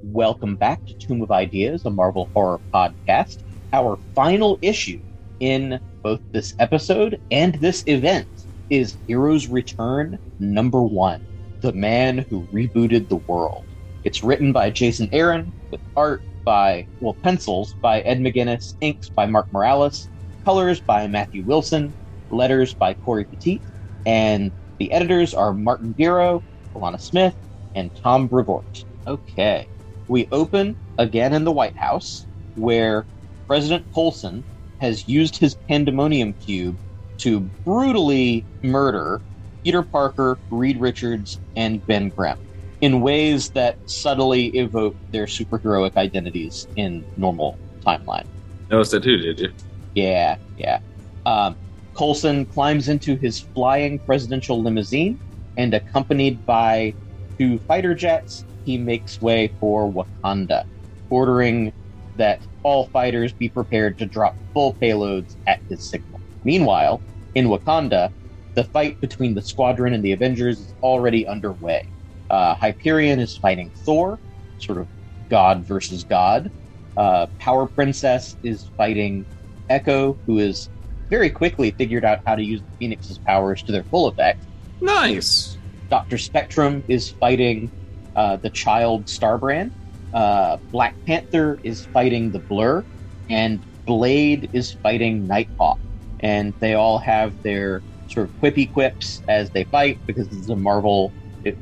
Welcome 0.00 0.56
back 0.56 0.84
to 0.86 0.94
Tomb 0.94 1.22
of 1.22 1.30
Ideas, 1.30 1.84
a 1.84 1.90
Marvel 1.90 2.28
horror 2.34 2.60
podcast. 2.74 3.38
Our 3.72 4.00
final 4.16 4.58
issue 4.62 5.00
in 5.38 5.78
both 6.02 6.20
this 6.32 6.54
episode 6.58 7.18
and 7.30 7.54
this 7.54 7.82
event 7.86 8.28
is 8.70 8.98
Heroes 9.06 9.48
Return 9.48 10.18
number 10.38 10.82
one 10.82 11.20
The 11.60 11.72
Man 11.72 12.26
Who 12.30 12.48
Rebooted 12.52 13.08
the 13.08 13.20
World. 13.28 13.64
It's 14.04 14.22
written 14.22 14.52
by 14.52 14.70
Jason 14.70 15.08
Aaron, 15.12 15.54
with 15.70 15.80
art 15.94 16.22
by, 16.44 16.88
well, 17.00 17.18
pencils 17.22 17.76
by 17.82 18.00
Ed 18.00 18.18
McGuinness, 18.18 18.74
inks 18.80 19.10
by 19.14 19.26
Mark 19.26 19.46
Morales, 19.52 20.08
colors 20.44 20.80
by 20.80 21.06
Matthew 21.06 21.44
Wilson, 21.44 21.94
letters 22.30 22.74
by 22.74 22.94
Cory 22.94 23.24
Petit, 23.24 23.62
and 24.04 24.52
the 24.78 24.90
editors 24.90 25.34
are 25.34 25.54
Martin 25.54 25.94
Biro, 25.94 26.42
Alana 26.76 27.00
Smith, 27.00 27.36
and 27.74 27.94
Tom 27.94 28.26
Brevoort. 28.26 28.84
Okay. 29.06 29.68
We 30.08 30.26
open 30.32 30.76
again 30.98 31.32
in 31.32 31.44
the 31.44 31.52
White 31.52 31.76
House, 31.76 32.26
where 32.54 33.06
President 33.46 33.86
Coulson 33.94 34.44
has 34.82 35.06
used 35.06 35.38
his 35.38 35.54
pandemonium 35.68 36.34
cube 36.34 36.76
to 37.16 37.48
brutally 37.64 38.48
murder 38.64 39.22
Peter 39.64 39.84
Parker, 39.84 40.40
Reed 40.50 40.80
Richards, 40.80 41.40
and 41.54 41.86
Ben 41.86 42.10
Grimm 42.10 42.36
in 42.80 43.00
ways 43.00 43.50
that 43.50 43.78
subtly 43.86 44.46
evoke 44.48 44.96
their 45.12 45.26
superheroic 45.26 45.96
identities 45.96 46.66
in 46.74 47.06
normal 47.16 47.60
timeline. 47.86 48.24
Noticed 48.70 48.90
that 48.90 49.04
too, 49.04 49.18
did 49.18 49.38
you? 49.38 49.50
Yeah, 49.94 50.38
yeah. 50.56 50.80
Um, 51.24 51.56
Coulson 51.96 52.44
climbs 52.44 52.88
into 52.88 53.14
his 53.16 53.38
flying 53.54 54.00
presidential 54.00 54.60
limousine, 54.60 55.20
and 55.56 55.72
accompanied 55.74 56.44
by 56.44 56.96
two 57.38 57.60
fighter 57.68 57.94
jets, 57.94 58.46
he 58.64 58.78
makes 58.78 59.20
way 59.20 59.54
for 59.60 59.92
Wakanda, 59.92 60.64
ordering 61.08 61.72
that 62.16 62.46
all 62.62 62.86
fighters 62.92 63.32
be 63.32 63.48
prepared 63.48 63.98
to 63.98 64.06
drop 64.06 64.36
full 64.54 64.76
payloads 64.80 65.36
at 65.46 65.60
his 65.68 65.88
signal. 65.88 66.20
Meanwhile, 66.44 67.02
in 67.34 67.46
Wakanda, 67.46 68.10
the 68.54 68.64
fight 68.64 69.00
between 69.00 69.34
the 69.34 69.42
Squadron 69.42 69.94
and 69.94 70.04
the 70.04 70.12
Avengers 70.12 70.58
is 70.60 70.74
already 70.82 71.26
underway. 71.26 71.82
Uh, 72.28 72.54
Hyperion 72.54 73.18
is 73.20 73.36
fighting 73.36 73.72
Thor, 73.84 74.20
sort 74.58 74.78
of 74.78 74.88
God 75.30 75.66
versus 75.66 76.04
God. 76.04 76.50
Uh, 76.96 77.26
Power 77.38 77.66
Princess 77.66 78.36
is 78.42 78.70
fighting 78.76 79.26
Echo, 79.68 80.18
who 80.26 80.38
has 80.38 80.68
very 81.10 81.30
quickly 81.30 81.70
figured 81.72 82.04
out 82.04 82.20
how 82.26 82.34
to 82.34 82.44
use 82.44 82.60
the 82.60 82.72
Phoenix's 82.78 83.18
powers 83.18 83.62
to 83.62 83.72
their 83.72 83.84
full 83.84 84.08
effect. 84.08 84.46
Nice. 84.80 85.58
Doctor 85.90 86.18
Spectrum 86.18 86.84
is 86.88 87.10
fighting 87.10 87.70
uh, 88.16 88.36
the 88.36 88.50
child 88.50 89.06
Starbrand. 89.06 89.72
Uh, 90.12 90.58
Black 90.72 90.96
Panther 91.06 91.60
is 91.64 91.88
fighting 91.92 92.32
the 92.32 92.40
Blur, 92.40 92.86
and 93.28 93.64
Blade 93.86 94.50
is 94.52 94.76
fighting 94.82 95.26
Nighthawk. 95.26 95.78
And 96.20 96.54
they 96.60 96.74
all 96.74 96.98
have 96.98 97.42
their 97.42 97.84
sort 98.06 98.26
of 98.28 98.32
quippy 98.42 98.70
quips 98.70 99.22
as 99.28 99.50
they 99.50 99.64
fight 99.64 100.00
because 100.06 100.28
this 100.28 100.38
is 100.38 100.48
a 100.48 100.56
Marvel 100.56 101.14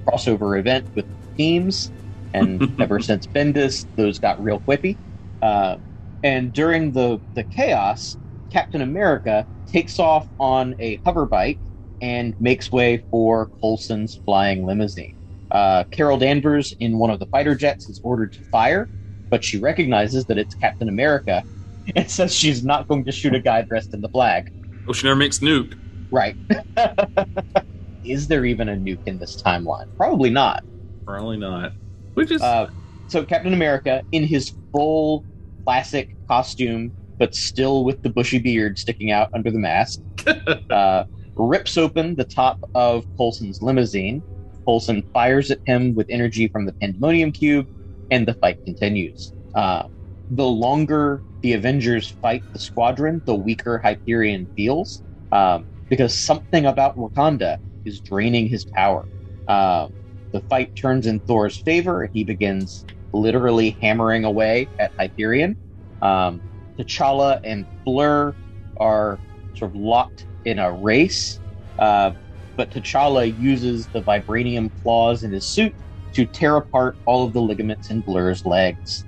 crossover 0.09 0.59
event 0.59 0.87
with 0.95 1.07
teams. 1.37 1.93
And 2.33 2.75
ever 2.81 3.01
since 3.01 3.27
Bendis, 3.27 3.87
those 3.97 4.19
got 4.19 4.43
real 4.43 4.63
quippy. 4.69 4.99
Uh, 5.41 5.79
and 6.23 6.53
during 6.53 6.93
the, 6.93 7.21
the 7.35 7.45
chaos, 7.45 8.17
Captain 8.53 8.83
America 8.83 9.47
takes 9.67 9.99
off 9.99 10.29
on 10.39 10.75
a 10.79 11.01
hover 11.05 11.27
bike 11.27 11.61
and 12.01 12.35
makes 12.39 12.71
way 12.73 13.05
for 13.11 13.51
Coulson's 13.61 14.21
flying 14.25 14.67
limousine. 14.67 15.20
Uh, 15.51 15.85
Carol 15.91 16.19
Danvers, 16.19 16.75
in 16.81 16.99
one 16.99 17.11
of 17.11 17.19
the 17.19 17.27
fighter 17.27 17.55
jets, 17.55 17.89
is 17.89 18.01
ordered 18.03 18.33
to 18.35 18.43
fire, 18.45 18.89
but 19.29 19.43
she 19.43 19.59
recognizes 19.59 20.25
that 20.27 20.39
it's 20.39 20.55
Captain 20.55 20.89
America 20.89 21.43
and 21.97 22.11
says 22.11 22.35
she's 22.35 22.65
not 22.65 22.89
going 22.89 23.05
to 23.05 23.13
shoot 23.13 23.35
a 23.35 23.41
guy 23.41 23.63
dressed 23.63 23.95
in 23.95 24.01
the 24.01 24.09
flag. 24.09 24.53
Oh, 24.89 24.93
she 24.93 25.07
never 25.07 25.17
makes 25.17 25.39
nuke. 25.41 25.79
Right. 26.11 26.37
is 28.05 28.29
there 28.29 28.45
even 28.45 28.69
a 28.69 28.77
nuke 28.77 29.07
in 29.07 29.19
this 29.19 29.41
timeline? 29.41 29.95
Probably 29.97 30.31
not. 30.31 30.65
Probably 31.05 31.37
not. 31.37 31.73
Which 32.15 32.31
is. 32.31 32.43
Uh, 32.43 32.71
so, 33.09 33.25
Captain 33.25 33.53
America, 33.53 34.03
in 34.13 34.25
his 34.25 34.53
full 34.73 35.25
classic 35.65 36.17
costume, 36.29 36.93
but 37.19 37.35
still 37.35 37.85
with 37.85 38.03
the 38.03 38.09
bushy 38.09 38.39
beard 38.39 38.79
sticking 38.79 39.11
out 39.11 39.31
under 39.35 39.51
the 39.51 39.59
mask, 39.59 40.01
uh, 40.71 41.05
rips 41.37 41.77
open 41.77 42.15
the 42.15 42.25
top 42.25 42.59
of 42.75 43.05
Coulson's 43.17 43.63
limousine. 43.63 44.23
Coulson 44.67 45.05
fires 45.13 45.51
at 45.51 45.61
him 45.65 45.95
with 45.95 46.07
energy 46.11 46.49
from 46.49 46.67
the 46.67 46.75
Pandemonium 46.81 47.33
Cube, 47.33 47.67
and 48.11 48.27
the 48.27 48.35
fight 48.35 48.59
continues. 48.65 49.33
Uh, 49.55 49.85
the 50.31 50.47
longer 50.47 51.23
the 51.43 51.55
Avengers 51.55 52.15
fight 52.23 52.45
the 52.53 52.59
Squadron, 52.59 53.23
the 53.27 53.35
weaker 53.35 53.79
Hyperion 53.79 54.49
feels, 54.57 55.03
um, 55.33 55.65
because 55.89 56.17
something 56.17 56.67
about 56.67 56.97
Wakanda 56.97 57.59
is 57.85 58.01
draining 58.01 58.47
his 58.47 58.65
power. 58.65 59.07
Uh, 59.49 59.89
the 60.33 60.43
fight 60.49 60.75
turns 60.77 61.07
in 61.07 61.21
Thor's 61.21 61.59
favor, 61.59 62.09
he 62.13 62.25
begins 62.25 62.85
literally 63.13 63.77
hammering 63.81 64.25
away 64.25 64.69
at 64.79 64.93
Hyperion. 64.99 65.57
Um, 66.03 66.43
T'Challa 66.79 67.41
and 67.45 67.67
Blur 67.85 68.35
are 68.79 69.19
sort 69.57 69.73
of 69.73 69.77
locked 69.77 70.27
in 70.45 70.59
a 70.59 70.73
race, 70.73 71.41
uh, 71.79 72.13
but 72.61 72.71
T'Challa 72.71 73.25
uses 73.39 73.89
the 73.95 74.03
vibranium 74.03 74.69
claws 74.83 75.23
in 75.23 75.33
his 75.33 75.47
suit 75.47 75.75
to 76.13 76.27
tear 76.27 76.57
apart 76.57 76.99
all 77.07 77.27
of 77.27 77.33
the 77.33 77.41
ligaments 77.41 77.89
in 77.89 78.03
Blur's 78.03 78.45
legs, 78.45 79.07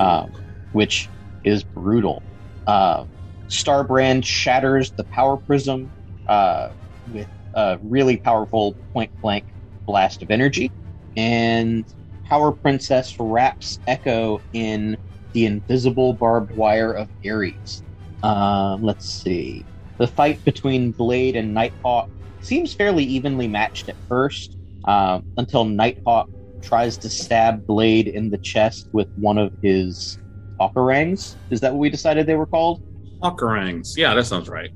um, 0.00 0.32
which 0.72 1.08
is 1.44 1.62
brutal. 1.62 2.24
Uh, 2.66 3.04
Starbrand 3.48 4.24
shatters 4.24 4.92
the 4.96 5.04
power 5.04 5.36
prism 5.36 5.92
uh, 6.26 6.70
with 7.06 7.28
a 7.54 7.78
really 7.80 8.16
powerful 8.16 8.76
point 8.92 9.12
blank 9.22 9.44
blast 9.86 10.24
of 10.24 10.32
energy, 10.32 10.72
and 11.14 11.86
Power 12.26 12.50
Princess 12.50 13.14
wraps 13.20 13.78
Echo 13.86 14.40
in 14.52 14.98
the 15.32 15.46
invisible 15.46 16.14
barbed 16.14 16.50
wire 16.50 16.92
of 16.92 17.08
Ares. 17.24 17.84
Uh, 18.20 18.78
let's 18.80 19.06
see. 19.06 19.64
The 20.00 20.08
fight 20.08 20.42
between 20.42 20.90
Blade 20.90 21.36
and 21.36 21.54
Nighthawk 21.54 22.08
seems 22.44 22.74
fairly 22.74 23.04
evenly 23.04 23.48
matched 23.48 23.88
at 23.88 23.96
first, 24.08 24.56
uh, 24.86 25.20
until 25.36 25.64
Nighthawk 25.64 26.28
tries 26.62 26.96
to 26.98 27.08
stab 27.08 27.66
Blade 27.66 28.08
in 28.08 28.30
the 28.30 28.38
chest 28.38 28.88
with 28.92 29.08
one 29.16 29.38
of 29.38 29.52
his 29.62 30.18
Hawkerangs. 30.60 31.36
Is 31.50 31.60
that 31.60 31.72
what 31.72 31.80
we 31.80 31.90
decided 31.90 32.26
they 32.26 32.34
were 32.34 32.46
called? 32.46 32.82
Hawkerangs. 33.22 33.96
Yeah, 33.96 34.14
that 34.14 34.26
sounds 34.26 34.48
right. 34.48 34.70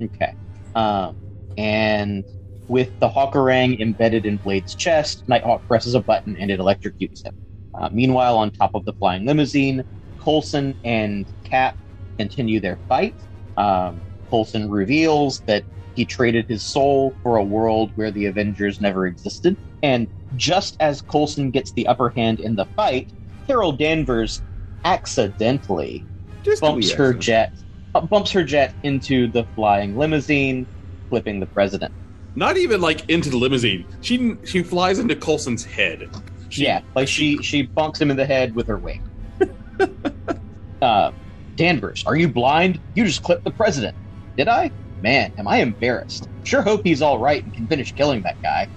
Okay. 0.00 0.32
Um, 0.74 1.16
and 1.56 2.24
with 2.68 2.98
the 3.00 3.08
Hawkerang 3.08 3.80
embedded 3.80 4.26
in 4.26 4.36
Blade's 4.36 4.74
chest, 4.74 5.24
Nighthawk 5.28 5.66
presses 5.66 5.94
a 5.94 6.00
button 6.00 6.36
and 6.38 6.50
it 6.50 6.60
electrocutes 6.60 7.24
him. 7.24 7.34
Uh, 7.74 7.88
meanwhile, 7.92 8.36
on 8.36 8.50
top 8.50 8.72
of 8.74 8.84
the 8.84 8.92
flying 8.94 9.24
limousine, 9.24 9.82
Coulson 10.22 10.74
and 10.84 11.26
Cap 11.44 11.76
continue 12.18 12.60
their 12.60 12.78
fight. 12.88 13.14
Um, 13.56 14.00
Coulson 14.30 14.70
reveals 14.70 15.40
that 15.46 15.64
he 15.98 16.04
traded 16.04 16.48
his 16.48 16.62
soul 16.62 17.12
for 17.24 17.38
a 17.38 17.42
world 17.42 17.90
where 17.96 18.12
the 18.12 18.26
Avengers 18.26 18.80
never 18.80 19.08
existed. 19.08 19.56
And 19.82 20.06
just 20.36 20.76
as 20.78 21.02
Coulson 21.02 21.50
gets 21.50 21.72
the 21.72 21.88
upper 21.88 22.08
hand 22.10 22.38
in 22.38 22.54
the 22.54 22.66
fight, 22.76 23.12
Carol 23.48 23.72
Danvers 23.72 24.40
accidentally 24.84 26.06
Just 26.44 26.60
bumps 26.60 26.92
her 26.92 27.06
accident. 27.06 27.20
jet 27.20 27.52
uh, 27.96 28.00
bumps 28.02 28.30
her 28.30 28.44
jet 28.44 28.76
into 28.84 29.26
the 29.32 29.42
flying 29.56 29.98
limousine, 29.98 30.68
flipping 31.08 31.40
the 31.40 31.46
president. 31.46 31.92
Not 32.36 32.56
even 32.56 32.80
like 32.80 33.10
into 33.10 33.28
the 33.28 33.36
limousine. 33.36 33.84
She 34.00 34.36
she 34.44 34.62
flies 34.62 35.00
into 35.00 35.16
Coulson's 35.16 35.64
head. 35.64 36.08
yeah, 36.52 36.80
like 36.94 37.08
she 37.08 37.42
she 37.42 37.66
bonks 37.66 38.00
him 38.00 38.12
in 38.12 38.16
the 38.16 38.26
head 38.26 38.54
with 38.54 38.68
her 38.68 38.78
wing. 38.78 39.02
uh, 40.80 41.10
Danvers, 41.56 42.04
are 42.06 42.14
you 42.14 42.28
blind? 42.28 42.80
You 42.94 43.04
just 43.04 43.24
clipped 43.24 43.42
the 43.42 43.50
president. 43.50 43.96
Did 44.36 44.46
I? 44.46 44.70
Man, 45.00 45.32
am 45.36 45.46
I 45.48 45.58
embarrassed. 45.58 46.28
Sure 46.42 46.62
hope 46.62 46.80
he's 46.84 47.02
all 47.02 47.18
right 47.18 47.44
and 47.44 47.52
can 47.52 47.68
finish 47.68 47.92
killing 47.92 48.22
that 48.22 48.38
guy. 48.42 48.68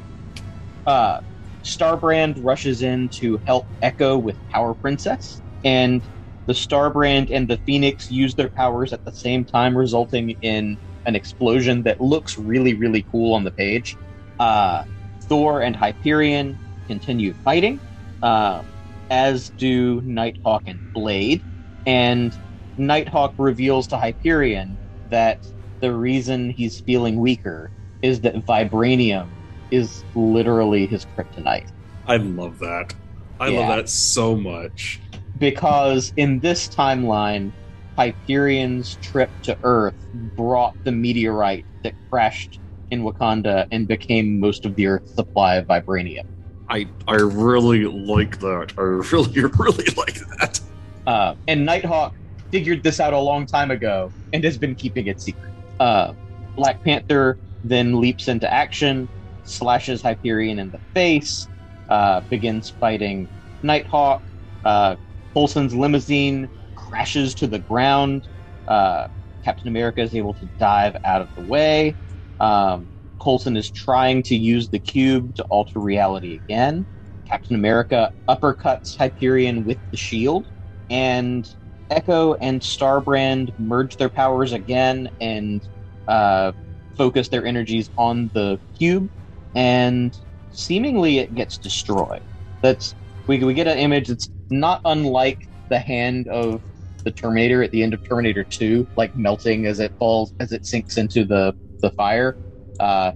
Uh, 0.85 1.19
Starbrand 1.63 2.39
rushes 2.41 2.81
in 2.81 3.09
to 3.19 3.39
help 3.45 3.67
Echo 3.81 4.17
with 4.17 4.39
Power 4.49 4.73
Princess, 4.75 5.41
and 5.63 6.07
the 6.47 6.53
Starbrand 6.53 7.29
and 7.31 7.47
the 7.47 7.57
Phoenix 7.65 8.09
use 8.09 8.35
their 8.35 8.49
powers 8.49 8.93
at 8.93 9.03
the 9.05 9.11
same 9.11 9.45
time, 9.45 9.77
resulting 9.77 10.31
in 10.41 10.79
an 11.05 11.15
explosion 11.15 11.83
that 11.83 12.01
looks 12.01 12.37
really, 12.37 12.73
really 12.73 13.05
cool 13.09 13.33
on 13.33 13.43
the 13.43 13.51
page. 13.51 13.97
Uh, 14.39 14.83
Thor 15.29 15.61
and 15.61 15.75
Hyperion 15.75 16.59
continue 16.87 17.33
fighting, 17.43 17.81
uh, 18.21 18.63
as 19.09 19.51
do 19.51 20.01
Nighthawk 20.01 20.63
and 20.65 20.81
Blade. 20.93 21.43
And 21.85 22.37
Nighthawk 22.77 23.35
reveals 23.37 23.87
to 23.87 23.97
Hyperion 23.97 24.79
that 25.05 25.39
the 25.81 25.93
reason 25.93 26.49
he's 26.51 26.79
feeling 26.81 27.19
weaker 27.19 27.71
is 28.01 28.21
that 28.21 28.35
vibranium 28.45 29.31
is 29.71 30.03
literally 30.15 30.87
his 30.87 31.05
kryptonite. 31.05 31.65
I 32.05 32.17
love 32.17 32.59
that. 32.59 32.93
I 33.39 33.49
Yeah. 33.49 33.59
love 33.59 33.75
that 33.77 33.89
so 33.89 34.35
much. 34.35 34.99
because 35.37 36.11
in 36.17 36.39
this 36.41 36.67
timeline, 36.67 37.53
Hyperion's 37.97 38.97
trip 38.97 39.31
to 39.43 39.57
Earth 39.63 39.95
brought 40.13 40.75
the 40.83 40.91
meteorite 40.91 41.65
that 41.83 41.93
crashed 42.11 42.59
in 42.89 43.03
Wakanda 43.03 43.65
and 43.71 43.87
became 43.87 44.39
most 44.39 44.65
of 44.65 44.75
the 44.75 44.87
Earth's 44.87 45.13
supply 45.13 45.55
of 45.55 45.67
vibranium. 45.67 46.23
I 46.69 46.87
I 47.07 47.15
really 47.15 47.85
like 47.85 48.39
that. 48.39 48.73
I 48.77 48.81
really 48.81 49.41
really 49.59 49.85
like 49.97 50.19
that. 50.39 50.59
Uh, 51.07 51.35
and 51.47 51.65
Nighthawk 51.65 52.13
figured 52.51 52.83
this 52.83 52.99
out 52.99 53.13
a 53.13 53.19
long 53.19 53.45
time 53.45 53.71
ago 53.71 54.11
and 54.33 54.43
has 54.43 54.57
been 54.57 54.75
keeping 54.75 55.07
it 55.07 55.19
secret. 55.21 55.51
Uh, 55.81 56.13
Black 56.55 56.83
Panther 56.83 57.39
then 57.63 57.99
leaps 57.99 58.27
into 58.27 58.51
action, 58.51 59.09
slashes 59.41 60.03
Hyperion 60.03 60.59
in 60.59 60.69
the 60.69 60.79
face, 60.93 61.49
uh, 61.89 62.21
begins 62.29 62.69
fighting 62.79 63.29
Nighthawk. 63.63 64.21
Uh, 64.63 64.97
Coulson's 65.33 65.73
limousine 65.73 66.51
crashes 66.75 67.33
to 67.35 67.47
the 67.47 67.59
ground. 67.59 68.27
Uh, 68.67 69.07
Captain 69.43 69.69
America 69.69 70.01
is 70.01 70.13
able 70.13 70.35
to 70.35 70.51
dive 70.59 70.95
out 71.03 71.21
of 71.23 71.29
the 71.35 71.41
way. 71.41 71.97
Um, 72.39 72.89
Coulson 73.19 73.57
is 73.57 73.71
trying 73.71 74.21
to 74.23 74.35
use 74.35 74.69
the 74.69 74.79
cube 74.79 75.35
to 75.37 75.43
alter 75.45 75.79
reality 75.79 76.35
again. 76.35 76.85
Captain 77.27 77.55
America 77.55 78.11
uppercuts 78.29 78.95
Hyperion 78.99 79.65
with 79.65 79.79
the 79.91 79.97
shield, 79.97 80.47
and 80.91 81.47
Echo 81.91 82.35
and 82.35 82.61
Starbrand 82.61 83.53
merge 83.59 83.97
their 83.97 84.09
powers 84.09 84.53
again 84.53 85.09
and 85.19 85.61
uh, 86.07 86.53
focus 86.97 87.29
their 87.29 87.45
energies 87.45 87.89
on 87.97 88.31
the 88.33 88.59
cube, 88.77 89.09
and 89.55 90.17
seemingly 90.49 91.19
it 91.19 91.35
gets 91.35 91.57
destroyed. 91.57 92.21
That's 92.63 92.95
we 93.27 93.43
we 93.43 93.53
get 93.53 93.67
an 93.67 93.77
image 93.77 94.07
that's 94.07 94.29
not 94.49 94.81
unlike 94.85 95.39
the 95.69 95.79
hand 95.79 96.27
of 96.27 96.61
the 97.05 97.11
Terminator 97.11 97.63
at 97.63 97.71
the 97.71 97.83
end 97.83 97.93
of 97.93 98.01
Terminator 98.07 98.45
2, 98.49 98.89
like 98.97 99.11
melting 99.15 99.65
as 99.65 99.79
it 99.79 99.93
falls 99.99 100.33
as 100.39 100.51
it 100.51 100.65
sinks 100.65 100.97
into 100.97 101.25
the 101.25 101.55
the 101.81 101.91
fire. 101.91 102.37
Uh, 102.79 103.11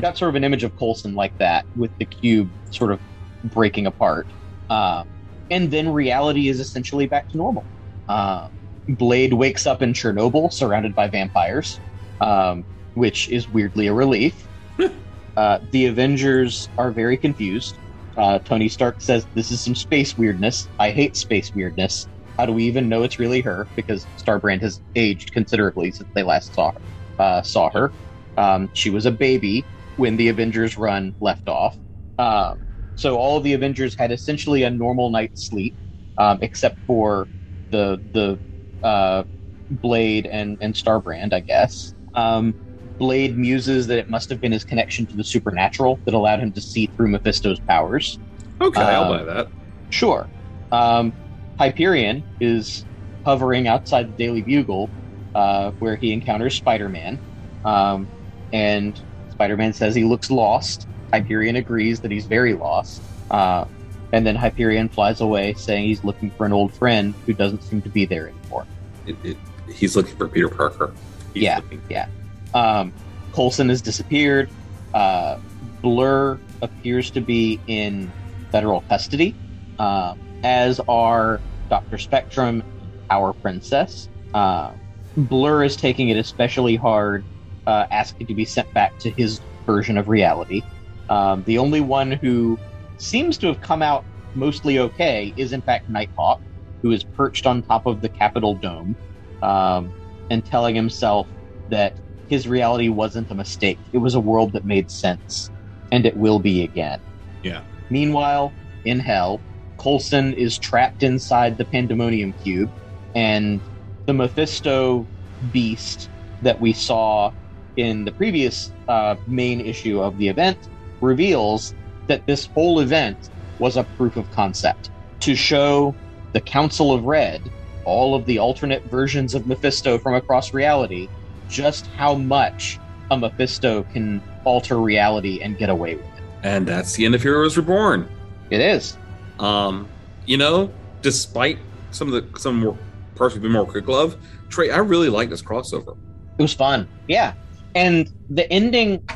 got 0.00 0.16
sort 0.18 0.28
of 0.28 0.34
an 0.36 0.44
image 0.44 0.64
of 0.64 0.74
Coulson 0.76 1.14
like 1.14 1.34
that, 1.38 1.66
with 1.74 1.92
the 1.98 2.06
cube 2.06 2.52
sort 2.70 2.92
of 2.92 3.00
breaking 3.44 3.86
apart. 3.86 4.32
Uh, 4.70 5.04
and 5.50 5.70
then 5.70 5.88
reality 5.88 6.48
is 6.48 6.60
essentially 6.60 7.06
back 7.06 7.28
to 7.30 7.36
normal. 7.36 7.66
Uh, 8.08 8.48
Blade 8.88 9.34
wakes 9.34 9.66
up 9.66 9.82
in 9.82 9.92
Chernobyl, 9.92 10.52
surrounded 10.52 10.94
by 10.94 11.08
vampires, 11.08 11.80
um, 12.20 12.64
which 12.94 13.28
is 13.28 13.48
weirdly 13.48 13.86
a 13.86 13.94
relief. 13.94 14.48
uh, 15.36 15.58
the 15.72 15.86
Avengers 15.86 16.70
are 16.78 16.92
very 16.92 17.18
confused. 17.18 17.78
Uh, 18.16 18.38
Tony 18.40 18.68
Stark 18.68 19.00
says, 19.00 19.28
This 19.34 19.50
is 19.50 19.62
some 19.62 19.74
space 19.74 20.16
weirdness. 20.16 20.68
I 20.78 20.90
hate 20.90 21.16
space 21.16 21.52
weirdness. 21.54 22.08
How 22.38 22.46
do 22.46 22.52
we 22.52 22.64
even 22.64 22.88
know 22.88 23.02
it's 23.02 23.18
really 23.18 23.42
her? 23.42 23.70
Because 23.76 24.08
Starbrand 24.16 24.62
has 24.62 24.80
aged 24.94 25.32
considerably 25.32 25.92
since 25.92 26.08
they 26.14 26.22
last 26.22 26.54
saw 26.54 26.72
her. 26.72 27.24
Uh, 27.24 27.42
saw 27.42 27.70
her. 27.70 27.94
Um, 28.36 28.70
she 28.72 28.90
was 28.90 29.06
a 29.06 29.10
baby 29.10 29.68
when 29.96 30.16
the 30.16 30.28
Avengers 30.28 30.78
run 30.78 31.14
left 31.20 31.48
off. 31.48 31.76
Um, 32.18 32.64
so 32.94 33.16
all 33.16 33.40
the 33.40 33.52
Avengers 33.54 33.96
had 33.96 34.12
essentially 34.12 34.62
a 34.62 34.70
normal 34.70 35.10
night's 35.10 35.48
sleep, 35.48 35.76
um, 36.16 36.38
except 36.42 36.78
for 36.86 37.28
the 37.70 38.00
the 38.12 38.40
uh, 38.86 39.24
Blade 39.70 40.26
and 40.26 40.58
and 40.60 40.74
Starbrand, 40.74 41.32
I 41.32 41.40
guess. 41.40 41.94
Um, 42.14 42.56
Blade 42.98 43.38
muses 43.38 43.86
that 43.88 43.98
it 43.98 44.08
must 44.08 44.28
have 44.30 44.40
been 44.40 44.52
his 44.52 44.64
connection 44.64 45.06
to 45.06 45.16
the 45.16 45.24
supernatural 45.24 46.00
that 46.04 46.14
allowed 46.14 46.40
him 46.40 46.52
to 46.52 46.60
see 46.60 46.90
through 46.96 47.08
Mephisto's 47.08 47.60
powers. 47.60 48.18
Okay, 48.60 48.80
I'll 48.80 49.04
Um, 49.04 49.18
buy 49.18 49.24
that. 49.24 49.48
Sure. 49.90 50.28
Um, 50.72 51.14
Hyperion 51.58 52.24
is 52.40 52.86
hovering 53.24 53.68
outside 53.68 54.08
the 54.08 54.12
Daily 54.12 54.42
Bugle, 54.42 54.92
uh, 55.34 55.72
where 55.78 55.96
he 55.96 56.12
encounters 56.12 56.56
Spider 56.56 56.88
Man. 56.88 57.20
Um, 57.64 58.10
and 58.52 59.00
Spider 59.30 59.56
Man 59.56 59.72
says 59.72 59.94
he 59.94 60.04
looks 60.04 60.30
lost. 60.30 60.86
Hyperion 61.12 61.56
agrees 61.56 62.00
that 62.00 62.10
he's 62.10 62.26
very 62.26 62.54
lost. 62.54 63.02
Uh, 63.30 63.66
and 64.12 64.26
then 64.26 64.36
Hyperion 64.36 64.88
flies 64.88 65.20
away, 65.20 65.54
saying 65.54 65.84
he's 65.84 66.04
looking 66.04 66.30
for 66.30 66.46
an 66.46 66.52
old 66.52 66.72
friend 66.72 67.14
who 67.26 67.32
doesn't 67.32 67.62
seem 67.62 67.82
to 67.82 67.88
be 67.88 68.04
there 68.04 68.28
anymore. 68.28 68.66
It, 69.06 69.16
it, 69.24 69.36
he's 69.72 69.96
looking 69.96 70.16
for 70.16 70.28
Peter 70.28 70.48
Parker. 70.48 70.94
He's 71.34 71.42
yeah, 71.44 71.56
looking- 71.56 71.82
yeah. 71.88 72.08
Um, 72.54 72.92
Coulson 73.32 73.68
has 73.68 73.82
disappeared. 73.82 74.48
Uh, 74.94 75.38
Blur 75.82 76.40
appears 76.62 77.10
to 77.12 77.20
be 77.20 77.60
in 77.66 78.10
federal 78.50 78.80
custody, 78.82 79.34
uh, 79.78 80.14
as 80.42 80.80
are 80.88 81.40
Doctor 81.68 81.98
Spectrum, 81.98 82.62
our 83.10 83.32
princess. 83.32 84.08
Uh, 84.32 84.72
Blur 85.16 85.64
is 85.64 85.76
taking 85.76 86.08
it 86.08 86.16
especially 86.16 86.76
hard, 86.76 87.24
uh, 87.66 87.86
asking 87.90 88.26
to 88.28 88.34
be 88.34 88.44
sent 88.44 88.72
back 88.72 88.98
to 89.00 89.10
his 89.10 89.40
version 89.66 89.98
of 89.98 90.08
reality. 90.08 90.62
Um, 91.08 91.42
the 91.44 91.58
only 91.58 91.80
one 91.80 92.12
who 92.12 92.58
seems 92.98 93.38
to 93.38 93.46
have 93.46 93.60
come 93.60 93.82
out 93.82 94.04
mostly 94.34 94.78
okay 94.78 95.32
is, 95.36 95.52
in 95.52 95.62
fact, 95.62 95.88
Nighthawk, 95.88 96.40
who 96.82 96.92
is 96.92 97.04
perched 97.04 97.46
on 97.46 97.62
top 97.62 97.86
of 97.86 98.00
the 98.00 98.08
Capitol 98.08 98.56
dome 98.56 98.96
um, 99.42 99.92
and 100.30 100.44
telling 100.44 100.74
himself 100.74 101.28
that 101.68 101.98
his 102.28 102.46
reality 102.46 102.88
wasn't 102.88 103.30
a 103.30 103.34
mistake. 103.34 103.78
It 103.92 103.98
was 103.98 104.14
a 104.14 104.20
world 104.20 104.52
that 104.52 104.64
made 104.64 104.90
sense, 104.90 105.50
and 105.90 106.04
it 106.04 106.16
will 106.16 106.38
be 106.38 106.62
again. 106.62 107.00
Yeah. 107.42 107.62
Meanwhile, 107.90 108.54
in 108.84 109.00
hell, 109.00 109.40
Coulson 109.78 110.34
is 110.34 110.58
trapped 110.58 111.02
inside 111.02 111.56
the 111.56 111.64
Pandemonium 111.64 112.34
Cube, 112.44 112.70
and 113.14 113.60
the 114.06 114.12
Mephisto 114.12 115.06
beast 115.52 116.08
that 116.42 116.60
we 116.60 116.72
saw 116.72 117.32
in 117.76 118.04
the 118.04 118.12
previous 118.12 118.70
uh, 118.88 119.16
main 119.26 119.60
issue 119.60 120.00
of 120.00 120.18
the 120.18 120.28
event 120.28 120.58
reveals 121.00 121.74
that 122.08 122.26
this 122.26 122.46
whole 122.46 122.80
event 122.80 123.30
was 123.58 123.76
a 123.76 123.84
proof 123.96 124.16
of 124.16 124.30
concept 124.32 124.90
to 125.20 125.34
show 125.34 125.94
the 126.32 126.40
Council 126.40 126.92
of 126.92 127.04
Red, 127.04 127.50
all 127.84 128.14
of 128.14 128.26
the 128.26 128.38
alternate 128.38 128.84
versions 128.84 129.34
of 129.34 129.46
Mephisto 129.46 129.98
from 129.98 130.14
across 130.14 130.52
reality, 130.52 131.08
just 131.48 131.86
how 131.88 132.14
much 132.14 132.78
a 133.10 133.16
Mephisto 133.16 133.82
can 133.84 134.22
alter 134.44 134.78
reality 134.78 135.40
and 135.42 135.56
get 135.58 135.70
away 135.70 135.96
with 135.96 136.04
it. 136.04 136.22
And 136.42 136.66
that's 136.66 136.94
the 136.94 137.04
end 137.04 137.14
of 137.14 137.22
Heroes 137.22 137.56
Reborn. 137.56 138.08
It 138.50 138.60
is. 138.60 138.96
Um, 139.38 139.88
you 140.26 140.36
know, 140.36 140.72
despite 141.02 141.58
some 141.90 142.12
of 142.12 142.32
the 142.32 142.38
some 142.38 142.60
more 142.60 142.78
parts 143.14 143.34
we've 143.34 143.42
been 143.42 143.52
more 143.52 143.66
quick 143.66 143.88
love, 143.88 144.16
Trey, 144.48 144.70
I 144.70 144.78
really 144.78 145.08
like 145.08 145.30
this 145.30 145.42
crossover. 145.42 145.96
It 146.38 146.42
was 146.42 146.54
fun. 146.54 146.88
Yeah. 147.08 147.34
And 147.74 148.12
the 148.30 148.50
ending 148.52 149.06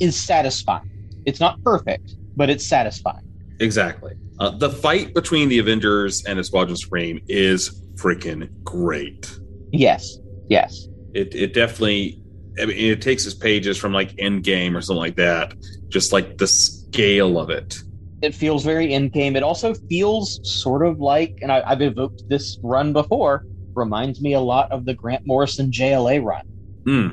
is 0.00 0.16
satisfying. 0.16 0.90
It's 1.26 1.40
not 1.40 1.62
perfect, 1.62 2.14
but 2.38 2.48
it's 2.48 2.66
satisfying. 2.66 3.28
Exactly. 3.60 4.14
Uh, 4.38 4.50
the 4.56 4.70
fight 4.70 5.12
between 5.12 5.48
the 5.48 5.58
Avengers 5.58 6.24
and 6.24 6.38
the 6.38 6.44
Squadron 6.44 6.76
Supreme 6.76 7.20
is 7.26 7.82
freaking 7.96 8.48
great. 8.62 9.30
Yes. 9.72 10.16
Yes. 10.48 10.86
It 11.12 11.34
it 11.34 11.52
definitely. 11.52 12.22
I 12.60 12.66
mean, 12.66 12.76
it 12.76 13.02
takes 13.02 13.26
its 13.26 13.34
pages 13.34 13.76
from 13.76 13.92
like 13.92 14.12
Endgame 14.16 14.74
or 14.74 14.80
something 14.80 15.00
like 15.00 15.16
that. 15.16 15.54
Just 15.88 16.12
like 16.12 16.38
the 16.38 16.46
scale 16.46 17.38
of 17.38 17.50
it. 17.50 17.76
It 18.22 18.34
feels 18.34 18.64
very 18.64 18.88
Endgame. 18.88 19.36
It 19.36 19.42
also 19.42 19.74
feels 19.74 20.40
sort 20.42 20.86
of 20.86 21.00
like, 21.00 21.38
and 21.42 21.52
I, 21.52 21.62
I've 21.64 21.82
evoked 21.82 22.28
this 22.28 22.58
run 22.62 22.92
before, 22.92 23.44
reminds 23.74 24.20
me 24.20 24.32
a 24.32 24.40
lot 24.40 24.72
of 24.72 24.86
the 24.86 24.94
Grant 24.94 25.24
Morrison 25.24 25.70
JLA 25.70 26.24
run. 26.24 26.44
Hmm. 26.84 27.08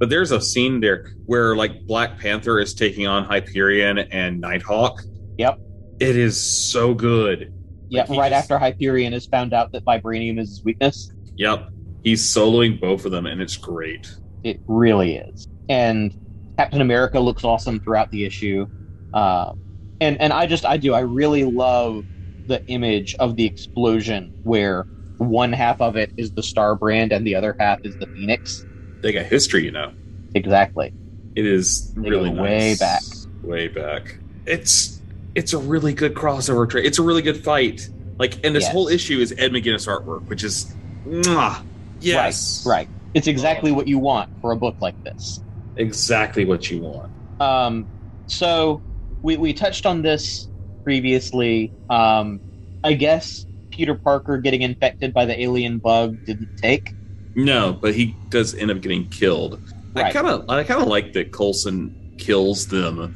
But 0.00 0.08
there's 0.08 0.32
a 0.32 0.40
scene 0.40 0.80
there 0.80 1.12
where 1.26 1.54
like 1.54 1.86
Black 1.86 2.18
Panther 2.18 2.58
is 2.58 2.72
taking 2.72 3.06
on 3.06 3.22
Hyperion 3.22 3.98
and 3.98 4.40
Nighthawk. 4.40 5.02
Yep. 5.36 5.58
It 6.00 6.16
is 6.16 6.40
so 6.42 6.94
good. 6.94 7.52
Yeah, 7.90 8.06
right 8.08 8.32
after 8.32 8.58
Hyperion 8.58 9.12
has 9.12 9.26
found 9.26 9.52
out 9.52 9.72
that 9.72 9.84
vibranium 9.84 10.40
is 10.40 10.48
his 10.48 10.64
weakness. 10.64 11.12
Yep. 11.36 11.68
He's 12.02 12.22
soloing 12.22 12.80
both 12.80 13.04
of 13.04 13.12
them 13.12 13.26
and 13.26 13.42
it's 13.42 13.58
great. 13.58 14.10
It 14.42 14.60
really 14.66 15.16
is. 15.16 15.46
And 15.68 16.16
Captain 16.56 16.80
America 16.80 17.20
looks 17.20 17.44
awesome 17.44 17.78
throughout 17.80 18.10
the 18.10 18.24
issue. 18.24 18.66
Uh, 19.12 19.52
and 20.00 20.18
and 20.18 20.32
I 20.32 20.46
just 20.46 20.64
I 20.64 20.78
do 20.78 20.94
I 20.94 21.00
really 21.00 21.44
love 21.44 22.06
the 22.46 22.64
image 22.68 23.14
of 23.16 23.36
the 23.36 23.44
explosion 23.44 24.32
where 24.44 24.84
one 25.18 25.52
half 25.52 25.82
of 25.82 25.96
it 25.96 26.10
is 26.16 26.32
the 26.32 26.42
Star 26.42 26.74
Brand 26.74 27.12
and 27.12 27.26
the 27.26 27.34
other 27.34 27.54
half 27.58 27.80
is 27.84 27.96
the 27.98 28.06
Phoenix. 28.06 28.64
They 29.02 29.12
got 29.12 29.26
history, 29.26 29.64
you 29.64 29.70
know. 29.72 29.92
Exactly. 30.34 30.94
It 31.34 31.46
is 31.46 31.92
They 31.94 32.10
really 32.10 32.30
way 32.30 32.70
nice. 32.70 32.78
back. 32.78 33.02
Way 33.42 33.68
back. 33.68 34.18
It's 34.46 35.02
it's 35.34 35.52
a 35.52 35.58
really 35.58 35.94
good 35.94 36.14
crossover 36.14 36.68
trade. 36.68 36.86
It's 36.86 36.98
a 36.98 37.02
really 37.02 37.22
good 37.22 37.42
fight. 37.42 37.88
Like, 38.18 38.44
and 38.44 38.54
this 38.54 38.64
Yes. 38.64 38.72
whole 38.72 38.88
issue 38.88 39.18
is 39.20 39.32
Ed 39.38 39.52
McGuinness 39.52 39.86
artwork, 39.88 40.22
which 40.28 40.42
is, 40.44 40.76
mwah, 41.06 41.62
yes, 42.00 42.62
Right. 42.66 42.78
Right. 42.80 42.88
It's 43.14 43.26
exactly 43.28 43.72
what 43.72 43.86
you 43.88 43.98
want 43.98 44.28
for 44.40 44.50
a 44.52 44.56
book 44.56 44.76
like 44.80 44.96
this. 45.04 45.42
exactly 45.76 46.44
what 46.44 46.68
you 46.70 46.80
want. 46.80 47.10
Um, 47.38 47.88
so 48.26 48.82
we, 49.22 49.36
we 49.38 49.54
touched 49.54 49.86
on 49.86 50.02
this 50.02 50.48
previously. 50.84 51.72
Um, 51.88 52.42
I 52.84 52.92
guess 52.94 53.46
Peter 53.72 53.94
Parker 53.94 54.38
getting 54.38 54.62
infected 54.62 55.14
by 55.14 55.24
the 55.24 55.40
alien 55.40 55.78
bug 55.78 56.18
didn't 56.26 56.50
take. 56.56 56.92
No, 57.34 57.72
but 57.72 57.94
he 57.94 58.16
does 58.28 58.54
end 58.54 58.70
up 58.70 58.80
getting 58.80 59.08
killed. 59.08 59.60
I 59.96 60.12
kind 60.12 60.26
of, 60.26 60.48
I 60.48 60.62
kind 60.64 60.80
of 60.82 60.88
like 60.88 61.12
that 61.14 61.32
Coulson 61.32 62.14
kills 62.18 62.66
them 62.68 63.14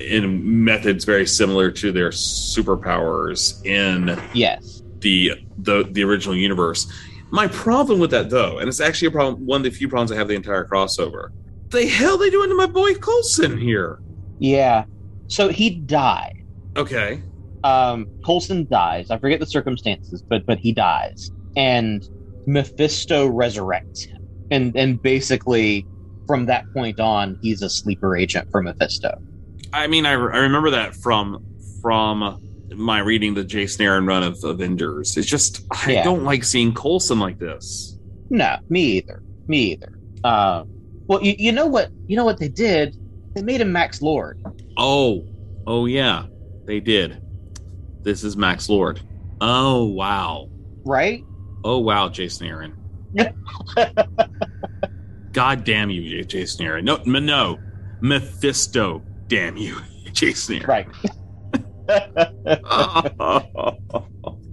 in 0.00 0.64
methods 0.64 1.04
very 1.04 1.26
similar 1.26 1.70
to 1.70 1.92
their 1.92 2.10
superpowers 2.10 3.64
in 3.64 4.18
Yes. 4.34 4.82
the 5.00 5.32
the 5.58 5.88
the 5.92 6.02
original 6.04 6.36
universe. 6.36 6.90
My 7.30 7.46
problem 7.46 8.00
with 8.00 8.10
that, 8.10 8.28
though, 8.30 8.58
and 8.58 8.68
it's 8.68 8.80
actually 8.80 9.08
a 9.08 9.10
problem, 9.12 9.46
one 9.46 9.60
of 9.60 9.64
the 9.64 9.70
few 9.70 9.88
problems 9.88 10.10
I 10.12 10.16
have 10.16 10.28
the 10.28 10.34
entire 10.34 10.64
crossover. 10.66 11.28
The 11.70 11.86
hell 11.86 12.18
they 12.18 12.28
doing 12.30 12.48
to 12.50 12.56
my 12.56 12.66
boy 12.66 12.94
Coulson 12.94 13.56
here? 13.56 14.00
Yeah. 14.38 14.84
So 15.28 15.48
he 15.48 15.70
died. 15.70 16.44
Okay, 16.76 17.22
Um, 17.62 18.06
Coulson 18.24 18.66
dies. 18.68 19.10
I 19.10 19.18
forget 19.18 19.38
the 19.38 19.46
circumstances, 19.46 20.22
but 20.22 20.44
but 20.46 20.58
he 20.58 20.72
dies, 20.72 21.30
and 21.56 22.08
Mephisto 22.46 23.28
resurrects 23.30 24.06
him, 24.06 24.18
and 24.50 24.76
and 24.76 25.00
basically 25.02 25.86
from 26.26 26.46
that 26.46 26.64
point 26.74 27.00
on, 27.00 27.38
he's 27.42 27.62
a 27.62 27.68
sleeper 27.70 28.16
agent 28.16 28.46
for 28.50 28.62
Mephisto. 28.62 29.10
I 29.72 29.86
mean, 29.86 30.06
I, 30.06 30.12
I 30.12 30.14
remember 30.14 30.70
that 30.70 30.94
from 30.94 31.38
from 31.82 32.38
my 32.72 33.00
reading 33.00 33.34
the 33.34 33.44
Jason 33.44 33.84
Aaron 33.84 34.06
run 34.06 34.22
of 34.22 34.38
Avengers. 34.44 35.16
It's 35.16 35.26
just 35.28 35.62
I 35.72 35.92
Yeah. 35.92 36.04
don't 36.04 36.24
like 36.24 36.44
seeing 36.44 36.72
Coulson 36.72 37.18
like 37.18 37.38
this. 37.38 37.98
No, 38.30 38.56
me 38.68 38.82
either. 38.98 39.22
Me 39.48 39.72
either. 39.72 39.92
Um, 40.22 40.70
well, 41.08 41.22
you, 41.22 41.34
you 41.38 41.50
know 41.52 41.66
what? 41.66 41.90
You 42.06 42.16
know 42.16 42.24
what 42.24 42.38
they 42.38 42.48
did? 42.48 42.94
They 43.34 43.42
made 43.42 43.60
him 43.60 43.72
Max 43.72 44.00
Lord. 44.00 44.38
Oh, 44.76 45.24
oh 45.66 45.86
yeah, 45.86 46.26
they 46.66 46.78
did. 46.80 47.20
This 48.02 48.22
is 48.22 48.36
Max 48.36 48.68
Lord. 48.68 49.00
Oh 49.40 49.86
wow. 49.86 50.48
Right? 50.84 51.24
Oh 51.64 51.78
wow, 51.78 52.08
Jason 52.08 52.46
Aaron. 52.46 52.76
God 55.32 55.64
damn 55.64 55.90
you, 55.90 56.24
Jason 56.24 56.66
Aaron. 56.66 56.84
No, 56.84 56.96
no, 57.04 57.58
Mephisto. 58.00 59.02
Damn 59.28 59.56
you, 59.56 59.76
Jason. 60.12 60.56
Aaron. 60.56 60.66
Right. 60.66 60.86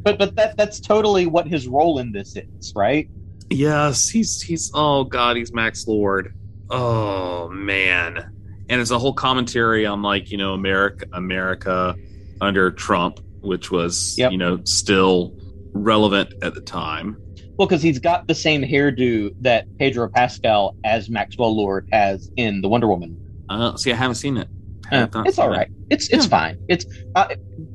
but 0.03 0.17
but 0.17 0.35
that 0.35 0.55
that's 0.57 0.79
totally 0.79 1.25
what 1.25 1.47
his 1.47 1.67
role 1.67 1.99
in 1.99 2.11
this 2.11 2.35
is, 2.35 2.73
right? 2.75 3.09
Yes, 3.49 4.09
he's 4.09 4.41
he's 4.41 4.71
oh 4.73 5.03
god, 5.03 5.37
he's 5.37 5.53
Max 5.53 5.87
Lord. 5.87 6.33
Oh 6.69 7.49
man. 7.49 8.33
And 8.69 8.81
it's 8.81 8.91
a 8.91 8.99
whole 8.99 9.13
commentary 9.13 9.85
on 9.85 10.01
like, 10.01 10.29
you 10.29 10.37
know, 10.37 10.53
America 10.53 11.05
America 11.13 11.95
under 12.41 12.69
Trump, 12.71 13.21
which 13.39 13.71
was, 13.71 14.17
Yep. 14.17 14.31
you 14.33 14.37
know, 14.37 14.59
still 14.65 15.36
relevant 15.83 16.33
at 16.41 16.53
the 16.53 16.61
time. 16.61 17.17
Well, 17.57 17.67
because 17.67 17.81
he's 17.81 17.99
got 17.99 18.27
the 18.27 18.35
same 18.35 18.61
hairdo 18.61 19.33
that 19.41 19.65
Pedro 19.79 20.09
Pascal 20.09 20.75
as 20.83 21.09
Maxwell 21.09 21.55
Lord 21.55 21.89
has 21.91 22.29
in 22.37 22.61
the 22.61 22.67
Wonder 22.67 22.87
Woman. 22.87 23.17
Uh 23.49 23.75
see 23.77 23.91
I 23.91 23.95
haven't 23.95 24.15
seen 24.15 24.37
it. 24.37 24.47
Uh, 24.91 25.07
it's 25.25 25.37
all 25.39 25.51
it. 25.51 25.57
right. 25.57 25.69
It's 25.89 26.09
it's 26.09 26.25
fine. 26.25 26.57
It's 26.69 26.85
uh, 27.15 27.27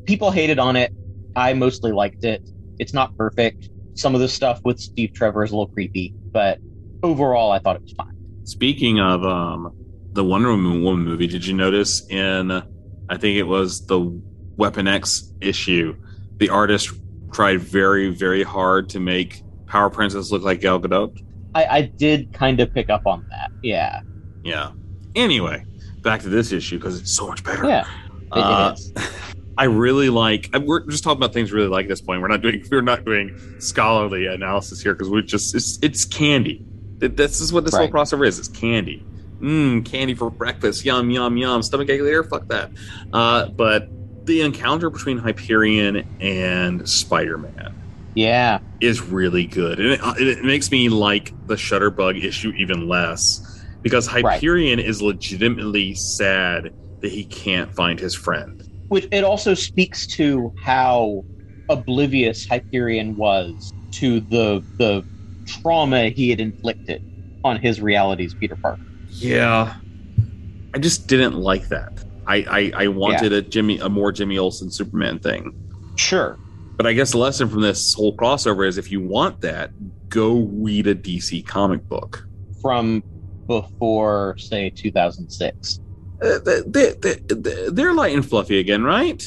people 0.04 0.30
hated 0.30 0.58
on 0.58 0.76
it. 0.76 0.92
I 1.36 1.52
mostly 1.54 1.92
liked 1.92 2.24
it. 2.24 2.48
It's 2.78 2.94
not 2.94 3.16
perfect. 3.16 3.68
Some 3.94 4.14
of 4.14 4.20
the 4.20 4.28
stuff 4.28 4.60
with 4.64 4.80
Steve 4.80 5.12
Trevor 5.14 5.44
is 5.44 5.50
a 5.50 5.54
little 5.54 5.72
creepy, 5.72 6.14
but 6.30 6.58
overall, 7.02 7.52
I 7.52 7.58
thought 7.58 7.76
it 7.76 7.82
was 7.82 7.92
fine. 7.92 8.16
Speaking 8.44 9.00
of 9.00 9.24
um 9.24 9.74
the 10.12 10.24
Wonder 10.24 10.50
Woman 10.50 10.82
woman 10.82 11.04
movie, 11.04 11.26
did 11.26 11.44
you 11.44 11.54
notice 11.54 12.06
in 12.08 12.50
I 12.50 13.16
think 13.18 13.36
it 13.36 13.44
was 13.44 13.86
the 13.86 14.00
Weapon 14.56 14.86
X 14.86 15.32
issue, 15.40 15.96
the 16.36 16.48
artist 16.48 16.92
tried 17.32 17.60
very, 17.60 18.10
very 18.10 18.42
hard 18.42 18.88
to 18.90 19.00
make 19.00 19.42
Power 19.66 19.90
Princess 19.90 20.30
look 20.30 20.42
like 20.42 20.60
Gal 20.60 20.80
Gadot? 20.80 21.18
I, 21.54 21.64
I 21.66 21.80
did 21.82 22.32
kind 22.32 22.60
of 22.60 22.72
pick 22.72 22.90
up 22.90 23.06
on 23.06 23.26
that. 23.30 23.50
Yeah. 23.62 24.00
Yeah. 24.42 24.72
Anyway, 25.14 25.64
back 26.00 26.20
to 26.22 26.28
this 26.28 26.52
issue 26.52 26.78
because 26.78 26.98
it's 27.00 27.12
so 27.12 27.26
much 27.26 27.42
better. 27.44 27.66
Yeah. 27.66 27.86
Uh, 28.30 28.72
is. 28.74 28.92
I 29.58 29.64
really 29.64 30.08
like. 30.08 30.48
We're 30.58 30.86
just 30.86 31.04
talking 31.04 31.18
about 31.18 31.34
things 31.34 31.52
really 31.52 31.68
like 31.68 31.84
at 31.84 31.88
this 31.90 32.00
point. 32.00 32.22
We're 32.22 32.28
not 32.28 32.40
doing. 32.40 32.64
We're 32.70 32.80
not 32.80 33.04
doing 33.04 33.38
scholarly 33.58 34.26
analysis 34.26 34.80
here 34.82 34.94
because 34.94 35.10
we 35.10 35.22
just. 35.22 35.54
It's, 35.54 35.78
it's 35.82 36.04
candy. 36.06 36.64
Th- 37.00 37.12
This 37.14 37.40
is 37.42 37.52
what 37.52 37.64
this 37.64 37.74
Right. 37.74 37.90
whole 37.90 38.00
crossover 38.02 38.26
is. 38.26 38.38
It's 38.38 38.48
candy. 38.48 39.04
Mmm, 39.40 39.84
candy 39.84 40.14
for 40.14 40.30
breakfast. 40.30 40.84
Yum, 40.86 41.10
yum, 41.10 41.36
yum. 41.36 41.62
Stomach 41.62 41.90
ache 41.90 42.00
later. 42.00 42.24
Fuck 42.24 42.48
that. 42.48 42.70
Uh, 43.12 43.48
but 43.50 43.88
the 44.26 44.42
encounter 44.42 44.90
between 44.90 45.18
Hyperion 45.18 46.04
and 46.20 46.88
Spider 46.88 47.38
Man 47.38 47.52
Yeah. 48.14 48.60
is 48.80 49.00
really 49.02 49.46
good, 49.46 49.80
and 49.80 49.92
it, 50.18 50.28
it 50.28 50.44
makes 50.44 50.70
me 50.70 50.88
like 50.88 51.34
the 51.46 51.54
Shutterbug 51.54 52.22
issue 52.22 52.52
even 52.56 52.88
less 52.88 53.40
because 53.82 54.06
Hyperion 54.06 54.78
is 54.78 55.02
legitimately 55.02 55.94
sad 55.94 56.70
that 57.00 57.10
he 57.10 57.24
can't 57.24 57.74
find 57.74 57.98
his 57.98 58.14
friend. 58.14 58.62
Which 58.88 59.06
it 59.10 59.24
also 59.24 59.54
speaks 59.54 60.06
to 60.08 60.52
how 60.62 61.24
oblivious 61.68 62.46
Hyperion 62.46 63.16
was 63.16 63.72
to 63.92 64.20
the 64.20 64.64
the 64.78 65.04
trauma 65.46 66.10
he 66.10 66.30
had 66.30 66.40
inflicted 66.40 67.02
on 67.42 67.58
his 67.58 67.80
realities, 67.80 68.34
Peter 68.34 68.56
Parker. 68.62 68.78
Yeah, 69.08 69.74
I 70.74 70.78
just 70.78 71.08
didn't 71.08 71.34
like 71.34 71.68
that. 71.68 72.04
I 72.26 72.36
I, 72.36 72.84
I 72.84 72.88
wanted 72.88 73.32
a 73.32 73.42
Jimmy 73.42 73.78
a 73.78 73.88
more 73.88 74.12
Jimmy 74.12 74.38
Olsen 74.38 74.70
Superman 74.70 75.18
thing. 75.18 75.54
Sure, 75.96 76.38
but 76.76 76.86
I 76.86 76.92
guess 76.92 77.12
the 77.12 77.18
lesson 77.18 77.48
from 77.48 77.60
this 77.60 77.94
whole 77.94 78.16
crossover 78.16 78.66
is 78.66 78.78
if 78.78 78.90
you 78.90 79.00
want 79.00 79.40
that, 79.42 79.70
go 80.08 80.40
read 80.52 80.86
a 80.86 80.94
DC 80.94 81.46
comic 81.46 81.88
book. 81.88 82.26
From 82.60 83.02
before, 83.46 84.36
say, 84.38 84.70
2006. 84.70 85.80
Uh, 86.22 86.38
they, 86.38 86.60
they, 86.66 86.92
they, 87.00 87.68
they're 87.70 87.92
light 87.92 88.14
and 88.14 88.24
fluffy 88.24 88.58
again, 88.60 88.84
right? 88.84 89.24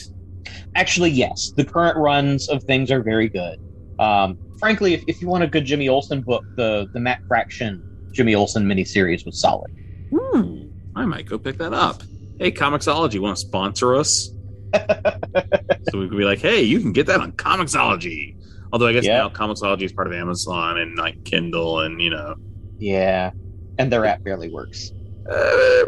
Actually, 0.76 1.12
yes. 1.12 1.52
The 1.56 1.66
current 1.66 1.98
runs 1.98 2.50
of 2.50 2.64
things 2.64 2.92
are 2.92 3.02
very 3.02 3.30
good. 3.30 3.60
Um, 4.00 4.38
frankly, 4.60 4.94
if, 4.94 5.04
if 5.08 5.22
you 5.22 5.28
want 5.28 5.44
a 5.44 5.48
good 5.48 5.66
Jimmy 5.66 5.90
Olsen 5.90 6.22
book, 6.22 6.44
the 6.56 6.88
the 6.94 7.00
Matt 7.00 7.22
Fraction 7.28 8.10
Jimmy 8.12 8.36
Olsen 8.36 8.66
miniseries 8.66 9.26
was 9.26 9.40
solid. 9.40 9.72
Hmm, 10.12 10.68
I 10.96 11.06
might 11.06 11.26
go 11.26 11.38
pick 11.38 11.58
that 11.58 11.74
up. 11.74 12.04
Hey, 12.40 12.52
Comixology, 12.52 13.20
want 13.20 13.38
to 13.38 13.42
sponsor 13.42 13.96
us? 13.96 14.30
so 14.76 16.00
we 16.00 16.10
could 16.10 16.18
be 16.18 16.26
like, 16.26 16.40
hey, 16.40 16.62
you 16.62 16.80
can 16.82 16.92
get 16.92 17.08
that 17.08 17.22
on 17.22 17.32
Comixology. 17.34 18.36
Although 18.74 18.88
I 18.88 18.94
guess 18.94 19.06
Yeah. 19.06 19.18
now 19.20 19.30
Comixology 19.30 19.84
is 19.84 19.94
part 19.94 20.08
of 20.08 20.14
Amazon 20.14 20.78
and 20.80 20.98
like 20.98 21.24
Kindle, 21.24 21.80
and 21.82 22.02
you 22.02 22.10
know, 22.10 22.36
Yeah, 22.78 23.32
and 23.78 23.92
their 23.92 24.06
app 24.06 24.24
barely 24.24 24.50
works. 24.50 24.92
uh, 25.32 25.86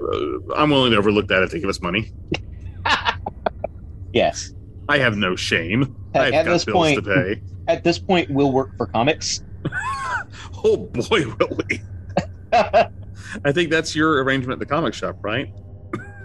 I'm 0.56 0.70
willing 0.70 0.92
to 0.92 0.98
overlook 0.98 1.28
that 1.28 1.44
if 1.44 1.52
they 1.52 1.60
give 1.60 1.70
us 1.70 1.82
money. 1.82 2.12
Yes. 4.14 4.52
I 4.90 4.98
have 5.00 5.16
no 5.18 5.36
shame. 5.36 5.96
At, 6.16 6.34
at 6.34 6.46
got 6.46 6.52
this 6.54 6.66
bills 6.66 6.76
point, 6.78 7.04
to 7.06 7.14
pay. 7.14 7.42
at 7.68 7.84
this 7.84 8.00
point, 8.00 8.30
we'll 8.32 8.52
work 8.52 8.76
for 8.78 8.88
comics. 8.88 9.44
Oh 10.64 10.78
boy, 10.78 11.26
will 11.28 11.60
we? 11.70 11.82
I 12.54 13.52
think 13.52 13.70
that's 13.70 13.96
your 13.96 14.24
arrangement 14.24 14.54
at 14.54 14.60
the 14.60 14.74
comic 14.74 14.94
shop, 14.96 15.18
right? 15.22 15.54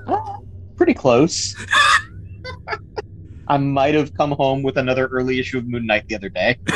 Pretty 0.77 0.95
close. 0.95 1.55
I 3.49 3.59
might 3.59 3.95
have 3.95 4.15
come 4.15 4.31
home 4.33 4.63
with 4.63 4.77
another 4.79 5.07
early 5.09 5.39
issue 5.39 5.59
of 5.59 5.67
Moon 5.67 5.87
Knight 5.87 6.07
the 6.09 6.15
other 6.17 6.29
day. 6.29 6.59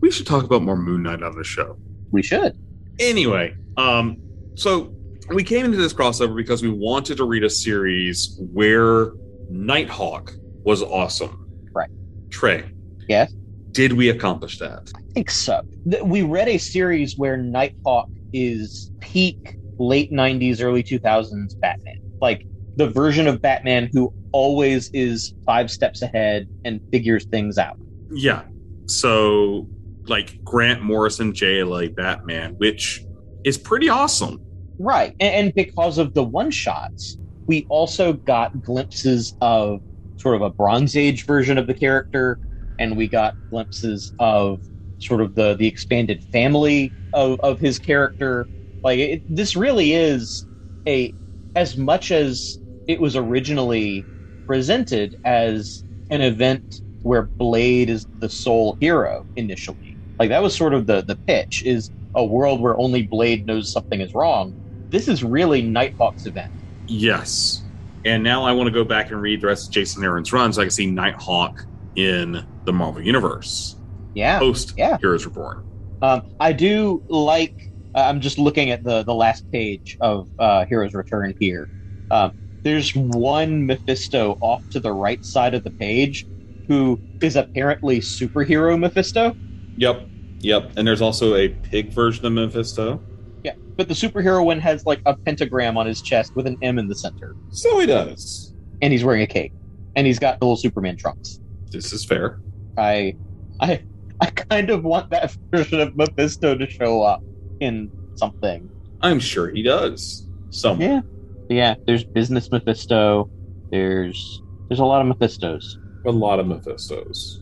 We 0.00 0.10
should 0.10 0.26
talk 0.26 0.44
about 0.44 0.62
more 0.62 0.76
Moon 0.76 1.02
Knight 1.02 1.22
on 1.22 1.34
the 1.36 1.42
show. 1.42 1.76
We 2.12 2.22
should. 2.22 2.56
Anyway, 3.00 3.56
um, 3.76 4.18
so 4.54 4.94
we 5.30 5.42
came 5.42 5.64
into 5.64 5.78
this 5.78 5.92
crossover 5.92 6.36
because 6.36 6.62
we 6.62 6.68
wanted 6.68 7.16
to 7.16 7.24
read 7.24 7.42
a 7.42 7.50
series 7.50 8.38
where 8.52 9.12
Nighthawk 9.50 10.32
was 10.62 10.82
awesome. 10.82 11.48
Right. 11.72 11.88
Trey, 12.30 12.70
Yes. 13.08 13.32
did 13.72 13.94
we 13.94 14.10
accomplish 14.10 14.58
that? 14.58 14.92
I 14.94 15.00
think 15.14 15.30
so. 15.30 15.62
We 16.04 16.22
read 16.22 16.48
a 16.48 16.58
series 16.58 17.16
where 17.18 17.36
Nighthawk 17.36 18.08
is 18.32 18.92
peak 19.00 19.56
late 19.78 20.12
90s, 20.12 20.62
early 20.62 20.82
2000s 20.82 21.58
Batman. 21.60 21.98
Like 22.20 22.46
the 22.76 22.88
version 22.88 23.26
of 23.26 23.40
Batman 23.40 23.88
who 23.92 24.12
always 24.32 24.90
is 24.92 25.34
five 25.46 25.70
steps 25.70 26.02
ahead 26.02 26.48
and 26.64 26.80
figures 26.92 27.24
things 27.26 27.58
out. 27.58 27.76
Yeah. 28.10 28.42
So, 28.86 29.68
like 30.06 30.42
Grant 30.44 30.82
Morrison 30.82 31.32
JLA 31.32 31.94
Batman, 31.94 32.54
which 32.58 33.02
is 33.44 33.56
pretty 33.56 33.88
awesome. 33.88 34.40
Right. 34.78 35.14
And, 35.20 35.34
and 35.34 35.54
because 35.54 35.98
of 35.98 36.14
the 36.14 36.24
one 36.24 36.50
shots, 36.50 37.16
we 37.46 37.66
also 37.68 38.14
got 38.14 38.60
glimpses 38.62 39.36
of 39.40 39.80
sort 40.16 40.36
of 40.36 40.42
a 40.42 40.50
Bronze 40.50 40.96
Age 40.96 41.26
version 41.26 41.58
of 41.58 41.66
the 41.66 41.74
character, 41.74 42.38
and 42.78 42.96
we 42.96 43.08
got 43.08 43.34
glimpses 43.50 44.12
of 44.18 44.60
sort 44.98 45.20
of 45.20 45.34
the 45.34 45.54
the 45.54 45.66
expanded 45.66 46.24
family 46.32 46.94
of, 47.12 47.38
of 47.40 47.60
his 47.60 47.78
character. 47.78 48.48
Like 48.84 48.98
it, 48.98 49.22
this 49.34 49.56
really 49.56 49.94
is 49.94 50.46
a 50.86 51.12
as 51.56 51.76
much 51.76 52.10
as 52.10 52.58
it 52.86 53.00
was 53.00 53.16
originally 53.16 54.04
presented 54.46 55.16
as 55.24 55.82
an 56.10 56.20
event 56.20 56.82
where 57.02 57.22
Blade 57.22 57.88
is 57.88 58.06
the 58.18 58.28
sole 58.28 58.76
hero 58.80 59.26
initially. 59.36 59.96
Like 60.18 60.28
that 60.28 60.42
was 60.42 60.54
sort 60.54 60.74
of 60.74 60.86
the 60.86 61.02
the 61.02 61.16
pitch 61.16 61.64
is 61.64 61.90
a 62.14 62.24
world 62.24 62.60
where 62.60 62.78
only 62.78 63.02
Blade 63.02 63.46
knows 63.46 63.72
something 63.72 64.00
is 64.00 64.14
wrong. 64.14 64.54
This 64.90 65.08
is 65.08 65.24
really 65.24 65.62
Nighthawk's 65.62 66.26
event. 66.26 66.52
Yes. 66.86 67.62
And 68.04 68.22
now 68.22 68.44
I 68.44 68.52
want 68.52 68.66
to 68.66 68.70
go 68.70 68.84
back 68.84 69.10
and 69.10 69.20
read 69.20 69.40
the 69.40 69.46
rest 69.46 69.68
of 69.68 69.72
Jason 69.72 70.04
Aaron's 70.04 70.32
run 70.32 70.52
so 70.52 70.60
I 70.60 70.64
can 70.64 70.70
see 70.70 70.86
Nighthawk 70.86 71.64
in 71.96 72.46
the 72.64 72.72
Marvel 72.72 73.00
Universe. 73.00 73.76
Yeah. 74.14 74.38
Post 74.38 74.74
yeah. 74.76 74.98
Heroes 75.00 75.24
Reborn. 75.24 75.64
Um, 76.02 76.34
I 76.38 76.52
do 76.52 77.02
like. 77.08 77.70
Uh, 77.94 78.00
I'm 78.00 78.20
just 78.20 78.38
looking 78.38 78.70
at 78.70 78.82
the 78.84 79.02
the 79.04 79.14
last 79.14 79.50
page 79.50 79.96
of 80.00 80.28
uh, 80.38 80.64
Heroes 80.66 80.94
Return 80.94 81.34
here. 81.38 81.68
Um, 82.10 82.36
there's 82.62 82.94
one 82.94 83.66
Mephisto 83.66 84.38
off 84.40 84.68
to 84.70 84.80
the 84.80 84.92
right 84.92 85.24
side 85.24 85.54
of 85.54 85.64
the 85.64 85.70
page, 85.70 86.26
who 86.66 86.98
is 87.20 87.36
apparently 87.36 88.00
superhero 88.00 88.78
Mephisto. 88.78 89.36
Yep. 89.76 90.08
Yep. 90.40 90.72
And 90.76 90.86
there's 90.86 91.02
also 91.02 91.34
a 91.34 91.48
pig 91.48 91.92
version 91.92 92.24
of 92.26 92.32
Mephisto. 92.32 93.02
Yeah, 93.44 93.52
but 93.76 93.88
the 93.88 93.94
superhero 93.94 94.44
one 94.44 94.58
has 94.60 94.86
like 94.86 95.00
a 95.06 95.14
pentagram 95.14 95.76
on 95.76 95.86
his 95.86 96.00
chest 96.02 96.34
with 96.34 96.46
an 96.46 96.56
M 96.62 96.78
in 96.78 96.88
the 96.88 96.94
center, 96.94 97.36
So 97.50 97.78
he 97.78 97.86
does. 97.86 98.54
and 98.82 98.92
he's 98.92 99.04
wearing 99.04 99.22
a 99.22 99.26
cape, 99.26 99.52
and 99.96 100.06
he's 100.06 100.18
got 100.18 100.40
little 100.40 100.56
Superman 100.56 100.96
trunks. 100.96 101.40
This 101.70 101.92
is 101.92 102.04
fair. 102.04 102.40
I, 102.78 103.14
I, 103.60 103.82
I 104.20 104.26
kind 104.30 104.70
of 104.70 104.84
want 104.84 105.10
that 105.10 105.36
version 105.50 105.80
of 105.80 105.94
Mephisto 105.96 106.56
to 106.56 106.68
show 106.68 107.02
up 107.02 107.22
in 107.60 107.90
something. 108.16 108.68
I'm 109.00 109.20
sure 109.20 109.50
he 109.50 109.62
does. 109.62 110.26
Somewhere. 110.50 111.02
Yeah, 111.48 111.56
yeah. 111.56 111.74
There's 111.86 112.04
business 112.04 112.50
Mephisto. 112.50 113.30
There's 113.70 114.42
there's 114.68 114.80
a 114.80 114.84
lot 114.84 115.04
of 115.04 115.16
Mephistos, 115.16 115.76
A 116.06 116.10
lot 116.10 116.38
of 116.40 116.46
Mephistos. 116.46 117.38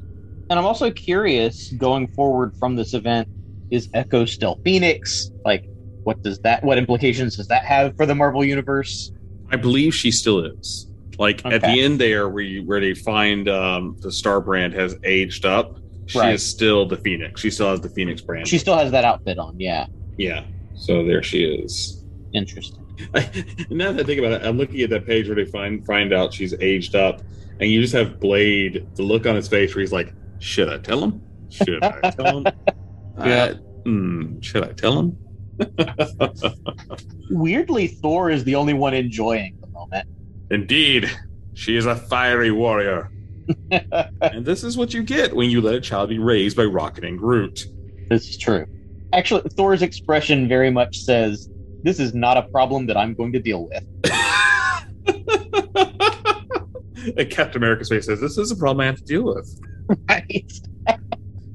and 0.51 0.59
I'm 0.59 0.65
also 0.65 0.91
curious 0.91 1.73
going 1.73 2.09
forward 2.09 2.55
from 2.59 2.75
this 2.77 2.95
event. 2.95 3.29
Is 3.71 3.89
Echo 3.95 4.25
still 4.25 4.61
Phoenix? 4.65 5.31
Like, 5.45 5.65
what 6.05 6.23
does 6.23 6.39
that? 6.41 6.63
What 6.65 6.79
implications 6.79 7.37
does 7.37 7.49
that 7.49 7.65
have 7.65 7.97
for 7.97 8.07
the 8.07 8.15
Marvel 8.15 8.45
universe? 8.45 9.13
I 9.51 9.57
believe 9.57 9.95
she 9.95 10.11
still 10.11 10.45
is. 10.45 10.89
Like 11.19 11.45
at 11.45 11.61
the 11.61 11.83
end 11.83 12.01
there, 12.01 12.29
where 12.31 12.43
you, 12.43 12.65
where 12.67 12.81
they 12.81 12.95
find 12.95 13.49
um, 13.49 13.97
the 14.01 14.11
Star 14.11 14.41
brand 14.41 14.73
has 14.73 14.97
aged 15.05 15.45
up, 15.45 15.79
she 16.07 16.19
Right. 16.19 16.35
is 16.35 16.43
still 16.45 16.87
the 16.87 16.97
Phoenix. 16.97 17.41
She 17.41 17.51
still 17.51 17.71
has 17.71 17.81
the 17.83 17.91
Phoenix 17.91 18.23
brand. 18.23 18.49
She 18.49 18.59
still 18.59 18.77
has 18.77 18.91
that 18.93 19.05
outfit 19.05 19.39
on. 19.39 19.61
Yeah, 19.61 19.87
yeah. 20.17 20.45
So 20.75 21.05
there 21.05 21.23
she 21.23 21.45
is. 21.45 22.05
interesting. 22.33 22.79
now 23.71 23.93
that 23.93 24.01
I 24.01 24.03
think 24.05 24.19
about 24.21 24.33
it, 24.33 24.43
I'm 24.45 24.59
looking 24.59 24.81
at 24.83 24.91
that 24.91 25.07
page 25.07 25.27
where 25.27 25.35
they 25.37 25.45
find 25.45 25.85
find 25.85 26.13
out 26.13 26.33
she's 26.33 26.55
aged 26.61 26.95
up, 26.95 27.21
and 27.61 27.71
you 27.71 27.81
just 27.81 27.95
have 27.95 28.21
Blade, 28.21 28.87
the 28.95 29.03
look 29.03 29.27
on 29.27 29.35
his 29.35 29.49
face 29.49 29.75
where 29.75 29.81
he's 29.81 29.93
like, 29.93 30.13
"Should 30.39 30.69
I 30.69 30.79
tell 30.79 31.03
him? 31.03 31.21
Should 31.51 31.83
I 31.83 32.11
tell 32.11 32.39
him? 32.41 32.47
Yeah. 33.19 33.55
I- 33.55 33.89
mm, 33.89 34.43
should 34.43 34.65
I 34.65 34.73
tell 34.73 34.99
him?" 34.99 35.19
Weirdly, 37.31 37.87
Thor 37.89 38.31
is 38.31 38.45
the 38.45 38.55
only 38.55 38.75
one 38.75 38.95
enjoying 38.95 39.59
the 39.61 39.67
moment. 39.69 40.09
Indeed, 40.51 41.11
she 41.55 41.77
is 41.77 41.87
a 41.87 41.95
fiery 41.97 42.51
warrior. 42.51 43.11
and 43.71 44.45
this 44.45 44.63
is 44.65 44.77
what 44.77 44.95
you 44.95 45.03
get 45.03 45.35
when 45.35 45.51
you 45.51 45.61
let 45.61 45.75
a 45.75 45.81
child 45.81 46.09
be 46.09 46.19
raised 46.19 46.57
by 46.57 46.65
Rocket 46.65 47.05
and 47.05 47.19
Groot. 47.19 47.67
This 48.09 48.29
is 48.29 48.39
true. 48.39 48.67
Actually, 49.13 49.43
Thor's 49.57 49.83
expression 49.83 50.49
very 50.49 50.71
much 50.71 50.99
says, 50.99 51.51
"This 51.83 52.01
is 52.01 52.15
not 52.15 52.37
a 52.37 52.43
problem 52.43 52.87
that 52.87 52.97
I'm 52.97 53.15
going 53.15 53.33
to 53.33 53.41
deal 53.41 53.69
with." 53.69 53.85
And 57.17 57.29
Captain 57.31 57.57
America's 57.61 57.89
face 57.89 58.07
says, 58.07 58.21
"This 58.21 58.39
is 58.39 58.53
a 58.53 58.57
problem 58.57 58.81
I 58.81 58.87
have 58.87 58.97
to 58.97 59.05
deal 59.05 59.25
with." 59.25 59.61
Right. 60.09 60.51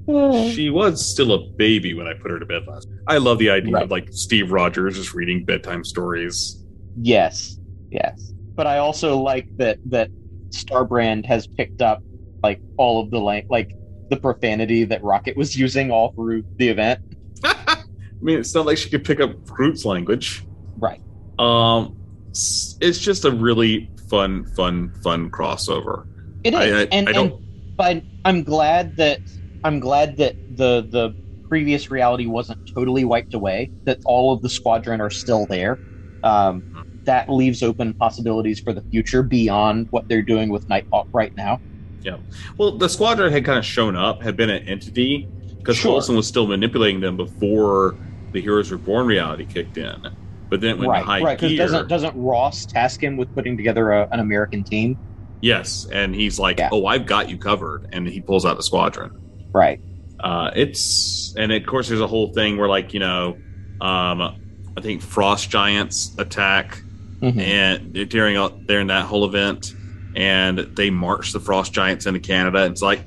Hmm. 0.05 0.49
she 0.51 0.69
was 0.69 1.05
still 1.05 1.33
a 1.33 1.49
baby 1.57 1.93
when 1.93 2.07
I 2.07 2.13
put 2.13 2.31
her 2.31 2.39
to 2.39 2.45
bed 2.45 2.65
last. 2.65 2.87
I 3.07 3.17
love 3.17 3.39
the 3.39 3.49
idea 3.49 3.77
of 3.77 3.91
like 3.91 4.07
Steve 4.11 4.51
Rogers 4.51 4.95
just 4.95 5.13
reading 5.13 5.43
bedtime 5.43 5.83
stories. 5.83 6.63
Yes, 7.01 7.57
yes. 7.89 8.31
But 8.55 8.67
I 8.67 8.77
also 8.77 9.17
like 9.17 9.47
that 9.57 9.79
that 9.85 10.09
Starbrand 10.49 11.25
has 11.25 11.45
picked 11.47 11.81
up 11.81 12.03
like 12.41 12.61
all 12.77 13.01
of 13.01 13.11
the 13.11 13.19
like 13.19 13.47
like 13.49 13.71
the 14.09 14.15
profanity 14.17 14.85
that 14.85 15.03
Rocket 15.03 15.35
was 15.35 15.57
using 15.57 15.91
all 15.91 16.13
through 16.13 16.43
the 16.55 16.69
event. 16.69 17.01
I 17.43 17.77
mean, 18.21 18.39
it's 18.39 18.53
not 18.55 18.65
like 18.65 18.77
she 18.77 18.89
could 18.89 19.03
pick 19.05 19.19
up 19.19 19.45
Groot's 19.45 19.85
language. 19.85 20.45
Right. 20.77 21.01
Um, 21.39 21.95
it's 22.31 22.99
just 22.99 23.25
a 23.25 23.31
really 23.31 23.89
fun, 24.09 24.45
fun, 24.55 24.91
fun 25.03 25.29
crossover. 25.29 26.05
It 26.43 26.53
is, 26.53 26.59
I- 26.59 26.81
I- 26.81 26.87
and 26.91 27.09
I 27.09 27.11
don't- 27.11 27.31
and 27.33 27.75
but 27.77 28.01
I'm 28.25 28.43
glad 28.43 28.95
that 28.97 29.19
I'm 29.63 29.79
glad 29.79 30.17
that 30.17 30.35
the 30.57 30.87
the 30.89 31.15
previous 31.47 31.91
reality 31.91 32.25
wasn't 32.25 32.59
totally 32.73 33.05
wiped 33.05 33.33
away. 33.35 33.69
That 33.85 33.99
all 34.05 34.33
of 34.33 34.41
the 34.41 34.49
squadron 34.49 34.99
are 34.99 35.09
still 35.11 35.45
there. 35.45 35.77
Um, 36.23 36.63
that 37.03 37.29
leaves 37.29 37.61
open 37.63 37.93
possibilities 37.93 38.59
for 38.59 38.73
the 38.73 38.81
future 38.81 39.23
beyond 39.23 39.87
what 39.91 40.07
they're 40.09 40.21
doing 40.23 40.49
with 40.49 40.67
Nighthawk 40.67 41.07
right 41.13 41.33
now. 41.37 41.61
Yeah. 42.01 42.17
Well, 42.57 42.77
the 42.77 42.89
squadron 42.89 43.31
had 43.31 43.45
kind 43.45 43.57
of 43.59 43.65
shown 43.65 43.95
up, 43.95 44.21
had 44.23 44.35
been 44.35 44.49
an 44.49 44.67
entity, 44.67 45.27
because 45.67 45.81
Sure. 45.81 45.91
Coulson 45.95 46.15
was 46.15 46.25
still 46.25 46.47
manipulating 46.47 47.01
them 47.01 47.17
before 47.17 47.97
the 48.31 48.39
Heroes 48.41 48.71
Reborn 48.71 49.05
reality 49.05 49.45
kicked 49.45 49.77
in. 49.77 50.07
But 50.49 50.61
then 50.61 50.77
when 50.77 50.87
right, 50.87 50.99
the 51.01 51.05
high 51.05 51.21
right. 51.21 51.37
Gear, 51.37 51.57
doesn't 51.57 51.89
doesn't 51.89 52.15
Ross 52.15 52.65
task 52.65 53.03
him 53.03 53.17
with 53.17 53.33
putting 53.35 53.57
together 53.57 53.91
a, 53.91 54.07
an 54.11 54.21
American 54.21 54.63
team? 54.63 54.97
yes, 55.41 55.85
and 55.91 56.15
he's 56.15 56.39
like, 56.39 56.59
"Oh, 56.71 56.85
I've 56.85 57.05
got 57.05 57.29
you 57.29 57.37
covered," 57.37 57.89
and 57.91 58.07
he 58.07 58.21
pulls 58.21 58.45
out 58.45 58.55
the 58.55 58.63
squadron. 58.63 59.11
Right. 59.51 59.81
Uh, 60.21 60.51
it's 60.55 61.35
and 61.37 61.51
of 61.51 61.65
course 61.65 61.89
there's 61.89 61.99
a 62.01 62.07
whole 62.07 62.31
thing 62.33 62.55
where 62.57 62.69
like 62.69 62.93
you 62.93 63.01
know, 63.01 63.37
um, 63.81 64.21
I 64.21 64.81
think 64.81 65.01
frost 65.01 65.49
giants 65.49 66.15
attack 66.17 66.81
Mhm. 67.21 67.39
and 67.41 68.09
during 68.09 68.65
during 68.67 68.87
that 68.87 69.03
whole 69.05 69.25
event, 69.25 69.73
and 70.15 70.59
they 70.59 70.89
march 70.89 71.33
the 71.33 71.41
frost 71.41 71.73
giants 71.73 72.05
into 72.05 72.21
Canada. 72.21 72.59
And 72.63 72.71
it's 72.71 72.81
like 72.81 73.01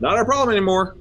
not 0.00 0.16
our 0.16 0.24
problem 0.24 0.50
anymore. 0.50 0.96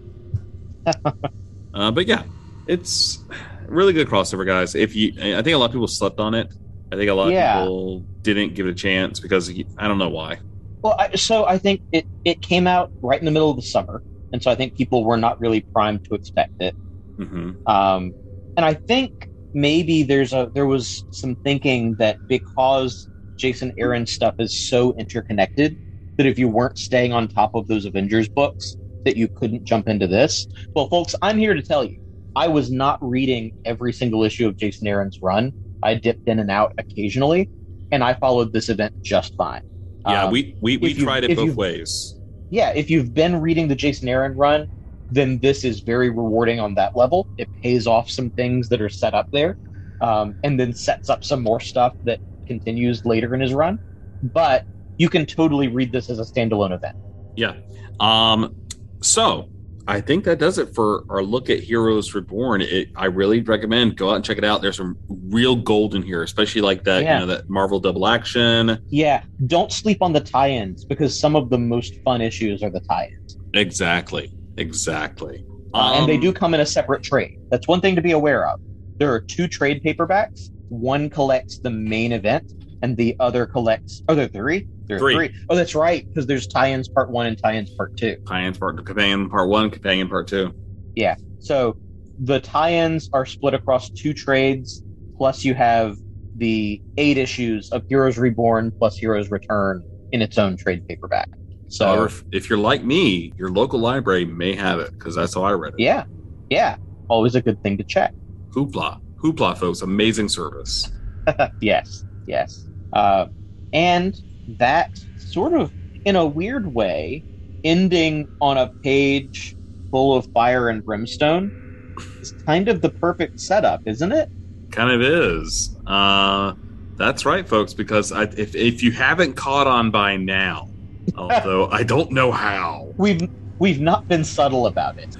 Uh, 1.73 1.91
but 1.91 2.07
yeah, 2.07 2.23
it's 2.67 3.25
really 3.67 3.93
good 3.93 4.07
crossover, 4.07 4.45
guys. 4.45 4.75
If 4.75 4.95
you, 4.95 5.13
I 5.17 5.41
think 5.41 5.55
a 5.55 5.57
lot 5.57 5.65
of 5.67 5.71
people 5.71 5.87
slept 5.87 6.19
on 6.19 6.33
it. 6.33 6.53
I 6.91 6.97
think 6.97 7.09
a 7.09 7.13
lot 7.13 7.29
Yeah. 7.31 7.53
of 7.53 7.63
people 7.63 8.05
didn't 8.23 8.55
give 8.55 8.67
it 8.67 8.71
a 8.71 8.75
chance 8.75 9.19
because 9.19 9.49
I 9.77 9.87
don't 9.87 9.97
know 9.97 10.09
why. 10.09 10.39
Well, 10.83 10.95
I, 10.97 11.15
so 11.15 11.45
I 11.47 11.57
think 11.57 11.81
it 11.91 12.07
it 12.25 12.41
came 12.41 12.67
out 12.67 12.91
right 13.01 13.19
in 13.19 13.25
the 13.25 13.31
middle 13.31 13.49
of 13.49 13.55
the 13.55 13.61
summer, 13.61 14.03
and 14.31 14.41
so 14.41 14.51
I 14.51 14.55
think 14.55 14.75
people 14.75 15.03
were 15.05 15.17
not 15.17 15.39
really 15.39 15.65
primed 15.73 16.03
to 16.05 16.15
expect 16.15 16.53
it. 16.59 16.75
hmm 17.17 17.51
Um, 17.65 18.15
and 18.57 18.65
I 18.65 18.73
think 18.73 19.13
maybe 19.53 20.03
there's 20.03 20.33
a 20.33 20.51
there 20.53 20.65
was 20.65 21.05
some 21.11 21.35
thinking 21.43 21.95
that 21.95 22.19
because 22.27 23.07
Jason 23.37 23.73
Aaron 23.77 24.05
stuff 24.05 24.35
is 24.39 24.55
so 24.57 24.93
interconnected 24.93 25.77
that 26.17 26.25
if 26.25 26.37
you 26.39 26.47
weren't 26.47 26.77
staying 26.77 27.13
on 27.13 27.27
top 27.27 27.51
of 27.55 27.67
those 27.67 27.85
Avengers 27.85 28.27
books, 28.29 28.75
that 29.05 29.17
you 29.17 29.29
couldn't 29.33 29.63
jump 29.63 29.87
into 29.87 30.07
this. 30.07 30.47
Well, 30.75 30.87
folks, 30.87 31.15
I'm 31.21 31.37
here 31.37 31.53
to 31.53 31.61
tell 31.61 31.83
you, 31.83 31.97
I 32.35 32.47
was 32.47 32.71
not 32.71 32.97
reading 33.01 33.53
every 33.65 33.93
single 33.93 34.23
issue 34.23 34.47
of 34.47 34.57
Jason 34.57 34.87
Aaron's 34.87 35.17
run. 35.21 35.53
I 35.83 35.95
dipped 35.95 36.27
in 36.27 36.39
and 36.39 36.51
out 36.51 36.71
occasionally, 36.77 37.49
and 37.91 38.03
I 38.03 38.13
followed 38.13 38.53
this 38.53 38.69
event 38.69 38.93
just 39.03 39.33
fine. 39.35 39.61
Yeah, 40.07 40.25
Um, 40.25 40.31
we 40.31 40.55
we, 40.61 40.77
we 40.77 40.93
tried 40.93 41.23
it 41.23 41.35
both 41.35 41.55
ways. 41.55 42.15
yeah, 42.49 42.71
if 42.75 42.89
you've 42.89 43.13
been 43.13 43.41
reading 43.41 43.67
the 43.67 43.75
Jason 43.75 44.07
Aaron 44.07 44.35
run, 44.35 44.67
then 45.09 45.39
this 45.39 45.63
is 45.63 45.81
very 45.81 46.09
rewarding 46.09 46.59
on 46.59 46.75
that 46.75 46.95
level. 46.95 47.27
It 47.37 47.49
pays 47.61 47.85
off 47.85 48.09
some 48.09 48.31
things 48.31 48.69
that 48.69 48.81
are 48.81 48.89
set 48.89 49.13
up 49.13 49.27
there, 49.31 49.57
um, 49.99 50.35
and 50.43 50.59
then 50.59 50.73
sets 50.73 51.09
up 51.09 51.23
some 51.23 51.43
more 51.43 51.59
stuff 51.59 51.93
that 52.03 52.19
continues 52.47 53.03
later 53.05 53.33
in 53.35 53.41
his 53.41 53.53
run. 53.53 53.79
But 54.23 54.63
you 54.97 55.09
can 55.09 55.25
totally 55.25 55.67
read 55.67 55.91
this 55.91 56.09
as 56.09 56.19
a 56.19 56.23
standalone 56.23 56.71
event. 56.73 56.95
Yeah. 57.35 57.55
Um. 57.99 58.55
So 59.01 59.49
I 59.87 59.99
think 59.99 60.23
that 60.25 60.37
does 60.39 60.57
it 60.57 60.73
for 60.75 61.03
our 61.09 61.23
look 61.23 61.49
at 61.49 61.59
Heroes 61.59 62.13
Reborn. 62.13 62.61
It, 62.61 62.89
I 62.95 63.05
really 63.05 63.41
recommend 63.41 63.97
go 63.97 64.11
out 64.11 64.15
and 64.17 64.23
check 64.25 64.37
it 64.37 64.43
out. 64.45 64.61
There's 64.61 64.77
some 64.77 64.97
real 65.09 65.55
gold 65.55 65.95
in 65.95 66.03
here, 66.03 66.21
especially 66.23 66.61
like 66.61 66.83
that 66.83 67.03
Yeah. 67.03 67.15
you 67.15 67.19
know 67.25 67.33
that 67.33 67.49
Marvel 67.49 67.79
double 67.79 68.07
action. 68.07 68.77
Yeah, 68.87 69.23
don't 69.47 69.71
sleep 69.71 70.01
on 70.01 70.13
the 70.13 70.19
tie-ins 70.21 70.85
because 70.85 71.19
some 71.19 71.35
of 71.35 71.49
the 71.49 71.57
most 71.57 71.95
fun 72.03 72.21
issues 72.21 72.61
are 72.63 72.69
the 72.69 72.81
tie-ins, 72.81 73.37
Exactly. 73.53 74.31
Exactly. 74.57 75.43
uh, 75.73 75.93
and 75.95 76.07
they 76.07 76.15
Um, 76.15 76.21
do 76.21 76.31
come 76.33 76.53
in 76.53 76.59
a 76.59 76.65
separate 76.65 77.01
trade. 77.01 77.39
That's 77.49 77.67
one 77.67 77.81
thing 77.81 77.95
to 77.95 78.01
be 78.01 78.11
aware 78.11 78.47
of. 78.47 78.59
There 78.97 79.11
are 79.11 79.19
two 79.21 79.47
trade 79.47 79.81
paperbacks. 79.83 80.49
One 80.69 81.09
collects 81.09 81.57
the 81.59 81.69
main 81.71 82.11
event, 82.11 82.53
and 82.83 82.95
the 82.97 83.15
other 83.19 83.45
collects. 83.45 84.03
Oh, 84.07 84.15
there 84.15 84.27
three. 84.27 84.67
Three. 84.99 85.15
three. 85.15 85.35
Oh, 85.49 85.55
that's 85.55 85.75
right, 85.75 86.07
because 86.07 86.27
there's 86.27 86.47
tie-ins 86.47 86.87
part 86.87 87.11
one 87.11 87.27
and 87.27 87.37
tie-ins 87.37 87.71
part 87.71 87.97
two. 87.97 88.17
Tie-ins 88.27 88.57
part 88.57 88.83
companion 88.85 89.29
part 89.29 89.49
one, 89.49 89.69
companion 89.69 90.09
part 90.09 90.27
two. 90.27 90.53
Yeah. 90.95 91.15
So 91.39 91.77
the 92.19 92.39
tie-ins 92.39 93.09
are 93.13 93.25
split 93.25 93.53
across 93.53 93.89
two 93.89 94.13
trades. 94.13 94.83
Plus, 95.17 95.43
you 95.43 95.53
have 95.53 95.97
the 96.37 96.81
eight 96.97 97.17
issues 97.17 97.71
of 97.71 97.83
Heroes 97.87 98.17
Reborn 98.17 98.71
plus 98.71 98.97
Heroes 98.97 99.29
Return 99.29 99.83
in 100.11 100.21
its 100.21 100.37
own 100.37 100.57
trade 100.57 100.87
paperback. 100.87 101.29
So 101.67 102.03
if, 102.03 102.23
if 102.33 102.49
you're 102.49 102.59
like 102.59 102.83
me, 102.83 103.31
your 103.37 103.49
local 103.49 103.79
library 103.79 104.25
may 104.25 104.55
have 104.55 104.79
it 104.79 104.91
because 104.91 105.15
that's 105.15 105.35
how 105.35 105.43
I 105.43 105.53
read 105.53 105.73
it. 105.73 105.79
yeah, 105.79 106.03
yeah, 106.49 106.75
always 107.07 107.35
a 107.35 107.41
good 107.41 107.61
thing 107.63 107.77
to 107.77 107.83
check. 107.83 108.13
Hoopla, 108.49 108.99
hoopla, 109.23 109.57
folks, 109.57 109.81
amazing 109.81 110.27
service. 110.27 110.91
yes, 111.61 112.03
yes. 112.27 112.67
Uh, 112.91 113.27
and 113.71 114.19
that 114.57 114.97
sort 115.17 115.53
of, 115.53 115.71
in 116.05 116.15
a 116.15 116.25
weird 116.25 116.73
way, 116.73 117.23
ending 117.63 118.27
on 118.41 118.57
a 118.57 118.67
page 118.67 119.55
full 119.91 120.15
of 120.15 120.25
fire 120.33 120.69
and 120.69 120.83
brimstone 120.83 121.95
is 122.21 122.31
kind 122.45 122.67
of 122.67 122.81
the 122.81 122.89
perfect 122.89 123.39
setup, 123.39 123.81
isn't 123.85 124.11
it? 124.11 124.29
Kind 124.71 124.91
of 124.91 125.01
is. 125.01 125.75
Uh, 125.85 126.53
that's 126.95 127.25
right, 127.25 127.47
folks. 127.47 127.73
Because 127.73 128.11
I, 128.11 128.23
if 128.23 128.55
if 128.55 128.81
you 128.83 128.91
haven't 128.91 129.33
caught 129.33 129.67
on 129.67 129.91
by 129.91 130.17
now, 130.17 130.69
although 131.17 131.67
I 131.67 131.83
don't 131.83 132.11
know 132.11 132.31
how, 132.31 132.93
We've 132.97 133.29
we've 133.59 133.81
not 133.81 134.07
been 134.07 134.23
subtle 134.23 134.67
about 134.67 134.97
it. 134.97 135.15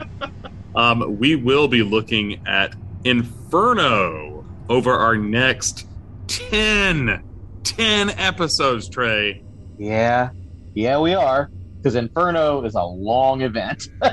um, 0.74 1.18
we 1.18 1.34
will 1.34 1.68
be 1.68 1.82
looking 1.82 2.46
at 2.46 2.74
Inferno 3.04 4.44
over 4.68 4.92
our 4.92 5.16
next 5.16 5.86
10, 6.28 7.22
10 7.68 8.10
episodes. 8.10 8.88
Trey. 8.88 9.42
Yeah, 9.78 10.30
yeah, 10.74 10.98
we 10.98 11.14
are 11.14 11.50
because 11.76 11.94
Inferno 11.94 12.64
is 12.64 12.74
a 12.74 12.82
long 12.84 13.42
event. 13.42 13.88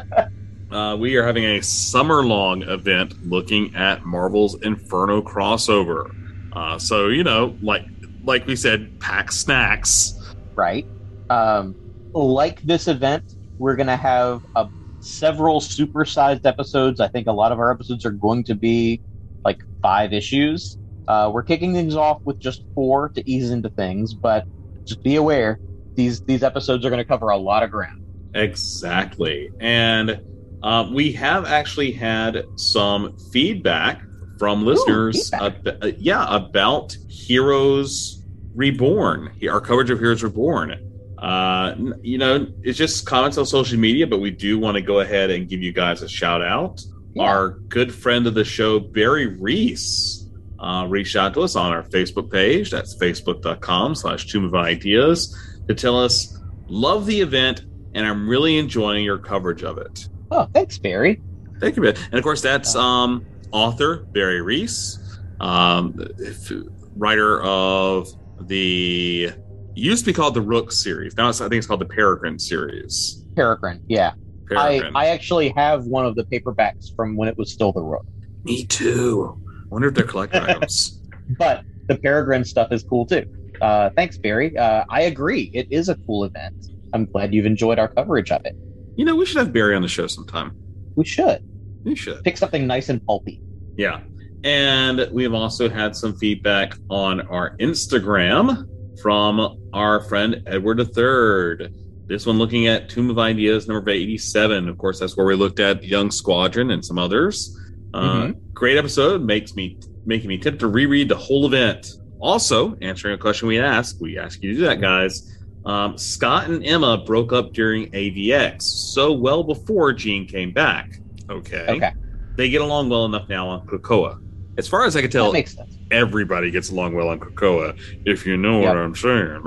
Uh, 0.71 0.95
we 0.97 1.15
are 1.15 1.25
having 1.25 1.45
a 1.45 1.61
summer 1.61 2.25
long 2.25 2.63
event 2.63 3.13
looking 3.25 3.73
at 3.75 4.03
Marvel's 4.03 4.59
Inferno 4.63 5.21
crossover. 5.21 6.09
Uh, 6.53 6.77
so 6.77 7.07
you 7.07 7.23
know, 7.23 7.55
like 7.61 7.85
like 8.23 8.45
we 8.47 8.55
said, 8.55 8.99
pack 8.99 9.31
snacks. 9.31 10.19
right? 10.55 10.85
Um, 11.29 11.75
like 12.13 12.61
this 12.63 12.87
event, 12.87 13.35
we're 13.57 13.75
going 13.75 13.87
to 13.87 13.95
have 13.95 14.43
a 14.55 14.67
several 14.99 15.61
supersized 15.61 16.45
episodes. 16.45 16.99
I 16.99 17.07
think 17.07 17.27
a 17.27 17.31
lot 17.31 17.51
of 17.51 17.59
our 17.59 17.71
episodes 17.71 18.03
are 18.05 18.11
going 18.11 18.43
to 18.45 18.55
be 18.55 19.01
like 19.45 19.61
five 19.81 20.11
issues. 20.13 20.77
Uh, 21.07 21.29
we're 21.33 21.43
kicking 21.43 21.73
things 21.73 21.95
off 21.95 22.21
with 22.23 22.39
just 22.39 22.63
four 22.73 23.09
to 23.09 23.29
ease 23.29 23.51
into 23.51 23.69
things, 23.69 24.13
but 24.13 24.45
just 24.85 25.03
be 25.03 25.15
aware 25.15 25.59
these 25.95 26.21
these 26.21 26.43
episodes 26.43 26.85
are 26.85 26.89
going 26.89 27.01
to 27.01 27.07
cover 27.07 27.29
a 27.29 27.37
lot 27.37 27.63
of 27.63 27.71
ground. 27.71 28.03
Exactly. 28.33 29.49
And 29.59 30.21
uh, 30.61 30.89
we 30.91 31.13
have 31.13 31.45
actually 31.45 31.91
had 31.91 32.45
some 32.57 33.17
feedback 33.31 34.01
from 34.37 34.65
listeners. 34.65 35.31
ab- 35.33 35.77
uh, 35.81 35.91
yeah, 35.97 36.25
about 36.35 36.95
Heroes 37.07 38.21
Reborn, 38.53 39.31
our 39.49 39.61
coverage 39.61 39.89
of 39.89 39.99
Heroes 39.99 40.23
Reborn. 40.23 40.81
Uh, 41.17 41.75
you 42.01 42.17
know, 42.17 42.47
it's 42.63 42.77
just 42.77 43.05
comments 43.05 43.37
on 43.37 43.45
social 43.45 43.79
media, 43.79 44.05
but 44.05 44.19
we 44.19 44.31
do 44.31 44.59
want 44.59 44.75
to 44.75 44.81
go 44.81 44.99
ahead 44.99 45.31
and 45.31 45.47
give 45.47 45.61
you 45.61 45.71
guys 45.71 46.01
a 46.01 46.09
shout 46.09 46.41
out. 46.41 46.81
Our 47.17 47.51
good 47.51 47.95
friend 47.95 48.27
of 48.27 48.33
the 48.33 48.43
show, 48.43 48.77
Barry 48.77 49.25
Reese, 49.25 50.24
uh, 50.59 50.85
reached 50.87 51.15
out 51.15 51.33
to 51.35 51.41
us 51.41 51.55
on 51.55 51.71
our 51.71 51.83
Facebook 51.83 52.31
page. 52.31 52.71
That's 52.71 52.95
facebook.com 52.97 53.95
slash 53.95 54.27
tomb 54.27 54.45
of 54.45 54.55
ideas 54.55 55.35
to 55.67 55.73
tell 55.73 55.97
us, 55.97 56.39
love 56.67 57.05
the 57.05 57.19
event, 57.21 57.65
and 57.93 58.05
I'm 58.05 58.27
really 58.27 58.57
enjoying 58.57 59.03
your 59.03 59.17
coverage 59.17 59.63
of 59.63 59.77
it. 59.77 60.07
Oh, 60.31 60.47
thanks, 60.53 60.77
Barry. 60.77 61.21
Thank 61.59 61.75
you, 61.75 61.83
Ben. 61.83 61.95
And 61.95 62.15
of 62.15 62.23
course, 62.23 62.41
that's 62.41 62.75
um, 62.75 63.25
author 63.51 64.05
Barry 64.11 64.41
Reese, 64.41 65.19
um, 65.39 65.95
if- 66.17 66.51
writer 66.97 67.41
of 67.43 68.07
the 68.41 69.31
used 69.75 70.05
to 70.05 70.11
be 70.11 70.13
called 70.13 70.33
the 70.33 70.41
Rook 70.41 70.71
series. 70.71 71.17
Now 71.17 71.29
it's, 71.29 71.41
I 71.41 71.49
think 71.49 71.59
it's 71.59 71.67
called 71.67 71.81
the 71.81 71.85
Peregrine 71.85 72.39
series. 72.39 73.25
Peregrine, 73.35 73.81
yeah. 73.87 74.13
Peregrine. 74.47 74.95
I, 74.95 75.05
I 75.05 75.07
actually 75.07 75.49
have 75.57 75.85
one 75.85 76.05
of 76.05 76.15
the 76.15 76.23
paperbacks 76.23 76.95
from 76.95 77.17
when 77.17 77.27
it 77.27 77.37
was 77.37 77.51
still 77.51 77.71
the 77.71 77.81
Rook. 77.81 78.05
Me 78.43 78.65
too. 78.65 79.41
Wonder 79.75 79.89
if 79.89 79.93
they're 79.93 80.05
collector 80.05 80.39
items. 80.39 81.01
But 81.37 81.65
the 81.87 81.97
Peregrine 81.97 82.45
stuff 82.45 82.71
is 82.71 82.83
cool 82.83 83.05
too. 83.05 83.25
Uh, 83.59 83.89
thanks, 83.89 84.17
Barry. 84.17 84.55
Uh, 84.57 84.85
I 84.89 85.01
agree. 85.01 85.51
It 85.53 85.67
is 85.69 85.89
a 85.89 85.95
cool 86.05 86.23
event. 86.23 86.67
I'm 86.93 87.05
glad 87.07 87.33
you've 87.33 87.47
enjoyed 87.47 87.77
our 87.77 87.89
coverage 87.89 88.31
of 88.31 88.45
it. 88.45 88.55
You 88.95 89.03
know, 89.03 89.15
we 89.15 89.25
should 89.25 89.37
have 89.37 89.51
Barry 89.51 89.75
on 89.75 89.81
the 89.81 89.89
show 89.89 90.07
sometime. 90.07 90.55
We 90.95 91.03
should. 91.03 91.43
We 91.83 91.95
should. 91.95 92.23
Pick 92.23 92.37
something 92.37 92.65
nice 92.65 92.87
and 92.87 93.05
pulpy. 93.05 93.41
Yeah. 93.75 93.99
And 94.45 95.09
we've 95.11 95.33
also 95.33 95.67
had 95.67 95.93
some 95.93 96.15
feedback 96.15 96.77
on 96.89 97.21
our 97.27 97.57
Instagram 97.57 98.69
from 99.01 99.57
our 99.73 100.03
friend 100.03 100.41
Edward 100.45 100.79
III. 100.79 101.69
This 102.05 102.25
one 102.25 102.37
looking 102.37 102.67
at 102.67 102.87
Tomb 102.87 103.09
of 103.09 103.19
Ideas 103.19 103.67
number 103.67 103.89
87. 103.89 104.69
Of 104.69 104.77
course, 104.77 105.01
that's 105.01 105.17
where 105.17 105.25
we 105.25 105.35
looked 105.35 105.59
at 105.59 105.83
Young 105.83 106.11
Squadron 106.11 106.71
and 106.71 106.85
some 106.85 106.97
others. 106.97 107.59
Uh, 107.95 108.31
Great 108.53 108.77
episode. 108.77 109.21
Makes 109.21 109.55
me 109.55 109.77
making 110.05 110.27
me 110.29 110.37
tip 110.37 110.59
to 110.59 110.67
reread 110.67 111.09
the 111.09 111.15
whole 111.15 111.45
event. 111.45 111.87
Also, 112.19 112.75
answering 112.81 113.13
a 113.13 113.17
question 113.17 113.47
we 113.47 113.59
asked, 113.59 113.99
we 114.01 114.17
ask 114.17 114.41
you 114.41 114.51
to 114.51 114.57
do 114.59 114.65
that, 114.65 114.79
guys. 114.81 115.31
Um, 115.65 115.97
Scott 115.97 116.47
and 116.47 116.63
Emma 116.65 116.97
broke 117.05 117.33
up 117.33 117.51
during 117.53 117.91
AVX, 117.91 118.61
so 118.61 119.11
well 119.13 119.43
before 119.43 119.91
Jean 119.93 120.27
came 120.27 120.51
back. 120.53 120.99
Okay. 121.29 121.65
Okay. 121.67 121.91
They 122.35 122.49
get 122.49 122.61
along 122.61 122.89
well 122.89 123.05
enough 123.05 123.27
now 123.29 123.47
on 123.47 123.65
Krakoa. 123.65 124.21
As 124.57 124.67
far 124.67 124.85
as 124.85 124.95
I 124.95 125.01
can 125.01 125.09
tell, 125.09 125.25
That 125.27 125.33
makes 125.33 125.55
sense. 125.55 125.75
everybody 125.91 126.51
gets 126.51 126.69
along 126.69 126.93
well 126.93 127.09
on 127.09 127.19
Krakoa, 127.19 127.77
if 128.05 128.25
you 128.25 128.37
know 128.37 128.59
what 128.59 128.77
I'm 128.77 128.95
saying. 128.95 129.41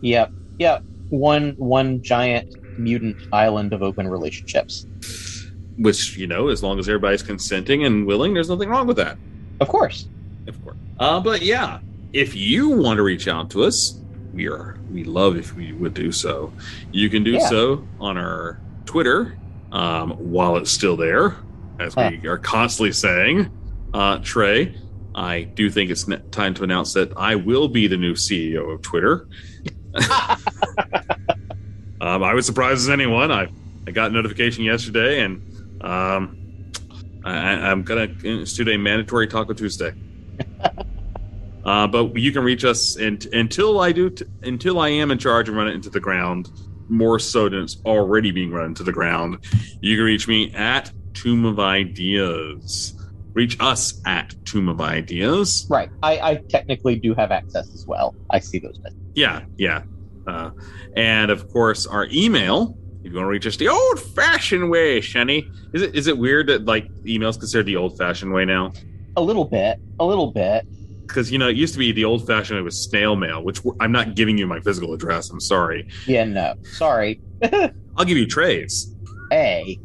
Yep. 0.00 0.32
Yep. 0.58 0.82
One 1.10 1.54
one 1.58 2.02
giant 2.02 2.54
mutant 2.78 3.16
island 3.32 3.72
of 3.72 3.82
open 3.82 4.06
relationships. 4.08 4.86
Which, 5.78 6.16
you 6.16 6.26
know, 6.26 6.48
as 6.48 6.62
long 6.62 6.78
as 6.78 6.88
everybody's 6.88 7.22
consenting 7.22 7.84
and 7.84 8.04
willing, 8.06 8.34
there's 8.34 8.48
nothing 8.50 8.68
wrong 8.68 8.86
with 8.86 8.96
that. 8.96 9.16
Of 9.60 9.68
course. 9.68 10.08
Of 10.46 10.62
course. 10.64 10.76
Uh, 10.98 11.20
but 11.20 11.42
yeah, 11.42 11.78
if 12.12 12.34
you 12.34 12.68
want 12.68 12.96
to 12.98 13.02
reach 13.02 13.28
out 13.28 13.50
to 13.50 13.64
us, 13.64 14.00
we 14.32 14.48
are 14.48 14.78
we 14.90 15.04
love 15.04 15.36
if 15.36 15.54
we 15.54 15.72
would 15.72 15.94
do 15.94 16.10
so. 16.12 16.52
You 16.92 17.08
can 17.08 17.22
do 17.22 17.32
Yeah. 17.32 17.48
so 17.48 17.86
on 18.00 18.16
our 18.18 18.60
Twitter 18.86 19.38
um, 19.72 20.10
while 20.12 20.56
it's 20.56 20.70
still 20.70 20.96
there, 20.96 21.36
as 21.78 21.94
we 21.96 22.26
are 22.26 22.38
constantly 22.38 22.92
saying. 22.92 23.50
Uh, 23.94 24.18
Trey, 24.18 24.74
I 25.14 25.42
do 25.42 25.70
think 25.70 25.90
it's 25.90 26.06
time 26.30 26.54
to 26.54 26.64
announce 26.64 26.92
that 26.94 27.12
I 27.16 27.34
will 27.36 27.68
be 27.68 27.86
the 27.86 27.96
new 27.96 28.14
CEO 28.14 28.72
of 28.74 28.82
Twitter. 28.82 29.28
um, 32.00 32.22
I 32.22 32.34
was 32.34 32.46
surprised 32.46 32.80
as 32.80 32.88
anyone. 32.88 33.30
I 33.32 33.48
I 33.86 33.90
got 33.90 34.12
notification 34.12 34.64
yesterday, 34.64 35.22
and 35.22 35.42
um, 35.80 36.38
I, 37.24 37.70
I'm 37.70 37.82
gonna 37.82 38.08
institute 38.24 38.68
a 38.68 38.76
mandatory 38.76 39.26
Taco 39.26 39.52
Tuesday. 39.52 39.92
uh, 41.64 41.86
but 41.86 42.16
you 42.16 42.32
can 42.32 42.44
reach 42.44 42.64
us 42.64 42.96
and, 42.96 43.24
until 43.26 43.80
I 43.80 43.92
do, 43.92 44.10
t- 44.10 44.24
until 44.42 44.80
I 44.80 44.88
am 44.88 45.10
in 45.10 45.18
charge 45.18 45.48
and 45.48 45.56
run 45.56 45.68
it 45.68 45.74
into 45.74 45.90
the 45.90 46.00
ground. 46.00 46.50
More 46.90 47.18
so 47.18 47.50
than 47.50 47.64
it's 47.64 47.76
already 47.84 48.30
being 48.30 48.50
run 48.50 48.66
into 48.66 48.82
the 48.82 48.92
ground. 48.92 49.44
You 49.82 49.96
can 49.96 50.04
reach 50.06 50.26
me 50.26 50.54
at 50.54 50.90
Tomb 51.12 51.44
of 51.44 51.60
Ideas. 51.60 52.94
Reach 53.34 53.58
us 53.60 54.00
at 54.06 54.34
Tomb 54.46 54.70
of 54.70 54.80
Ideas. 54.80 55.66
Right. 55.68 55.90
I, 56.02 56.18
I 56.18 56.34
technically 56.48 56.96
do 56.96 57.14
have 57.14 57.30
access 57.30 57.72
as 57.74 57.86
well. 57.86 58.14
I 58.30 58.38
see 58.38 58.58
those 58.58 58.78
messages. 58.78 59.02
Yeah, 59.14 59.44
yeah. 59.58 59.82
Uh, 60.26 60.50
and 60.96 61.30
of 61.30 61.48
course, 61.52 61.86
our 61.86 62.06
email. 62.10 62.78
You 63.10 63.16
want 63.16 63.26
to 63.26 63.30
reach 63.30 63.46
us 63.46 63.56
the 63.56 63.68
old-fashioned 63.68 64.70
way, 64.70 65.00
Shenny, 65.00 65.50
is 65.72 65.82
it 65.82 65.94
is 65.94 66.06
it 66.06 66.18
weird 66.18 66.48
that 66.48 66.66
like 66.66 66.88
email's 67.06 67.36
considered 67.36 67.66
the 67.66 67.76
old-fashioned 67.76 68.32
way 68.32 68.44
now? 68.44 68.72
A 69.16 69.22
little 69.22 69.44
bit. 69.44 69.80
A 69.98 70.04
little 70.04 70.30
bit. 70.30 70.66
Because 71.06 71.32
you 71.32 71.38
know 71.38 71.48
it 71.48 71.56
used 71.56 71.72
to 71.72 71.78
be 71.78 71.90
the 71.90 72.04
old-fashioned 72.04 72.58
way 72.58 72.62
was 72.62 72.84
snail 72.84 73.16
mail, 73.16 73.42
which 73.42 73.60
I'm 73.80 73.92
not 73.92 74.14
giving 74.14 74.36
you 74.36 74.46
my 74.46 74.60
physical 74.60 74.92
address. 74.92 75.30
I'm 75.30 75.40
sorry. 75.40 75.88
Yeah, 76.06 76.24
no. 76.24 76.54
Sorry. 76.64 77.20
I'll 77.96 78.04
give 78.04 78.18
you 78.18 78.26
Trey's. 78.26 78.94
Hey. 79.30 79.78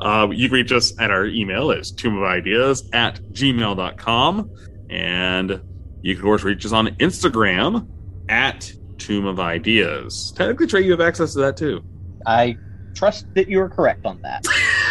Uh, 0.00 0.28
you 0.30 0.48
can 0.48 0.54
reach 0.54 0.72
us 0.72 0.98
at 1.00 1.10
our 1.10 1.26
email 1.26 1.70
is 1.70 1.90
tomb 1.90 2.16
of 2.16 2.24
ideas 2.24 2.88
at 2.92 3.20
gmail.com. 3.32 4.50
And 4.90 5.60
you 6.02 6.14
can, 6.14 6.20
of 6.20 6.24
course, 6.24 6.42
reach 6.44 6.64
us 6.64 6.72
on 6.72 6.88
Instagram 6.96 7.88
at 8.28 8.72
tomb 8.98 9.26
of 9.26 9.40
ideas. 9.40 10.32
Technically, 10.36 10.66
Trey, 10.66 10.82
you 10.82 10.90
have 10.92 11.00
access 11.00 11.32
to 11.32 11.40
that 11.40 11.56
too. 11.56 11.82
I 12.28 12.58
trust 12.94 13.26
that 13.34 13.48
you 13.48 13.58
are 13.62 13.70
correct 13.70 14.04
on 14.04 14.20
that. 14.20 14.44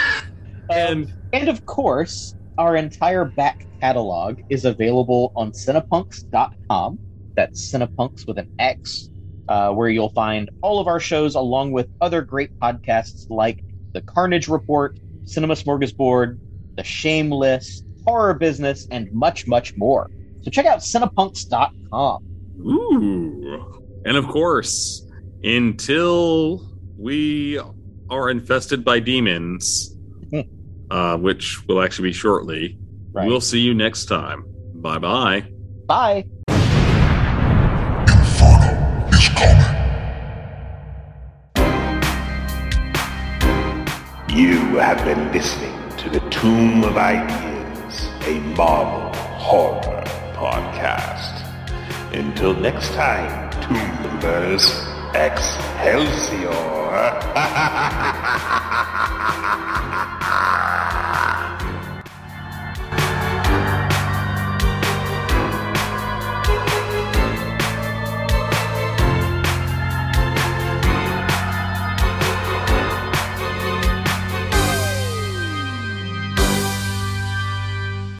and 0.71 1.13
and 1.31 1.49
of 1.49 1.65
course, 1.67 2.35
our 2.57 2.75
entire 2.75 3.25
back 3.25 3.67
catalog 3.79 4.41
is 4.49 4.65
available 4.65 5.31
on 5.35 5.51
cinepunx.com. 5.51 6.97
That's 7.35 7.71
cinepunx 7.71 8.25
with 8.25 8.39
an 8.39 8.49
X, 8.57 9.09
uh, 9.47 9.71
where 9.71 9.89
you'll 9.89 10.09
find 10.09 10.49
all 10.63 10.79
of 10.79 10.87
our 10.87 10.99
shows 10.99 11.35
along 11.35 11.73
with 11.73 11.87
other 12.01 12.23
great 12.23 12.57
podcasts 12.59 13.29
like 13.29 13.63
The 13.93 14.01
Carnage 14.01 14.47
Report, 14.47 14.99
Cinema 15.25 15.53
Smorgasbord, 15.53 16.39
The 16.75 16.83
Shameless, 16.83 17.83
Horror 18.03 18.33
Business, 18.33 18.87
and 18.89 19.11
much, 19.13 19.45
much 19.45 19.77
more. 19.77 20.09
So 20.41 20.49
check 20.49 20.65
out 20.65 20.79
cinepunx.com. 20.79 22.23
Ooh. 22.61 23.83
And 24.05 24.17
of 24.17 24.27
course, 24.27 25.05
until 25.43 26.76
we 26.97 27.59
are 28.09 28.29
infested 28.29 28.83
by 28.83 28.99
demons, 28.99 29.95
uh, 30.89 31.17
which 31.17 31.65
will 31.67 31.81
actually 31.81 32.09
be 32.09 32.13
shortly, 32.13 32.77
we'll 33.13 33.41
see 33.41 33.59
you 33.59 33.73
next 33.73 34.05
time. 34.05 34.45
Bye 34.75 34.97
bye. 34.97 35.41
Bye. 35.85 36.25
Inferno 38.09 39.07
is 39.11 39.29
coming. 39.29 39.73
You 44.29 44.77
have 44.77 45.03
been 45.03 45.31
listening 45.31 45.73
to 45.97 46.09
the 46.09 46.19
Tomb 46.29 46.83
of 46.83 46.97
Ideas, 46.97 48.09
a 48.25 48.39
Marvel 48.55 49.11
horror 49.37 50.03
podcast. 50.33 51.43
Until 52.13 52.53
next 52.53 52.93
time, 52.93 53.49
Tomb 53.61 53.75
members, 54.03 54.63
Excelsior! 55.19 56.53